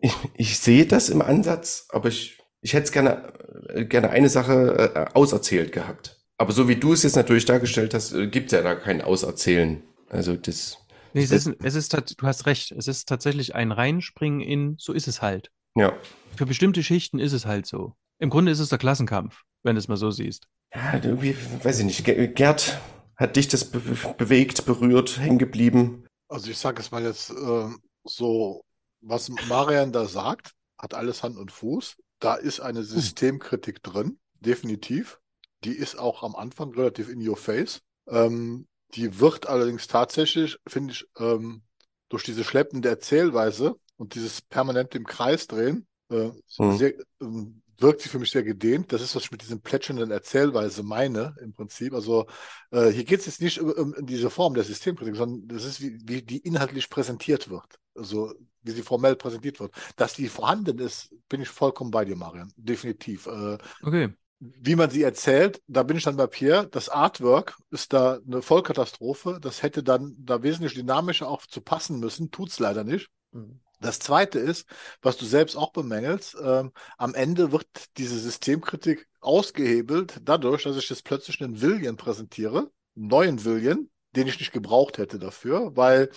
[0.00, 3.32] ich, ich sehe das im Ansatz, aber ich, ich hätte es gerne,
[3.68, 6.20] äh, gerne eine Sache äh, auserzählt gehabt.
[6.38, 9.02] Aber so wie du es jetzt natürlich dargestellt hast, äh, gibt es ja da kein
[9.02, 9.82] Auserzählen.
[10.08, 10.78] Also das.
[11.12, 12.72] Nee, es ist, es ist, du hast recht.
[12.72, 15.50] Es ist tatsächlich ein Reinspringen in, so ist es halt.
[15.74, 15.92] Ja.
[16.36, 17.94] Für bestimmte Schichten ist es halt so.
[18.18, 20.46] Im Grunde ist es der Klassenkampf, wenn du es mal so siehst.
[20.74, 22.04] Ja, irgendwie, weiß ich nicht.
[22.04, 22.80] Gerd,
[23.16, 23.80] hat dich das be
[24.16, 26.06] bewegt, berührt, hängen geblieben?
[26.28, 27.68] Also ich sage es mal jetzt äh,
[28.04, 28.64] so
[29.02, 31.96] was Marian da sagt, hat alles Hand und Fuß.
[32.18, 32.86] Da ist eine hm.
[32.86, 35.20] Systemkritik drin, definitiv.
[35.64, 37.80] Die ist auch am Anfang relativ in your face.
[38.08, 41.62] Ähm, die wird allerdings tatsächlich, finde ich, ähm,
[42.08, 46.76] durch diese schleppende Erzählweise und dieses permanente im Kreis drehen, äh, mhm.
[46.76, 48.92] sehr, ähm, wirkt sie für mich sehr gedehnt.
[48.92, 51.94] Das ist, was ich mit diesem plätschernden Erzählweise meine, im Prinzip.
[51.94, 52.26] Also
[52.70, 55.80] äh, hier geht es jetzt nicht um, um, diese Form der Systemkritik, sondern das ist,
[55.80, 57.78] wie, wie die inhaltlich präsentiert wird.
[57.94, 58.32] Also
[58.62, 59.72] wie sie formell präsentiert wird.
[59.96, 62.52] Dass die vorhanden ist, bin ich vollkommen bei dir, Marian.
[62.56, 63.26] Definitiv.
[63.26, 64.14] Äh, okay.
[64.38, 66.66] Wie man sie erzählt, da bin ich dann bei Pierre.
[66.68, 69.38] Das Artwork ist da eine Vollkatastrophe.
[69.40, 72.30] Das hätte dann da wesentlich dynamischer auch zu passen müssen.
[72.30, 73.08] Tut's leider nicht.
[73.32, 73.60] Mhm.
[73.80, 74.68] Das zweite ist,
[75.00, 77.66] was du selbst auch bemängelst, ähm, am Ende wird
[77.96, 84.26] diese Systemkritik ausgehebelt dadurch, dass ich jetzt plötzlich einen Villian präsentiere, einen neuen Villian, den
[84.26, 86.10] ich nicht gebraucht hätte dafür, weil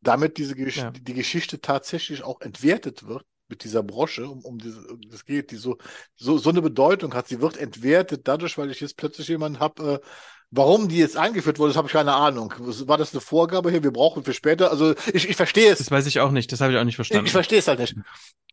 [0.00, 0.90] damit diese Gesch ja.
[0.90, 5.56] die Geschichte tatsächlich auch entwertet wird mit dieser Brosche, um, um diese, das geht, die
[5.56, 5.76] so,
[6.14, 7.28] so, so eine Bedeutung hat.
[7.28, 10.06] Sie wird entwertet dadurch, weil ich jetzt plötzlich jemanden habe, äh,
[10.52, 12.52] Warum die jetzt eingeführt wurde, das habe ich keine Ahnung.
[12.58, 13.84] War das eine Vorgabe hier?
[13.84, 14.70] Wir brauchen für später.
[14.72, 15.78] Also ich, ich verstehe es.
[15.78, 16.50] Das weiß ich auch nicht.
[16.50, 17.24] Das habe ich auch nicht verstanden.
[17.24, 17.94] Ich, ich verstehe es halt nicht.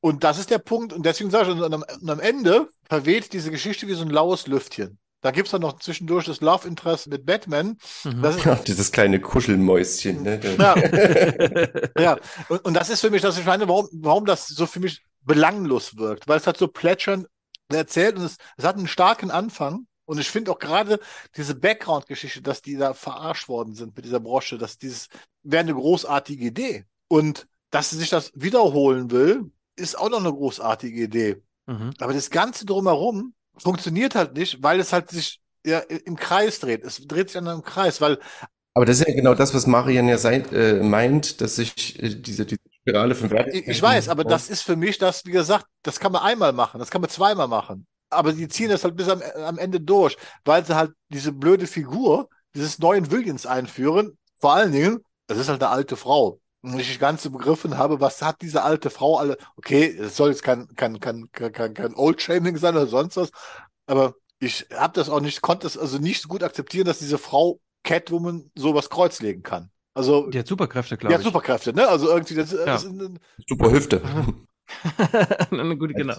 [0.01, 0.93] Und das ist der Punkt.
[0.93, 4.11] Und deswegen sage ich, und am, und am Ende verweht diese Geschichte wie so ein
[4.11, 4.99] laues Lüftchen.
[5.21, 7.77] Da gibt es dann noch zwischendurch das Love Interest mit Batman.
[8.03, 8.21] Mhm.
[8.21, 10.21] Das ist, ja, dieses kleine Kuschelmäuschen.
[10.21, 10.39] Ne?
[10.59, 10.75] Ja,
[11.99, 12.17] ja.
[12.49, 15.01] Und, und, das ist für mich, dass ich meine, warum, warum das so für mich
[15.21, 16.27] belanglos wirkt.
[16.27, 17.25] Weil es hat so plätschern
[17.69, 20.99] erzählt und es, es hat einen starken Anfang und ich finde auch gerade
[21.35, 25.09] diese Background-Geschichte, dass die da verarscht worden sind mit dieser Brosche, dass dieses
[25.43, 26.85] wäre eine großartige Idee.
[27.09, 31.41] Und dass sie sich das wiederholen will, ist auch noch eine großartige Idee.
[31.65, 31.91] Mhm.
[31.99, 36.85] Aber das Ganze drumherum funktioniert halt nicht, weil es halt sich ja, im Kreis dreht.
[36.85, 38.17] Es dreht sich an einem Kreis, weil.
[38.75, 42.15] Aber das ist ja genau das, was Marian ja sein, äh, meint, dass sich äh,
[42.15, 43.53] diese, diese Spirale von Wert.
[43.53, 46.53] Ich, ich weiß, aber das ist für mich das, wie gesagt, das kann man einmal
[46.53, 49.79] machen, das kann man zweimal machen aber die ziehen das halt bis am, am Ende
[49.79, 54.17] durch, weil sie halt diese blöde Figur dieses neuen Williams einführen.
[54.39, 56.39] Vor allen Dingen, das ist halt eine alte Frau.
[56.61, 60.31] Und ich ganz so begriffen habe, was hat diese alte Frau alle, okay, es soll
[60.31, 63.29] jetzt kein, kein, kein, kein, kein Old-Shaming sein oder sonst was,
[63.85, 67.17] aber ich habe das auch nicht, konnte es also nicht so gut akzeptieren, dass diese
[67.17, 69.71] Frau Catwoman sowas kreuzlegen kann.
[69.93, 71.17] Also, die hat Superkräfte, glaube ich.
[71.17, 71.87] Die hat Superkräfte, ne?
[71.87, 72.65] Also irgendwie, das, ja.
[72.65, 72.93] das ist
[73.47, 74.01] Super Hüfte.
[75.51, 76.17] Eine gute, genau.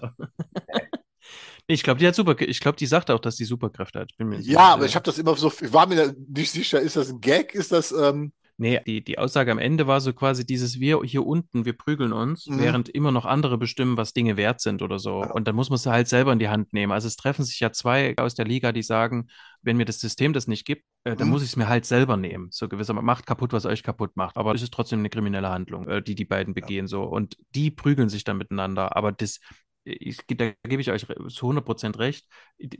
[1.71, 2.35] Ich glaube, die hat super.
[2.41, 4.11] Ich glaube, die sagt auch, dass die Superkräfte hat.
[4.41, 5.53] ja, aber ich habe das immer so.
[5.61, 7.55] Ich war mir nicht sicher, ist das ein Gag?
[7.55, 7.93] Ist das.
[7.93, 11.79] Ähm Nee, die, die Aussage am Ende war so quasi dieses Wir hier unten, wir
[11.79, 12.59] prügeln uns, mhm.
[12.59, 15.23] während immer noch andere bestimmen, was Dinge wert sind oder so.
[15.23, 15.31] Ja.
[15.31, 16.91] Und dann muss man sie halt selber in die Hand nehmen.
[16.91, 19.29] Also es treffen sich ja zwei aus der Liga, die sagen,
[19.63, 21.35] wenn mir das System das nicht gibt, äh, dann mhm.
[21.35, 22.49] muss ich es mir halt selber nehmen.
[22.51, 24.37] So gewissermaßen macht kaputt, was euch kaputt macht.
[24.37, 26.89] Aber es ist trotzdem eine kriminelle Handlung, äh, die die beiden begehen ja.
[26.89, 27.05] so.
[27.05, 28.97] Und die prügeln sich dann miteinander.
[28.97, 29.39] Aber das,
[29.89, 32.27] ich, da gebe ich euch zu 100% recht.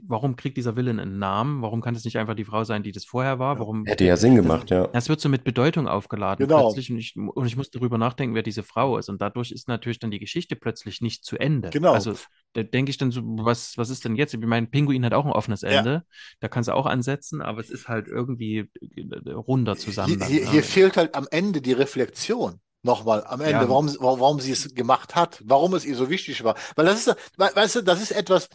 [0.07, 1.61] Warum kriegt dieser Villain einen Namen?
[1.61, 3.59] Warum kann es nicht einfach die Frau sein, die das vorher war?
[3.59, 4.87] Warum, Hätte ja Sinn gemacht, ja.
[4.87, 6.67] Das wird so mit Bedeutung aufgeladen Genau.
[6.67, 9.09] plötzlich und ich, und ich muss darüber nachdenken, wer diese Frau ist.
[9.09, 11.69] Und dadurch ist natürlich dann die Geschichte plötzlich nicht zu Ende.
[11.69, 11.93] Genau.
[11.93, 12.13] Also
[12.53, 14.33] da denke ich dann so, was, was ist denn jetzt?
[14.33, 15.69] Ich meine, Pinguin hat auch ein offenes Ja.
[15.69, 16.03] Ende.
[16.39, 20.09] Da kannst du auch ansetzen, aber es ist halt irgendwie äh, runder zusammen.
[20.09, 20.51] Hier, dann, hier, ne?
[20.51, 22.59] hier fehlt halt am Ende die Reflexion.
[22.81, 23.69] Nochmal am Ende, Ja.
[23.69, 26.55] warum, warum, warum sie es gemacht hat, warum es ihr so wichtig war.
[26.75, 28.47] Weil das ist, we- weißt du, das ist etwas,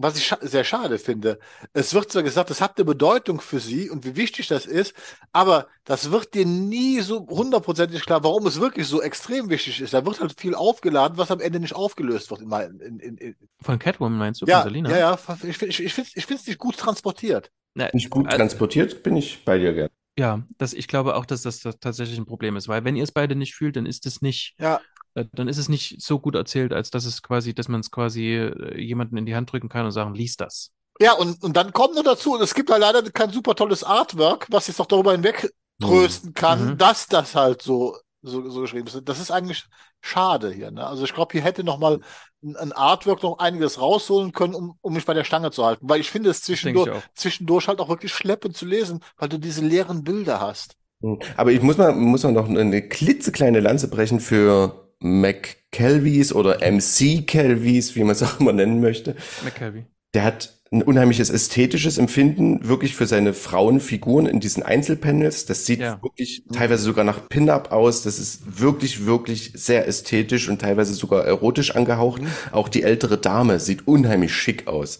[0.00, 1.38] was ich scha sehr schade finde.
[1.72, 4.94] Es wird zwar gesagt, es hat eine Bedeutung für sie und wie wichtig das ist,
[5.32, 9.92] aber das wird dir nie so hundertprozentig klar, warum es wirklich so extrem wichtig ist.
[9.92, 12.40] Da wird halt viel aufgeladen, was am Ende nicht aufgelöst wird.
[12.42, 14.90] In, in, in, in, Von Catwoman meinst du, ja, von Selina?
[14.90, 17.50] ja, ja, ich, ich, ich finde es nicht gut transportiert.
[17.74, 19.88] Na, Nicht gut also- transportiert, bin ich bei dir, gern.
[20.18, 23.04] Ja, das, ich glaube auch, dass das, das tatsächlich ein Problem ist, weil wenn ihr
[23.04, 24.80] es beide nicht fühlt, dann ist es nicht, Ja,
[25.14, 27.90] äh, dann ist es nicht so gut erzählt, als dass es quasi, dass man es
[27.90, 30.72] quasi äh, jemanden in die Hand drücken kann und sagen, lies das.
[31.00, 33.84] Ja, und, und dann kommt noch dazu, und es gibt halt leider kein super tolles
[33.84, 36.76] Artwork, was jetzt noch darüber hinweg trösten kann, Mhm.
[36.76, 39.00] dass das halt so, so, so geschrieben ist.
[39.04, 39.66] Das ist eigentlich
[40.00, 40.70] schade hier.
[40.70, 40.86] Ne?
[40.86, 42.00] Also ich glaube, hier hätte noch mal
[42.42, 45.88] ein, ein Artwork noch einiges rausholen können, um, um mich bei der Stange zu halten.
[45.88, 49.64] Weil ich finde es zwischendurch, zwischendurch halt auch wirklich schleppend zu lesen, weil du diese
[49.64, 50.76] leeren Bilder hast.
[51.00, 51.18] Hm.
[51.36, 57.26] Aber ich muss mal, muss mal noch eine klitzekleine Lanze brechen für McKelvies oder MC
[57.26, 59.16] Kelvies, wie man es auch immer nennen möchte.
[59.44, 59.86] McCavey.
[60.18, 65.46] Der hat ein unheimliches ästhetisches Empfinden wirklich für seine Frauenfiguren in diesen Einzelpanels.
[65.46, 66.02] Das sieht Ja.
[66.02, 68.02] wirklich teilweise sogar nach Pin-Up aus.
[68.02, 72.20] Das ist wirklich, wirklich sehr ästhetisch und teilweise sogar erotisch angehaucht.
[72.50, 74.98] Auch die ältere Dame sieht unheimlich schick aus.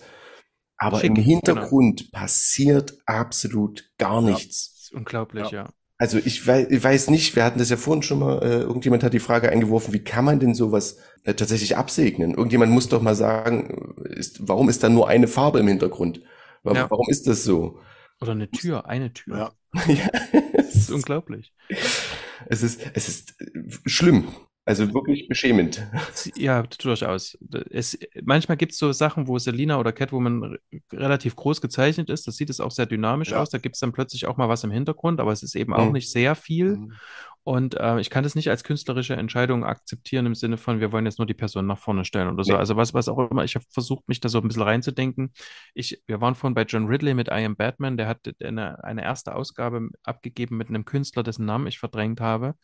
[0.77, 4.31] Aber Schick, im Hintergrund passiert absolut gar Ja.
[4.31, 4.75] nichts.
[4.77, 5.69] Das ist unglaublich, ja.
[6.01, 9.03] Also ich weiß, ich weiß nicht, wir hatten das ja vorhin schon mal, äh, irgendjemand
[9.03, 12.35] hat die Frage eingeworfen, wie kann man denn sowas äh, tatsächlich absegnen?
[12.35, 16.23] Irgendjemand muss doch mal sagen, ist, warum ist da nur eine Farbe im Hintergrund?
[16.63, 16.91] Warum, Ja.
[16.91, 17.81] warum ist das so?
[18.21, 19.39] Oder eine Tür, eine Tür.
[19.39, 19.53] Ja.
[19.87, 20.09] ja,
[20.57, 21.53] Das es, ist ist, unglaublich.
[22.47, 23.47] es ist, es ist äh,
[23.87, 24.29] schlimm.
[24.69, 25.87] Also wirklich beschämend.
[26.37, 27.39] Ja, durchaus.
[27.71, 30.57] Es, manchmal gibt es so Sachen, wo Selina oder Catwoman
[30.93, 32.27] relativ groß gezeichnet ist.
[32.27, 33.41] Das sieht es auch sehr dynamisch Ja.
[33.41, 33.51] aus.
[33.51, 35.87] Da gibt es dann plötzlich auch mal was im Hintergrund, aber es ist eben auch
[35.87, 35.93] Mhm.
[35.93, 36.77] nicht sehr viel.
[36.77, 36.93] Mhm.
[37.45, 41.07] Und äh, ich kann das nicht als künstlerische Entscheidung akzeptieren im Sinne von, wir wollen
[41.07, 42.53] jetzt nur die Person nach vorne stellen oder so.
[42.53, 42.59] Nee.
[42.59, 43.43] Also was, was auch immer.
[43.43, 45.33] Ich habe versucht, mich da so ein bisschen reinzudenken.
[45.73, 47.97] Ich, wir waren vorhin bei John Ridley mit I Am Batman.
[47.97, 52.55] Der hat eine, eine erste Ausgabe abgegeben mit einem Künstler, dessen Namen ich verdrängt habe,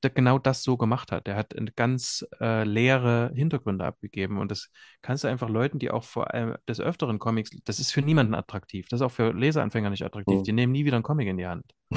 [0.00, 1.26] genau das so gemacht hat.
[1.26, 4.38] Der hat ganz äh, leere Hintergründe abgegeben.
[4.38, 4.70] Und das
[5.02, 8.34] kannst du einfach Leuten, die auch vor allem des Öfteren Comics, das ist für niemanden
[8.34, 8.86] attraktiv.
[8.88, 10.38] Das ist auch für Leseranfänger nicht attraktiv.
[10.38, 10.44] Mhm.
[10.44, 11.64] Die nehmen nie wieder einen Comic in die Hand.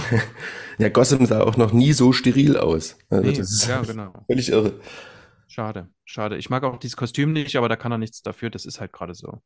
[0.78, 2.98] Ja, Gotham sah auch noch nie so steril aus.
[3.10, 4.14] Also Nee, das ist ja, genau.
[4.26, 4.74] völlig irre.
[5.48, 6.38] Schade, schade.
[6.38, 8.50] Ich mag auch dieses Kostüm nicht, aber da kann er nichts dafür.
[8.50, 9.42] Das ist halt gerade so.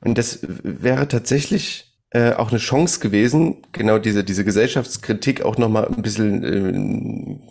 [0.00, 5.86] Und das wäre tatsächlich äh, auch eine Chance gewesen, genau diese, diese Gesellschaftskritik auch nochmal
[5.86, 6.72] ein bisschen, äh,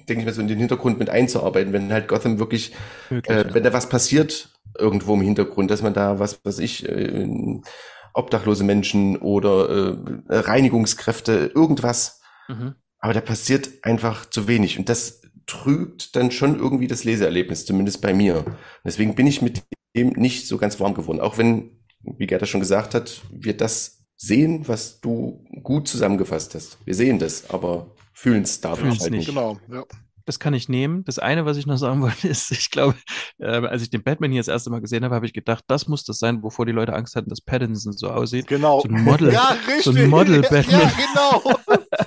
[0.06, 2.74] denke ich mal, so in den Hintergrund mit einzuarbeiten, wenn halt Gotham wirklich,
[3.10, 3.38] Möglich.
[3.38, 7.28] äh, wenn da was passiert irgendwo im Hintergrund, dass man da, was weiß ich, äh,
[8.14, 9.70] obdachlose Menschen oder
[10.30, 12.76] äh, Reinigungskräfte, irgendwas, Mhm.
[13.00, 14.80] aber da passiert einfach zu wenig.
[14.80, 18.46] Und das trübt dann schon irgendwie das Leseerlebnis, zumindest bei mir.
[18.86, 19.64] Deswegen bin ich mit
[19.96, 21.20] dem nicht so ganz warm geworden.
[21.20, 21.72] Auch wenn,
[22.04, 26.80] wie Gerda schon gesagt hat, wir das sehen, was du gut zusammengefasst hast.
[26.86, 29.20] Wir sehen das, aber fühlen es dadurch Fühlen's halt nicht.
[29.20, 29.30] nicht.
[29.30, 29.84] Genau, ja.
[30.26, 31.06] Das kann ich nehmen.
[31.06, 32.96] Das eine, was ich noch sagen wollte, ist, ich glaube,
[33.38, 35.88] äh, als ich den Batman hier das erste Mal gesehen habe, habe ich gedacht, das
[35.88, 38.48] muss das sein, wovor die Leute Angst hatten, dass Pattinson so aussieht.
[38.48, 38.82] Genau.
[38.82, 39.32] So ein Model.
[39.38, 39.84] Ja, richtig.
[39.84, 40.82] so ein Model-Batman.
[40.82, 41.60] Ja, genau.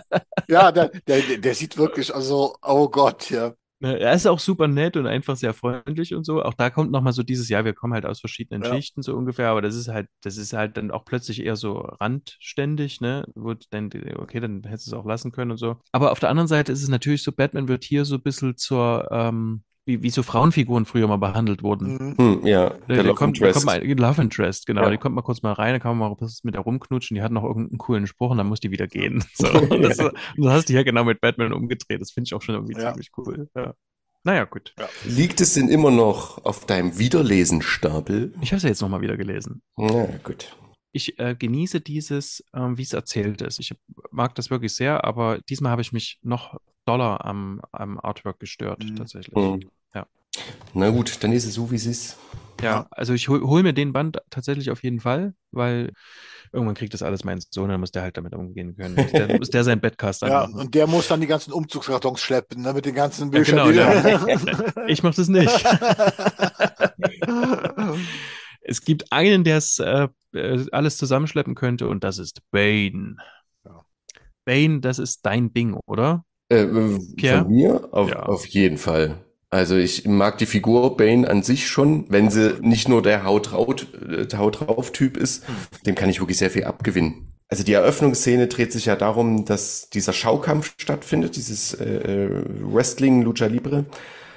[0.48, 3.54] ja, der, der, der sieht wirklich, also, oh Gott, ja.
[3.82, 6.42] Ne, Er ist auch super nett und einfach sehr freundlich und so.
[6.42, 8.74] Auch da kommt nochmal so dieses, ja, wir kommen halt aus verschiedenen Ja.
[8.74, 11.78] Schichten so ungefähr, aber das ist halt, das ist halt dann auch plötzlich eher so
[11.78, 13.24] randständig, ne?
[13.34, 15.76] Wo dann, okay, dann hättest du es auch lassen können und so.
[15.92, 18.56] Aber auf der anderen Seite ist es natürlich so, Batman wird hier so ein bisschen
[18.58, 22.14] zur, ähm, wie, wie so Frauenfiguren früher mal behandelt wurden.
[22.16, 22.16] Mhm.
[22.16, 23.66] Hm, ja, Der, der der Love kommt, der Interest.
[23.66, 24.82] kommt mal, Love Interest, genau.
[24.84, 24.90] Ja.
[24.90, 27.32] Die kommt mal kurz mal rein, da kann man mal mit der rumknutschen, die hat
[27.32, 29.24] noch irgendeinen coolen Spruch und dann muss die wieder gehen.
[29.34, 32.00] So, und das, und das hast du hier genau mit Batman umgedreht.
[32.00, 32.90] Das finde ich auch schon irgendwie Ja.
[32.92, 33.48] ziemlich cool.
[33.56, 33.74] Ja.
[34.22, 34.74] Naja, gut.
[35.04, 38.34] Liegt es denn immer noch auf deinem Wiederlesenstapel?
[38.40, 39.62] Ich habe es ja jetzt nochmal wieder gelesen.
[39.76, 40.56] Na gut.
[40.92, 43.60] Ich äh, genieße dieses, ähm, wie es erzählt ist.
[43.60, 43.72] Ich
[44.10, 48.82] mag das wirklich sehr, aber diesmal habe ich mich noch doller am, am Artwork gestört,
[48.84, 48.96] Mhm.
[48.96, 49.34] tatsächlich.
[49.36, 49.60] Hm.
[49.94, 50.06] Ja.
[50.74, 52.16] Na gut, dann ist es so, wie es ist.
[52.62, 55.92] Ja, also ich hol, hol mir den Band tatsächlich auf jeden Fall, weil
[56.52, 58.96] irgendwann kriegt das alles mein Sohn, dann muss der halt damit umgehen können.
[58.96, 62.60] Muss der, muss der sein Bettcast Ja, und der muss dann die ganzen Umzugskartons schleppen,
[62.62, 63.56] ne, mit den ganzen Ja, Büchern.
[63.56, 64.86] genau, die ja.
[64.88, 65.48] Ich mach das nicht.
[68.62, 70.08] es gibt einen, der es äh,
[70.72, 73.16] alles zusammenschleppen könnte, und das ist Bane.
[73.64, 73.84] Ja.
[74.44, 76.24] Bane, das ist dein Ding, oder?
[76.48, 76.66] Äh,
[77.16, 77.42] Pierre?
[77.44, 78.22] von mir auf, Ja.
[78.24, 79.24] auf jeden Fall.
[79.50, 83.50] Also ich mag die Figur Bane an sich schon, wenn sie nicht nur der Haut,
[83.50, 83.88] Haut,
[84.36, 85.44] Haut drauf Typ ist,
[85.84, 87.32] dem kann ich wirklich sehr viel abgewinnen.
[87.48, 93.22] Also die Eröffnungsszene dreht sich ja darum, dass dieser Schaukampf stattfindet, dieses äh, äh, Wrestling
[93.22, 93.86] Lucha Libre.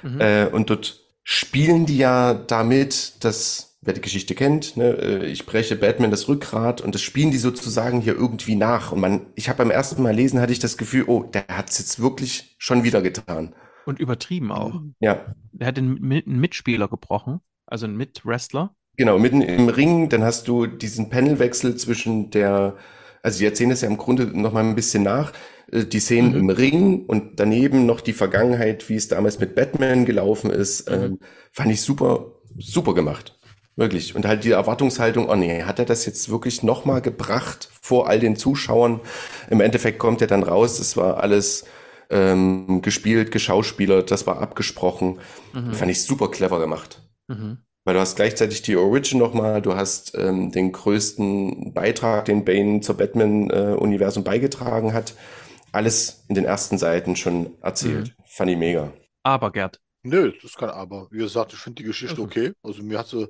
[0.02, 0.20] Mhm.
[0.20, 5.46] Äh, und dort spielen die ja damit, dass, wer die Geschichte kennt, ne, äh, ich
[5.46, 8.90] breche Batman das Rückgrat und das spielen die sozusagen hier irgendwie nach.
[8.90, 11.70] Und man, ich habe beim ersten Mal lesen, hatte ich das Gefühl, oh, der hat
[11.70, 13.54] es jetzt wirklich schon wieder getan.
[13.86, 14.80] Und übertrieben auch.
[15.00, 18.74] Ja, Er hat einen, Mi- einen Mitspieler gebrochen, also einen Mitwrestler.
[18.96, 22.76] genau, mitten im Ring, dann hast du diesen Panelwechsel zwischen der,
[23.22, 25.32] also die erzählen das ja im Grunde noch mal ein bisschen nach,
[25.72, 26.36] äh, die Szenen Mhm.
[26.38, 30.94] im Ring und daneben noch die Vergangenheit, wie es damals mit Batman gelaufen ist, Mhm.
[30.96, 31.18] ähm,
[31.52, 33.38] fand ich super, super gemacht.
[33.76, 34.14] Wirklich.
[34.14, 38.20] Und halt die Erwartungshaltung, oh nee, hat er das jetzt wirklich nochmal gebracht vor all
[38.20, 39.00] den Zuschauern?
[39.50, 41.64] Im Endeffekt kommt er dann raus, es war alles
[42.10, 45.18] ähm, gespielt, geschauspielert, das war abgesprochen.
[45.52, 45.74] Mhm.
[45.74, 47.00] Fand ich super clever gemacht.
[47.28, 47.64] Mhm.
[47.84, 52.80] Weil du hast gleichzeitig die Origin nochmal, du hast ähm, den größten Beitrag, den Bane
[52.80, 55.14] zur Batman-Universum beigetragen hat.
[55.72, 58.14] Alles in den ersten Seiten schon erzählt.
[58.26, 58.92] Fand ich mega.
[59.22, 61.08] Aber Gerd, Nö, das ist kein Aber.
[61.10, 62.22] Wie gesagt, ich finde die Geschichte Also.
[62.22, 62.52] okay.
[62.62, 63.28] Also mir hat sie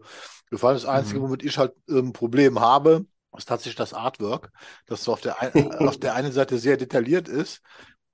[0.51, 0.75] gefallen.
[0.77, 1.23] Das Einzige, Mhm.
[1.23, 3.07] womit ich halt ein Problem habe,
[3.37, 4.51] ist tatsächlich das Artwork,
[4.87, 5.53] das so auf der, ein,
[5.87, 7.61] auf der einen Seite sehr detailliert ist.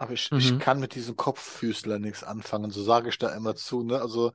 [0.01, 0.59] Aber ich, ich Mhm.
[0.61, 2.71] kann mit diesem Kopffüßler nichts anfangen.
[2.71, 3.83] So sage ich da immer zu.
[3.83, 4.01] Ne?
[4.01, 4.33] Also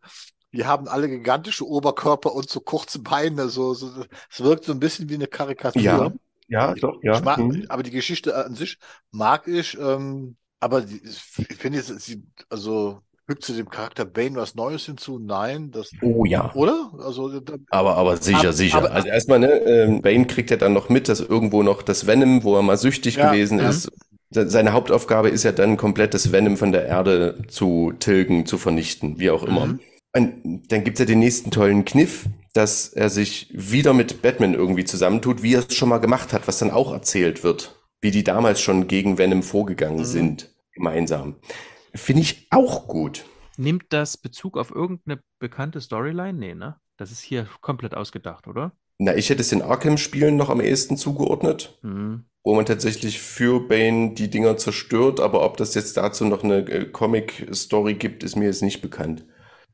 [0.53, 3.49] die haben alle gigantische Oberkörper und so kurze Beine.
[3.49, 3.89] So, so,
[4.29, 5.81] es wirkt so ein bisschen wie eine Karikatur.
[5.81, 6.11] Ja,
[6.47, 7.15] ja, doch, ja.
[7.17, 7.65] Ich mag, Mhm.
[7.67, 8.77] aber die Geschichte an sich
[9.11, 11.17] mag ich, ähm, aber die, ich
[11.57, 15.17] finde jetzt, sie, also fügt zu dem Charakter Bane was Neues hinzu?
[15.17, 16.53] Nein, das, Oh ja.
[16.53, 16.91] oder?
[16.99, 18.77] Also, da, Aber, aber sicher, Aber- sicher.
[18.77, 22.05] aber- also erstmal, ne, ähm, Bane kriegt ja dann noch mit, dass irgendwo noch das
[22.05, 23.69] Venom, wo er mal süchtig Ja, gewesen ja.
[23.69, 23.89] ist.
[24.31, 28.57] Se- Seine Hauptaufgabe ist ja dann komplett das Venom von der Erde zu tilgen, zu
[28.57, 29.67] vernichten, wie auch immer.
[29.67, 29.79] Mhm.
[30.15, 34.85] Und dann gibt's ja den nächsten tollen Kniff, dass er sich wieder mit Batman irgendwie
[34.85, 38.23] zusammentut, wie er es schon mal gemacht hat, was dann auch erzählt wird, wie die
[38.23, 40.05] damals schon gegen Venom vorgegangen Mhm.
[40.05, 41.35] sind, gemeinsam.
[41.93, 43.25] Finde ich auch gut.
[43.57, 46.33] nimmt das Bezug auf irgendeine bekannte Storyline?
[46.37, 46.75] Nee, ne?
[46.97, 48.73] Das ist hier komplett ausgedacht, oder?
[48.97, 51.77] Na, ich hätte es den Arkham-Spielen noch am ehesten zugeordnet.
[51.81, 52.25] Mhm.
[52.45, 56.59] Wo man tatsächlich für Bane die Dinger zerstört, aber ob das jetzt dazu noch eine
[56.59, 59.25] äh, Comic-Story gibt, ist mir jetzt nicht bekannt.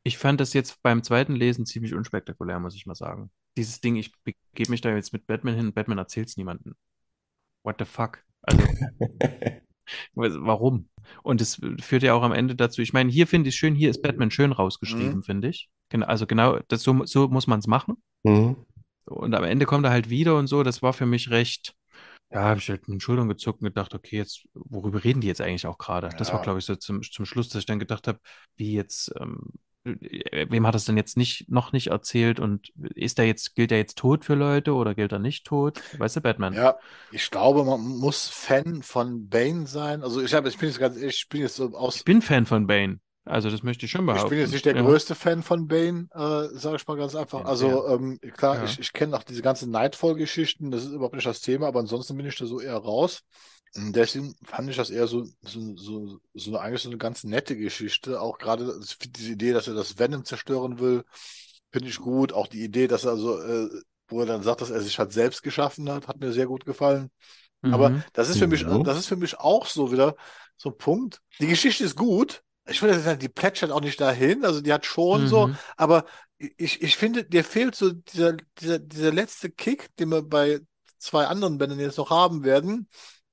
[0.03, 3.29] Ich fand das jetzt beim zweiten Lesen ziemlich unspektakulär, muss ich mal sagen.
[3.57, 6.75] Dieses Ding, ich begebe mich da jetzt mit Batman hin, Batman erzählt's niemandem.
[7.63, 8.23] What the fuck?
[8.41, 8.63] Also,
[10.15, 10.89] warum?
[11.23, 13.89] Und es führt ja auch am Ende dazu, ich meine, hier finde ich schön, hier
[13.89, 15.23] ist Batman schön rausgeschrieben, Mhm.
[15.23, 15.69] finde ich.
[15.89, 18.01] Genau, also genau, das, so, so muss man es machen.
[18.23, 18.55] Mhm.
[19.05, 21.75] Und am Ende kommt er halt wieder und so, das war für mich recht,
[22.33, 25.27] ja, habe ich halt mit den Schultern gezuckt und gedacht, okay, jetzt, worüber reden die
[25.27, 26.13] jetzt eigentlich auch gerade?
[26.17, 26.41] Das war, Ja.
[26.41, 28.19] glaube ich, so zum, zum Schluss, dass ich dann gedacht habe,
[28.55, 29.41] wie jetzt, ähm,
[29.83, 33.71] äh, wem hat das denn jetzt nicht, noch nicht erzählt und ist er jetzt, gilt
[33.71, 35.83] er jetzt tot für Leute oder gilt er nicht tot?
[35.97, 36.57] Weißt du, Batman?
[36.57, 36.77] ja,
[37.09, 40.03] ich glaube, man muss Fan von Bane sein.
[40.03, 42.45] Also ich habe, ich bin jetzt ganz, ich bin jetzt so aus, Ich bin Fan
[42.45, 42.99] von Bane.
[43.25, 44.29] Also das möchte ich schon ich behaupten.
[44.31, 44.81] bin jetzt nicht der Ja.
[44.81, 47.39] größte Fan von Bane, äh, sage ich mal ganz einfach.
[47.39, 48.63] Ja, Also ähm, klar, Ja.
[48.65, 52.17] ich, ich kenne auch diese ganzen Nightfall-Geschichten, das ist überhaupt nicht das Thema, aber ansonsten
[52.17, 53.21] bin ich da so eher raus.
[53.75, 57.23] Und deswegen fand ich das eher so, so, so, so eine, eigentlich so eine ganz
[57.23, 58.19] nette Geschichte.
[58.19, 58.77] Auch gerade
[59.15, 61.03] diese Idee, dass er das Venom zerstören will,
[61.71, 62.33] finde ich gut.
[62.33, 63.69] Auch die Idee, dass er so, äh,
[64.09, 66.65] wo er dann sagt, dass er sich halt selbst geschaffen hat, hat mir sehr gut
[66.65, 67.11] gefallen.
[67.61, 68.03] Aber Mhm.
[68.13, 70.15] das ist für mich, das ist für mich auch so wieder
[70.57, 71.21] so ein Punkt.
[71.39, 72.41] Die Geschichte ist gut.
[72.67, 74.45] Ich würde sagen, die plätschert auch nicht dahin.
[74.45, 75.57] Also die hat schon so, Mhm.
[75.77, 76.05] aber
[76.37, 80.59] ich, ich finde, dir fehlt so dieser, dieser, dieser letzte Kick, den wir bei
[80.97, 82.87] zwei anderen Bändern jetzt noch haben werden,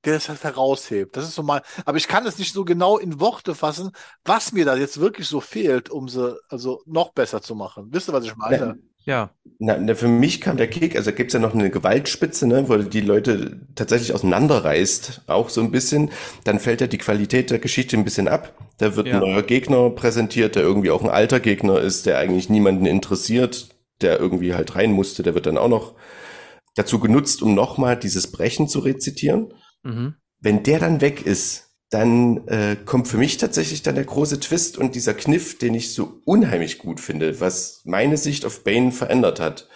[0.05, 1.15] der das halt heraushebt.
[1.15, 3.91] Das ist so mal, aber ich kann es nicht so genau in Worte fassen,
[4.23, 7.87] was mir da jetzt wirklich so fehlt, um sie also noch besser zu machen.
[7.91, 8.77] Wisst ihr, was ich meine?
[9.09, 9.31] Ja.
[9.57, 12.77] Na, na, für mich kam der Kick, also gibt's ja noch eine Gewaltspitze, ne, wo
[12.77, 16.11] die Leute tatsächlich auseinanderreißt, auch so ein bisschen.
[16.43, 18.53] Dann fällt ja die Qualität der Geschichte ein bisschen ab.
[18.77, 19.15] Da wird Ja.
[19.15, 23.69] ein neuer Gegner präsentiert, der irgendwie auch ein alter Gegner ist, der eigentlich niemanden interessiert,
[24.01, 25.23] der irgendwie halt rein musste.
[25.23, 25.95] Der wird dann auch noch
[26.75, 29.53] dazu genutzt, um nochmal dieses Brechen zu rezitieren.
[29.81, 30.13] Mhm.
[30.39, 34.77] Wenn der dann weg ist, dann äh, kommt für mich tatsächlich dann der große Twist
[34.77, 39.39] und dieser Kniff, den ich so unheimlich gut finde, was meine Sicht auf Bane verändert
[39.39, 39.67] hat,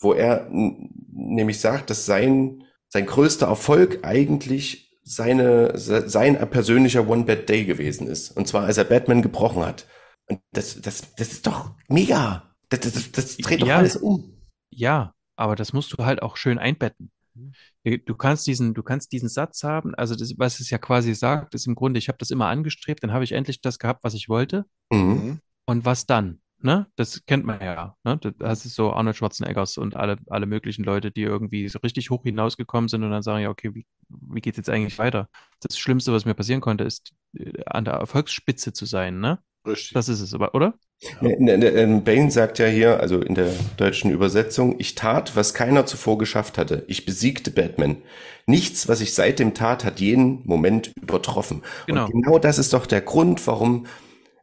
[0.00, 7.24] wo er nämlich sagt, dass sein sein größter Erfolg eigentlich seine se- sein persönlicher One
[7.24, 9.86] Bad Day gewesen ist, und zwar als er Batman gebrochen hat.
[10.28, 12.54] Und das das das ist doch mega.
[12.68, 13.76] Das, das, das dreht doch Ja.
[13.78, 14.42] alles um.
[14.70, 17.12] Ja, aber das musst du halt auch schön einbetten.
[17.86, 21.54] Du kannst diesen, du kannst diesen Satz haben, also das, was es ja quasi sagt,
[21.54, 24.14] ist im Grunde, ich habe das immer angestrebt, dann habe ich endlich das gehabt, was
[24.14, 24.64] ich wollte.
[24.90, 24.98] Mhm.
[24.98, 25.40] Mhm.
[25.66, 26.40] Und was dann?
[26.58, 26.86] Ne?
[26.96, 27.96] Das kennt man ja.
[28.02, 28.18] Ne?
[28.38, 32.24] Das ist so Arnold Schwarzeneggers und alle, alle möglichen Leute, die irgendwie so richtig hoch
[32.24, 35.28] hinausgekommen sind und dann sagen, ja, okay, wie, wie geht's jetzt eigentlich weiter?
[35.60, 39.38] Das Schlimmste, was mir passieren konnte, ist äh, an der Erfolgsspitze zu sein, ne?
[39.66, 39.92] Richtig.
[39.92, 40.74] Das ist es, aber, oder?
[41.20, 45.36] Ne, ne, ne, ähm, Bane sagt ja hier, also in der deutschen Übersetzung, ich tat,
[45.36, 46.84] was keiner zuvor geschafft hatte.
[46.88, 47.98] Ich besiegte Batman.
[48.46, 51.62] Nichts, was ich seitdem tat, hat jeden Moment übertroffen.
[51.86, 52.06] Genau.
[52.06, 53.86] Und genau das ist doch der Grund, warum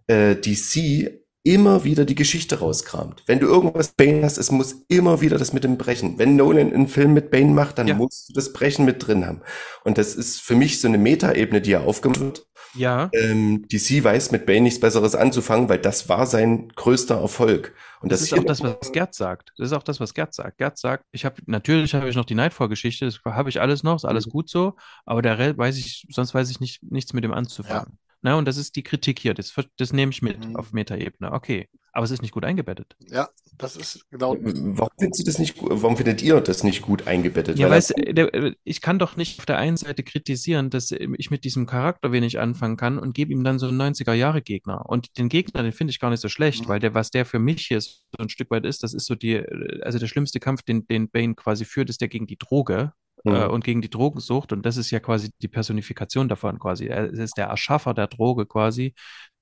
[0.07, 1.11] äh, DC
[1.45, 3.23] immer wieder die Geschichte rauskramt.
[3.25, 6.17] Wenn du irgendwas Bane hast, es muss immer wieder das mit dem Brechen.
[6.17, 7.95] Wenn Nolan einen Film mit Bane macht, dann Ja.
[7.95, 9.41] musst du das Brechen mit drin haben.
[9.83, 12.45] Und das ist für mich so eine Metaebene, die er aufgemacht wird.
[12.74, 13.10] Ja.
[13.14, 17.74] Ähm, DC weiß mit Bane nichts Besseres anzufangen, weil das war sein größter Erfolg.
[18.02, 19.53] Und Das das, ist auch das, was Gerd sagt.
[19.58, 20.58] Das ist auch das, was Gerd sagt.
[20.58, 23.95] Gerd sagt, ich habe natürlich habe ich noch die Nightfall-Geschichte, das habe ich alles noch,
[23.95, 27.34] ist alles gut so, aber der weiß ich, sonst weiß ich nicht, nichts mit dem
[27.34, 27.98] anzufangen.
[28.22, 29.34] Na, und das ist die Kritik hier.
[29.34, 30.56] Das, das nehme ich mit Mhm.
[30.56, 31.32] auf Metaebene.
[31.32, 31.69] Okay.
[31.96, 32.96] Aber es ist nicht gut eingebettet.
[33.08, 34.36] Ja, das ist genau.
[34.42, 35.70] Warum findest du das nicht gut?
[35.72, 37.60] Warum findet ihr das nicht gut eingebettet?
[37.60, 40.92] Ja, Weil weißt der- äh, ich kann doch nicht auf der einen Seite kritisieren, dass
[40.92, 44.90] ich mit diesem Charakter wenig anfangen kann und gebe ihm dann so einen 90er-Jahre-Gegner.
[44.90, 46.68] Und den Gegner, den finde ich gar nicht so schlecht, Mhm.
[46.70, 49.14] weil der, was der für mich hier so ein Stück weit ist, das ist so
[49.14, 52.38] die, äh, also der schlimmste Kampf, den, den Bane quasi führt, ist der gegen die
[52.38, 53.35] Droge Mhm.
[53.35, 54.53] äh, und gegen die Drogensucht.
[54.53, 56.88] Und das ist ja quasi die Personifikation davon quasi.
[56.88, 58.93] Er ist der Erschaffer der Droge quasi,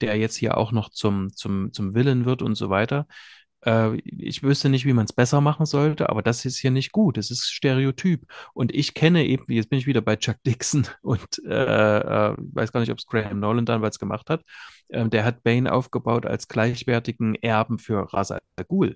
[0.02, 3.08] der jetzt hier auch noch zum, zum, zum Willen wird und so weiter.
[3.66, 6.92] Äh, ich wüsste nicht, wie man es besser machen sollte, aber das ist hier nicht
[6.92, 7.18] gut.
[7.18, 8.26] Es ist Stereotyp.
[8.54, 12.72] Und ich kenne eben, jetzt bin ich wieder bei Chuck Dixon und äh, äh, weiß
[12.72, 14.44] gar nicht, ob es Graham Nolan damals gemacht hat.
[14.90, 18.96] Ähm, der hat Bane aufgebaut als gleichwertigen Erben für Ra's al Ghul.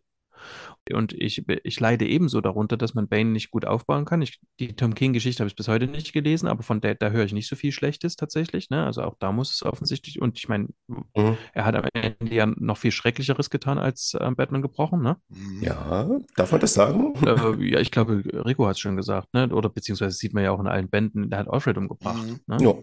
[0.91, 4.21] Und ich, ich leide ebenso darunter, dass man Bane nicht gut aufbauen kann.
[4.21, 7.25] Ich, die Tom King-Geschichte habe ich bis heute nicht gelesen, aber von der, da höre
[7.25, 8.69] ich nicht so viel Schlechtes tatsächlich.
[8.69, 8.85] Ne?
[8.85, 11.37] Also auch da muss es offensichtlich, und ich meine, Mhm.
[11.53, 15.17] er hat am Ende ja noch viel Schrecklicheres getan als äh, Batman gebrochen, ne?
[15.29, 15.63] Mhm.
[15.63, 17.13] Ja, darf man das sagen?
[17.25, 19.49] äh, ja, ich glaube, Rico hat es schon gesagt, ne?
[19.49, 22.23] Oder beziehungsweise sieht man ja auch in allen Bänden, der hat Alfred umgebracht.
[22.23, 22.39] Mhm.
[22.47, 22.57] Ne?
[22.61, 22.73] Ja.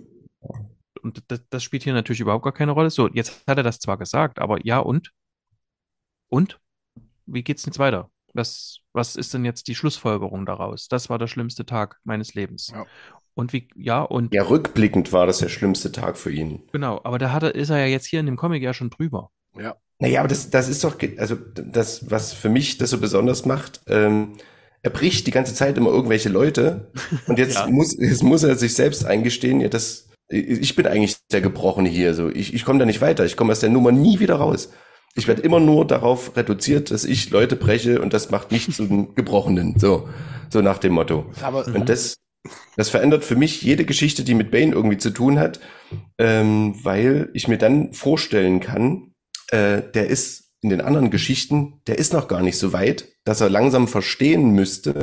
[1.02, 2.90] Und das, das spielt hier natürlich überhaupt gar keine Rolle.
[2.90, 5.12] So, jetzt hat er das zwar gesagt, aber ja und?
[6.28, 6.58] Und?
[7.32, 8.10] Wie geht's jetzt weiter?
[8.34, 10.88] Was, was ist denn jetzt die Schlussfolgerung daraus?
[10.88, 12.70] Das war der schlimmste Tag meines Lebens.
[12.72, 12.86] Ja.
[13.34, 16.62] Und wie, ja, und Ja, rückblickend war das der schlimmste Tag für ihn.
[16.72, 18.90] genau, aber da hat er, ist er ja jetzt hier in dem Comic ja schon
[18.90, 19.30] drüber.
[19.58, 19.76] Ja.
[19.98, 23.80] Naja, aber das, das ist doch, also das, was für mich das so besonders macht,
[23.86, 24.32] ähm,
[24.82, 26.90] er bricht die ganze Zeit immer irgendwelche Leute
[27.26, 27.66] und jetzt Ja.
[27.68, 32.14] muss, jetzt muss er sich selbst eingestehen, ja, das, ich bin eigentlich der Gebrochene hier,
[32.14, 34.70] so, ich, ich komme da nicht weiter, ich komme aus der Nummer nie wieder raus.
[35.14, 39.14] Ich werde immer nur darauf reduziert, dass ich Leute breche und das macht mich zum
[39.14, 40.08] Gebrochenen, so,
[40.50, 41.26] so nach dem Motto.
[41.42, 41.66] Aber.
[41.66, 42.16] Und das,
[42.76, 45.60] das verändert für mich jede Geschichte, die mit Bane irgendwie zu tun hat,
[46.18, 49.12] ähm, weil ich mir dann vorstellen kann,
[49.48, 53.40] äh, der ist in den anderen Geschichten, der ist noch gar nicht so weit, dass
[53.40, 55.02] er langsam verstehen müsste,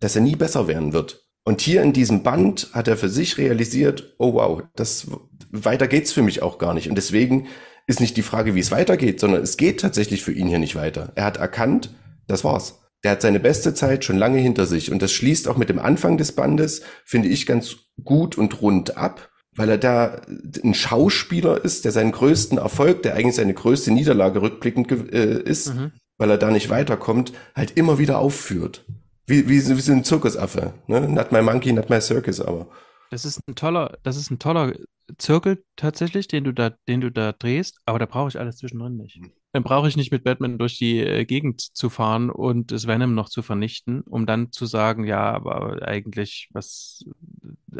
[0.00, 1.24] dass er nie besser werden wird.
[1.44, 5.06] Und hier in diesem Band hat er für sich realisiert, oh wow, das
[5.50, 6.90] weiter geht's für mich auch gar nicht.
[6.90, 7.46] Und deswegen
[7.88, 10.76] ist nicht die Frage, wie es weitergeht, sondern es geht tatsächlich für ihn hier nicht
[10.76, 11.10] weiter.
[11.16, 11.90] Er hat erkannt,
[12.28, 12.78] das war's.
[13.02, 14.92] Der hat seine beste Zeit schon lange hinter sich.
[14.92, 18.96] Und das schließt auch mit dem Anfang des Bandes, finde ich, ganz gut und rund
[18.96, 20.20] ab, weil er da
[20.62, 25.74] ein Schauspieler ist, der seinen größten Erfolg, der eigentlich seine größte Niederlage rückblickend äh, ist,
[25.74, 25.92] Mhm.
[26.18, 28.84] weil er da nicht weiterkommt, halt immer wieder aufführt.
[29.26, 30.74] Wie, wie, so- wie so ein Zirkusaffe.
[30.88, 31.08] Ne?
[31.08, 32.68] Not my monkey, not my circus, aber.
[33.10, 34.74] Das ist ein toller, das ist ein toller
[35.16, 38.96] Zirkel tatsächlich, den du da, den du da drehst, aber da brauche ich alles zwischendrin
[38.96, 39.20] nicht.
[39.20, 39.32] Mhm.
[39.52, 43.14] Dann brauche ich nicht mit Batman durch die äh, Gegend zu fahren und das Venom
[43.14, 47.04] noch zu vernichten, um dann zu sagen, ja, aber eigentlich, was,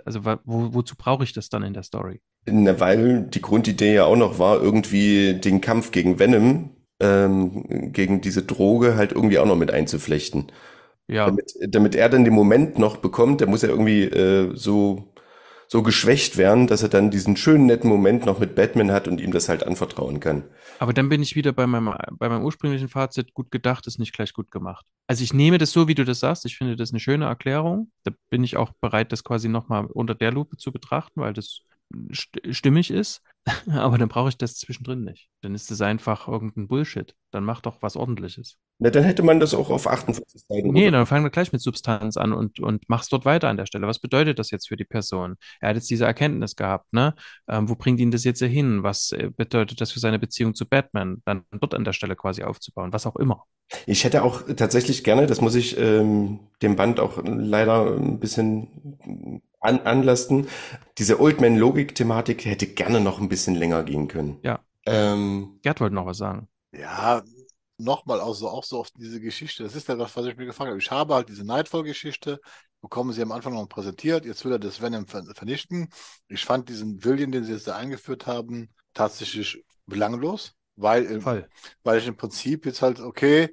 [0.05, 2.21] also wo, wozu brauche ich das dann in der Story?
[2.47, 8.21] Na, weil die Grundidee ja auch noch war, irgendwie den Kampf gegen Venom, ähm, gegen
[8.23, 10.51] diese Droge halt irgendwie auch noch mit einzuflechten.
[11.09, 15.13] Ja, Damit, damit er dann den Moment noch bekommt, der muss ja irgendwie äh, so,
[15.71, 19.21] so geschwächt werden, dass er dann diesen schönen, netten Moment noch mit Batman hat und
[19.21, 20.45] ihm das halt anvertrauen kann.
[20.79, 24.15] aber dann bin ich wieder bei meinem, bei meinem ursprünglichen Fazit, gut gedacht ist nicht
[24.15, 24.87] gleich gut gemacht.
[25.07, 27.91] Also ich nehme das so, wie du das sagst, ich finde das eine schöne Erklärung.
[28.05, 31.61] Da bin ich auch bereit, das quasi nochmal unter der Lupe zu betrachten, weil das
[32.15, 33.23] st stimmig ist.
[33.71, 35.29] Aber dann brauche ich das zwischendrin nicht.
[35.43, 37.15] Dann ist es einfach irgendein Bullshit.
[37.31, 38.57] Dann mach doch was Ordentliches.
[38.79, 40.73] Na, dann hätte man das auch auf 48 Seiten.
[40.73, 43.57] Nee, runter- dann fangen wir gleich mit Substanz an und, und mach's dort weiter an
[43.57, 43.87] der Stelle.
[43.87, 45.37] Was bedeutet das jetzt für die Person?
[45.61, 47.15] Er hat jetzt diese Erkenntnis gehabt, ne?
[47.49, 48.83] Ähm, wo bringt ihn das jetzt hier hin?
[48.83, 51.23] Was äh, bedeutet das für seine Beziehung zu Batman?
[51.25, 53.45] Dann dort an der Stelle quasi aufzubauen, was auch immer.
[53.87, 59.43] Ich hätte auch tatsächlich gerne, das muss ich ähm, dem Band auch leider ein bisschen
[59.61, 60.49] an, anlasten,
[60.99, 64.39] diese Old Man-Logik-Thematik hätte gerne noch ein bisschen länger gehen können.
[64.43, 64.61] Ja.
[64.87, 66.49] Ähm, Gerd wollte noch was sagen.
[66.73, 67.23] Ja,
[67.79, 69.63] nochmal auch so, auch so auf diese Geschichte.
[69.63, 70.79] Das ist ja das, was ich mir gefragt habe.
[70.79, 72.41] Ich habe halt diese Nightfall-Geschichte,
[72.81, 74.25] bekommen sie am Anfang noch präsentiert.
[74.25, 75.89] Jetzt will er das Venom ver vernichten.
[76.29, 81.49] Ich fand diesen Villain, den sie jetzt da eingeführt haben, tatsächlich belanglos, weil, im- Voll.
[81.83, 83.49] weil ich im Prinzip jetzt halt, okay,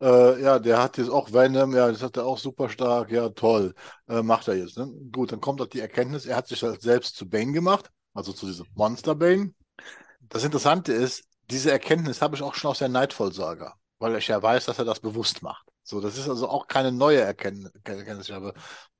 [0.00, 3.28] äh, ja, der hat jetzt auch Venom, ja, das hat er auch super stark, ja,
[3.30, 3.74] toll,
[4.08, 4.78] äh, macht er jetzt.
[4.78, 4.88] Ne?
[5.12, 8.32] Gut, dann kommt halt die Erkenntnis, er hat sich halt selbst zu Bane gemacht, also
[8.32, 9.54] zu diesem Monster Bane.
[10.20, 14.42] Das Interessante ist, diese Erkenntnis habe ich auch schon aus der Nightfall-Saga, weil ich ja
[14.42, 15.66] weiß, dass er das bewusst macht.
[15.82, 17.72] So, das ist also auch keine neue Erkenntnis.
[18.28, 18.52] Ich habe,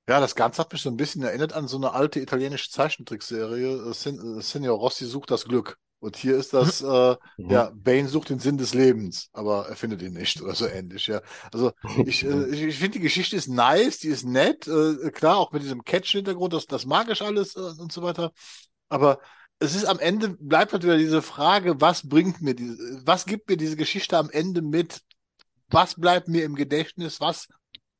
[0.08, 3.76] ja, das Ganze hat mich so ein bisschen erinnert an so eine alte italienische Zeichentrickserie.
[3.76, 5.76] äh, äh, Signor Rossi sucht das Glück.
[6.00, 7.50] Und hier ist das, äh, Mhm.
[7.50, 11.06] ja, Bane sucht den Sinn des Lebens, aber er findet ihn nicht oder so ähnlich,
[11.08, 11.20] ja.
[11.52, 11.72] Also
[12.04, 15.52] ich, äh, ich, ich finde, die Geschichte ist nice, die ist nett, äh, klar, auch
[15.52, 18.32] mit diesem Catch-Hintergrund, das, das mag ich alles äh, und so weiter.
[18.88, 19.20] Aber
[19.58, 23.48] es ist am Ende, bleibt halt wieder diese Frage, was bringt mir diese, was gibt
[23.48, 25.00] mir diese Geschichte am Ende mit?
[25.70, 27.20] Was bleibt mir im Gedächtnis?
[27.20, 27.48] Was,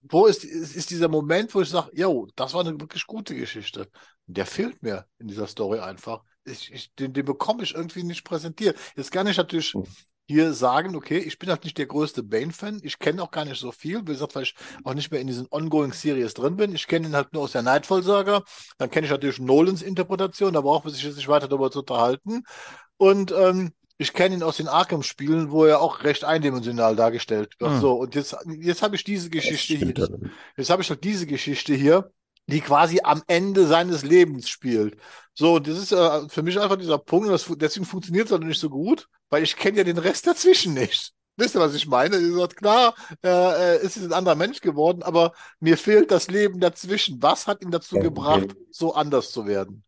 [0.03, 3.35] wo ist, ist, ist dieser Moment, wo ich sage, yo, das war eine wirklich gute
[3.35, 3.89] Geschichte?
[4.27, 6.23] Der fehlt mir in dieser Story einfach.
[6.49, 8.77] Ich, ich, den, den bekomme ich irgendwie nicht präsentiert.
[8.97, 9.85] Jetzt kann ich natürlich Mhm.
[10.27, 12.81] hier sagen, okay, ich bin halt nicht der größte Bane-Fan.
[12.83, 14.01] Ich kenne auch gar nicht so viel.
[14.03, 14.55] Wie gesagt, weil ich
[14.85, 16.75] auch nicht mehr in diesen Ongoing-Series drin bin.
[16.75, 18.43] Ich kenne ihn halt nur aus der Nightfall-Saga.
[18.77, 20.53] Dann kenne ich natürlich Nolans Interpretation.
[20.53, 22.43] Da braucht man sich jetzt nicht weiter darüber zu unterhalten.
[22.99, 27.73] Und ähm, ich kenne ihn aus den Arkham-Spielen, wo er auch recht eindimensional dargestellt wird.
[27.73, 27.81] Hm.
[27.81, 29.95] So, und jetzt, jetzt habe ich diese Geschichte hier.
[30.57, 32.11] Jetzt habe ich halt diese Geschichte hier,
[32.49, 34.99] die quasi am Ende seines Lebens spielt.
[35.35, 38.43] So, das ist äh, für mich einfach dieser Punkt, und das, deswegen funktioniert es halt
[38.43, 41.13] nicht so gut, weil ich kenne ja den Rest dazwischen nicht.
[41.37, 42.17] Wisst ihr, was ich meine?
[42.17, 43.29] Ihr sagt, klar, äh,
[43.77, 47.23] äh, ist jetzt ein anderer Mensch geworden, aber mir fehlt das Leben dazwischen.
[47.23, 49.85] Was hat ihn dazu gebracht, so anders zu werden?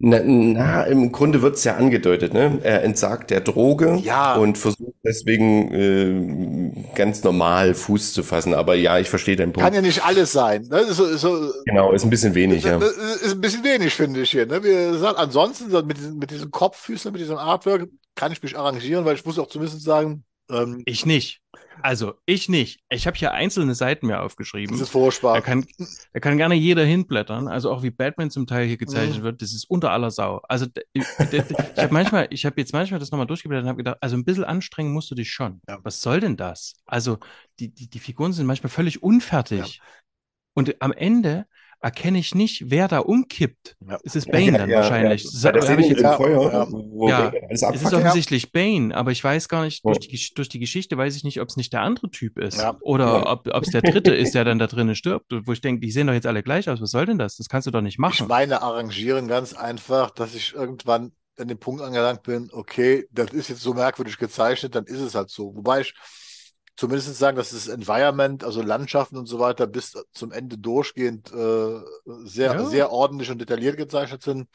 [0.00, 2.58] Na, na, im Grunde wird's ja angedeutet, ne?
[2.64, 4.34] Er entsagt der Droge Ja.
[4.34, 8.54] und versucht deswegen äh, ganz normal Fuß zu fassen.
[8.54, 9.76] Aber ja, ich verstehe deinen Kann Punkt.
[9.76, 10.62] ja nicht alles sein.
[10.68, 10.80] Ne?
[10.80, 12.78] Ist So, ist so, Genau, ist ein bisschen wenig, ja.
[12.78, 14.46] Das ist ein bisschen wenig, finde ich hier.
[14.46, 14.62] Ne?
[14.64, 18.58] Wie gesagt, ansonsten so mit diesem, mit diesem Kopffüßler, mit diesem Artwork kann ich mich
[18.58, 21.40] arrangieren, weil ich muss auch zumindest sagen, ähm, Ich nicht.
[21.82, 22.80] Also, ich nicht.
[22.88, 24.72] Ich habe hier einzelne Seiten mir aufgeschrieben.
[24.74, 25.42] das ist Da furchtbar.
[25.42, 25.66] kann,
[26.12, 27.48] da kann gerne jeder hinblättern.
[27.48, 29.22] Also auch wie Batman zum Teil hier gezeichnet Mhm.
[29.24, 30.40] wird, das ist unter aller Sau.
[30.48, 31.38] Also ich, ich
[31.82, 34.44] habe manchmal, ich habe jetzt manchmal das nochmal durchgeblättert und habe gedacht, also ein bisschen
[34.44, 35.60] anstrengen musst du dich schon.
[35.68, 35.78] Ja.
[35.82, 36.74] Was soll denn das?
[36.86, 37.18] Also
[37.58, 39.80] die, die, die Figuren sind manchmal völlig unfertig.
[40.54, 41.46] Und am Ende
[41.84, 43.76] erkenne ich nicht, wer da umkippt.
[43.86, 43.98] Ja.
[44.04, 45.24] Es ist Bane dann wahrscheinlich.
[45.24, 46.66] Ja, Das Szene ich jetzt, Ja, Feuer, ja.
[46.70, 50.08] wo Ja, es ist offensichtlich Bane, aber ich weiß gar nicht, durch Ja.
[50.10, 52.56] die, durch die Geschichte weiß ich nicht, ob es nicht der andere Typ ist.
[52.58, 52.76] Ja.
[52.80, 53.30] Oder Ja.
[53.32, 55.26] ob es der dritte ist, der dann da drinnen stirbt.
[55.44, 56.80] Wo ich denke, die sehen doch jetzt alle gleich aus.
[56.80, 57.36] Was soll denn das?
[57.36, 58.28] Das kannst du doch nicht Ich machen.
[58.28, 63.48] meine arrangieren ganz einfach, dass ich irgendwann an dem Punkt angelangt bin, okay, das ist
[63.48, 65.54] jetzt so merkwürdig gezeichnet, dann ist es halt so.
[65.54, 65.92] Wobei ich
[66.76, 71.80] zumindest sagen, dass das Environment, also Landschaften und so weiter, bis zum Ende durchgehend äh,
[72.24, 72.64] sehr, Ja.
[72.64, 74.48] sehr ordentlich und detailliert gezeichnet sind.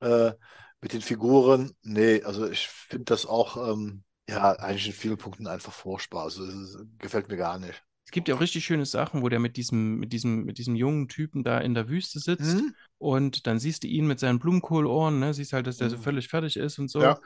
[0.00, 0.32] Äh,
[0.80, 5.46] mit den Figuren, nee, also ich finde das auch ähm, ja eigentlich in vielen Punkten
[5.46, 6.24] einfach furchtbar.
[6.24, 7.82] Also es gefällt mir gar nicht.
[8.04, 10.74] Es gibt ja auch richtig schöne Sachen, wo der mit diesem, mit diesem, mit diesem
[10.74, 12.74] jungen Typen da in der Wüste sitzt Hm?
[12.98, 15.32] und dann siehst du ihn mit seinen Blumenkohlohren, ne?
[15.32, 16.02] Siehst halt, dass der so Mhm.
[16.02, 17.00] völlig fertig ist und so.
[17.02, 17.20] Ja.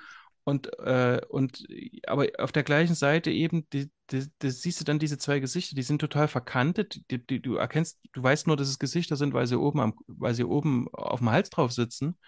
[0.46, 1.64] Und, äh, und
[2.06, 5.74] aber auf der gleichen Seite eben, die, die, die siehst du dann diese zwei Gesichter,
[5.74, 7.00] die sind total verkantet.
[7.10, 9.94] Die, die, du erkennst, du weißt nur, dass es Gesichter sind, weil sie oben am,
[10.06, 12.18] weil sie oben auf dem Hals drauf sitzen.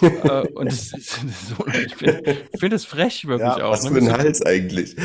[0.00, 3.72] äh, und das ist, das so, ich finde find das frech wirklich Ja, auch.
[3.72, 3.90] Was ne?
[3.90, 4.96] für ein Hals eigentlich.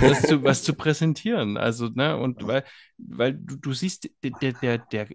[0.00, 1.56] was zu, was zu präsentieren.
[1.56, 2.64] Also, ne, und weil,
[2.98, 5.08] weil du, du siehst, der, der, der, der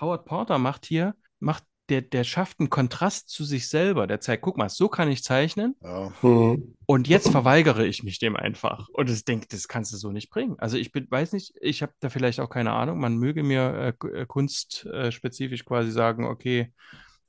[0.00, 4.06] Howard Porter macht hier, macht, der, der schafft einen Kontrast zu sich selber.
[4.06, 6.12] Der zeigt, guck mal, so kann ich zeichnen Ja.
[6.22, 6.74] Mhm.
[6.86, 8.88] und jetzt verweigere ich mich dem einfach.
[8.90, 10.56] Und ich denke, das kannst du so nicht bringen.
[10.58, 12.98] Also ich bin, weiß nicht, ich habe da vielleicht auch keine Ahnung.
[12.98, 16.72] Man möge mir äh, äh, kunstspezifisch quasi sagen, okay,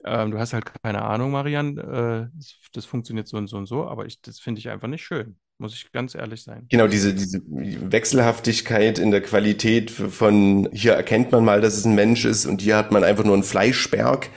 [0.05, 3.65] ähm, du hast halt keine Ahnung, Marian, äh, das, das funktioniert so und so und
[3.65, 5.37] so, aber ich, das finde ich einfach nicht schön.
[5.57, 6.69] Muss ich ganz ehrlich sein.
[6.69, 11.93] Genau, diese, diese Wechselhaftigkeit in der Qualität von hier erkennt man mal, dass es ein
[11.95, 14.29] Mensch ist und hier hat man einfach nur einen Fleischberg.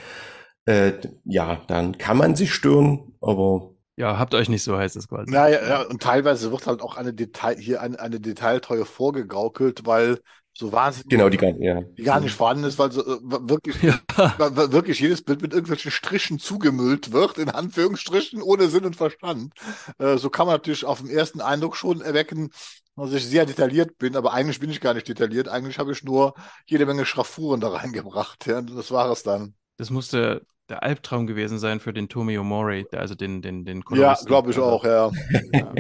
[0.67, 0.93] Äh,
[1.25, 5.31] ja, dann kann man sich stören, aber Ja, habt euch nicht so heißt es quasi.
[5.33, 10.21] Naja, ja, und teilweise wird halt auch eine Detail, hier eine, eine Detailtreue vorgegaukelt, weil
[10.59, 11.83] so wahnsinnig Genau, die gar, ja.
[11.97, 14.01] die gar nicht vorhanden ist, weil so äh, wirklich, Ja.
[14.39, 18.97] weil- weil wirklich jedes Bild mit irgendwelchen Strichen zugemüllt wird, in Anführungsstrichen, ohne Sinn und
[18.97, 19.55] Verstand.
[19.99, 22.51] Äh, so kann man natürlich auf den ersten Eindruck schon erwecken,
[22.97, 25.47] dass ich sehr detailliert bin, aber eigentlich bin ich gar nicht detailliert.
[25.49, 26.35] Eigentlich habe ich nur
[26.67, 28.45] jede Menge Schraffuren da reingebracht.
[28.47, 29.55] Ja, und das war es dann.
[29.77, 33.79] Das musste der Albtraum gewesen sein für den Tomio Mori, der, also den, den, den
[33.79, 34.27] Ja, Koloristen.
[34.27, 35.11] glaube ich Also, auch, ja.
[35.53, 35.73] Ja,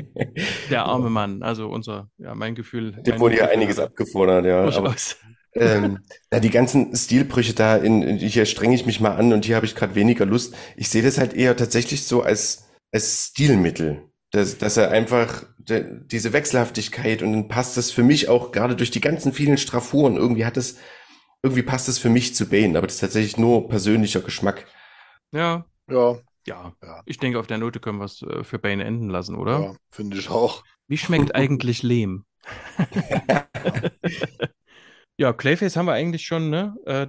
[0.70, 2.92] der arme Mann, also unser, ja, mein Gefühl.
[2.92, 4.65] Dem wurde ja einiges abgefordert, ja.
[4.65, 4.94] Aber,
[5.55, 5.99] ähm,
[6.33, 9.57] ja, die ganzen Stilbrüche da, in, in, hier strenge ich mich mal an und hier
[9.57, 10.55] habe ich gerade weniger Lust.
[10.76, 14.02] Ich sehe das halt eher tatsächlich so als, als Stilmittel.
[14.31, 18.76] Dass, dass er einfach de, diese Wechselhaftigkeit und dann passt das für mich auch gerade
[18.76, 20.17] durch die ganzen vielen Straffuren.
[20.17, 20.76] Irgendwie hat es,
[21.42, 24.67] irgendwie passt es für mich zu Bane, aber das ist tatsächlich nur persönlicher Geschmack.
[25.33, 26.73] Ja, Ja, ja.
[26.83, 27.02] Ja.
[27.07, 29.60] Ich denke, auf der Note können wir es äh, für Bane enden lassen, oder?
[29.60, 30.65] ja finde ich auch.
[30.89, 32.25] Wie schmeckt eigentlich Lehm?
[35.18, 36.75] ja, Clayface haben wir eigentlich schon, ne?
[36.86, 37.08] Äh,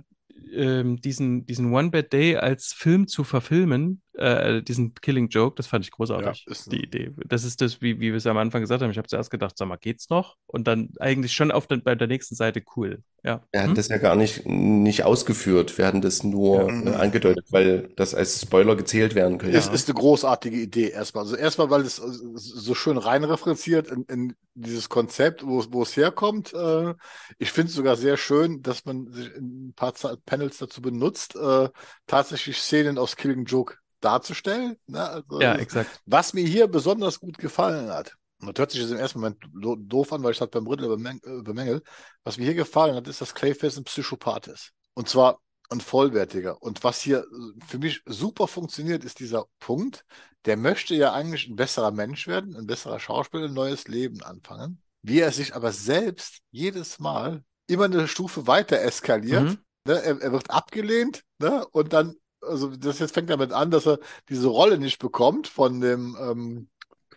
[0.54, 5.68] ähm, diesen, diesen One Bad Day als Film zu verfilmen, äh, diesen Killing Joke, das
[5.68, 7.12] fand ich großartig, Ja, ist die Idee.
[7.28, 8.92] Das ist das, wie, wie wir es am Anfang gesagt haben.
[8.92, 10.36] Ich habe zuerst gedacht, sag mal, geht's noch?
[10.48, 13.04] Und dann eigentlich schon auf der, bei der nächsten Seite cool.
[13.24, 13.42] Ja.
[13.52, 13.76] Er hat Hm?
[13.76, 15.78] das ja gar nicht, nicht ausgeführt.
[15.78, 16.92] Wir hatten das nur Ja.
[16.92, 19.58] äh, angedeutet, weil das als Spoiler gezählt werden könnte.
[19.58, 21.24] Es ist eine großartige Idee erstmal.
[21.24, 22.04] Also erstmal, weil es äh,
[22.36, 26.54] so schön reinreferenziert in, in dieses Konzept, wo, es- wo es herkommt.
[26.54, 26.94] Äh,
[27.38, 29.94] ich finde es sogar sehr schön, dass man sich in ein paar
[30.26, 31.70] Panels dazu benutzt, äh,
[32.08, 34.78] tatsächlich Szenen aus Killing Joke darzustellen.
[34.88, 35.08] Ne?
[35.08, 36.02] Also, Ja, exakt.
[36.06, 39.44] was mir hier besonders gut gefallen hat, und das hört sich jetzt im ersten Moment
[39.54, 41.82] do- doof an, weil ich das beim Riddler bemäng bemängel,
[42.24, 44.72] was mir hier gefallen hat, ist, dass Clayface ein Psychopath ist.
[44.94, 46.62] Und zwar ein vollwertiger.
[46.62, 50.06] Und was hier äh, für mich super funktioniert, ist dieser Punkt,
[50.46, 54.82] der möchte ja eigentlich ein besserer Mensch werden, ein besserer Schauspieler, ein neues Leben anfangen.
[55.02, 59.44] Wie er sich aber selbst jedes Mal immer eine Stufe weiter eskaliert.
[59.44, 59.58] Mhm.
[59.86, 60.02] Ne?
[60.02, 61.68] Er, er wird abgelehnt ne?
[61.72, 65.82] und dann, also das jetzt fängt damit an, dass er diese Rolle nicht bekommt von
[65.82, 66.70] dem ähm,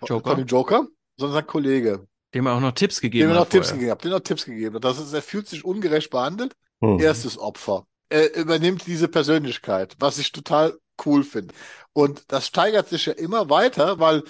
[0.05, 0.31] Joker.
[0.31, 0.86] von dem Joker,
[1.17, 3.51] sondern sein Kollege, Dem er auch noch Tipps gegeben dem er noch hat.
[3.51, 3.78] Tipps vorher.
[3.78, 4.84] gegeben hat, dem er noch Tipps gegeben hat.
[4.84, 6.55] Das ist, er fühlt sich ungerecht behandelt.
[6.81, 6.99] Hm.
[6.99, 7.86] Erstes Opfer.
[8.09, 10.76] Er übernimmt diese Persönlichkeit, was ich total
[11.07, 11.55] cool finde.
[11.92, 14.23] Und das steigert sich ja immer weiter, weil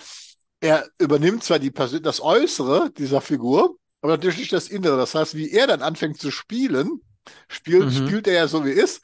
[0.61, 4.97] er übernimmt zwar die Persön das Äußere dieser Figur, aber natürlich nicht das Innere.
[4.97, 7.01] Das heißt, wie er dann anfängt zu spielen,
[7.49, 7.91] spielt, Mhm.
[8.07, 9.01] spielt er ja so wie er ist.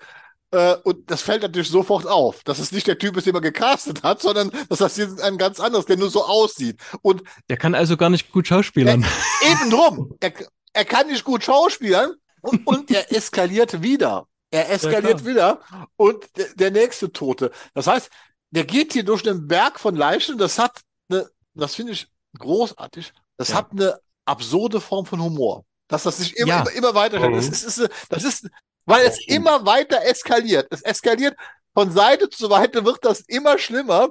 [0.51, 3.43] Äh, und das fällt natürlich sofort auf, dass es nicht der Typ ist, den man
[3.43, 6.81] gecastet hat, sondern dass das hier ein ganz anderes, der nur so aussieht.
[7.03, 9.05] Und Der kann also gar nicht gut schauspielern.
[9.51, 10.17] Eben drum.
[10.21, 10.33] Er,
[10.73, 14.27] er kann nicht gut schauspielern und, und er eskaliert wieder.
[14.51, 15.27] Er eskaliert klar.
[15.27, 15.61] wieder
[15.97, 17.51] und der, der nächste Tote.
[17.75, 18.09] Das heißt,
[18.51, 20.39] der geht hier durch einen Berg von Leichen.
[20.39, 23.13] Das hat eine, das finde ich großartig.
[23.37, 23.57] Das Ja.
[23.57, 25.65] hat eine absurde Form von Humor.
[25.89, 26.61] Dass das sich immer, Ja.
[26.63, 27.21] immer, immer weiter.
[27.29, 27.35] Mhm.
[27.35, 28.49] Das ist, das ist, das ist,
[28.89, 30.67] weil es immer weiter eskaliert.
[30.71, 31.37] Es eskaliert
[31.75, 34.09] von Seite zu Seite wird das immer schlimmer.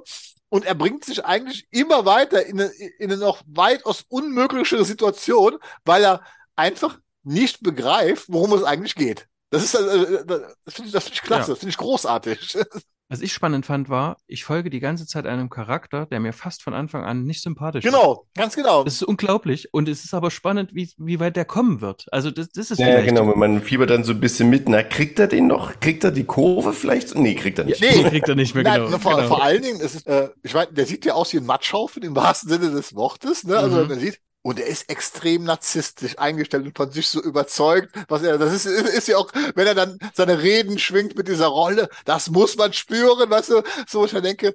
[0.50, 5.58] Und er bringt sich eigentlich immer weiter in eine, in eine noch weitaus unmöglichere Situation,
[5.84, 6.22] weil er
[6.56, 9.26] einfach nicht begreift, worum es eigentlich geht.
[9.50, 11.54] Das ist, äh, das finde ich, das finde ich klasse, Ja.
[11.54, 12.58] das finde ich großartig.
[13.10, 16.62] Was ich spannend fand, war, ich folge die ganze Zeit einem Charakter, der mir fast
[16.62, 17.90] von Anfang an nicht sympathisch ist.
[17.90, 18.84] Genau, ganz genau.
[18.84, 22.04] Das ist unglaublich und es ist aber spannend, wie, wie weit der kommen wird.
[22.12, 23.08] Also das, das ist Ja, vielleicht.
[23.08, 24.68] genau, man fiebert dann so ein bisschen mit.
[24.68, 25.80] Na, kriegt er den noch?
[25.80, 27.14] Kriegt er die Kurve vielleicht?
[27.14, 27.80] Nee, kriegt er nicht.
[27.80, 28.02] Nee.
[28.02, 28.98] Nee, kriegt er nicht mehr Nein, genau.
[28.98, 29.28] vor, genau.
[29.28, 32.02] vor allen Dingen, es ist, äh, ich meine, der sieht ja aus wie ein Matschhaufen
[32.02, 33.56] im wahrsten Sinne des Wortes, ne?
[33.56, 33.88] Also Mhm.
[33.88, 38.38] man sieht, und er ist extrem narzisstisch eingestellt und von sich so überzeugt, was er,
[38.38, 42.30] das ist, ist ja auch, wenn er dann seine Reden schwingt mit dieser Rolle, das
[42.30, 44.54] muss man spüren, weißt du, so, ich denke,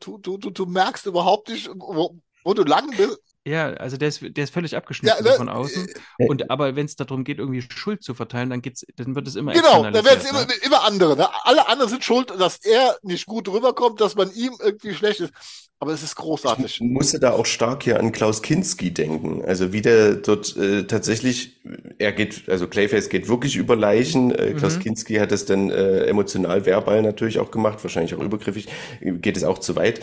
[0.00, 3.31] du, du, du merkst überhaupt nicht, wo, wo du lang bist.
[3.44, 5.36] Ja, also der ist, der ist völlig abgeschnitten Ja, ne?
[5.36, 5.88] von außen.
[6.18, 9.34] Und aber wenn es darum geht, irgendwie Schuld zu verteilen, dann geht's, dann wird es
[9.34, 10.52] immer Genau, da werden es immer, ne?
[10.64, 11.16] immer andere.
[11.16, 11.28] Ne?
[11.44, 15.32] Alle anderen sind schuld, dass er nicht gut rüberkommt, dass man ihm irgendwie schlecht ist.
[15.80, 16.76] Aber es ist großartig.
[16.76, 19.44] Ich musste da auch stark hier an Klaus Kinski denken.
[19.44, 21.60] Also wie der dort äh, tatsächlich,
[21.98, 24.30] er geht, also Clayface geht wirklich über Leichen.
[24.32, 24.82] Äh, Klaus Mhm.
[24.82, 28.68] Kinski hat das dann äh, emotional, verbal natürlich auch gemacht, wahrscheinlich auch übergriffig,
[29.00, 30.00] äh, geht es auch zu weit.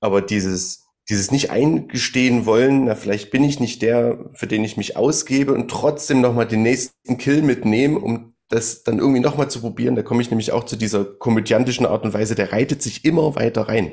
[0.00, 4.76] Aber dieses, dieses nicht eingestehen wollen, na vielleicht bin ich nicht der, für den ich
[4.76, 9.60] mich ausgebe und trotzdem nochmal den nächsten Kill mitnehmen, um das dann irgendwie nochmal zu
[9.60, 9.96] probieren.
[9.96, 13.34] Da komme ich nämlich auch zu dieser komödiantischen Art und Weise, der reitet sich immer
[13.34, 13.92] weiter rein.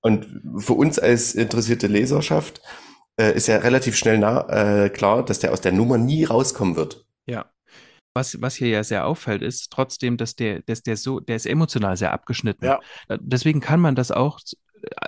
[0.00, 0.26] Und
[0.58, 2.62] für uns als interessierte Leserschaft
[3.18, 6.76] äh, ist ja relativ schnell nah, äh, klar, dass der aus der Nummer nie rauskommen
[6.76, 7.04] wird.
[7.26, 7.50] Ja.
[8.14, 11.46] Was, was hier ja sehr auffällt, ist trotzdem, dass der, dass der so, der ist
[11.46, 12.64] emotional sehr abgeschnitten.
[12.64, 12.80] Ja.
[13.20, 14.40] Deswegen kann man das auch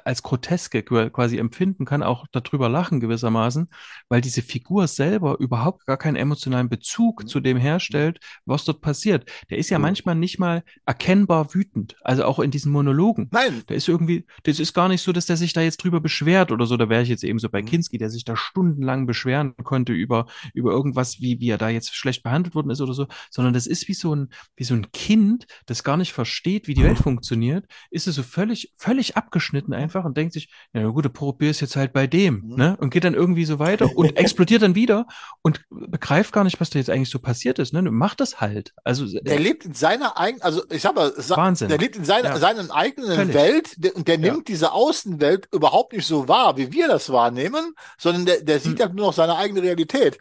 [0.04, 3.68] als Groteske quasi empfinden kann, auch darüber lachen gewissermaßen,
[4.08, 9.30] weil diese Figur selber überhaupt gar keinen emotionalen Bezug zu dem herstellt, was dort passiert.
[9.50, 9.82] Der ist ja Mhm.
[9.82, 13.28] manchmal nicht mal erkennbar wütend, also auch in diesen Monologen.
[13.32, 16.00] Nein, Der ist irgendwie, das ist gar nicht so, dass der sich da jetzt drüber
[16.00, 16.76] beschwert oder so.
[16.76, 17.66] Da wäre ich jetzt eben so bei Mhm.
[17.66, 21.94] Kinski, der sich da stundenlang beschweren konnte über, über irgendwas, wie, wie er da jetzt
[21.94, 24.90] schlecht behandelt worden ist oder so, sondern das ist wie so ein, wie so ein
[24.92, 29.50] Kind, das gar nicht versteht, wie die Welt funktioniert, ist es so völlig, völlig abgeschnitten
[29.68, 32.54] einfach und denkt sich, ja gut, der probier es jetzt halt bei dem, Mhm.
[32.56, 32.76] ne?
[32.80, 35.06] Und geht dann irgendwie so weiter und explodiert dann wieder
[35.42, 37.78] und begreift gar nicht, was da jetzt eigentlich so passiert ist, ne?
[37.80, 38.72] Und macht das halt.
[38.84, 41.68] Also, der lebt in seiner eigenen, also ich sag mal, Wahnsinn.
[41.68, 42.36] der lebt in seiner, Ja.
[42.38, 43.34] seinen eigenen Völlig.
[43.34, 44.32] Welt der, und der Ja.
[44.32, 48.78] nimmt diese Außenwelt überhaupt nicht so wahr, wie wir das wahrnehmen, sondern der, der sieht
[48.78, 48.86] Hm.
[48.86, 50.18] halt nur noch seine eigene Realität.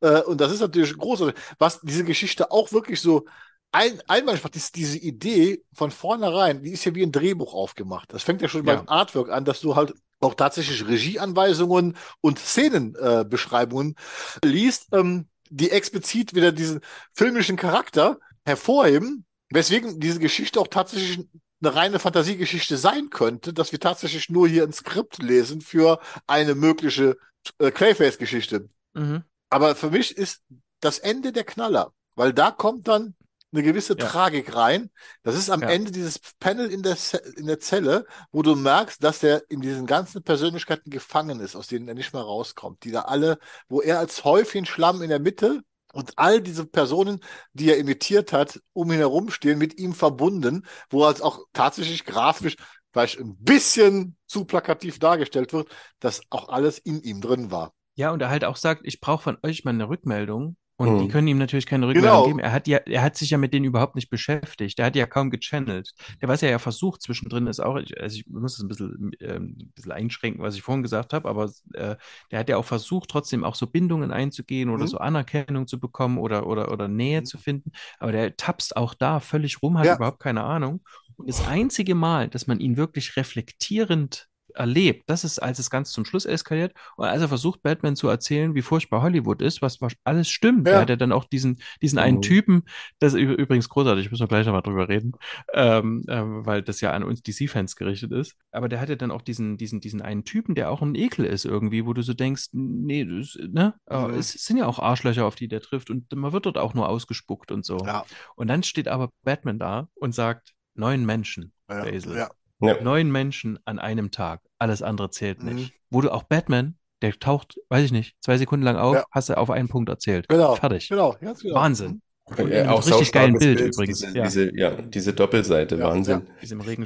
[0.00, 1.34] Äh, und das ist natürlich großartig.
[1.58, 3.24] Was diese Geschichte auch wirklich so
[3.72, 8.12] ein, macht, ist diese Idee von vornherein, die ist ja wie ein Drehbuch aufgemacht.
[8.12, 8.76] Das fängt ja schon Ja.
[8.76, 13.96] beim Artwork an, dass du halt auch tatsächlich Regieanweisungen und Szenenbeschreibungen
[14.42, 16.80] äh, liest, ähm, die explizit wieder diesen
[17.12, 21.26] filmischen Charakter hervorheben, weswegen diese Geschichte auch tatsächlich
[21.62, 26.54] eine reine Fantasiegeschichte sein könnte, dass wir tatsächlich nur hier ein Skript lesen für eine
[26.54, 27.16] mögliche
[27.58, 28.68] äh, Clayface-Geschichte.
[28.94, 29.24] mhm.
[29.50, 30.40] Aber für mich ist
[30.80, 33.14] das Ende der Knaller, weil da kommt dann
[33.52, 34.06] eine gewisse Ja.
[34.06, 34.90] Tragik rein.
[35.22, 35.68] Das ist am Ja.
[35.70, 36.96] Ende dieses Panel in der,
[37.36, 41.66] in der Zelle, wo du merkst, dass er in diesen ganzen Persönlichkeiten gefangen ist, aus
[41.68, 42.84] denen er nicht mehr rauskommt.
[42.84, 45.60] Die da alle, wo er als Häufchen Schlamm in der Mitte
[45.92, 47.20] und all diese Personen,
[47.52, 51.40] die er imitiert hat, um ihn herum stehen, mit ihm verbunden, wo er als auch
[51.52, 52.56] tatsächlich grafisch
[52.92, 55.68] vielleicht ein bisschen zu plakativ dargestellt wird,
[56.00, 57.72] dass auch alles in ihm drin war.
[57.94, 60.56] Ja, und er halt auch sagt, ich brauche von euch mal eine Rückmeldung.
[60.82, 61.08] Und die Mhm.
[61.10, 62.26] können ihm natürlich keine Rückmeldung Genau.
[62.26, 62.38] geben.
[62.40, 64.78] Er hat ja, er hat sich ja mit denen überhaupt nicht beschäftigt.
[64.78, 65.92] Er hat ja kaum gechannelt.
[66.20, 69.12] Der, was er ja versucht zwischendrin ist auch, ich- also ich muss es ein bisschen,
[69.20, 71.96] ähm, ein bisschen einschränken, was ich vorhin gesagt habe, aber äh,
[72.30, 74.88] der hat ja auch versucht, trotzdem auch so Bindungen einzugehen oder Mhm.
[74.88, 77.24] so Anerkennung zu bekommen oder, oder, oder Nähe Mhm.
[77.26, 77.72] zu finden.
[77.98, 79.96] Aber der tapst auch da völlig rum, hat Ja.
[79.96, 80.80] überhaupt keine Ahnung.
[81.16, 85.90] Und das einzige Mal, dass man ihn wirklich reflektierend erlebt, das ist, als es ganz
[85.92, 89.80] zum Schluss eskaliert und als er versucht, Batman zu erzählen, wie furchtbar Hollywood ist, was,
[89.80, 90.66] was alles stimmt.
[90.68, 90.74] Ja.
[90.74, 92.22] Er hat ja dann auch diesen, diesen einen Mhm.
[92.22, 92.62] Typen,
[92.98, 95.12] das ist übrigens großartig, müssen wir gleich nochmal drüber reden,
[95.54, 98.36] ähm, ähm, weil das ja an uns DC-Fans gerichtet ist.
[98.50, 101.24] Aber der hat ja dann auch diesen, diesen, diesen einen Typen, der auch ein Ekel
[101.24, 104.14] ist irgendwie, wo du so denkst, nee, das, ne, Mhm.
[104.14, 106.88] es sind ja auch Arschlöcher, auf die der trifft und man wird dort auch nur
[106.88, 107.78] ausgespuckt und so.
[107.86, 108.04] Ja,
[108.36, 112.16] Und dann steht aber Batman da und sagt, neun Menschen, ja, Basil.
[112.16, 112.30] ja.
[112.68, 112.82] Ja.
[112.82, 114.40] Neun Menschen an einem Tag.
[114.58, 115.54] Alles andere zählt Mhm.
[115.54, 115.72] nicht.
[115.90, 119.04] Wo du auch Batman, der taucht, weiß ich nicht, zwei Sekunden lang auf, Ja.
[119.10, 120.28] hast du auf einen Punkt erzählt.
[120.28, 120.54] Genau.
[120.54, 120.88] Fertig.
[120.88, 121.54] Genau, ganz genau.
[121.56, 122.00] Wahnsinn.
[122.38, 123.98] In auch richtig geilen saustarkes Bild übrigens.
[123.98, 124.24] Diese, ja.
[124.24, 126.22] diese, ja, diese Doppelseite, Ja, Wahnsinn.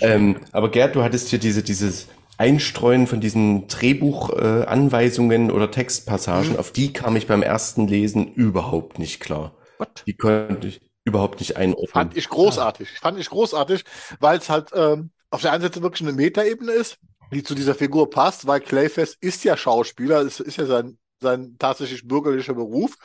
[0.00, 6.52] Ähm, aber Gerd, du hattest hier diese, dieses Einstreuen von diesen Drehbuchanweisungen äh, oder Textpassagen,
[6.52, 6.56] Mhm.
[6.58, 9.52] auf die kam ich beim ersten Lesen überhaupt nicht klar.
[9.78, 10.02] What?
[10.06, 11.88] Die konnte ich überhaupt nicht einordnen.
[11.92, 12.88] Fand ich großartig.
[13.00, 13.84] Fand ich großartig,
[14.20, 16.98] weil es halt ähm, auf der einen Seite wirklich eine Metaebene ist,
[17.32, 21.56] die zu dieser Figur passt, weil Clayface ist ja Schauspieler, es ist ja sein, sein
[21.58, 22.96] tatsächlich bürgerlicher Beruf.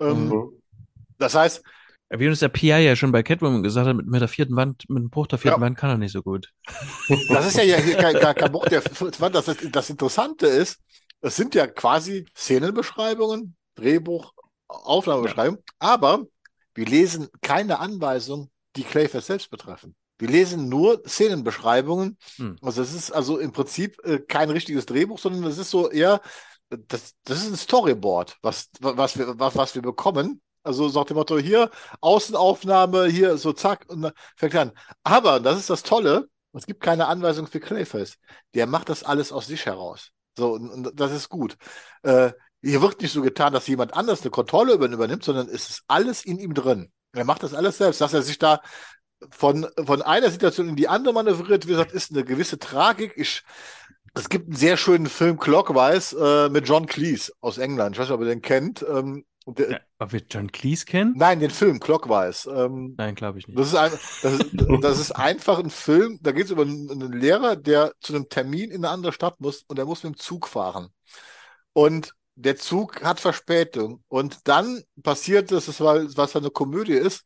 [0.00, 0.62] Ähm, Mhm.
[1.18, 1.62] Das heißt,
[2.10, 2.84] Wie uns der P.I.
[2.84, 5.38] ja schon bei Catwoman gesagt hat, mit, mit der vierten Wand, mit dem Bruch der
[5.38, 5.66] vierten Ja.
[5.66, 6.52] Wand kann er nicht so gut.
[7.28, 10.78] das ist ja hier kein, kein, kein Buch, der das, ist- das Interessante ist,
[11.22, 14.32] es sind ja quasi Szenenbeschreibungen, Drehbuch,
[14.68, 16.26] Aufnahmebeschreibung, aber
[16.74, 19.94] wir lesen keine Anweisung, die Clayface selbst betreffen.
[20.18, 22.16] Wir lesen nur Szenenbeschreibungen.
[22.36, 22.56] Hm.
[22.62, 26.20] Also es ist also im Prinzip äh, kein richtiges Drehbuch, sondern es ist so eher,
[26.70, 30.40] das, das ist ein Storyboard, was, was, wir, was, was wir bekommen.
[30.62, 31.70] Also sagt dem Motto, hier
[32.00, 34.72] Außenaufnahme, hier so zack und fängt an.
[35.04, 38.16] Aber, das ist das Tolle, es gibt keine Anweisung für Clayface.
[38.54, 40.10] Der macht das alles aus sich heraus.
[40.36, 41.56] So, und, und das ist gut.
[42.02, 45.48] Äh, hier wird nicht so getan, dass jemand anders eine Kontrolle über ihn übernimmt, sondern
[45.48, 46.90] es ist alles in ihm drin.
[47.12, 48.60] Er macht das alles selbst, dass er sich da
[49.30, 53.12] von, von einer Situation in die andere manövriert, wie gesagt, ist eine gewisse Tragik.
[53.16, 53.42] Ich,
[54.14, 57.96] es gibt einen sehr schönen Film Clockwise äh, mit John Cleese aus England.
[57.96, 58.84] Ich weiß nicht, ob ihr den kennt.
[58.88, 61.14] Ähm, der, Ja, ob wir John Cleese kennen?
[61.16, 62.50] Nein, den Film Clockwise.
[62.50, 63.58] Ähm, Nein, glaube ich nicht.
[63.58, 63.90] das ist, ein,
[64.22, 64.46] das, ist,
[64.82, 68.28] das ist einfach ein Film, da geht es über einen, einen Lehrer, der zu einem
[68.28, 70.88] Termin in eine andere Stadt muss und der muss mit dem Zug fahren.
[71.72, 74.02] Und der Zug hat Verspätung.
[74.08, 77.24] Und dann passiert es, das war, was eine Komödie ist,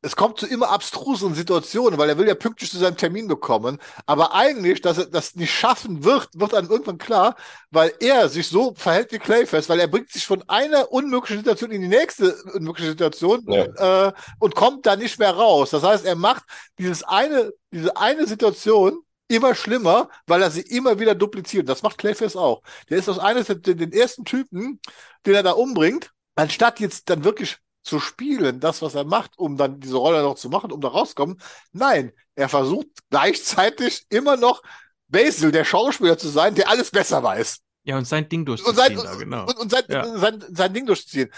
[0.00, 3.78] es kommt zu immer abstrusen Situationen, weil er will ja pünktlich zu seinem Termin bekommen.
[4.06, 7.34] Aber eigentlich, dass er das nicht schaffen wird, wird dann irgendwann klar,
[7.70, 11.72] weil er sich so verhält wie Clayface, weil er bringt sich von einer unmöglichen Situation
[11.72, 15.70] in die nächste unmögliche Situation äh, und kommt da nicht mehr raus.
[15.70, 16.44] Das heißt, er macht
[16.78, 21.68] dieses eine, diese eine Situation immer schlimmer, weil er sie immer wieder dupliziert.
[21.68, 22.62] Das macht Clayface auch.
[22.88, 24.80] Der ist aus eines den, den ersten Typen,
[25.26, 29.56] den er da umbringt, anstatt jetzt dann wirklich zu spielen, das, was er macht, um
[29.56, 31.40] dann diese Rolle noch zu machen, um da rauszukommen.
[31.72, 34.62] Nein, er versucht gleichzeitig immer noch
[35.08, 37.60] Basil, der Schauspieler zu sein, der alles besser weiß.
[37.84, 39.46] Ja, und sein Ding durchzuziehen, und sein, da, genau.
[39.46, 40.18] Und, und sein, Ja.
[40.18, 41.30] sein, sein Ding durchzuziehen.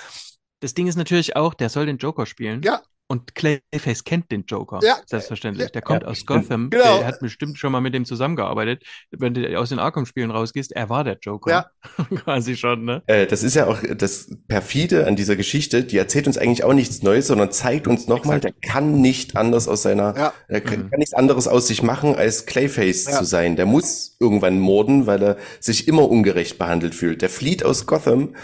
[0.59, 2.63] Das Ding ist natürlich auch, der soll den Joker spielen.
[2.63, 2.83] Ja.
[3.11, 4.79] Und Clayface kennt den Joker.
[4.85, 4.97] Ja.
[5.05, 5.73] Selbstverständlich.
[5.73, 6.71] Der kommt aus Gotham.
[6.71, 6.99] Genau.
[6.99, 8.85] Der hat bestimmt schon mal mit dem zusammengearbeitet.
[9.11, 11.51] Wenn du aus den Arkham-Spielen rausgehst, er war der Joker.
[11.51, 11.71] Ja.
[12.15, 13.03] Quasi schon, ne?
[13.09, 15.83] Äh, das ist ja auch das perfide an dieser Geschichte.
[15.83, 19.67] Die erzählt uns eigentlich auch nichts Neues, sondern zeigt uns nochmal, der kann nicht anders
[19.67, 20.33] aus seiner, Ja.
[20.47, 20.91] er kann, Mhm.
[20.91, 23.19] kann nichts anderes aus sich machen, als Clayface Ja.
[23.19, 23.57] zu sein.
[23.57, 27.23] Der muss irgendwann morden, weil er sich immer ungerecht behandelt fühlt.
[27.23, 28.37] Der flieht aus Gotham,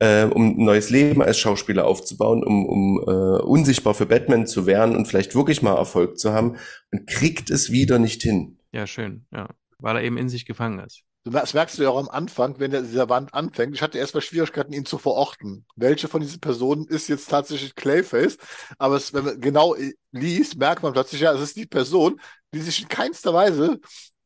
[0.00, 4.66] äh, um ein neues Leben als Schauspieler aufzubauen, um, um äh, unsichtbar für Batman zu
[4.66, 6.56] werden und vielleicht wirklich mal Erfolg zu haben
[6.92, 8.58] und kriegt es wieder nicht hin.
[8.72, 9.26] Ja, schön.
[9.32, 9.48] Ja.
[9.78, 11.02] Weil er eben in sich gefangen ist.
[11.24, 13.74] Das merkst du ja auch am Anfang, wenn der, dieser Band anfängt.
[13.74, 15.66] Ich hatte erstmal Schwierigkeiten, ihn zu verorten.
[15.76, 18.38] Welche von diesen Personen ist jetzt tatsächlich Clayface?
[18.78, 22.20] Aber es, wenn man genau äh, liest, merkt man plötzlich, ja, es ist die Person,
[22.54, 23.78] die sich in keinster Weise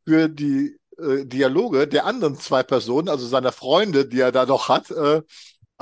[0.07, 4.69] für die äh, Dialoge der anderen zwei Personen, also seiner Freunde, die er da noch
[4.69, 5.23] hat, äh,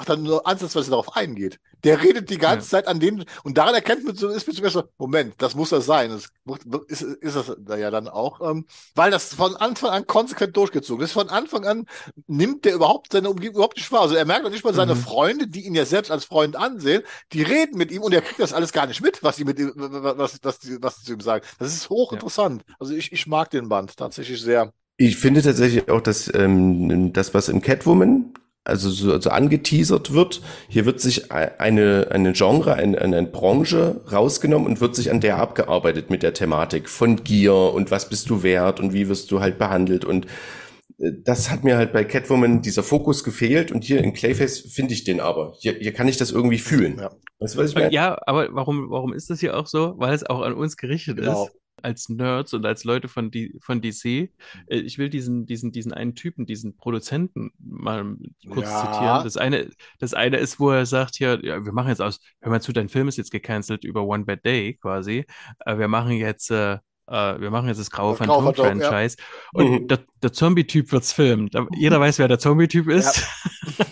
[0.00, 1.58] ach, dann nur ansatzweise darauf eingeht.
[1.84, 4.84] Der redet die ganze Zeit an denen, und daran erkennt man so, ist mir so,
[4.98, 6.10] Moment, das muss das sein.
[6.10, 6.28] Das
[6.88, 11.04] ist, ist das da ja dann auch, ähm, weil das von Anfang an konsequent durchgezogen
[11.04, 11.12] ist.
[11.12, 11.86] Von Anfang an
[12.26, 14.02] nimmt der überhaupt seine Umgebung überhaupt nicht wahr.
[14.02, 15.00] Also er merkt auch nicht mal seine Mhm.
[15.00, 18.40] Freunde, die ihn ja selbst als Freund ansehen, die reden mit ihm und er kriegt
[18.40, 21.20] das alles gar nicht mit, was sie mit ihm, was, was, was sie zu ihm
[21.20, 21.44] sagen.
[21.58, 22.64] Das ist hochinteressant.
[22.78, 24.72] Also ich, ich mag den Band tatsächlich sehr.
[24.96, 30.42] Ich finde tatsächlich auch, dass ähm, das, was im Catwoman also so, so angeteasert wird,
[30.68, 35.38] hier wird sich eine, eine Genre, eine, eine Branche rausgenommen und wird sich an der
[35.38, 39.40] abgearbeitet mit der Thematik von Gier und was bist du wert und wie wirst du
[39.40, 40.26] halt behandelt und
[40.98, 44.92] äh, das hat mir halt bei Catwoman dieser Fokus gefehlt und hier in Clayface finde
[44.92, 45.54] ich den aber.
[45.58, 46.98] Hier, hier kann ich das irgendwie fühlen.
[46.98, 47.10] Ja.
[47.38, 47.90] Weißt du, was ich meine?
[47.92, 49.94] Ja, aber warum, warum ist das hier auch so?
[49.96, 51.46] Weil es auch an uns gerichtet Genau.
[51.46, 51.59] ist.
[51.82, 54.04] Als Nerds und als Leute von, von DC.
[54.04, 58.16] Äh, Ich will diesen, diesen, diesen einen Typen, diesen Produzenten mal
[58.48, 58.92] kurz Ja.
[58.92, 59.24] zitieren.
[59.24, 62.50] Das eine, das eine ist, wo er sagt hier, ja, wir machen jetzt aus, hör
[62.50, 65.24] mal zu, dein Film ist jetzt gecancelt über One Bad Day quasi.
[65.66, 66.78] Äh, Wir machen jetzt, äh,
[67.10, 68.88] äh, wir machen jetzt das Graue Das Graue Phantom, ja.
[68.88, 69.16] Phantom-Franchise.
[69.52, 69.88] Und Mhm.
[69.88, 71.48] der, der Zombie-Typ wird's filmen.
[71.50, 73.26] Da- Jeder weiß, wer der Zombie-Typ ist.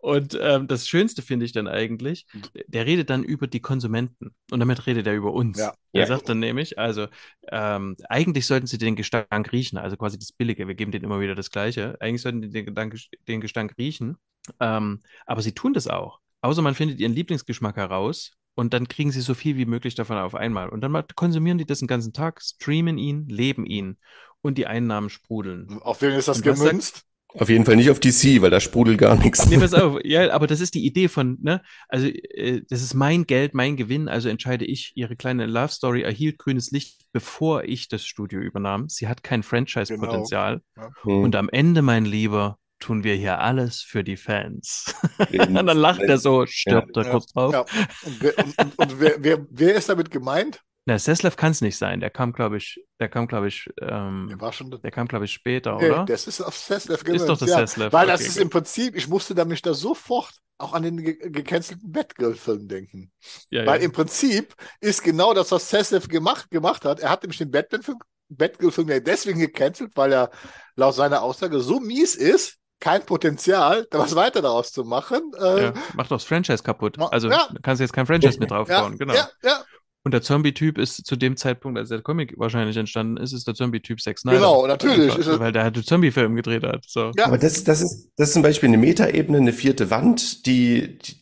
[0.00, 2.26] Und ähm, das Schönste finde ich dann eigentlich,
[2.66, 4.34] der redet dann über die Konsumenten.
[4.50, 5.58] Und damit redet er über uns.
[5.58, 5.74] Ja.
[5.92, 6.06] Er Ja.
[6.06, 7.06] sagt dann nämlich, also
[7.50, 10.66] ähm, eigentlich sollten sie den Gestank riechen, also quasi das Billige.
[10.66, 11.96] Wir geben denen immer wieder das Gleiche.
[12.00, 12.96] Eigentlich sollten die den, Gedank,
[13.28, 14.16] den Gestank riechen.
[14.58, 16.20] Ähm, aber sie tun das auch.
[16.40, 18.32] Außer man findet ihren Lieblingsgeschmack heraus.
[18.60, 20.68] Und dann kriegen sie so viel wie möglich davon auf einmal.
[20.68, 23.96] Und dann mal konsumieren die das den ganzen Tag, streamen ihn, leben ihn.
[24.42, 25.78] Und die Einnahmen sprudeln.
[25.80, 27.06] Auf wen ist das gemünzt?
[27.28, 29.46] Auf jeden Fall nicht auf DC, weil da sprudelt gar nichts.
[29.48, 30.00] Nee, pass auf.
[30.04, 31.62] Ja, aber das ist die Idee von, ne?
[31.88, 34.92] Also, äh, das ist mein Geld, mein Gewinn, also entscheide ich.
[34.94, 38.90] Ihre kleine Love Story erhielt grünes Licht, bevor ich das Studio übernahm.
[38.90, 40.60] Sie hat kein Franchise-Potenzial.
[41.00, 41.22] Hm.
[41.22, 44.94] Und am Ende, mein Lieber, tun wir hier alles für die Fans.
[45.32, 47.52] Und dann lacht er so, stirbt er Ja, kurz drauf.
[47.52, 47.60] Ja.
[48.02, 50.60] Und, wer, und, und, wer, wer, wer ist damit gemeint?
[50.86, 52.00] Na, Seslev kann es nicht sein.
[52.00, 54.70] Der kam, glaube ich, der kam, glaube ich, ähm, Der war schon.
[54.70, 56.04] der kam, glaube ich, später, Nee, oder?
[56.06, 57.28] das ist auf Seslev Ist gemünzt.
[57.28, 57.58] doch das ja.
[57.58, 57.92] Seslev.
[57.92, 58.42] Weil das Okay, ist gut.
[58.44, 63.12] im Prinzip, ich musste da mich da sofort auch an den ge gecancelten Batgirl-Film denken.
[63.50, 63.84] Ja, Weil ja.
[63.86, 67.00] im Prinzip ist genau das, was Seslev gemacht, gemacht hat.
[67.00, 70.30] Er hat nämlich den Batman-Film, Batgirl-Film ja deswegen gecancelt, weil er
[70.76, 75.32] laut seiner Aussage so mies ist, kein Potenzial, da was weiter daraus zu machen.
[75.38, 76.96] Äh, ja, macht doch das Franchise kaputt.
[76.98, 77.06] Ja.
[77.08, 77.48] Also Ja.
[77.52, 79.14] du kannst jetzt kein Franchise mit ja, draufbauen, genau.
[79.14, 79.60] ja, ja,
[80.02, 83.54] Und der Zombie-Typ ist zu dem Zeitpunkt, als der Comic wahrscheinlich entstanden ist, ist der
[83.54, 84.38] Zombie-Typ Zack Snyder.
[84.38, 85.14] Genau, natürlich.
[85.14, 86.84] Einfach, weil der halt einen Zombie-Film gedreht hat.
[86.88, 87.12] So.
[87.16, 87.26] Ja.
[87.26, 91.20] Aber das, das ist, das ist zum Beispiel eine Metaebene, eine vierte Wand, die, die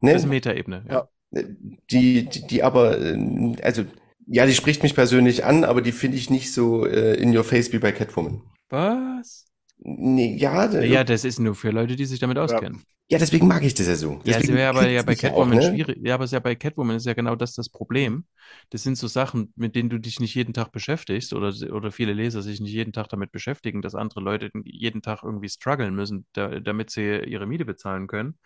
[0.00, 0.84] ne, Das ist Metaebene.
[0.88, 1.08] Ja.
[1.32, 1.42] Ja.
[1.90, 3.84] die, die, die aber, äh, also,
[4.26, 7.44] ja, die spricht mich persönlich an, aber die finde ich nicht so äh, in your
[7.44, 8.42] face wie bei Catwoman.
[8.70, 9.44] Was?
[9.80, 12.84] Nee, ja, Ja, ja, das ist nur für Leute, die sich damit auskennen.
[13.10, 14.20] ja, deswegen mag ich das ja so.
[14.24, 15.80] Ja, es Deswegen wäre aber ja bei Catwoman auch, ne?
[15.84, 15.98] schwierig.
[16.02, 18.26] Ja, aber es ist ja bei Catwoman ist ja genau das das Problem.
[18.70, 22.12] Das sind so Sachen, mit denen du dich nicht jeden Tag beschäftigst oder, oder viele
[22.12, 26.26] Leser sich nicht jeden Tag damit beschäftigen, dass andere Leute jeden Tag irgendwie strugglen müssen,
[26.32, 28.38] da, damit sie ihre Miete bezahlen können.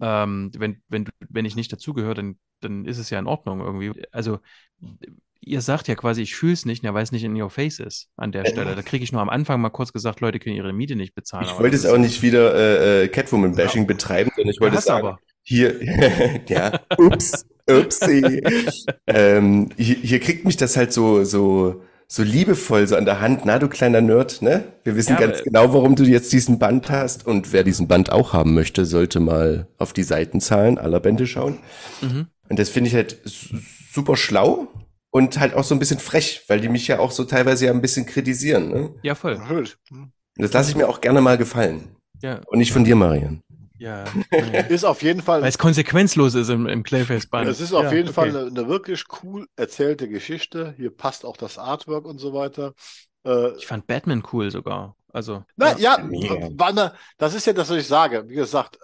[0.00, 3.92] Ähm, wenn, wenn, wenn ich nicht dazugehöre, dann, dann ist es ja in Ordnung irgendwie.
[4.12, 4.38] Also,
[5.40, 7.78] ihr sagt ja quasi, ich fühle es nicht, ja, weil es nicht in your face
[7.78, 8.74] ist an der Stelle.
[8.74, 11.46] Da kriege ich nur am Anfang mal kurz gesagt, Leute können ihre Miete nicht bezahlen.
[11.50, 15.06] Ich wollte ist- auch nicht wieder äh, äh, Catwoman-Bashing betreiben, sondern ich wollte hast sagen,
[15.06, 15.18] aber.
[15.42, 15.74] hier,
[16.48, 18.42] ja, ups, upsie.
[19.06, 23.44] ähm, hier, hier kriegt mich das halt so, so, so liebevoll so an der Hand.
[23.44, 24.64] Na, du kleiner Nerd, ne?
[24.84, 27.26] Wir wissen Ja, ganz genau, warum du jetzt diesen Band hast.
[27.26, 31.58] Und wer diesen Band auch haben möchte, sollte mal auf die Seitenzahlen aller Bände schauen.
[32.00, 32.26] Mhm.
[32.48, 33.56] Und das finde ich halt su-
[33.92, 34.68] super schlau
[35.10, 37.72] und halt auch so ein bisschen frech, weil die mich ja auch so teilweise ja
[37.72, 38.68] ein bisschen kritisieren.
[38.70, 38.94] Ne?
[39.02, 39.38] Ja, voll.
[39.48, 40.12] Hm.
[40.36, 41.96] Das lasse ich mir auch gerne mal gefallen.
[42.22, 43.42] Ja, Und nicht von dir, Marian.
[43.78, 44.04] ja.
[44.68, 47.48] Ist auf jeden Fall Weil es konsequenzlos ist im, im Clayface-Band.
[47.48, 48.14] Es ist auf ja, jeden okay.
[48.14, 50.74] Fall eine, eine wirklich cool erzählte Geschichte.
[50.76, 52.74] Hier passt auch das Artwork und so weiter.
[53.24, 54.96] Äh, Ich fand Batman cool sogar.
[55.12, 55.44] Also.
[55.56, 55.98] na ja,
[56.56, 58.28] war eine, das ist ja das, was ich sage.
[58.28, 58.78] Wie gesagt,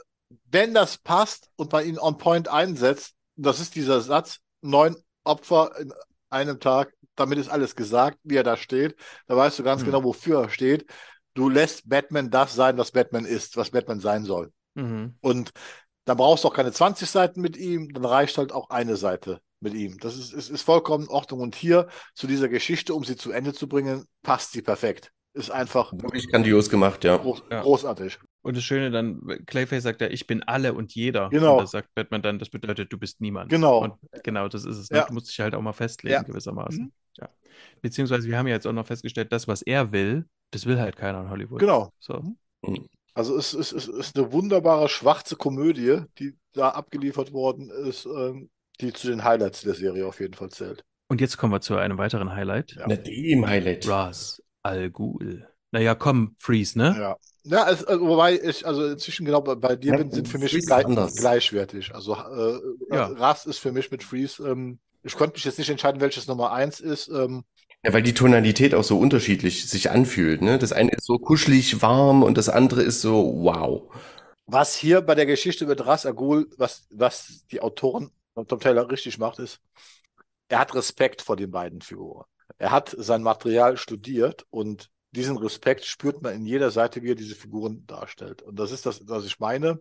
[0.51, 5.73] wenn das passt und man ihn on point einsetzt, das ist dieser Satz, neun Opfer
[5.81, 5.93] in
[6.31, 8.97] einem Tag, damit ist alles gesagt, wie er da steht.
[9.27, 9.87] Da weißt du ganz Hm.
[9.87, 10.87] genau, wofür er steht.
[11.35, 14.53] Du lässt Batman das sein, was Batman ist, was Batman sein soll.
[14.75, 15.15] Mhm.
[15.21, 15.51] Und
[16.05, 19.41] dann brauchst du auch keine 20 Seiten mit ihm, dann reicht halt auch eine Seite
[19.61, 19.99] mit ihm.
[19.99, 21.41] Das ist, ist, ist vollkommen in Ordnung.
[21.41, 25.13] Und hier zu dieser Geschichte, um sie zu Ende zu bringen, passt sie perfekt.
[25.33, 27.17] Ist einfach Wirklich grandios gemacht, ja.
[27.17, 27.63] groß, Ja.
[27.63, 28.19] großartig.
[28.45, 31.31] Und das Schöne dann, Clayface sagt ja, ich bin alle und jeder.
[31.31, 31.55] Genau.
[31.57, 33.49] Und das sagt Batman dann, das bedeutet, du bist niemand.
[33.49, 33.79] Genau.
[33.79, 34.91] Und genau, das ist es.
[34.91, 34.99] Ne?
[34.99, 35.07] Ja.
[35.07, 36.23] Du musst dich halt auch mal festlegen, Ja.
[36.23, 36.85] gewissermaßen.
[36.85, 36.93] Mhm.
[37.17, 37.31] Ja.
[37.81, 40.97] Beziehungsweise, wir haben ja jetzt auch noch festgestellt, das, was er will, das will halt
[40.97, 41.59] keiner in Hollywood.
[41.59, 41.91] Genau.
[41.99, 42.23] So.
[43.15, 48.51] Also es ist, es ist eine wunderbare schwarze Komödie, die da abgeliefert worden ist, ähm,
[48.81, 50.85] die zu den Highlights der Serie auf jeden Fall zählt.
[51.09, 52.73] Und jetzt kommen wir zu einem weiteren Highlight.
[52.73, 52.85] Ja.
[52.89, 53.89] Na, dem Highlight.
[53.89, 55.49] Ras Al Ghul.
[55.75, 56.95] Naja, komm, Freeze, ne?
[56.97, 57.17] Ja.
[57.43, 60.57] Ja, also, wobei ich, also inzwischen genau bei, bei dir Ja, bin, sind für mich
[60.65, 60.87] gleich,
[61.17, 61.93] gleichwertig.
[61.93, 63.09] Also äh, Ja.
[63.09, 66.53] Ras ist für mich mit Freeze, ähm, ich konnte mich jetzt nicht entscheiden, welches Nummer
[66.53, 67.09] eins ist.
[67.09, 67.43] Ähm,
[67.85, 70.43] Ja, weil die Tonalität auch so unterschiedlich sich anfühlt.
[70.43, 70.59] Ne?
[70.59, 73.93] Das eine ist so kuschelig warm und das andere ist so wow.
[74.47, 78.13] was hier bei der Geschichte mit Ras Al Ghul, was, was die Autoren
[78.47, 79.61] Tom Taylor richtig macht, ist,
[80.49, 82.25] er hat Respekt vor den beiden Figuren.
[82.59, 87.15] Er hat sein Material studiert und diesen Respekt spürt man in jeder Seite, wie er
[87.15, 88.43] diese Figuren darstellt.
[88.43, 89.81] Und das ist das, was ich meine.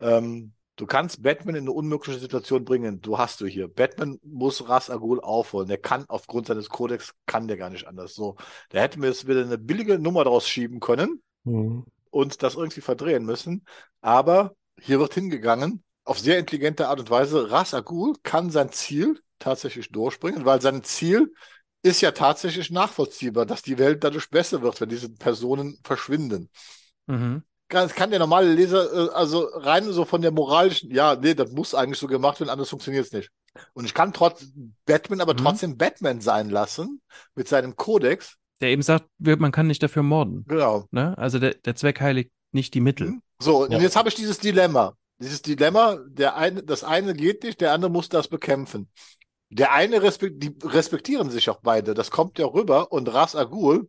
[0.00, 3.00] Ähm, du kannst Batman in eine unmögliche Situation bringen.
[3.00, 3.68] Du hast du hier.
[3.68, 5.68] Batman muss Ras Al Ghul aufholen.
[5.68, 8.14] Der kann aufgrund seines Kodex kann der gar nicht anders.
[8.14, 8.36] So,
[8.70, 11.22] da hätten wir jetzt wieder eine billige Nummer draus schieben können
[12.10, 13.64] und das irgendwie verdrehen müssen.
[14.00, 17.50] Aber hier wird hingegangen, auf sehr intelligente Art und Weise.
[17.50, 21.32] Ras Al Ghul kann sein Ziel tatsächlich durchbringen, weil sein Ziel
[21.84, 26.48] ist ja tatsächlich nachvollziehbar, dass die Welt dadurch besser wird, wenn diese Personen verschwinden.
[27.06, 27.42] Mhm.
[27.68, 31.52] Kann, kann der normale Leser, äh, also rein so von der moralischen, ja, nee, das
[31.52, 33.30] muss eigentlich so gemacht werden, anders funktioniert es nicht.
[33.74, 34.46] Und ich kann trotz
[34.86, 35.38] Batman aber Mhm.
[35.38, 37.00] trotzdem Batman sein lassen
[37.34, 38.36] mit seinem Kodex.
[38.60, 40.44] Der eben sagt, man kann nicht dafür morden.
[40.48, 40.86] Genau.
[40.90, 41.16] Ne?
[41.18, 43.08] Also der, der Zweck heiligt nicht die Mittel.
[43.08, 43.22] Mhm.
[43.40, 43.76] So, Ja.
[43.76, 44.94] und jetzt habe ich dieses Dilemma.
[45.18, 48.88] Dieses Dilemma, der eine, das eine geht nicht, der andere muss das bekämpfen.
[49.50, 51.94] Der eine respekt, die respektieren sich auch beide.
[51.94, 53.88] Das kommt ja rüber und Ras Al Ghul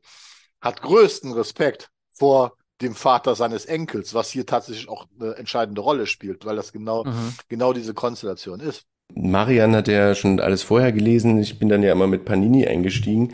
[0.61, 6.08] hat größten Respekt vor dem Vater seines Enkels, was hier tatsächlich auch eine entscheidende Rolle
[6.08, 7.35] spielt, weil das genau, Mhm.
[7.48, 8.84] genau diese Konstellation ist.
[9.14, 11.38] Marian hat ja schon alles vorher gelesen.
[11.40, 13.34] Ich bin dann ja immer mit Panini eingestiegen.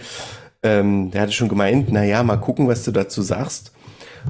[0.64, 3.72] Ähm, der hatte schon gemeint, na ja, mal gucken, was du dazu sagst.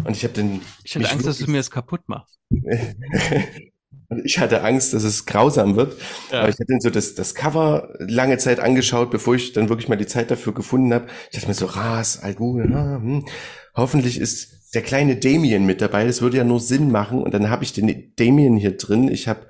[0.05, 2.39] Und ich habe dann, Ich hatte Angst, dass du mir das kaputt machst.
[4.11, 5.95] Und ich hatte Angst, dass es grausam wird.
[6.31, 6.41] Ja.
[6.41, 9.87] Aber ich hatte dann so das, das Cover lange Zeit angeschaut, bevor ich dann wirklich
[9.87, 11.07] mal die Zeit dafür gefunden habe.
[11.29, 13.25] Ich dachte mir so, Ras, Al Ghul, hm.
[13.73, 16.05] hoffentlich ist der kleine Damien mit dabei.
[16.05, 17.23] Das würde ja nur Sinn machen.
[17.23, 19.07] Und dann habe ich den Damien hier drin.
[19.07, 19.47] Ich habe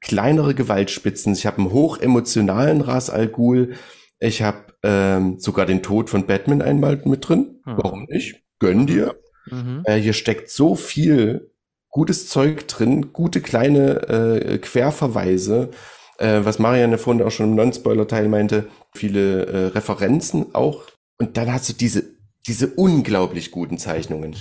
[0.00, 1.32] kleinere Gewaltspitzen.
[1.34, 3.74] Ich habe einen hochemotionalen Ras Al Ghul.
[4.18, 7.60] Ich habe ähm, sogar den Tod von Batman einmal mit drin.
[7.64, 7.76] Hm.
[7.76, 8.42] Warum nicht?
[8.58, 9.14] Gönn dir.
[9.46, 9.82] Mhm.
[9.84, 11.49] Äh, hier steckt so viel
[11.90, 15.70] gutes Zeug drin, gute kleine äh, Querverweise,
[16.18, 20.84] äh, was Marianne vorhin auch schon im Non-Spoiler-Teil meinte, viele äh, Referenzen auch.
[21.18, 22.04] Und dann hast du diese,
[22.46, 24.36] diese unglaublich guten Zeichnungen.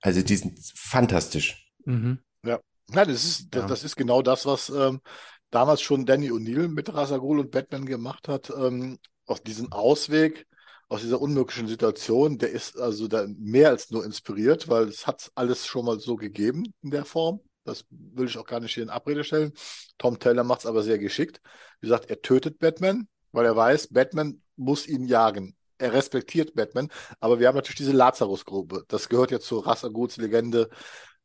[0.00, 1.72] Also die sind fantastisch.
[1.84, 2.18] Mhm.
[2.44, 2.60] Ja,
[3.04, 3.68] das ist, das, Ja.
[3.68, 5.00] das ist genau das, was ähm,
[5.50, 8.50] damals schon Danny O'Neill mit Ra's al Ghul und Batman gemacht hat.
[8.50, 10.46] Ähm, auf diesen Ausweg
[10.88, 15.30] aus dieser unmöglichen Situation, der ist also da mehr als nur inspiriert, weil es hat
[15.34, 17.40] alles schon mal so gegeben in der Form.
[17.64, 19.52] Das will ich auch gar nicht hier in Abrede stellen.
[19.98, 21.42] Tom Taylor macht es aber sehr geschickt.
[21.80, 25.54] Wie gesagt, er tötet Batman, weil er weiß, Batman muss ihn jagen.
[25.76, 26.88] Er respektiert Batman,
[27.20, 28.84] aber wir haben natürlich diese Lazarus-Gruppe.
[28.88, 30.70] Das gehört ja zur Ra's al Ghuls Legende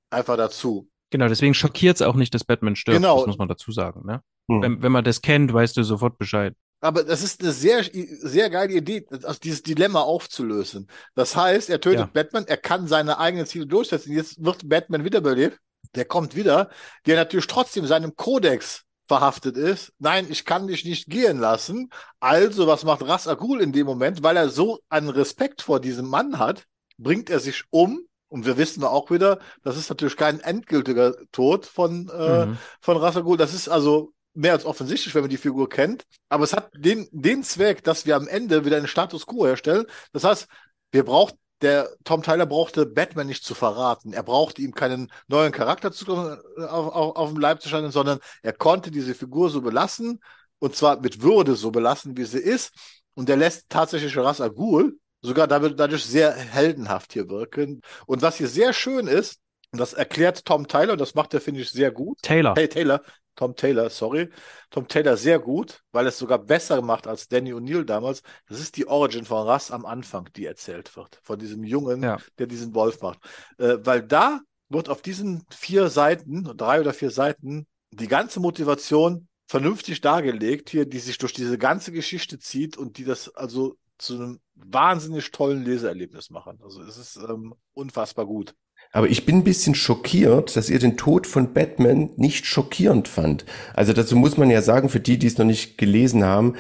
[0.10, 0.90] einfach dazu.
[1.10, 2.98] Genau, deswegen schockiert es auch nicht, dass Batman stirbt.
[2.98, 3.18] Genau.
[3.20, 4.06] Das muss man dazu sagen.
[4.06, 4.22] Ne?
[4.50, 4.62] Hm.
[4.62, 6.56] Wenn, wenn man das kennt, weißt du sofort Bescheid.
[6.84, 10.90] Aber das ist eine sehr, sehr geile Idee, also dieses Dilemma aufzulösen.
[11.16, 12.10] Das heißt, er tötet Ja.
[12.12, 14.12] Batman, er kann seine eigenen Ziele durchsetzen.
[14.12, 15.58] Jetzt wird Batman wiederbelebt.
[15.96, 16.70] Der kommt wieder,
[17.06, 19.94] der natürlich trotzdem seinem Kodex verhaftet ist.
[20.00, 21.90] Nein, ich kann dich nicht gehen lassen.
[22.20, 24.22] Also, was macht Ras Agul in dem Moment?
[24.22, 26.66] Weil er so einen Respekt vor diesem Mann hat,
[26.98, 28.02] bringt er sich um.
[28.28, 32.58] Und wir wissen auch wieder, das ist natürlich kein endgültiger Tod von, äh, Mhm.
[32.82, 33.38] von Ras Agul.
[33.38, 36.06] Das ist also mehr als offensichtlich, wenn man die Figur kennt.
[36.30, 39.86] Aber es hat den, den Zweck, dass wir am Ende wieder einen Status quo herstellen.
[40.12, 40.48] Das heißt,
[40.92, 44.14] wir braucht, der Tom Tyler brauchte Batman nicht zu verraten.
[44.14, 48.20] Er brauchte ihm keinen neuen Charakter zu, auf, auf, auf dem Leib zu scheinen, sondern
[48.42, 50.20] er konnte diese Figur so belassen
[50.60, 52.74] und zwar mit Würde so belassen, wie sie ist.
[53.16, 57.82] Und er lässt tatsächlich Ras Al Ghul sogar dadurch sehr heldenhaft hier wirken.
[58.06, 59.40] Und was hier sehr schön ist,
[59.72, 62.20] und das erklärt Tom Tyler, und das macht er, finde ich, sehr gut.
[62.22, 62.54] Taylor.
[62.56, 63.02] Hey, Taylor,
[63.36, 64.30] Tom Taylor, sorry.
[64.70, 68.22] Tom Taylor sehr gut, weil es sogar besser macht als Danny O'Neill damals.
[68.48, 71.20] Das ist die Origin von Russ am Anfang, die erzählt wird.
[71.24, 72.18] Von diesem Jungen, Ja.
[72.38, 73.20] der diesen Wolf macht.
[73.58, 79.28] Äh, weil da wird auf diesen vier Seiten, drei oder vier Seiten, die ganze Motivation
[79.48, 84.16] vernünftig dargelegt, hier, die sich durch diese ganze Geschichte zieht und die das also zu
[84.16, 86.60] einem wahnsinnig tollen Leseerlebnis machen.
[86.64, 88.56] Also es ist ähm, unfassbar gut.
[88.94, 93.44] Aber ich bin ein bisschen schockiert, dass ihr den Tod von Batman nicht schockierend fand.
[93.74, 96.54] Also dazu muss man ja sagen, für die, die es noch nicht gelesen haben,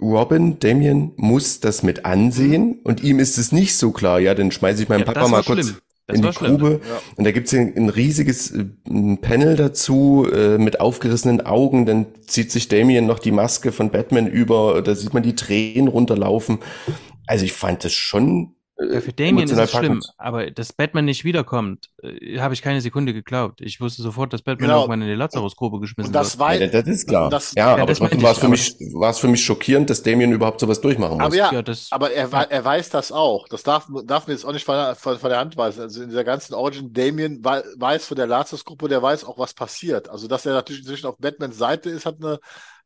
[0.00, 4.20] Robin, Damien muss das mit ansehen und ihm ist es nicht so klar.
[4.20, 5.78] Ja, dann schmeiße ich meinen Ja, Papa das mal kurz schlimm.
[6.06, 6.58] Das in die war schlimm.
[6.58, 6.80] Grube.
[6.86, 7.00] Ja.
[7.16, 11.86] Und da gibt's ein, ein riesiges äh, ein Panel dazu äh, mit aufgerissenen Augen.
[11.86, 14.82] Dann zieht sich Damien noch die Maske von Batman über.
[14.82, 16.58] Da sieht man die Tränen runterlaufen.
[17.26, 18.54] Also ich fand das schon
[18.92, 20.06] Ja, für Damien ist es schlimm, packend.
[20.16, 23.60] aber dass Batman nicht wiederkommt, äh, habe ich keine Sekunde geglaubt.
[23.60, 24.80] Ich wusste sofort, dass Batman Genau.
[24.82, 26.40] irgendwann in die Lazarusgrube geschmissen Und das wird.
[26.40, 27.28] war, Ja, das ist klar.
[27.30, 29.90] Das- ja, Ja, aber das trotzdem war es für mich, war es für mich schockierend,
[29.90, 31.26] dass Damien überhaupt sowas durchmachen muss.
[31.26, 33.48] aber ja, Ja, das, Aber er, er weiß das auch.
[33.48, 35.82] Das darf, darf mir jetzt auch nicht von der, von, von der Hand weisen.
[35.82, 39.52] Also in dieser ganzen Origin, Damien wei- weiß von der Lazarus-Gruppe, der weiß auch, was
[39.54, 40.08] passiert.
[40.08, 42.38] Also, dass er natürlich inzwischen auf Batmans Seite ist, hat eine,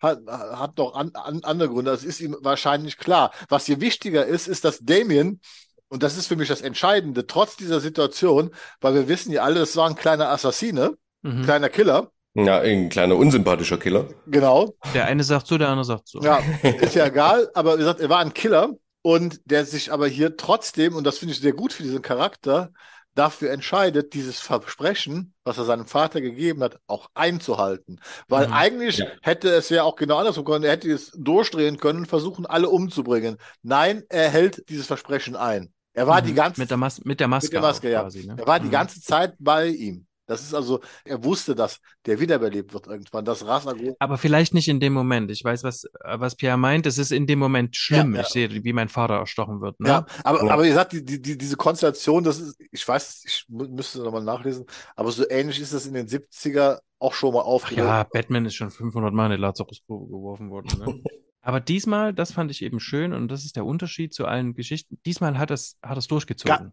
[0.05, 1.91] hat, hat noch an, an, andere Gründe.
[1.91, 3.33] Das ist ihm wahrscheinlich klar.
[3.49, 5.41] Was hier wichtiger ist, ist, dass Damien,
[5.89, 8.51] und das ist für mich das Entscheidende, trotz dieser Situation,
[8.81, 11.43] weil wir wissen ja alle, das war ein kleiner Assassine, mhm.
[11.43, 14.09] kleiner Killer, Ja, ein kleiner unsympathischer Killer.
[14.27, 14.75] genau.
[14.95, 16.21] der eine sagt so, der andere sagt so.
[16.23, 16.39] Ja,
[16.81, 18.71] ist ja egal, aber wie gesagt, er war ein Killer
[19.03, 22.73] und der sich aber hier trotzdem, und das finde ich sehr gut für diesen Charakter,
[23.15, 28.01] dafür entscheidet, dieses Versprechen, was er seinem Vater gegeben hat, auch einzuhalten.
[28.29, 28.53] Weil Mhm.
[28.53, 29.07] eigentlich Ja.
[29.23, 30.65] hätte es ja auch genau andersrum können.
[30.65, 33.37] Er hätte es durchdrehen können und versuchen, alle umzubringen.
[33.63, 35.73] Nein, er hält dieses Versprechen ein.
[35.93, 36.27] Er war Mhm.
[36.27, 38.03] die ganze mit der, Mas mit der Maske, mit der Maske, ja.
[38.03, 38.27] quasi.
[38.27, 38.37] Ne?
[38.39, 38.73] er war die Mhm.
[38.73, 40.07] ganze Zeit bei ihm.
[40.27, 43.25] Das ist also, er wusste, dass der wiederbelebt wird irgendwann.
[43.25, 45.31] Das Rasagro Aber vielleicht nicht in dem Moment.
[45.31, 46.87] Ich weiß, was, was Pierre meint.
[46.87, 48.13] Es ist in dem Moment schlimm.
[48.15, 48.27] Ja, ja.
[48.27, 49.79] Ich sehe, wie mein Vater erstochen wird.
[49.81, 49.89] Ne?
[49.89, 50.53] Ja, aber, Ja.
[50.55, 53.99] aber wie gesagt, die, die, die, diese Konstellation, das ist, ich weiß, ich mü- müsste
[54.03, 54.65] nochmal nachlesen,
[54.97, 57.87] aber so ähnlich ist das in den 70er auch schon mal Ach aufgetreten.
[57.87, 60.79] ja, Batman ist schon 500 Mal in die Lazarusgrube geworfen worden.
[60.79, 61.03] Ne?
[61.43, 64.99] Aber diesmal, das fand ich eben schön und das ist der Unterschied zu allen Geschichten.
[65.05, 66.73] Diesmal hat es, hat es durchgezogen.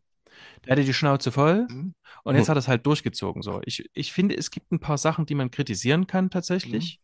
[0.66, 1.94] Der hatte die Schnauze voll Mhm.
[2.24, 3.42] und jetzt hat es halt durchgezogen.
[3.42, 7.00] So, ich, ich finde, es gibt ein paar Sachen, die man kritisieren kann tatsächlich.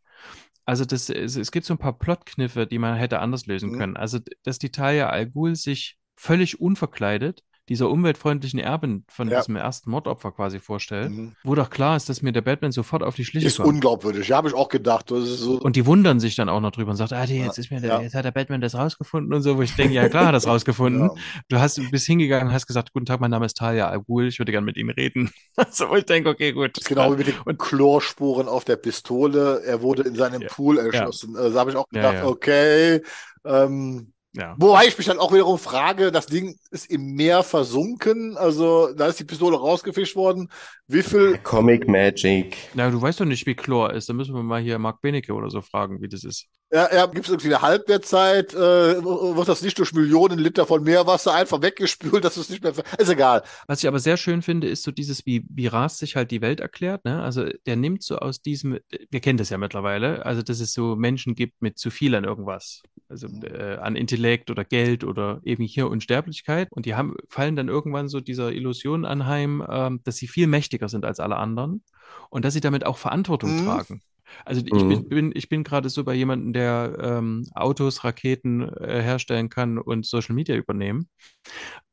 [0.66, 3.78] Also das, es, es gibt so ein paar Plotkniffe, die man hätte anders lösen Mhm.
[3.78, 3.98] können.
[3.98, 9.40] Also, dass die Talia Al Ghul sich völlig unverkleidet dieser umweltfreundlichen Erbin von Ja.
[9.40, 11.36] diesem ersten Mordopfer quasi vorstellt, Mhm.
[11.44, 13.68] wo doch klar ist, dass mir der Batman sofort auf die Schliche Ist kommt.
[13.70, 15.12] unglaubwürdig, ja, habe ich auch gedacht.
[15.12, 17.58] Ist so, Und die wundern sich dann auch noch drüber und sagt, ah, die, jetzt
[17.60, 18.02] ist mir der, Ja.
[18.02, 20.34] jetzt hat der Batman das rausgefunden und so, wo ich denke, ja klar hat er
[20.34, 21.02] das rausgefunden.
[21.02, 21.14] ja.
[21.50, 24.40] Du hast bist hingegangen, hast gesagt, guten Tag, mein Name ist Talia Al Ghul, ich
[24.40, 25.32] würde gerne mit ihm reden.
[25.72, 26.72] so, wo ich denke, okay, gut.
[26.78, 29.62] Das ist genau wie mit den Und- Chlorspuren auf der Pistole.
[29.66, 30.42] Er wurde in seinem.
[30.48, 31.34] Pool erschossen.
[31.34, 33.02] Da habe ich auch gedacht, okay.
[33.46, 34.56] Ähm, Ja.
[34.60, 39.08] Wobei ich mich dann auch wiederum frage, das Ding ist im Meer versunken, also da
[39.08, 40.50] ist die Pistole rausgefischt worden.
[40.88, 42.56] Wie viel Comic Magic.
[42.74, 44.10] Na, du weißt doch nicht, wie Chlor ist.
[44.10, 46.48] Da müssen wir mal hier Mark Benecke oder so fragen, wie das ist.
[46.70, 48.54] Ja, ja, gibt es irgendwie eine Halbwertzeit?
[48.54, 52.74] Äh, wird das nicht durch Millionen Liter von Meerwasser einfach weggespült, dass es nicht mehr.
[52.98, 53.44] Ist egal.
[53.68, 56.42] Was ich aber sehr schön finde, ist so dieses, wie, wie Ras sich halt die
[56.42, 57.06] Welt erklärt.
[57.06, 57.24] Ne?
[57.24, 58.80] Also der nimmt so aus diesem,
[59.10, 62.26] wir kennen das ja mittlerweile, also dass es so Menschen gibt mit zu viel an
[62.26, 62.84] irgendwas.
[63.08, 66.68] Also äh, an Intellekt oder Geld oder eben hier Unsterblichkeit.
[66.72, 70.90] Und die haben, fallen dann irgendwann so dieser Illusion anheim, ähm, dass sie viel mächtiger
[70.90, 71.82] sind als alle anderen
[72.30, 73.66] und dass sie damit auch Verantwortung Mhm.
[73.66, 74.02] tragen.
[74.46, 74.90] Also ich Mhm.
[74.90, 79.78] bin, bin, ich bin gerade so bei jemandem, der ähm, Autos, Raketen äh, herstellen kann
[79.78, 81.10] und Social Media übernehmen.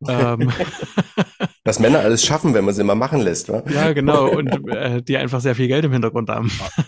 [0.09, 0.51] ähm,
[1.65, 3.63] Was Männer alles schaffen, wenn man sie mal machen lässt, wa?
[3.67, 4.29] ja, genau.
[4.29, 6.51] Und äh, die einfach sehr viel Geld im Hintergrund haben.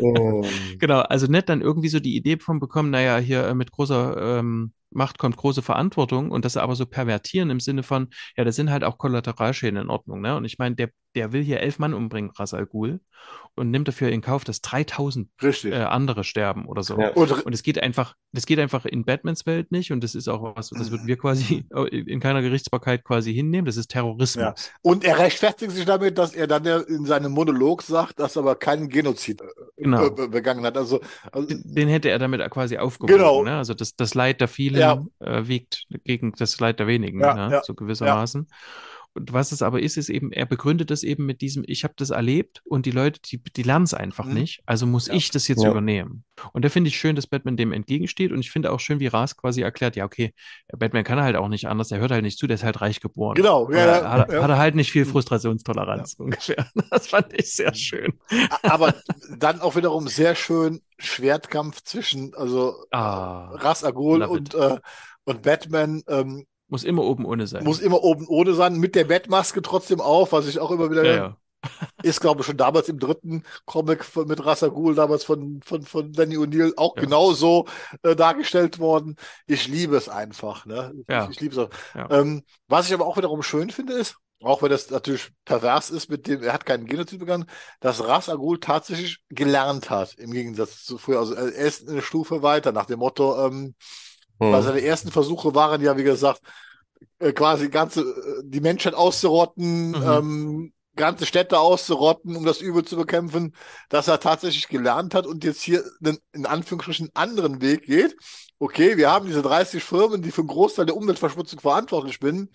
[0.00, 0.44] Oh.
[0.80, 4.38] Genau, also nicht dann irgendwie so die Idee von bekommen, naja, hier äh, mit großer
[4.40, 8.56] ähm, Macht kommt große Verantwortung und das aber so pervertieren im Sinne von, ja, das
[8.56, 10.36] sind halt auch Kollateralschäden in Ordnung, ne?
[10.36, 13.00] Und ich meine, der, der will hier elf Mann umbringen, Ras Al Ghul,
[13.54, 15.72] und nimmt dafür in Kauf, dass 3000 Richtig.
[15.72, 16.98] äh, andere sterben oder so.
[17.00, 17.10] Ja.
[17.10, 20.56] Und, es geht einfach, das geht einfach in Batmans Welt nicht und das ist auch
[20.56, 23.64] was, das würden wir quasi in keiner Gerichtsbarkeit quasi hinnehmen.
[23.66, 24.70] Das ist Terrorismus.
[24.82, 28.42] und er rechtfertigt sich damit, dass er dann ja in seinem Monolog sagt, dass er
[28.42, 29.44] aber keinen Genozid äh,
[29.76, 30.06] Genau.
[30.06, 30.76] äh, begangen hat.
[30.76, 31.00] Also,
[31.32, 33.16] also Den hätte er damit quasi aufgewogen.
[33.16, 33.42] Genau.
[33.44, 33.56] Ne?
[33.56, 35.04] Also das, das Leid der vielen Ja.
[35.20, 37.54] äh, wiegt gegen das Leid der wenigen, Ja, ne?
[37.54, 38.46] ja, so gewissermaßen.
[39.14, 41.94] Und was es aber ist, ist eben, er begründet das eben mit diesem, ich habe
[41.96, 44.34] das erlebt und die Leute, die, die lernen es einfach Mhm.
[44.34, 45.14] nicht, also muss Ja.
[45.14, 45.70] ich das jetzt Ja.
[45.70, 46.24] übernehmen.
[46.52, 49.06] Und da finde ich schön, dass Batman dem entgegensteht und ich finde auch schön, wie
[49.06, 50.34] Ras quasi erklärt, ja, okay,
[50.76, 53.00] Batman kann halt auch nicht anders, der hört halt nicht zu, der ist halt reich
[53.00, 53.36] geboren.
[53.36, 54.42] Genau, ja, ja, hat, ja.
[54.42, 56.68] hat er halt nicht viel Frustrationstoleranz ungefähr.
[56.90, 58.12] Das fand ich sehr schön.
[58.62, 58.94] aber
[59.38, 64.78] dann auch wiederum sehr schön Schwertkampf zwischen also Ah, Ras love und, äh,
[65.24, 67.64] und Batman ähm, muss immer oben ohne sein.
[67.64, 71.04] muss immer oben ohne sein, mit der Batmaske trotzdem auf, was ich auch immer wieder
[71.04, 71.36] ja, ja.
[72.02, 75.60] ist, glaube ich, schon damals im dritten Comic von, mit Ras Al Ghul, damals von,
[75.64, 77.02] von, von Danny O'Neill auch Ja.
[77.02, 77.66] genauso
[78.02, 79.16] äh, dargestellt worden.
[79.46, 80.92] Ich liebe es einfach, ne?
[80.96, 81.28] Ich, Ja.
[81.30, 81.70] ich liebe es auch.
[81.94, 82.10] Ja.
[82.10, 86.10] Ähm, was ich aber auch wiederum schön finde, ist, auch wenn das natürlich pervers ist,
[86.10, 87.46] mit dem, er hat keinen Genozid begangen,
[87.80, 91.18] dass Ras Al Ghul tatsächlich gelernt hat, im Gegensatz zu früher.
[91.18, 93.74] Also er ist eine Stufe weiter, nach dem Motto, ähm,
[94.46, 94.52] Hm.
[94.52, 96.40] weil seine ersten Versuche waren ja, wie gesagt,
[97.18, 100.02] äh, quasi ganze, äh, die Menschheit auszurotten, Mhm.
[100.06, 103.54] ähm, ganze Städte auszurotten, um das Übel zu bekämpfen,
[103.88, 108.16] dass er tatsächlich gelernt hat und jetzt hier einen, in Anführungsstrichen anderen Weg geht.
[108.60, 112.50] Okay, wir haben diese 30 Firmen, die für einen Großteil der Umweltverschmutzung verantwortlich sind.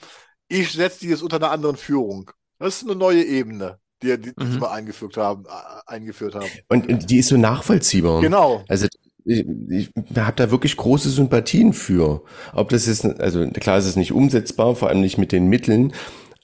[0.48, 2.32] Ich setze die jetzt unter einer anderen Führung.
[2.60, 4.64] Das ist eine neue Ebene, die, die, die Mhm.
[4.64, 5.50] eingeführt haben, äh,
[5.88, 6.50] eingeführt haben.
[6.70, 8.22] Und und die ist so nachvollziehbar.
[8.22, 8.64] Genau.
[8.70, 8.88] Also
[9.26, 12.24] ich, ich habe da wirklich große Sympathien für.
[12.54, 15.94] Ob das ist, also klar, es ist nicht umsetzbar, vor allem nicht mit den Mitteln,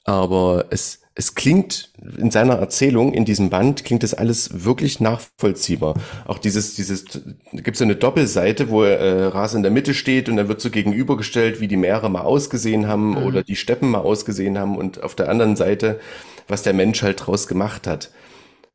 [0.04, 5.94] aber es, es klingt in seiner Erzählung, in diesem Band, klingt das alles wirklich nachvollziehbar.
[6.26, 7.04] Auch dieses, dieses,
[7.52, 10.60] gibt es so eine Doppelseite, wo äh, Ras in der Mitte steht und dann wird
[10.60, 13.16] so gegenübergestellt, wie die Meere mal ausgesehen haben Mhm.
[13.16, 15.98] oder die Steppen mal ausgesehen haben und auf der anderen Seite,
[16.48, 18.10] was der Mensch halt draus gemacht hat.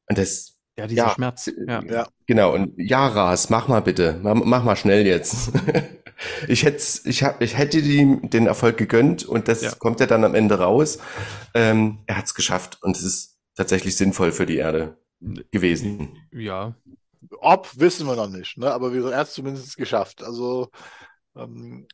[0.10, 0.51] Und das,
[0.82, 1.10] Ja, dieser Ja.
[1.14, 1.51] Schmerz.
[1.68, 1.84] Ja.
[1.84, 2.08] Ja.
[2.27, 4.19] Genau, und ja, Ras, mach mal bitte.
[4.22, 5.51] Mach, mach mal schnell jetzt.
[6.48, 9.72] ich hätte ich hab, ich hätte ihm den Erfolg gegönnt und das Ja.
[9.77, 11.00] kommt ja dann am Ende raus.
[11.53, 14.98] Ähm, er hat es geschafft und es ist tatsächlich sinnvoll für die Erde
[15.51, 16.18] gewesen.
[16.32, 16.74] ja.
[17.40, 18.72] Ob, wissen wir noch nicht, ne?
[18.74, 20.24] Aber er hat es zumindest geschafft.
[20.24, 20.69] Also,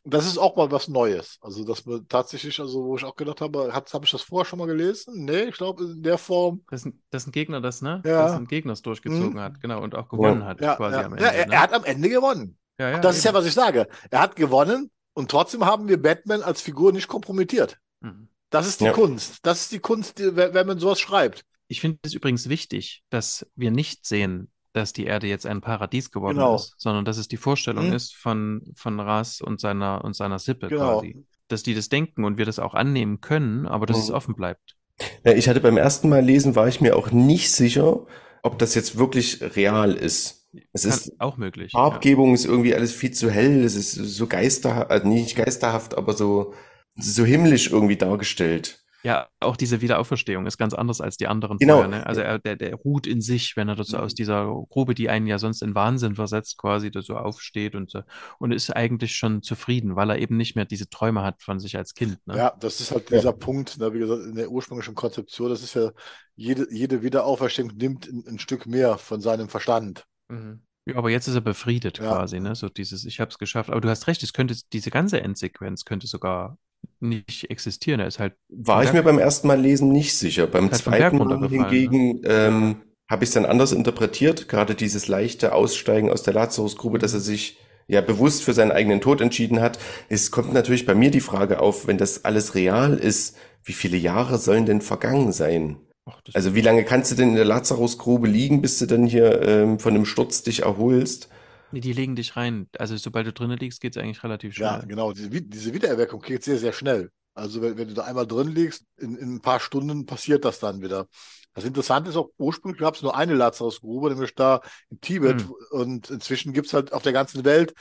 [0.04, 1.38] das ist auch mal was Neues.
[1.40, 4.44] Also, dass wir tatsächlich, also, wo ich auch gedacht habe, habe hab ich das vorher
[4.44, 5.24] schon mal gelesen?
[5.24, 6.62] Nee, ich glaube, in der Form.
[6.70, 8.02] Das ist, ein, das ist ein Gegner, das, ne?
[8.04, 8.24] Ja.
[8.24, 9.40] Das ein Gegner das durchgezogen Mhm.
[9.40, 11.04] hat, genau, und auch gewonnen hat, Ja, quasi ja.
[11.06, 11.24] am Ende.
[11.24, 11.52] ja er, ne?
[11.54, 12.58] er hat am Ende gewonnen.
[12.80, 13.38] ja, ja, das ist ja, eben.
[13.38, 13.86] was ich sage.
[14.10, 17.78] Er hat gewonnen und trotzdem haben wir Batman als Figur nicht kompromittiert.
[18.00, 18.28] Mhm.
[18.50, 18.92] Das ist die Ja.
[18.92, 19.38] Kunst.
[19.42, 21.44] Das ist die Kunst, die, wenn wenn man sowas schreibt.
[21.68, 26.10] Ich finde es übrigens wichtig, dass wir nicht sehen, dass die Erde jetzt ein Paradies
[26.10, 26.54] geworden Genau.
[26.56, 27.92] ist, sondern dass es die Vorstellung Mhm.
[27.94, 30.98] ist von, von Ras und seiner, und seiner Sippe Genau.
[31.00, 31.24] quasi.
[31.48, 34.14] Dass die das denken und wir das auch annehmen können, aber dass es Mhm.
[34.14, 34.76] offen bleibt.
[35.24, 38.06] Ja, ich hatte beim ersten Mal lesen, war ich mir auch nicht sicher,
[38.42, 40.48] ob das jetzt wirklich real ist.
[40.72, 41.72] Es Kann ist auch möglich.
[41.74, 41.78] Ja.
[41.80, 46.14] Farbgebung ist irgendwie alles viel zu hell, es ist so geisterhaft, also nicht geisterhaft, aber
[46.14, 46.54] so,
[46.96, 48.80] so himmlisch irgendwie dargestellt.
[49.04, 51.74] Ja, auch diese Wiederauferstehung ist ganz anders als die anderen Genau.
[51.82, 51.88] vorher.
[52.00, 52.06] Ne?
[52.06, 54.02] Also er, der, der ruht in sich, wenn er so Mhm.
[54.02, 57.90] aus dieser Grube, die einen ja sonst in Wahnsinn versetzt, quasi da so aufsteht und
[57.90, 58.02] so
[58.38, 61.76] und ist eigentlich schon zufrieden, weil er eben nicht mehr diese Träume hat von sich
[61.76, 62.18] als Kind.
[62.26, 62.36] Ne?
[62.36, 63.18] Ja, das ist halt Ja.
[63.18, 65.92] dieser Punkt, ne, wie gesagt, in der ursprünglichen Konzeption, das ist ja,
[66.34, 70.06] jede, jede Wiederauferstehung nimmt ein, ein Stück mehr von seinem Verstand.
[70.28, 70.62] Mhm.
[70.86, 72.08] Ja, aber jetzt ist er befriedet Ja.
[72.08, 72.54] quasi, ne?
[72.54, 73.70] So dieses, ich habe es geschafft.
[73.70, 76.58] Aber du hast recht, es könnte, diese ganze Endsequenz könnte sogar
[77.00, 78.00] nicht existieren.
[78.00, 80.46] Er ist halt, War ich Berg- mir beim ersten Mal lesen nicht sicher.
[80.46, 81.48] Beim Halt zweiten Mal ne?
[81.48, 82.76] hingegen ähm,
[83.08, 84.48] habe ich es dann anders interpretiert.
[84.48, 89.00] Gerade dieses leichte Aussteigen aus der Lazarusgrube, dass er sich ja bewusst für seinen eigenen
[89.00, 89.78] Tod entschieden hat.
[90.08, 93.96] Es kommt natürlich bei mir die Frage auf, wenn das alles real ist, wie viele
[93.96, 95.76] Jahre sollen denn vergangen sein?
[96.06, 99.42] ach, Also wie lange kannst du denn in der Lazarusgrube liegen, bis du dann hier
[99.42, 101.28] ähm, von einem Sturz dich erholst?
[101.70, 102.68] Nee, die legen dich rein.
[102.78, 104.86] Also sobald du drinnen liegst, geht es eigentlich relativ Ja, schnell.
[104.86, 105.12] genau.
[105.12, 107.10] Diese, diese Wiedererweckung geht sehr, sehr schnell.
[107.34, 110.58] Also wenn, wenn du da einmal drin liegst, in, in ein paar Stunden passiert das
[110.58, 111.06] dann wieder.
[111.54, 115.44] Das Interessante ist auch, ursprünglich gab es nur eine Lazarusgrube, nämlich da in Tibet.
[115.44, 115.54] Hm.
[115.70, 117.74] Und inzwischen gibt es halt auf der ganzen Welt,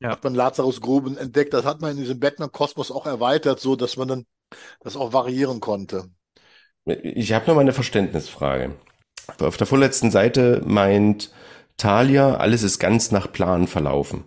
[0.00, 0.10] Ja.
[0.10, 1.54] hat man Lazarusgruben entdeckt.
[1.54, 4.26] Das hat man in diesem Batman-Kosmos auch erweitert, so dass man dann
[4.80, 6.10] das auch variieren konnte.
[6.84, 8.74] Ich habe noch mal eine Verständnisfrage.
[9.40, 11.32] Auf der vorletzten Seite meint
[11.78, 14.24] Talia, alles ist ganz nach Plan verlaufen.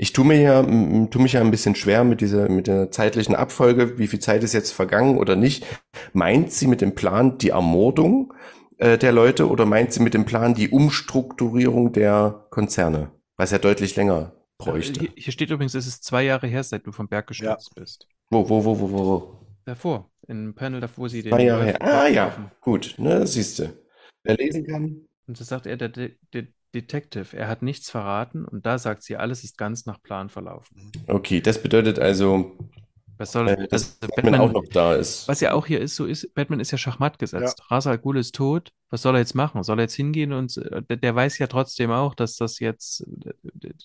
[0.00, 3.34] Ich tue mir ja, tue mich ja ein bisschen schwer mit dieser, mit der zeitlichen
[3.34, 5.66] Abfolge, wie viel Zeit ist jetzt vergangen oder nicht.
[6.12, 8.32] Meint sie mit dem Plan die Ermordung
[8.78, 13.10] äh, der Leute oder meint sie mit dem Plan die Umstrukturierung der Konzerne?
[13.36, 15.00] Was ja deutlich länger bräuchte.
[15.00, 17.80] Hier, hier steht übrigens, es ist zwei Jahre her, seit du vom Berg gestürzt ja.
[17.82, 18.06] bist.
[18.30, 19.46] Wo, wo, wo, wo, wo?
[19.64, 21.32] Davor, im Panel davor, wo sie den.
[21.32, 21.82] Zwei Jahre her.
[21.82, 23.72] Ah ja, gut, ne, siehst du.
[24.22, 25.08] Wer lesen kann.
[25.26, 29.16] Und das sagt er, der, der Detective, er hat nichts verraten und da sagt sie,
[29.16, 30.92] alles ist ganz nach Plan verlaufen.
[31.06, 32.56] Okay, das bedeutet also,
[33.18, 35.26] was soll, äh, dass Batman, Batman, auch noch da ist.
[35.26, 37.58] Was ja auch hier ist, so ist, Batman ist ja Schachmatt gesetzt.
[37.58, 37.66] Ja.
[37.74, 38.70] Ra's al Ghul ist tot.
[38.90, 39.64] Was soll er jetzt machen?
[39.64, 43.04] Soll er jetzt hingehen und äh, der, der, weiß ja trotzdem auch, dass das jetzt,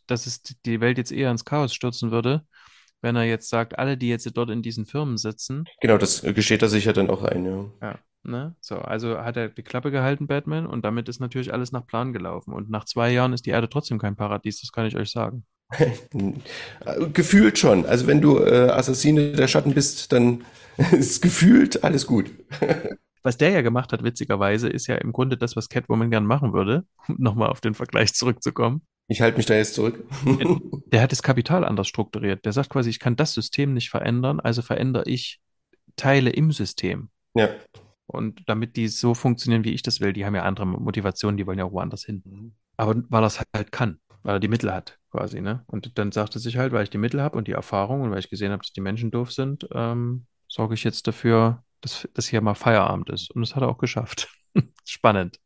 [0.08, 2.46] dass es die Welt jetzt eher ins Chaos stürzen würde,
[3.02, 5.66] wenn er jetzt sagt, alle, die jetzt dort in diesen Firmen sitzen.
[5.82, 7.66] Genau, das gesteht er sich ja dann auch ein, ja.
[7.82, 8.00] Ja.
[8.24, 8.56] Ne?
[8.62, 12.14] So, also hat er die Klappe gehalten, Batman, und damit ist natürlich alles nach Plan
[12.14, 12.54] gelaufen.
[12.54, 15.46] Und nach zwei Jahren ist die Erde trotzdem kein Paradies, das kann ich euch sagen.
[17.14, 17.86] gefühlt schon.
[17.86, 20.46] Also wenn du äh, Assassine der Schatten bist, dann
[20.92, 22.32] ist gefühlt alles gut.
[23.24, 26.54] was der ja gemacht hat, witzigerweise, ist ja im Grunde das, was Catwoman gern machen
[26.54, 28.82] würde, um nochmal auf den Vergleich zurückzukommen.
[29.08, 30.06] Ich halte mich da jetzt zurück.
[30.92, 32.46] der hat das Kapital anders strukturiert.
[32.46, 35.42] Der sagt quasi, ich kann das System nicht verändern, also verändere ich
[35.96, 37.10] Teile im System.
[37.34, 37.50] Ja.
[38.06, 41.48] Und damit die so funktionieren, wie ich das will, die haben ja andere Motivationen, die
[41.48, 42.54] wollen ja auch woanders hin.
[42.78, 45.64] Aber weil er es halt kann, weil er die Mittel hat, quasi, ne?
[45.68, 48.12] Und dann sagt er sich halt, weil ich die Mittel habe und die Erfahrung und
[48.12, 52.08] weil ich gesehen habe, dass die Menschen doof sind, ähm, sorge ich jetzt dafür, dass,
[52.14, 53.32] dass hier mal Feierabend ist.
[53.32, 54.28] Und das hat er auch geschafft.
[54.86, 55.40] Spannend.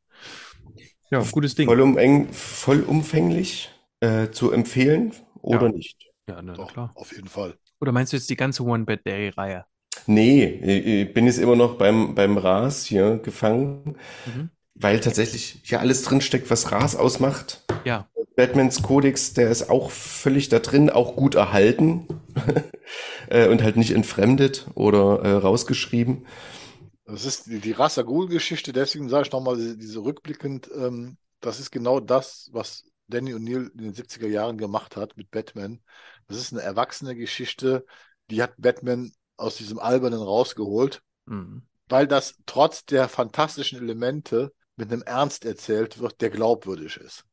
[1.10, 1.68] Ja, gutes Ding.
[1.68, 3.72] Vollumeng, vollumfänglich
[4.02, 5.72] äh, zu empfehlen oder ja.
[5.72, 6.12] nicht?
[6.30, 6.92] Ja, na, Doch, klar.
[6.96, 7.58] Auf jeden Fall.
[7.80, 9.66] Oder meinst du jetzt die ganze One-Bad-Day-Reihe?
[10.08, 14.50] Nee, ich bin jetzt immer noch beim, beim Ras hier gefangen, mhm.
[14.74, 17.66] weil tatsächlich hier alles drinsteckt, was Ras ausmacht.
[17.86, 18.08] Ja.
[18.38, 22.08] Batmans Kodex, der ist auch völlig da drin, auch gut erhalten
[23.30, 26.28] äh, und halt nicht entfremdet oder äh, rausgeschrieben.
[27.06, 31.60] Das ist die, die Ras Geschichte, deswegen sage ich nochmal diese, diese rückblickend, ähm, das
[31.60, 35.80] ist genau das, was Danny O'Neill in den 70er Jahren gemacht hat mit Batman.
[36.28, 37.86] Das ist eine erwachsene Geschichte,
[38.30, 41.64] die hat Batman aus diesem Albernen rausgeholt, mhm.
[41.88, 47.24] weil das trotz der fantastischen Elemente mit einem Ernst erzählt wird, der glaubwürdig ist.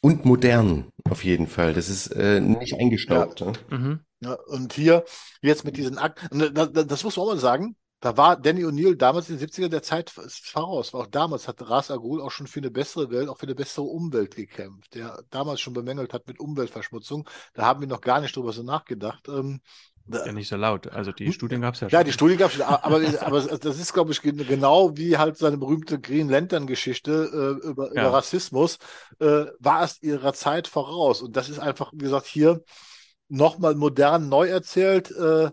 [0.00, 1.74] Und modern, auf jeden Fall.
[1.74, 3.40] Das ist äh, nicht eingestaubt.
[3.40, 3.52] Ja.
[3.70, 4.00] Mhm.
[4.20, 5.04] Ja, und hier,
[5.42, 8.96] jetzt mit diesen Akten, das, das, muss man auch mal sagen, da war Danny O'Neill
[8.96, 10.94] damals in den 70er der Zeit voraus.
[10.94, 13.56] Auch damals hat Ras Al Ghul auch schon für eine bessere Welt, auch für eine
[13.56, 14.94] bessere Umwelt gekämpft.
[14.94, 17.28] Der damals schon bemängelt hat mit Umweltverschmutzung.
[17.54, 19.28] Da haben wir noch gar nicht drüber so nachgedacht.
[20.12, 20.88] Ähm, ja, nicht so laut.
[20.88, 21.32] Also die hm?
[21.32, 21.98] Studien gab es ja schon.
[21.98, 22.66] Ja, die Studien gab es schon.
[22.66, 27.94] Aber, aber das ist, glaube ich, genau wie halt seine berühmte Green Lantern-Geschichte äh, über,
[27.94, 28.02] ja.
[28.02, 28.78] über, Rassismus,
[29.20, 31.22] äh, war es ihrer Zeit voraus.
[31.22, 32.62] Und das ist einfach, wie gesagt, hier
[33.28, 35.10] nochmal modern neu erzählt.
[35.10, 35.50] Äh,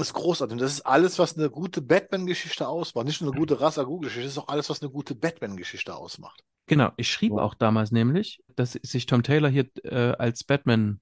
[0.00, 0.52] ist großartig.
[0.54, 3.06] Und das ist alles, was eine gute Batman-Geschichte ausmacht.
[3.06, 6.42] Nicht nur eine gute Rasagu-Geschichte, das ist auch alles, was eine gute Batman-Geschichte ausmacht.
[6.66, 11.00] Genau, ich schrieb auch damals nämlich, dass sich Tom Taylor hier äh, als Batman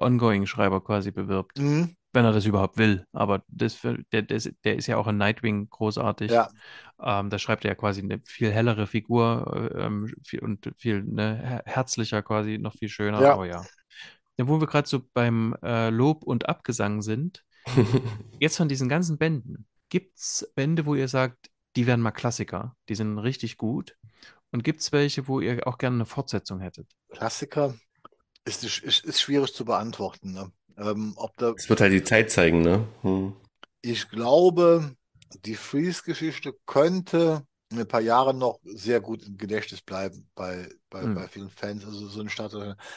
[0.00, 1.58] Ongoing-Schreiber quasi bewirbt.
[1.58, 1.94] Mhm.
[2.12, 3.04] Wenn er das überhaupt will.
[3.12, 6.30] Aber das, der, der, der ist ja auch in Nightwing großartig.
[6.30, 6.48] Ja.
[7.00, 11.62] Ähm, da schreibt er ja quasi eine viel hellere Figur ähm, viel, und viel ne,
[11.66, 13.20] herzlicher quasi, noch viel schöner.
[13.20, 13.34] Ja.
[13.34, 13.62] Aber ja.
[14.38, 17.44] ja wo wir gerade so beim äh, Lob und Abgesang sind,
[18.40, 22.74] jetzt von diesen ganzen Bänden, gibt es Bände, wo ihr sagt, die werden mal Klassiker,
[22.88, 23.96] die sind richtig gut?
[24.50, 26.90] Und gibt es welche, wo ihr auch gerne eine Fortsetzung hättet?
[27.10, 27.74] Klassiker?
[28.48, 30.32] Ist, ist, ist schwierig zu beantworten.
[30.32, 30.50] Ne?
[30.78, 32.86] Ähm, ob da, es wird halt die Zeit zeigen, ne?
[33.02, 33.34] Hm.
[33.82, 34.94] Ich glaube,
[35.44, 41.02] die Freeze-Geschichte könnte in ein paar Jahre noch sehr gut im Gedächtnis bleiben bei, bei,
[41.02, 41.14] hm.
[41.14, 41.84] bei vielen Fans.
[41.84, 42.52] Also so eine Stadt.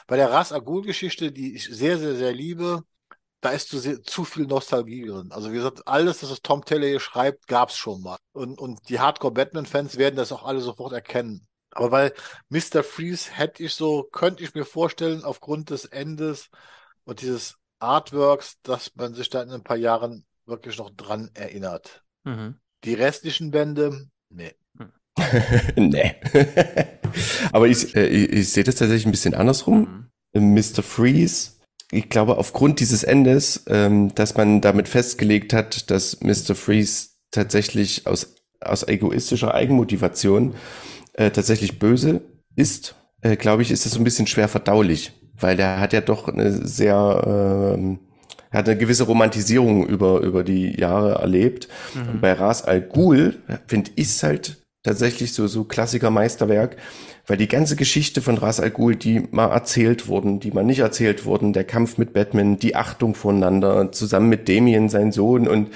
[0.07, 2.83] Bei der Ras Agul-Geschichte, die ich sehr, sehr, sehr liebe,
[3.41, 5.31] da ist zu, sehr, zu viel Nostalgie drin.
[5.31, 8.17] Also wie gesagt, alles, was Tom Taylor hier schreibt, gab es schon mal.
[8.31, 11.47] Und, und die Hardcore-Batman-Fans werden das auch alle sofort erkennen.
[11.71, 12.13] Aber bei
[12.49, 12.83] Mr.
[12.83, 16.49] Freeze hätte ich so, könnte ich mir vorstellen, aufgrund des Endes
[17.03, 22.03] und dieses Artworks, dass man sich da in ein paar Jahren wirklich noch dran erinnert.
[22.23, 22.55] Mhm.
[22.83, 24.53] Die restlichen Bände, nee.
[25.75, 26.15] nee.
[27.51, 30.09] Aber ich, äh, ich, ich sehe das tatsächlich ein bisschen andersrum.
[30.33, 30.53] Mhm.
[30.53, 30.81] Mr.
[30.83, 31.53] Freeze,
[31.91, 36.55] ich glaube, aufgrund dieses Endes, ähm, dass man damit festgelegt hat, dass Mr.
[36.55, 40.55] Freeze tatsächlich aus, aus egoistischer Eigenmotivation
[41.13, 42.21] äh, tatsächlich böse
[42.55, 46.01] ist, äh, glaube ich, ist das so ein bisschen schwer verdaulich, weil der hat ja
[46.01, 47.97] doch eine sehr, äh,
[48.51, 51.67] hat eine gewisse Romantisierung über, über die Jahre erlebt.
[51.93, 52.09] Mhm.
[52.09, 56.75] Und bei Ras Al Ghul finde ich es halt tatsächlich so, so Klassiker-Meisterwerk,
[57.27, 60.79] weil die ganze Geschichte von Ras Al Ghul, die mal erzählt wurden, die mal nicht
[60.79, 65.69] erzählt wurden, der Kampf mit Batman, die Achtung voneinander, zusammen mit Damien, sein Sohn und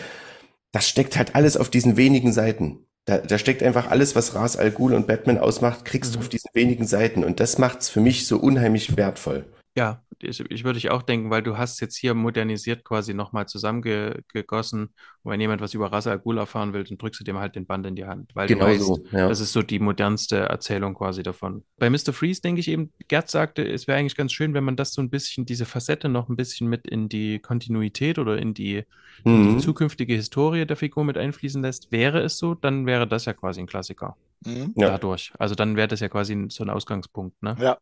[0.72, 2.80] das steckt halt alles auf diesen wenigen Seiten.
[3.06, 6.20] Da, da steckt einfach alles, was Ras Al Ghul und Batman ausmacht, kriegst du Mhm.
[6.20, 9.46] auf diesen wenigen Seiten und das macht's für mich so unheimlich wertvoll.
[9.78, 13.48] Ja, ich, ich würde ich auch denken, weil du hast jetzt hier modernisiert quasi nochmal
[13.48, 14.90] zusammengegossen.
[15.24, 17.56] Und wenn jemand was über Ra's al Ghul erfahren will, dann drückst du dem halt
[17.56, 19.28] den Band in die Hand, weil du Genau weißt, so, ja.
[19.28, 21.64] das ist so die modernste Erzählung quasi davon.
[21.78, 22.14] Bei Mr.
[22.14, 25.02] Freeze denke ich eben, Gerd sagte, es wäre eigentlich ganz schön, wenn man das so
[25.02, 28.84] ein bisschen, diese Facette noch ein bisschen mit in die Kontinuität oder in die,
[29.24, 29.60] in die Mhm.
[29.60, 31.92] zukünftige Historie der Figur mit einfließen lässt.
[31.92, 34.16] Wäre es so, dann wäre das ja quasi ein Klassiker.
[34.46, 34.74] Mhm.
[34.76, 34.90] Ja.
[34.90, 35.32] Dadurch.
[35.40, 37.56] Also dann wäre das ja quasi ein- so ein Ausgangspunkt, ne?
[37.60, 37.78] Ja.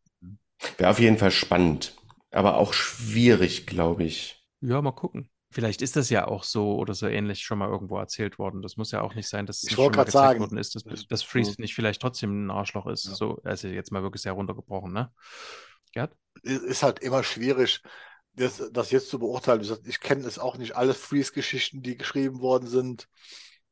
[0.77, 1.93] Wäre auf jeden Fall spannend,
[2.33, 4.43] aber auch schwierig, glaube ich.
[4.61, 5.29] Ja, mal gucken.
[5.51, 8.63] Vielleicht ist das ja auch so oder so ähnlich schon mal irgendwo erzählt worden.
[8.63, 10.39] Das muss ja auch nicht sein, dass es Ich nicht wollte schon mal gezeigt sagen,
[10.39, 13.05] worden ist, dass, das- dass Freeze nicht vielleicht trotzdem ein Arschloch ist.
[13.05, 13.13] Ja.
[13.13, 15.11] So, also jetzt mal wirklich sehr runtergebrochen, ne?
[15.91, 16.15] Gerd?
[16.41, 17.81] ist halt immer schwierig,
[18.33, 19.63] das, das jetzt zu beurteilen.
[19.85, 23.07] Ich kenne es auch nicht alle Freeze-Geschichten, die geschrieben worden sind.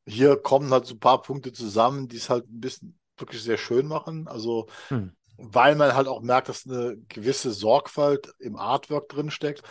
[0.06, 3.58] Hier kommen halt so ein paar Punkte zusammen, die es halt ein bisschen wirklich sehr
[3.58, 4.28] schön machen.
[4.28, 5.16] Also, Hm.
[5.42, 9.62] Weil man halt auch merkt, dass eine gewisse Sorgfalt im Artwork drin steckt.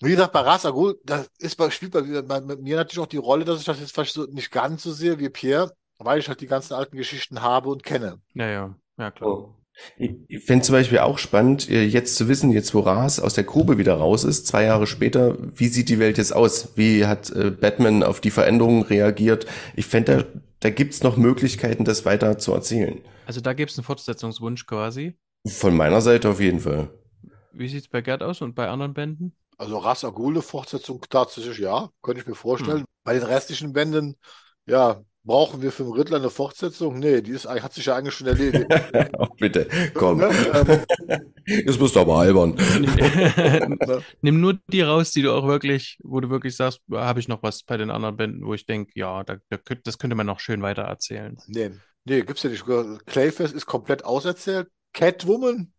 [0.00, 3.02] Wie gesagt, bei Ra's al Ghul, das ist bei, spielt bei, bei, bei mir natürlich
[3.02, 5.72] auch die Rolle, dass ich das jetzt vielleicht so nicht ganz so sehe wie Pierre,
[5.98, 8.20] weil ich halt die ganzen alten Geschichten habe und kenne.
[8.34, 9.30] Ja, ja, ja, klar.
[9.30, 9.54] Oh.
[9.98, 13.44] Ich, fände zum Beispiel auch spannend, äh, jetzt zu wissen, jetzt wo Ras aus der
[13.44, 16.76] Grube wieder raus ist, zwei Jahre später, wie sieht die Welt jetzt aus?
[16.76, 19.46] Wie hat äh, Batman auf die Veränderungen reagiert?
[19.74, 23.00] Ich fände, da, da gibt's noch Möglichkeiten, das weiter zu erzählen.
[23.26, 25.14] Also da gibt es einen Fortsetzungswunsch quasi.
[25.46, 26.90] Von meiner Seite auf jeden Fall.
[27.52, 29.34] Wie sieht es bei Gerd aus und bei anderen Bänden?
[29.58, 32.80] Also Ra's eine Fortsetzung tatsächlich, ja, könnte ich mir vorstellen.
[32.80, 32.86] Hm.
[33.04, 34.16] Bei den restlichen Bänden,
[34.66, 36.98] ja, brauchen wir für den Riddler eine Fortsetzung?
[36.98, 38.66] Nee, die ist, hat sich ja eigentlich schon erledigt.
[39.18, 40.22] oh, bitte, komm.
[40.22, 40.80] Ähm,
[41.44, 42.56] Jetzt bist du aber albern.
[44.22, 47.42] Nimm, nur die raus, die du auch wirklich, wo du wirklich sagst, habe ich noch
[47.42, 50.40] was bei den anderen Bänden, wo ich denke, ja, da, da, das könnte man noch
[50.40, 51.36] schön weiter erzählen.
[51.48, 51.72] Nee,
[52.04, 52.64] nee, gibt's ja nicht.
[53.06, 54.68] Clayface ist komplett auserzählt.
[54.92, 55.72] Catwoman,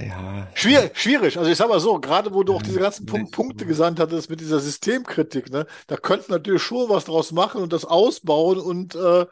[0.00, 0.48] Ja.
[0.54, 1.38] schwierig, schwierig.
[1.38, 3.30] Also ich sag mal so, gerade wo du auch diese ganzen Punk.
[3.32, 7.62] Punkte gesandt hattest mit dieser Systemkritik, ne, da könnten wir natürlich schon was draus machen
[7.62, 9.26] und das ausbauen und äh,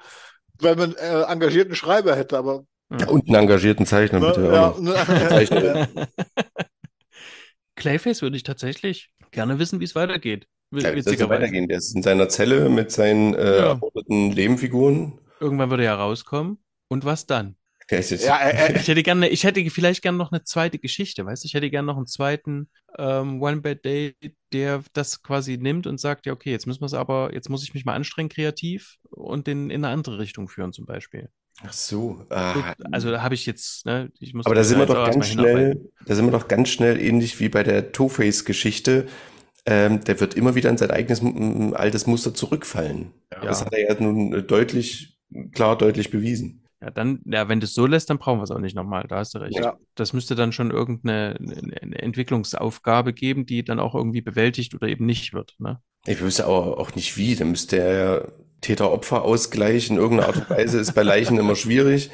[0.60, 2.65] wenn man äh, engagierten Schreiber hätte, aber
[2.97, 4.44] Ja, und einen engagierten Zeichner, ne, bitte.
[4.52, 4.94] ja, ne,
[5.28, 5.89] Zeichner.
[7.74, 10.47] Clayface würde ich tatsächlich gerne wissen, wie es weitergeht.
[10.70, 11.68] Ja, das soll weitergehen.
[11.68, 13.81] Der ist in seiner Zelle mit seinen äh, Ja.
[14.07, 15.18] Nebenfiguren.
[15.41, 16.58] Irgendwann würde er rauskommen.
[16.89, 17.57] Und was dann?
[17.92, 20.42] Der ist jetzt, ja, äh, äh, Ich hätte gerne, ich hätte vielleicht gerne noch eine
[20.44, 21.46] zweite Geschichte, weißt du?
[21.46, 24.16] Ich hätte gerne noch einen zweiten ähm, One Bad Day,
[24.54, 27.62] der das quasi nimmt und sagt, ja, okay, jetzt müssen wir es aber, jetzt muss
[27.62, 31.28] ich mich mal anstrengen kreativ und den in eine andere Richtung führen zum Beispiel.
[31.62, 32.24] Ach so.
[32.26, 35.04] So, Ah, also da habe ich jetzt, ne, ich muss aber da sind wir doch
[35.04, 39.06] ganz schnell, da sind wir doch ganz schnell ähnlich wie bei der Two-Face-Geschichte.
[39.66, 41.22] Ähm, der wird immer wieder in sein eigenes
[41.74, 43.12] altes Muster zurückfallen.
[43.30, 43.42] Ja.
[43.42, 45.18] Das hat er ja nun deutlich,
[45.52, 46.61] klar deutlich bewiesen.
[46.82, 49.06] Ja, dann, ja, wenn du es so lässt, dann brauchen wir es auch nicht nochmal.
[49.08, 49.56] Da hast du recht.
[49.56, 49.76] Ja.
[49.94, 54.88] Das müsste dann schon irgendeine eine eine Entwicklungsaufgabe geben, die dann auch irgendwie bewältigt oder
[54.88, 55.54] eben nicht wird.
[55.58, 55.80] Ne?
[56.06, 57.36] Ich wüsste aber auch nicht wie.
[57.36, 58.28] Da müsste er ja
[58.62, 62.10] Täter-Opfer-Ausgleich in irgendeiner Art und Weise ist bei Leichen immer schwierig.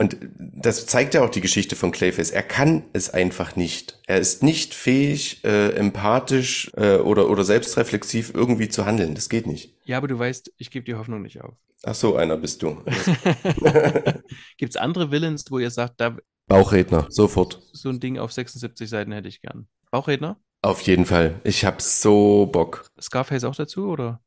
[0.00, 2.30] Und das zeigt ja auch die Geschichte von Clayface.
[2.30, 4.00] Er kann es einfach nicht.
[4.06, 9.16] Er ist nicht fähig, äh, empathisch äh, oder, oder selbstreflexiv irgendwie zu handeln.
[9.16, 9.74] Das geht nicht.
[9.84, 11.54] Ja, aber du weißt, ich gebe die Hoffnung nicht auf.
[11.82, 12.82] Ach so, einer bist du.
[14.56, 17.60] Gibt es andere Villains, wo ihr sagt, da Bauchredner, sofort.
[17.72, 19.68] so ein Ding auf 76 Seiten hätte ich gern?
[19.90, 20.40] Bauchredner?
[20.62, 21.40] Auf jeden Fall.
[21.44, 22.90] Ich hab so Bock.
[23.00, 24.20] Scarface auch dazu, oder?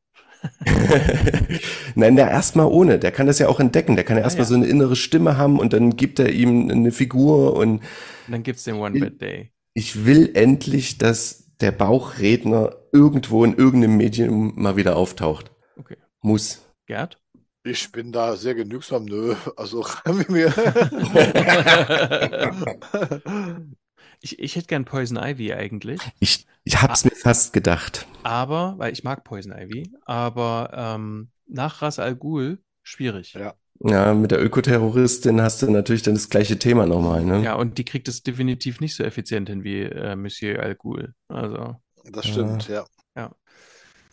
[1.94, 2.98] Nein, der erstmal ohne.
[2.98, 3.96] Der kann das ja auch entdecken.
[3.96, 4.48] Der kann ja Ah, erstmal ja.
[4.48, 7.80] so eine innere Stimme haben und dann gibt er ihm eine Figur und
[8.26, 9.52] Und dann gibt es den One Bad Day.
[9.74, 15.50] ich will endlich, dass der Bauchredner irgendwo in irgendeinem Medium mal wieder auftaucht.
[15.76, 15.96] Okay.
[16.20, 16.62] Muss.
[16.86, 17.18] Gerd?
[17.64, 19.04] ich bin da sehr genügsam.
[19.04, 19.86] Nö, also
[20.28, 20.52] mir.
[24.22, 26.00] ich, ich hätte gern Poison Ivy eigentlich.
[26.20, 28.06] Ich, ich hab's mir fast gedacht.
[28.22, 33.34] Aber, weil ich mag Poison Ivy, aber ähm, nach Ras Al Ghul schwierig.
[33.34, 33.54] Ja.
[33.84, 37.42] Ja, mit der Ökoterroristin hast du natürlich dann das gleiche Thema nochmal, ne?
[37.42, 41.14] Ja, und die kriegt es definitiv nicht so effizient hin wie äh, Monsieur Al Ghul.
[41.26, 41.76] Also.
[42.04, 42.84] Das stimmt, ja.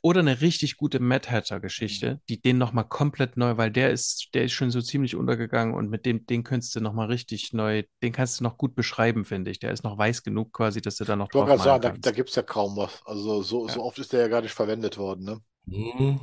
[0.02, 4.44] Oder eine richtig gute Mad Hatter-Geschichte, die den nochmal komplett neu, weil der ist, der
[4.46, 8.12] ist schon so ziemlich untergegangen und mit dem, den könntest du nochmal richtig neu, den
[8.14, 9.60] kannst du noch gut beschreiben, finde ich.
[9.60, 11.70] Der ist noch weiß genug quasi, dass du da noch Ich wollte drauf gerade sagen,
[11.70, 12.06] malen da, kannst.
[12.06, 13.02] da gibt es ja kaum was.
[13.06, 13.74] Also so, Ja.
[13.74, 15.42] so oft ist der ja gar nicht verwendet worden, ne?
[15.70, 16.20] Hm.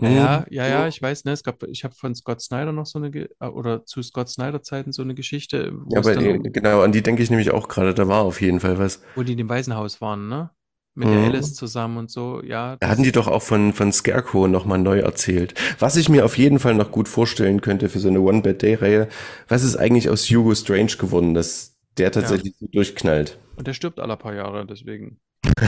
[0.00, 2.72] Ja, ja, Hm, ja, ja, ich weiß, ne, es gab, ich habe von Scott Snyder
[2.72, 6.14] noch so eine, äh, oder zu Scott Snyder Zeiten so eine Geschichte, wo Ja, aber
[6.14, 7.94] dann, genau, an die denke ich nämlich auch gerade.
[7.94, 9.00] Da war auf jeden Fall was.
[9.14, 10.50] wo die in dem Waisenhaus waren, ne?
[10.94, 11.24] Mit der Mhm.
[11.24, 12.76] Alice zusammen und so, ja.
[12.76, 15.54] Da hatten die doch auch von, von Scarecrow nochmal neu erzählt.
[15.78, 19.08] Was ich mir auf jeden Fall noch gut vorstellen könnte für so eine One-Bad-Day-Reihe,
[19.48, 23.38] was ist eigentlich aus Hugo Strange geworden, dass der tatsächlich so durchknallt?
[23.56, 25.18] Und der stirbt alle paar Jahre, deswegen.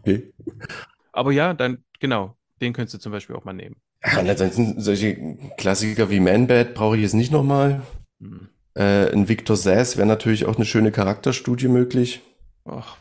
[0.00, 0.32] okay.
[1.12, 3.76] Aber ja, dann, genau, den könntest du zum Beispiel auch mal nehmen.
[4.04, 5.16] Ja, und ansonsten solche
[5.56, 7.82] Klassiker wie Man-Bat brauche ich jetzt nicht nochmal.
[8.20, 8.48] Hm.
[8.74, 12.20] Äh, ein Victor Sass wäre natürlich auch eine schöne Charakterstudie möglich.
[12.64, 12.96] Ach,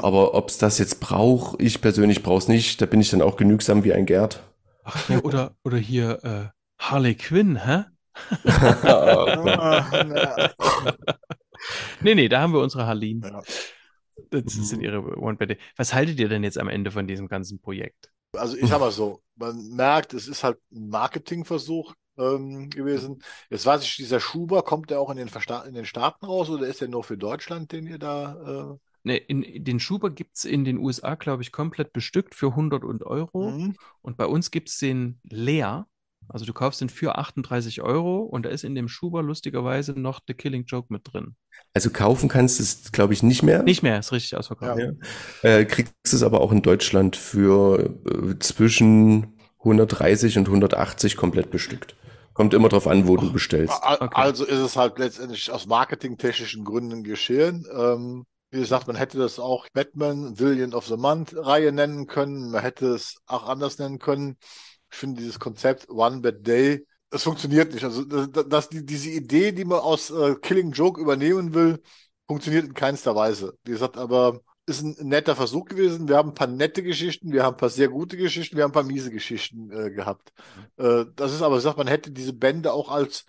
[0.00, 2.80] Aber ob es das jetzt braucht, ich persönlich brauche es nicht.
[2.80, 4.42] Da bin ich dann auch genügsam wie ein Gerd.
[4.84, 6.46] ach ja, oder, oder hier äh,
[6.78, 7.84] Harley Quinn, hä?
[12.00, 13.22] Nee, nee, da haben wir unsere Harleen.
[13.22, 13.42] ja.
[14.30, 17.60] Das sind ihre one bad Was haltet ihr denn jetzt am Ende von diesem ganzen
[17.60, 18.10] Projekt?
[18.36, 23.22] Also ich sag mal so, man merkt, es ist halt ein Marketingversuch ähm, gewesen.
[23.48, 26.48] Jetzt weiß ich, dieser Schuber, kommt der auch in den, Versta in den Staaten raus
[26.48, 28.78] oder ist der nur für Deutschland, den ihr da...
[29.02, 32.84] Ne, in, den Schuber gibt es in den USA, glaube ich, komplett bestückt für 100
[32.84, 33.50] und Euro.
[33.50, 33.76] mhm.
[34.02, 35.86] Und bei uns gibt es den leer.
[36.28, 40.20] Also du kaufst den für 38 Euro und da ist in dem Schuber lustigerweise noch
[40.26, 41.34] The Killing Joke mit drin.
[41.74, 43.62] Also kaufen kannst du es, glaube ich, nicht mehr.
[43.62, 44.80] Nicht mehr, ist richtig ausverkauft.
[45.42, 45.48] Ja.
[45.48, 51.96] Äh, kriegst es aber auch in Deutschland für äh, zwischen 130 und 180 komplett bestückt.
[52.32, 53.74] Kommt immer drauf an, wo du bestellst.
[53.82, 54.08] Okay.
[54.12, 57.66] Also ist es halt letztendlich aus marketingtechnischen Gründen geschehen.
[57.76, 62.50] Ähm, wie gesagt, man hätte das auch Batman Villain of the Month Reihe nennen können.
[62.50, 64.36] Man hätte es auch anders nennen können.
[64.90, 67.84] Ich finde dieses Konzept One Bad Day, das funktioniert nicht.
[67.84, 71.80] Also das, das, die, diese Idee, die man aus äh, Killing Joke übernehmen will,
[72.26, 73.54] funktioniert in keinster Weise.
[73.64, 76.08] Wie gesagt, aber ist ein netter Versuch gewesen.
[76.08, 78.70] Wir haben ein paar nette Geschichten, wir haben ein paar sehr gute Geschichten, wir haben
[78.70, 80.32] ein paar miese Geschichten äh, gehabt.
[80.76, 83.24] Äh, das ist aber, wie gesagt, man hätte diese Bände auch als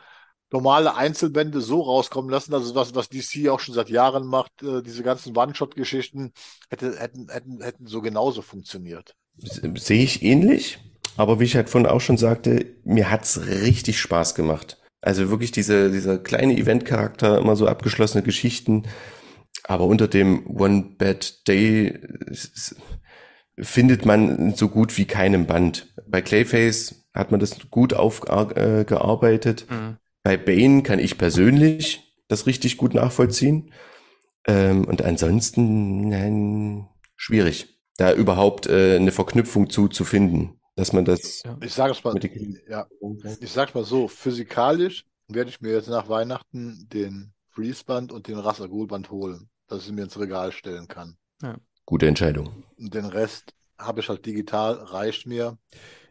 [0.51, 4.81] normale Einzelbände so rauskommen lassen, also was, was DC auch schon seit Jahren macht, äh,
[4.81, 6.31] diese ganzen One-Shot-Geschichten
[6.69, 9.15] hätte, hätten, hätten, hätten so genauso funktioniert.
[9.37, 10.79] Sehe ich ähnlich,
[11.17, 14.77] aber wie ich halt vorhin auch schon sagte, mir hat's richtig Spaß gemacht.
[15.01, 18.83] Also wirklich diese, dieser kleine Event-Charakter, immer so abgeschlossene Geschichten.
[19.63, 22.75] Aber unter dem One Bad Day s- s-
[23.59, 25.93] findet man so gut wie keinem Band.
[26.07, 29.65] Bei Clayface hat man das gut aufgearbeitet.
[29.69, 29.97] Mhm.
[30.23, 33.71] Bei Bane kann ich persönlich das richtig gut nachvollziehen.
[34.47, 41.05] Ähm, und ansonsten, nein, schwierig, da überhaupt äh, eine Verknüpfung zu, zu finden, dass man
[41.05, 41.57] das Ja.
[41.61, 42.17] Ich sage es mal,
[42.67, 42.87] ja,
[43.39, 48.37] ich sag's mal so, physikalisch werde ich mir jetzt nach Weihnachten den Freeze-Band und den
[48.37, 51.17] Ras Al Ghul Band holen, dass ich mir ins Regal stellen kann.
[51.85, 52.63] gute Entscheidung.
[52.77, 55.57] Und den Rest habe ich halt digital, reicht mir.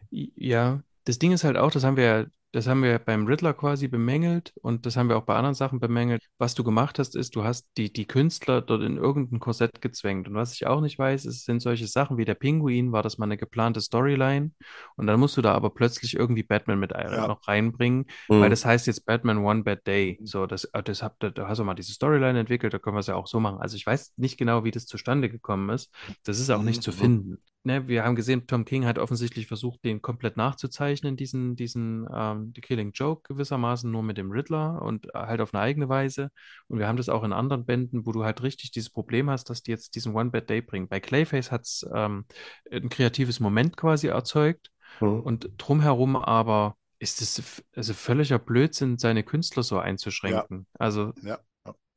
[0.09, 3.53] Ja, das Ding ist halt auch, das haben wir ja, das haben wir beim Riddler
[3.53, 6.21] quasi bemängelt und das haben wir auch bei anderen Sachen bemängelt.
[6.37, 10.27] Was du gemacht hast, ist, du hast die, die Künstler dort in irgendein Korsett gezwängt.
[10.27, 13.17] Und was ich auch nicht weiß, ist, sind solche Sachen wie der Pinguin, war das
[13.17, 14.51] mal eine geplante Storyline
[14.97, 17.27] und dann musst du da aber plötzlich irgendwie Batman mit Ja.
[17.27, 18.41] noch reinbringen, Mhm.
[18.41, 20.19] weil das heißt jetzt Batman One Bad Day.
[20.23, 22.99] So, das, äh, das habt, da hast du mal diese Storyline entwickelt, da können wir
[23.01, 23.59] es ja auch so machen.
[23.59, 25.93] Also ich weiß nicht genau, wie das zustande gekommen ist.
[26.23, 26.95] Das ist auch nicht zu Mhm.
[26.95, 27.37] finden.
[27.63, 32.51] Ne, wir haben gesehen, Tom King hat offensichtlich versucht, den komplett nachzuzeichnen, diesen, diesen ähm,
[32.55, 36.31] The Killing Joke gewissermaßen, nur mit dem Riddler und äh, halt auf eine eigene Weise.
[36.67, 39.51] Und wir haben das auch in anderen Bänden, wo du halt richtig dieses Problem hast,
[39.51, 40.87] dass die jetzt diesen One Bad Day bringen.
[40.87, 42.25] Bei Clayface hat es ähm,
[42.71, 45.21] ein kreatives Moment quasi erzeugt Mhm.
[45.21, 50.67] und drumherum aber ist es also völliger Blödsinn, seine Künstler so einzuschränken.
[50.77, 51.39] Also Ja,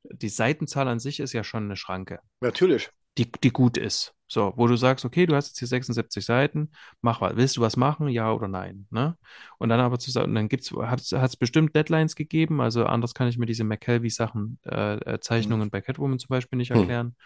[0.04, 2.90] die Seitenzahl an sich ist ja schon eine Schranke natürlich.
[3.18, 4.14] Die, die gut ist.
[4.26, 6.70] So, wo du sagst, okay, du hast jetzt hier 76 Seiten,
[7.02, 7.36] mach was.
[7.36, 8.08] Willst du was machen?
[8.08, 8.86] Ja oder nein?
[8.90, 9.16] Ne?
[9.58, 13.28] Und dann aber zu sagen, dann gibt's, hat es bestimmt Deadlines gegeben, also anders kann
[13.28, 16.80] ich mir diese McKelvey-Sachen, äh, äh, Zeichnungen bei Catwoman zum Beispiel nicht Hm.
[16.80, 17.16] erklären.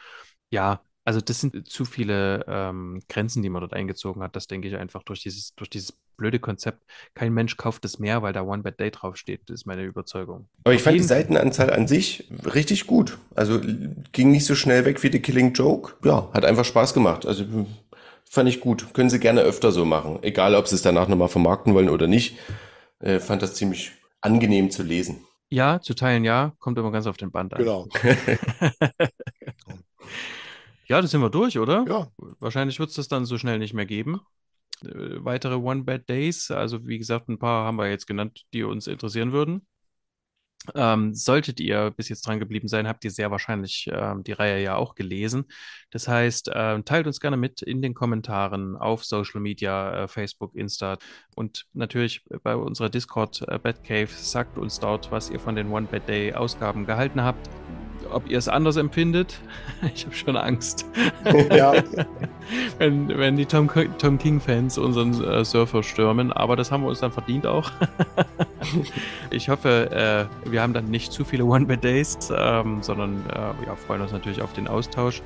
[0.51, 4.37] Ja, also das sind zu viele ähm, Grenzen, die man dort eingezogen hat.
[4.37, 6.83] Das denke ich einfach durch dieses, durch dieses blöde Konzept.
[7.15, 9.41] Kein Mensch kauft es mehr, weil da One Bad Day draufsteht.
[9.47, 10.51] Das ist meine Überzeugung.
[10.65, 11.03] Aber ich Auf fand die.
[11.03, 13.17] Seitenanzahl an sich richtig gut.
[13.35, 13.59] Also
[14.13, 15.95] ging nicht so schnell weg wie The Killing Joke.
[16.05, 17.25] Ja, hat einfach Spaß gemacht.
[17.25, 17.47] Also
[18.29, 18.93] fand ich gut.
[18.93, 20.19] Können Sie gerne öfter so machen.
[20.21, 22.37] Egal, ob Sie es danach nochmal vermarkten wollen oder nicht.
[23.01, 25.25] Äh, fand das ziemlich angenehm zu lesen.
[25.49, 27.61] Ja, zu teilen ja, kommt immer ganz auf den Band an.
[27.61, 27.89] Genau.
[30.89, 31.85] Ja, das sind wir durch, oder?
[31.87, 32.09] Ja,
[32.41, 34.21] Wahrscheinlich wird es das dann so schnell nicht mehr geben.
[34.85, 38.63] Äh, weitere One Bad Days, also wie gesagt, ein paar haben wir jetzt genannt, die
[38.63, 39.67] uns interessieren würden.
[40.75, 44.63] Ähm, solltet ihr bis jetzt dran geblieben sein, habt ihr sehr wahrscheinlich ähm, die Reihe
[44.63, 45.47] ja auch gelesen.
[45.91, 50.55] Das heißt, äh, teilt uns gerne mit in den Kommentaren auf Social Media, äh, Facebook,
[50.57, 50.99] Insta
[51.37, 54.09] und natürlich bei unserer Discord äh, Batcave.
[54.09, 57.49] Sagt uns dort, was ihr von den One Bad Day Ausgaben gehalten habt
[58.13, 59.39] ob ihr es anders empfindet.
[59.95, 60.87] Ich habe schon Angst.
[61.53, 61.73] Ja.
[62.79, 67.01] wenn, wenn die Tom, Tom King-Fans unseren äh, Surfer stürmen, aber das haben wir uns
[67.01, 67.71] dann verdient auch.
[69.31, 74.01] ich hoffe, äh, wir haben dann nicht zu viele One-Bad-Days, ähm, sondern äh, ja, freuen
[74.01, 75.23] uns natürlich auf den Austausch.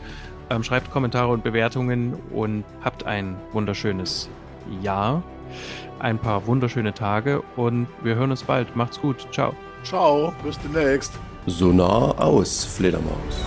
[0.51, 4.28] Ähm, schreibt Kommentare und Bewertungen und habt ein wunderschönes
[4.83, 5.23] Jahr,
[5.99, 8.77] ein paar wunderschöne Tage und wir hören uns bald.
[8.77, 9.27] Macht's gut.
[9.33, 9.55] Ciao.
[9.83, 11.19] Ciao, bis demnächst.
[11.46, 13.46] Sonar aus, Fledermaus.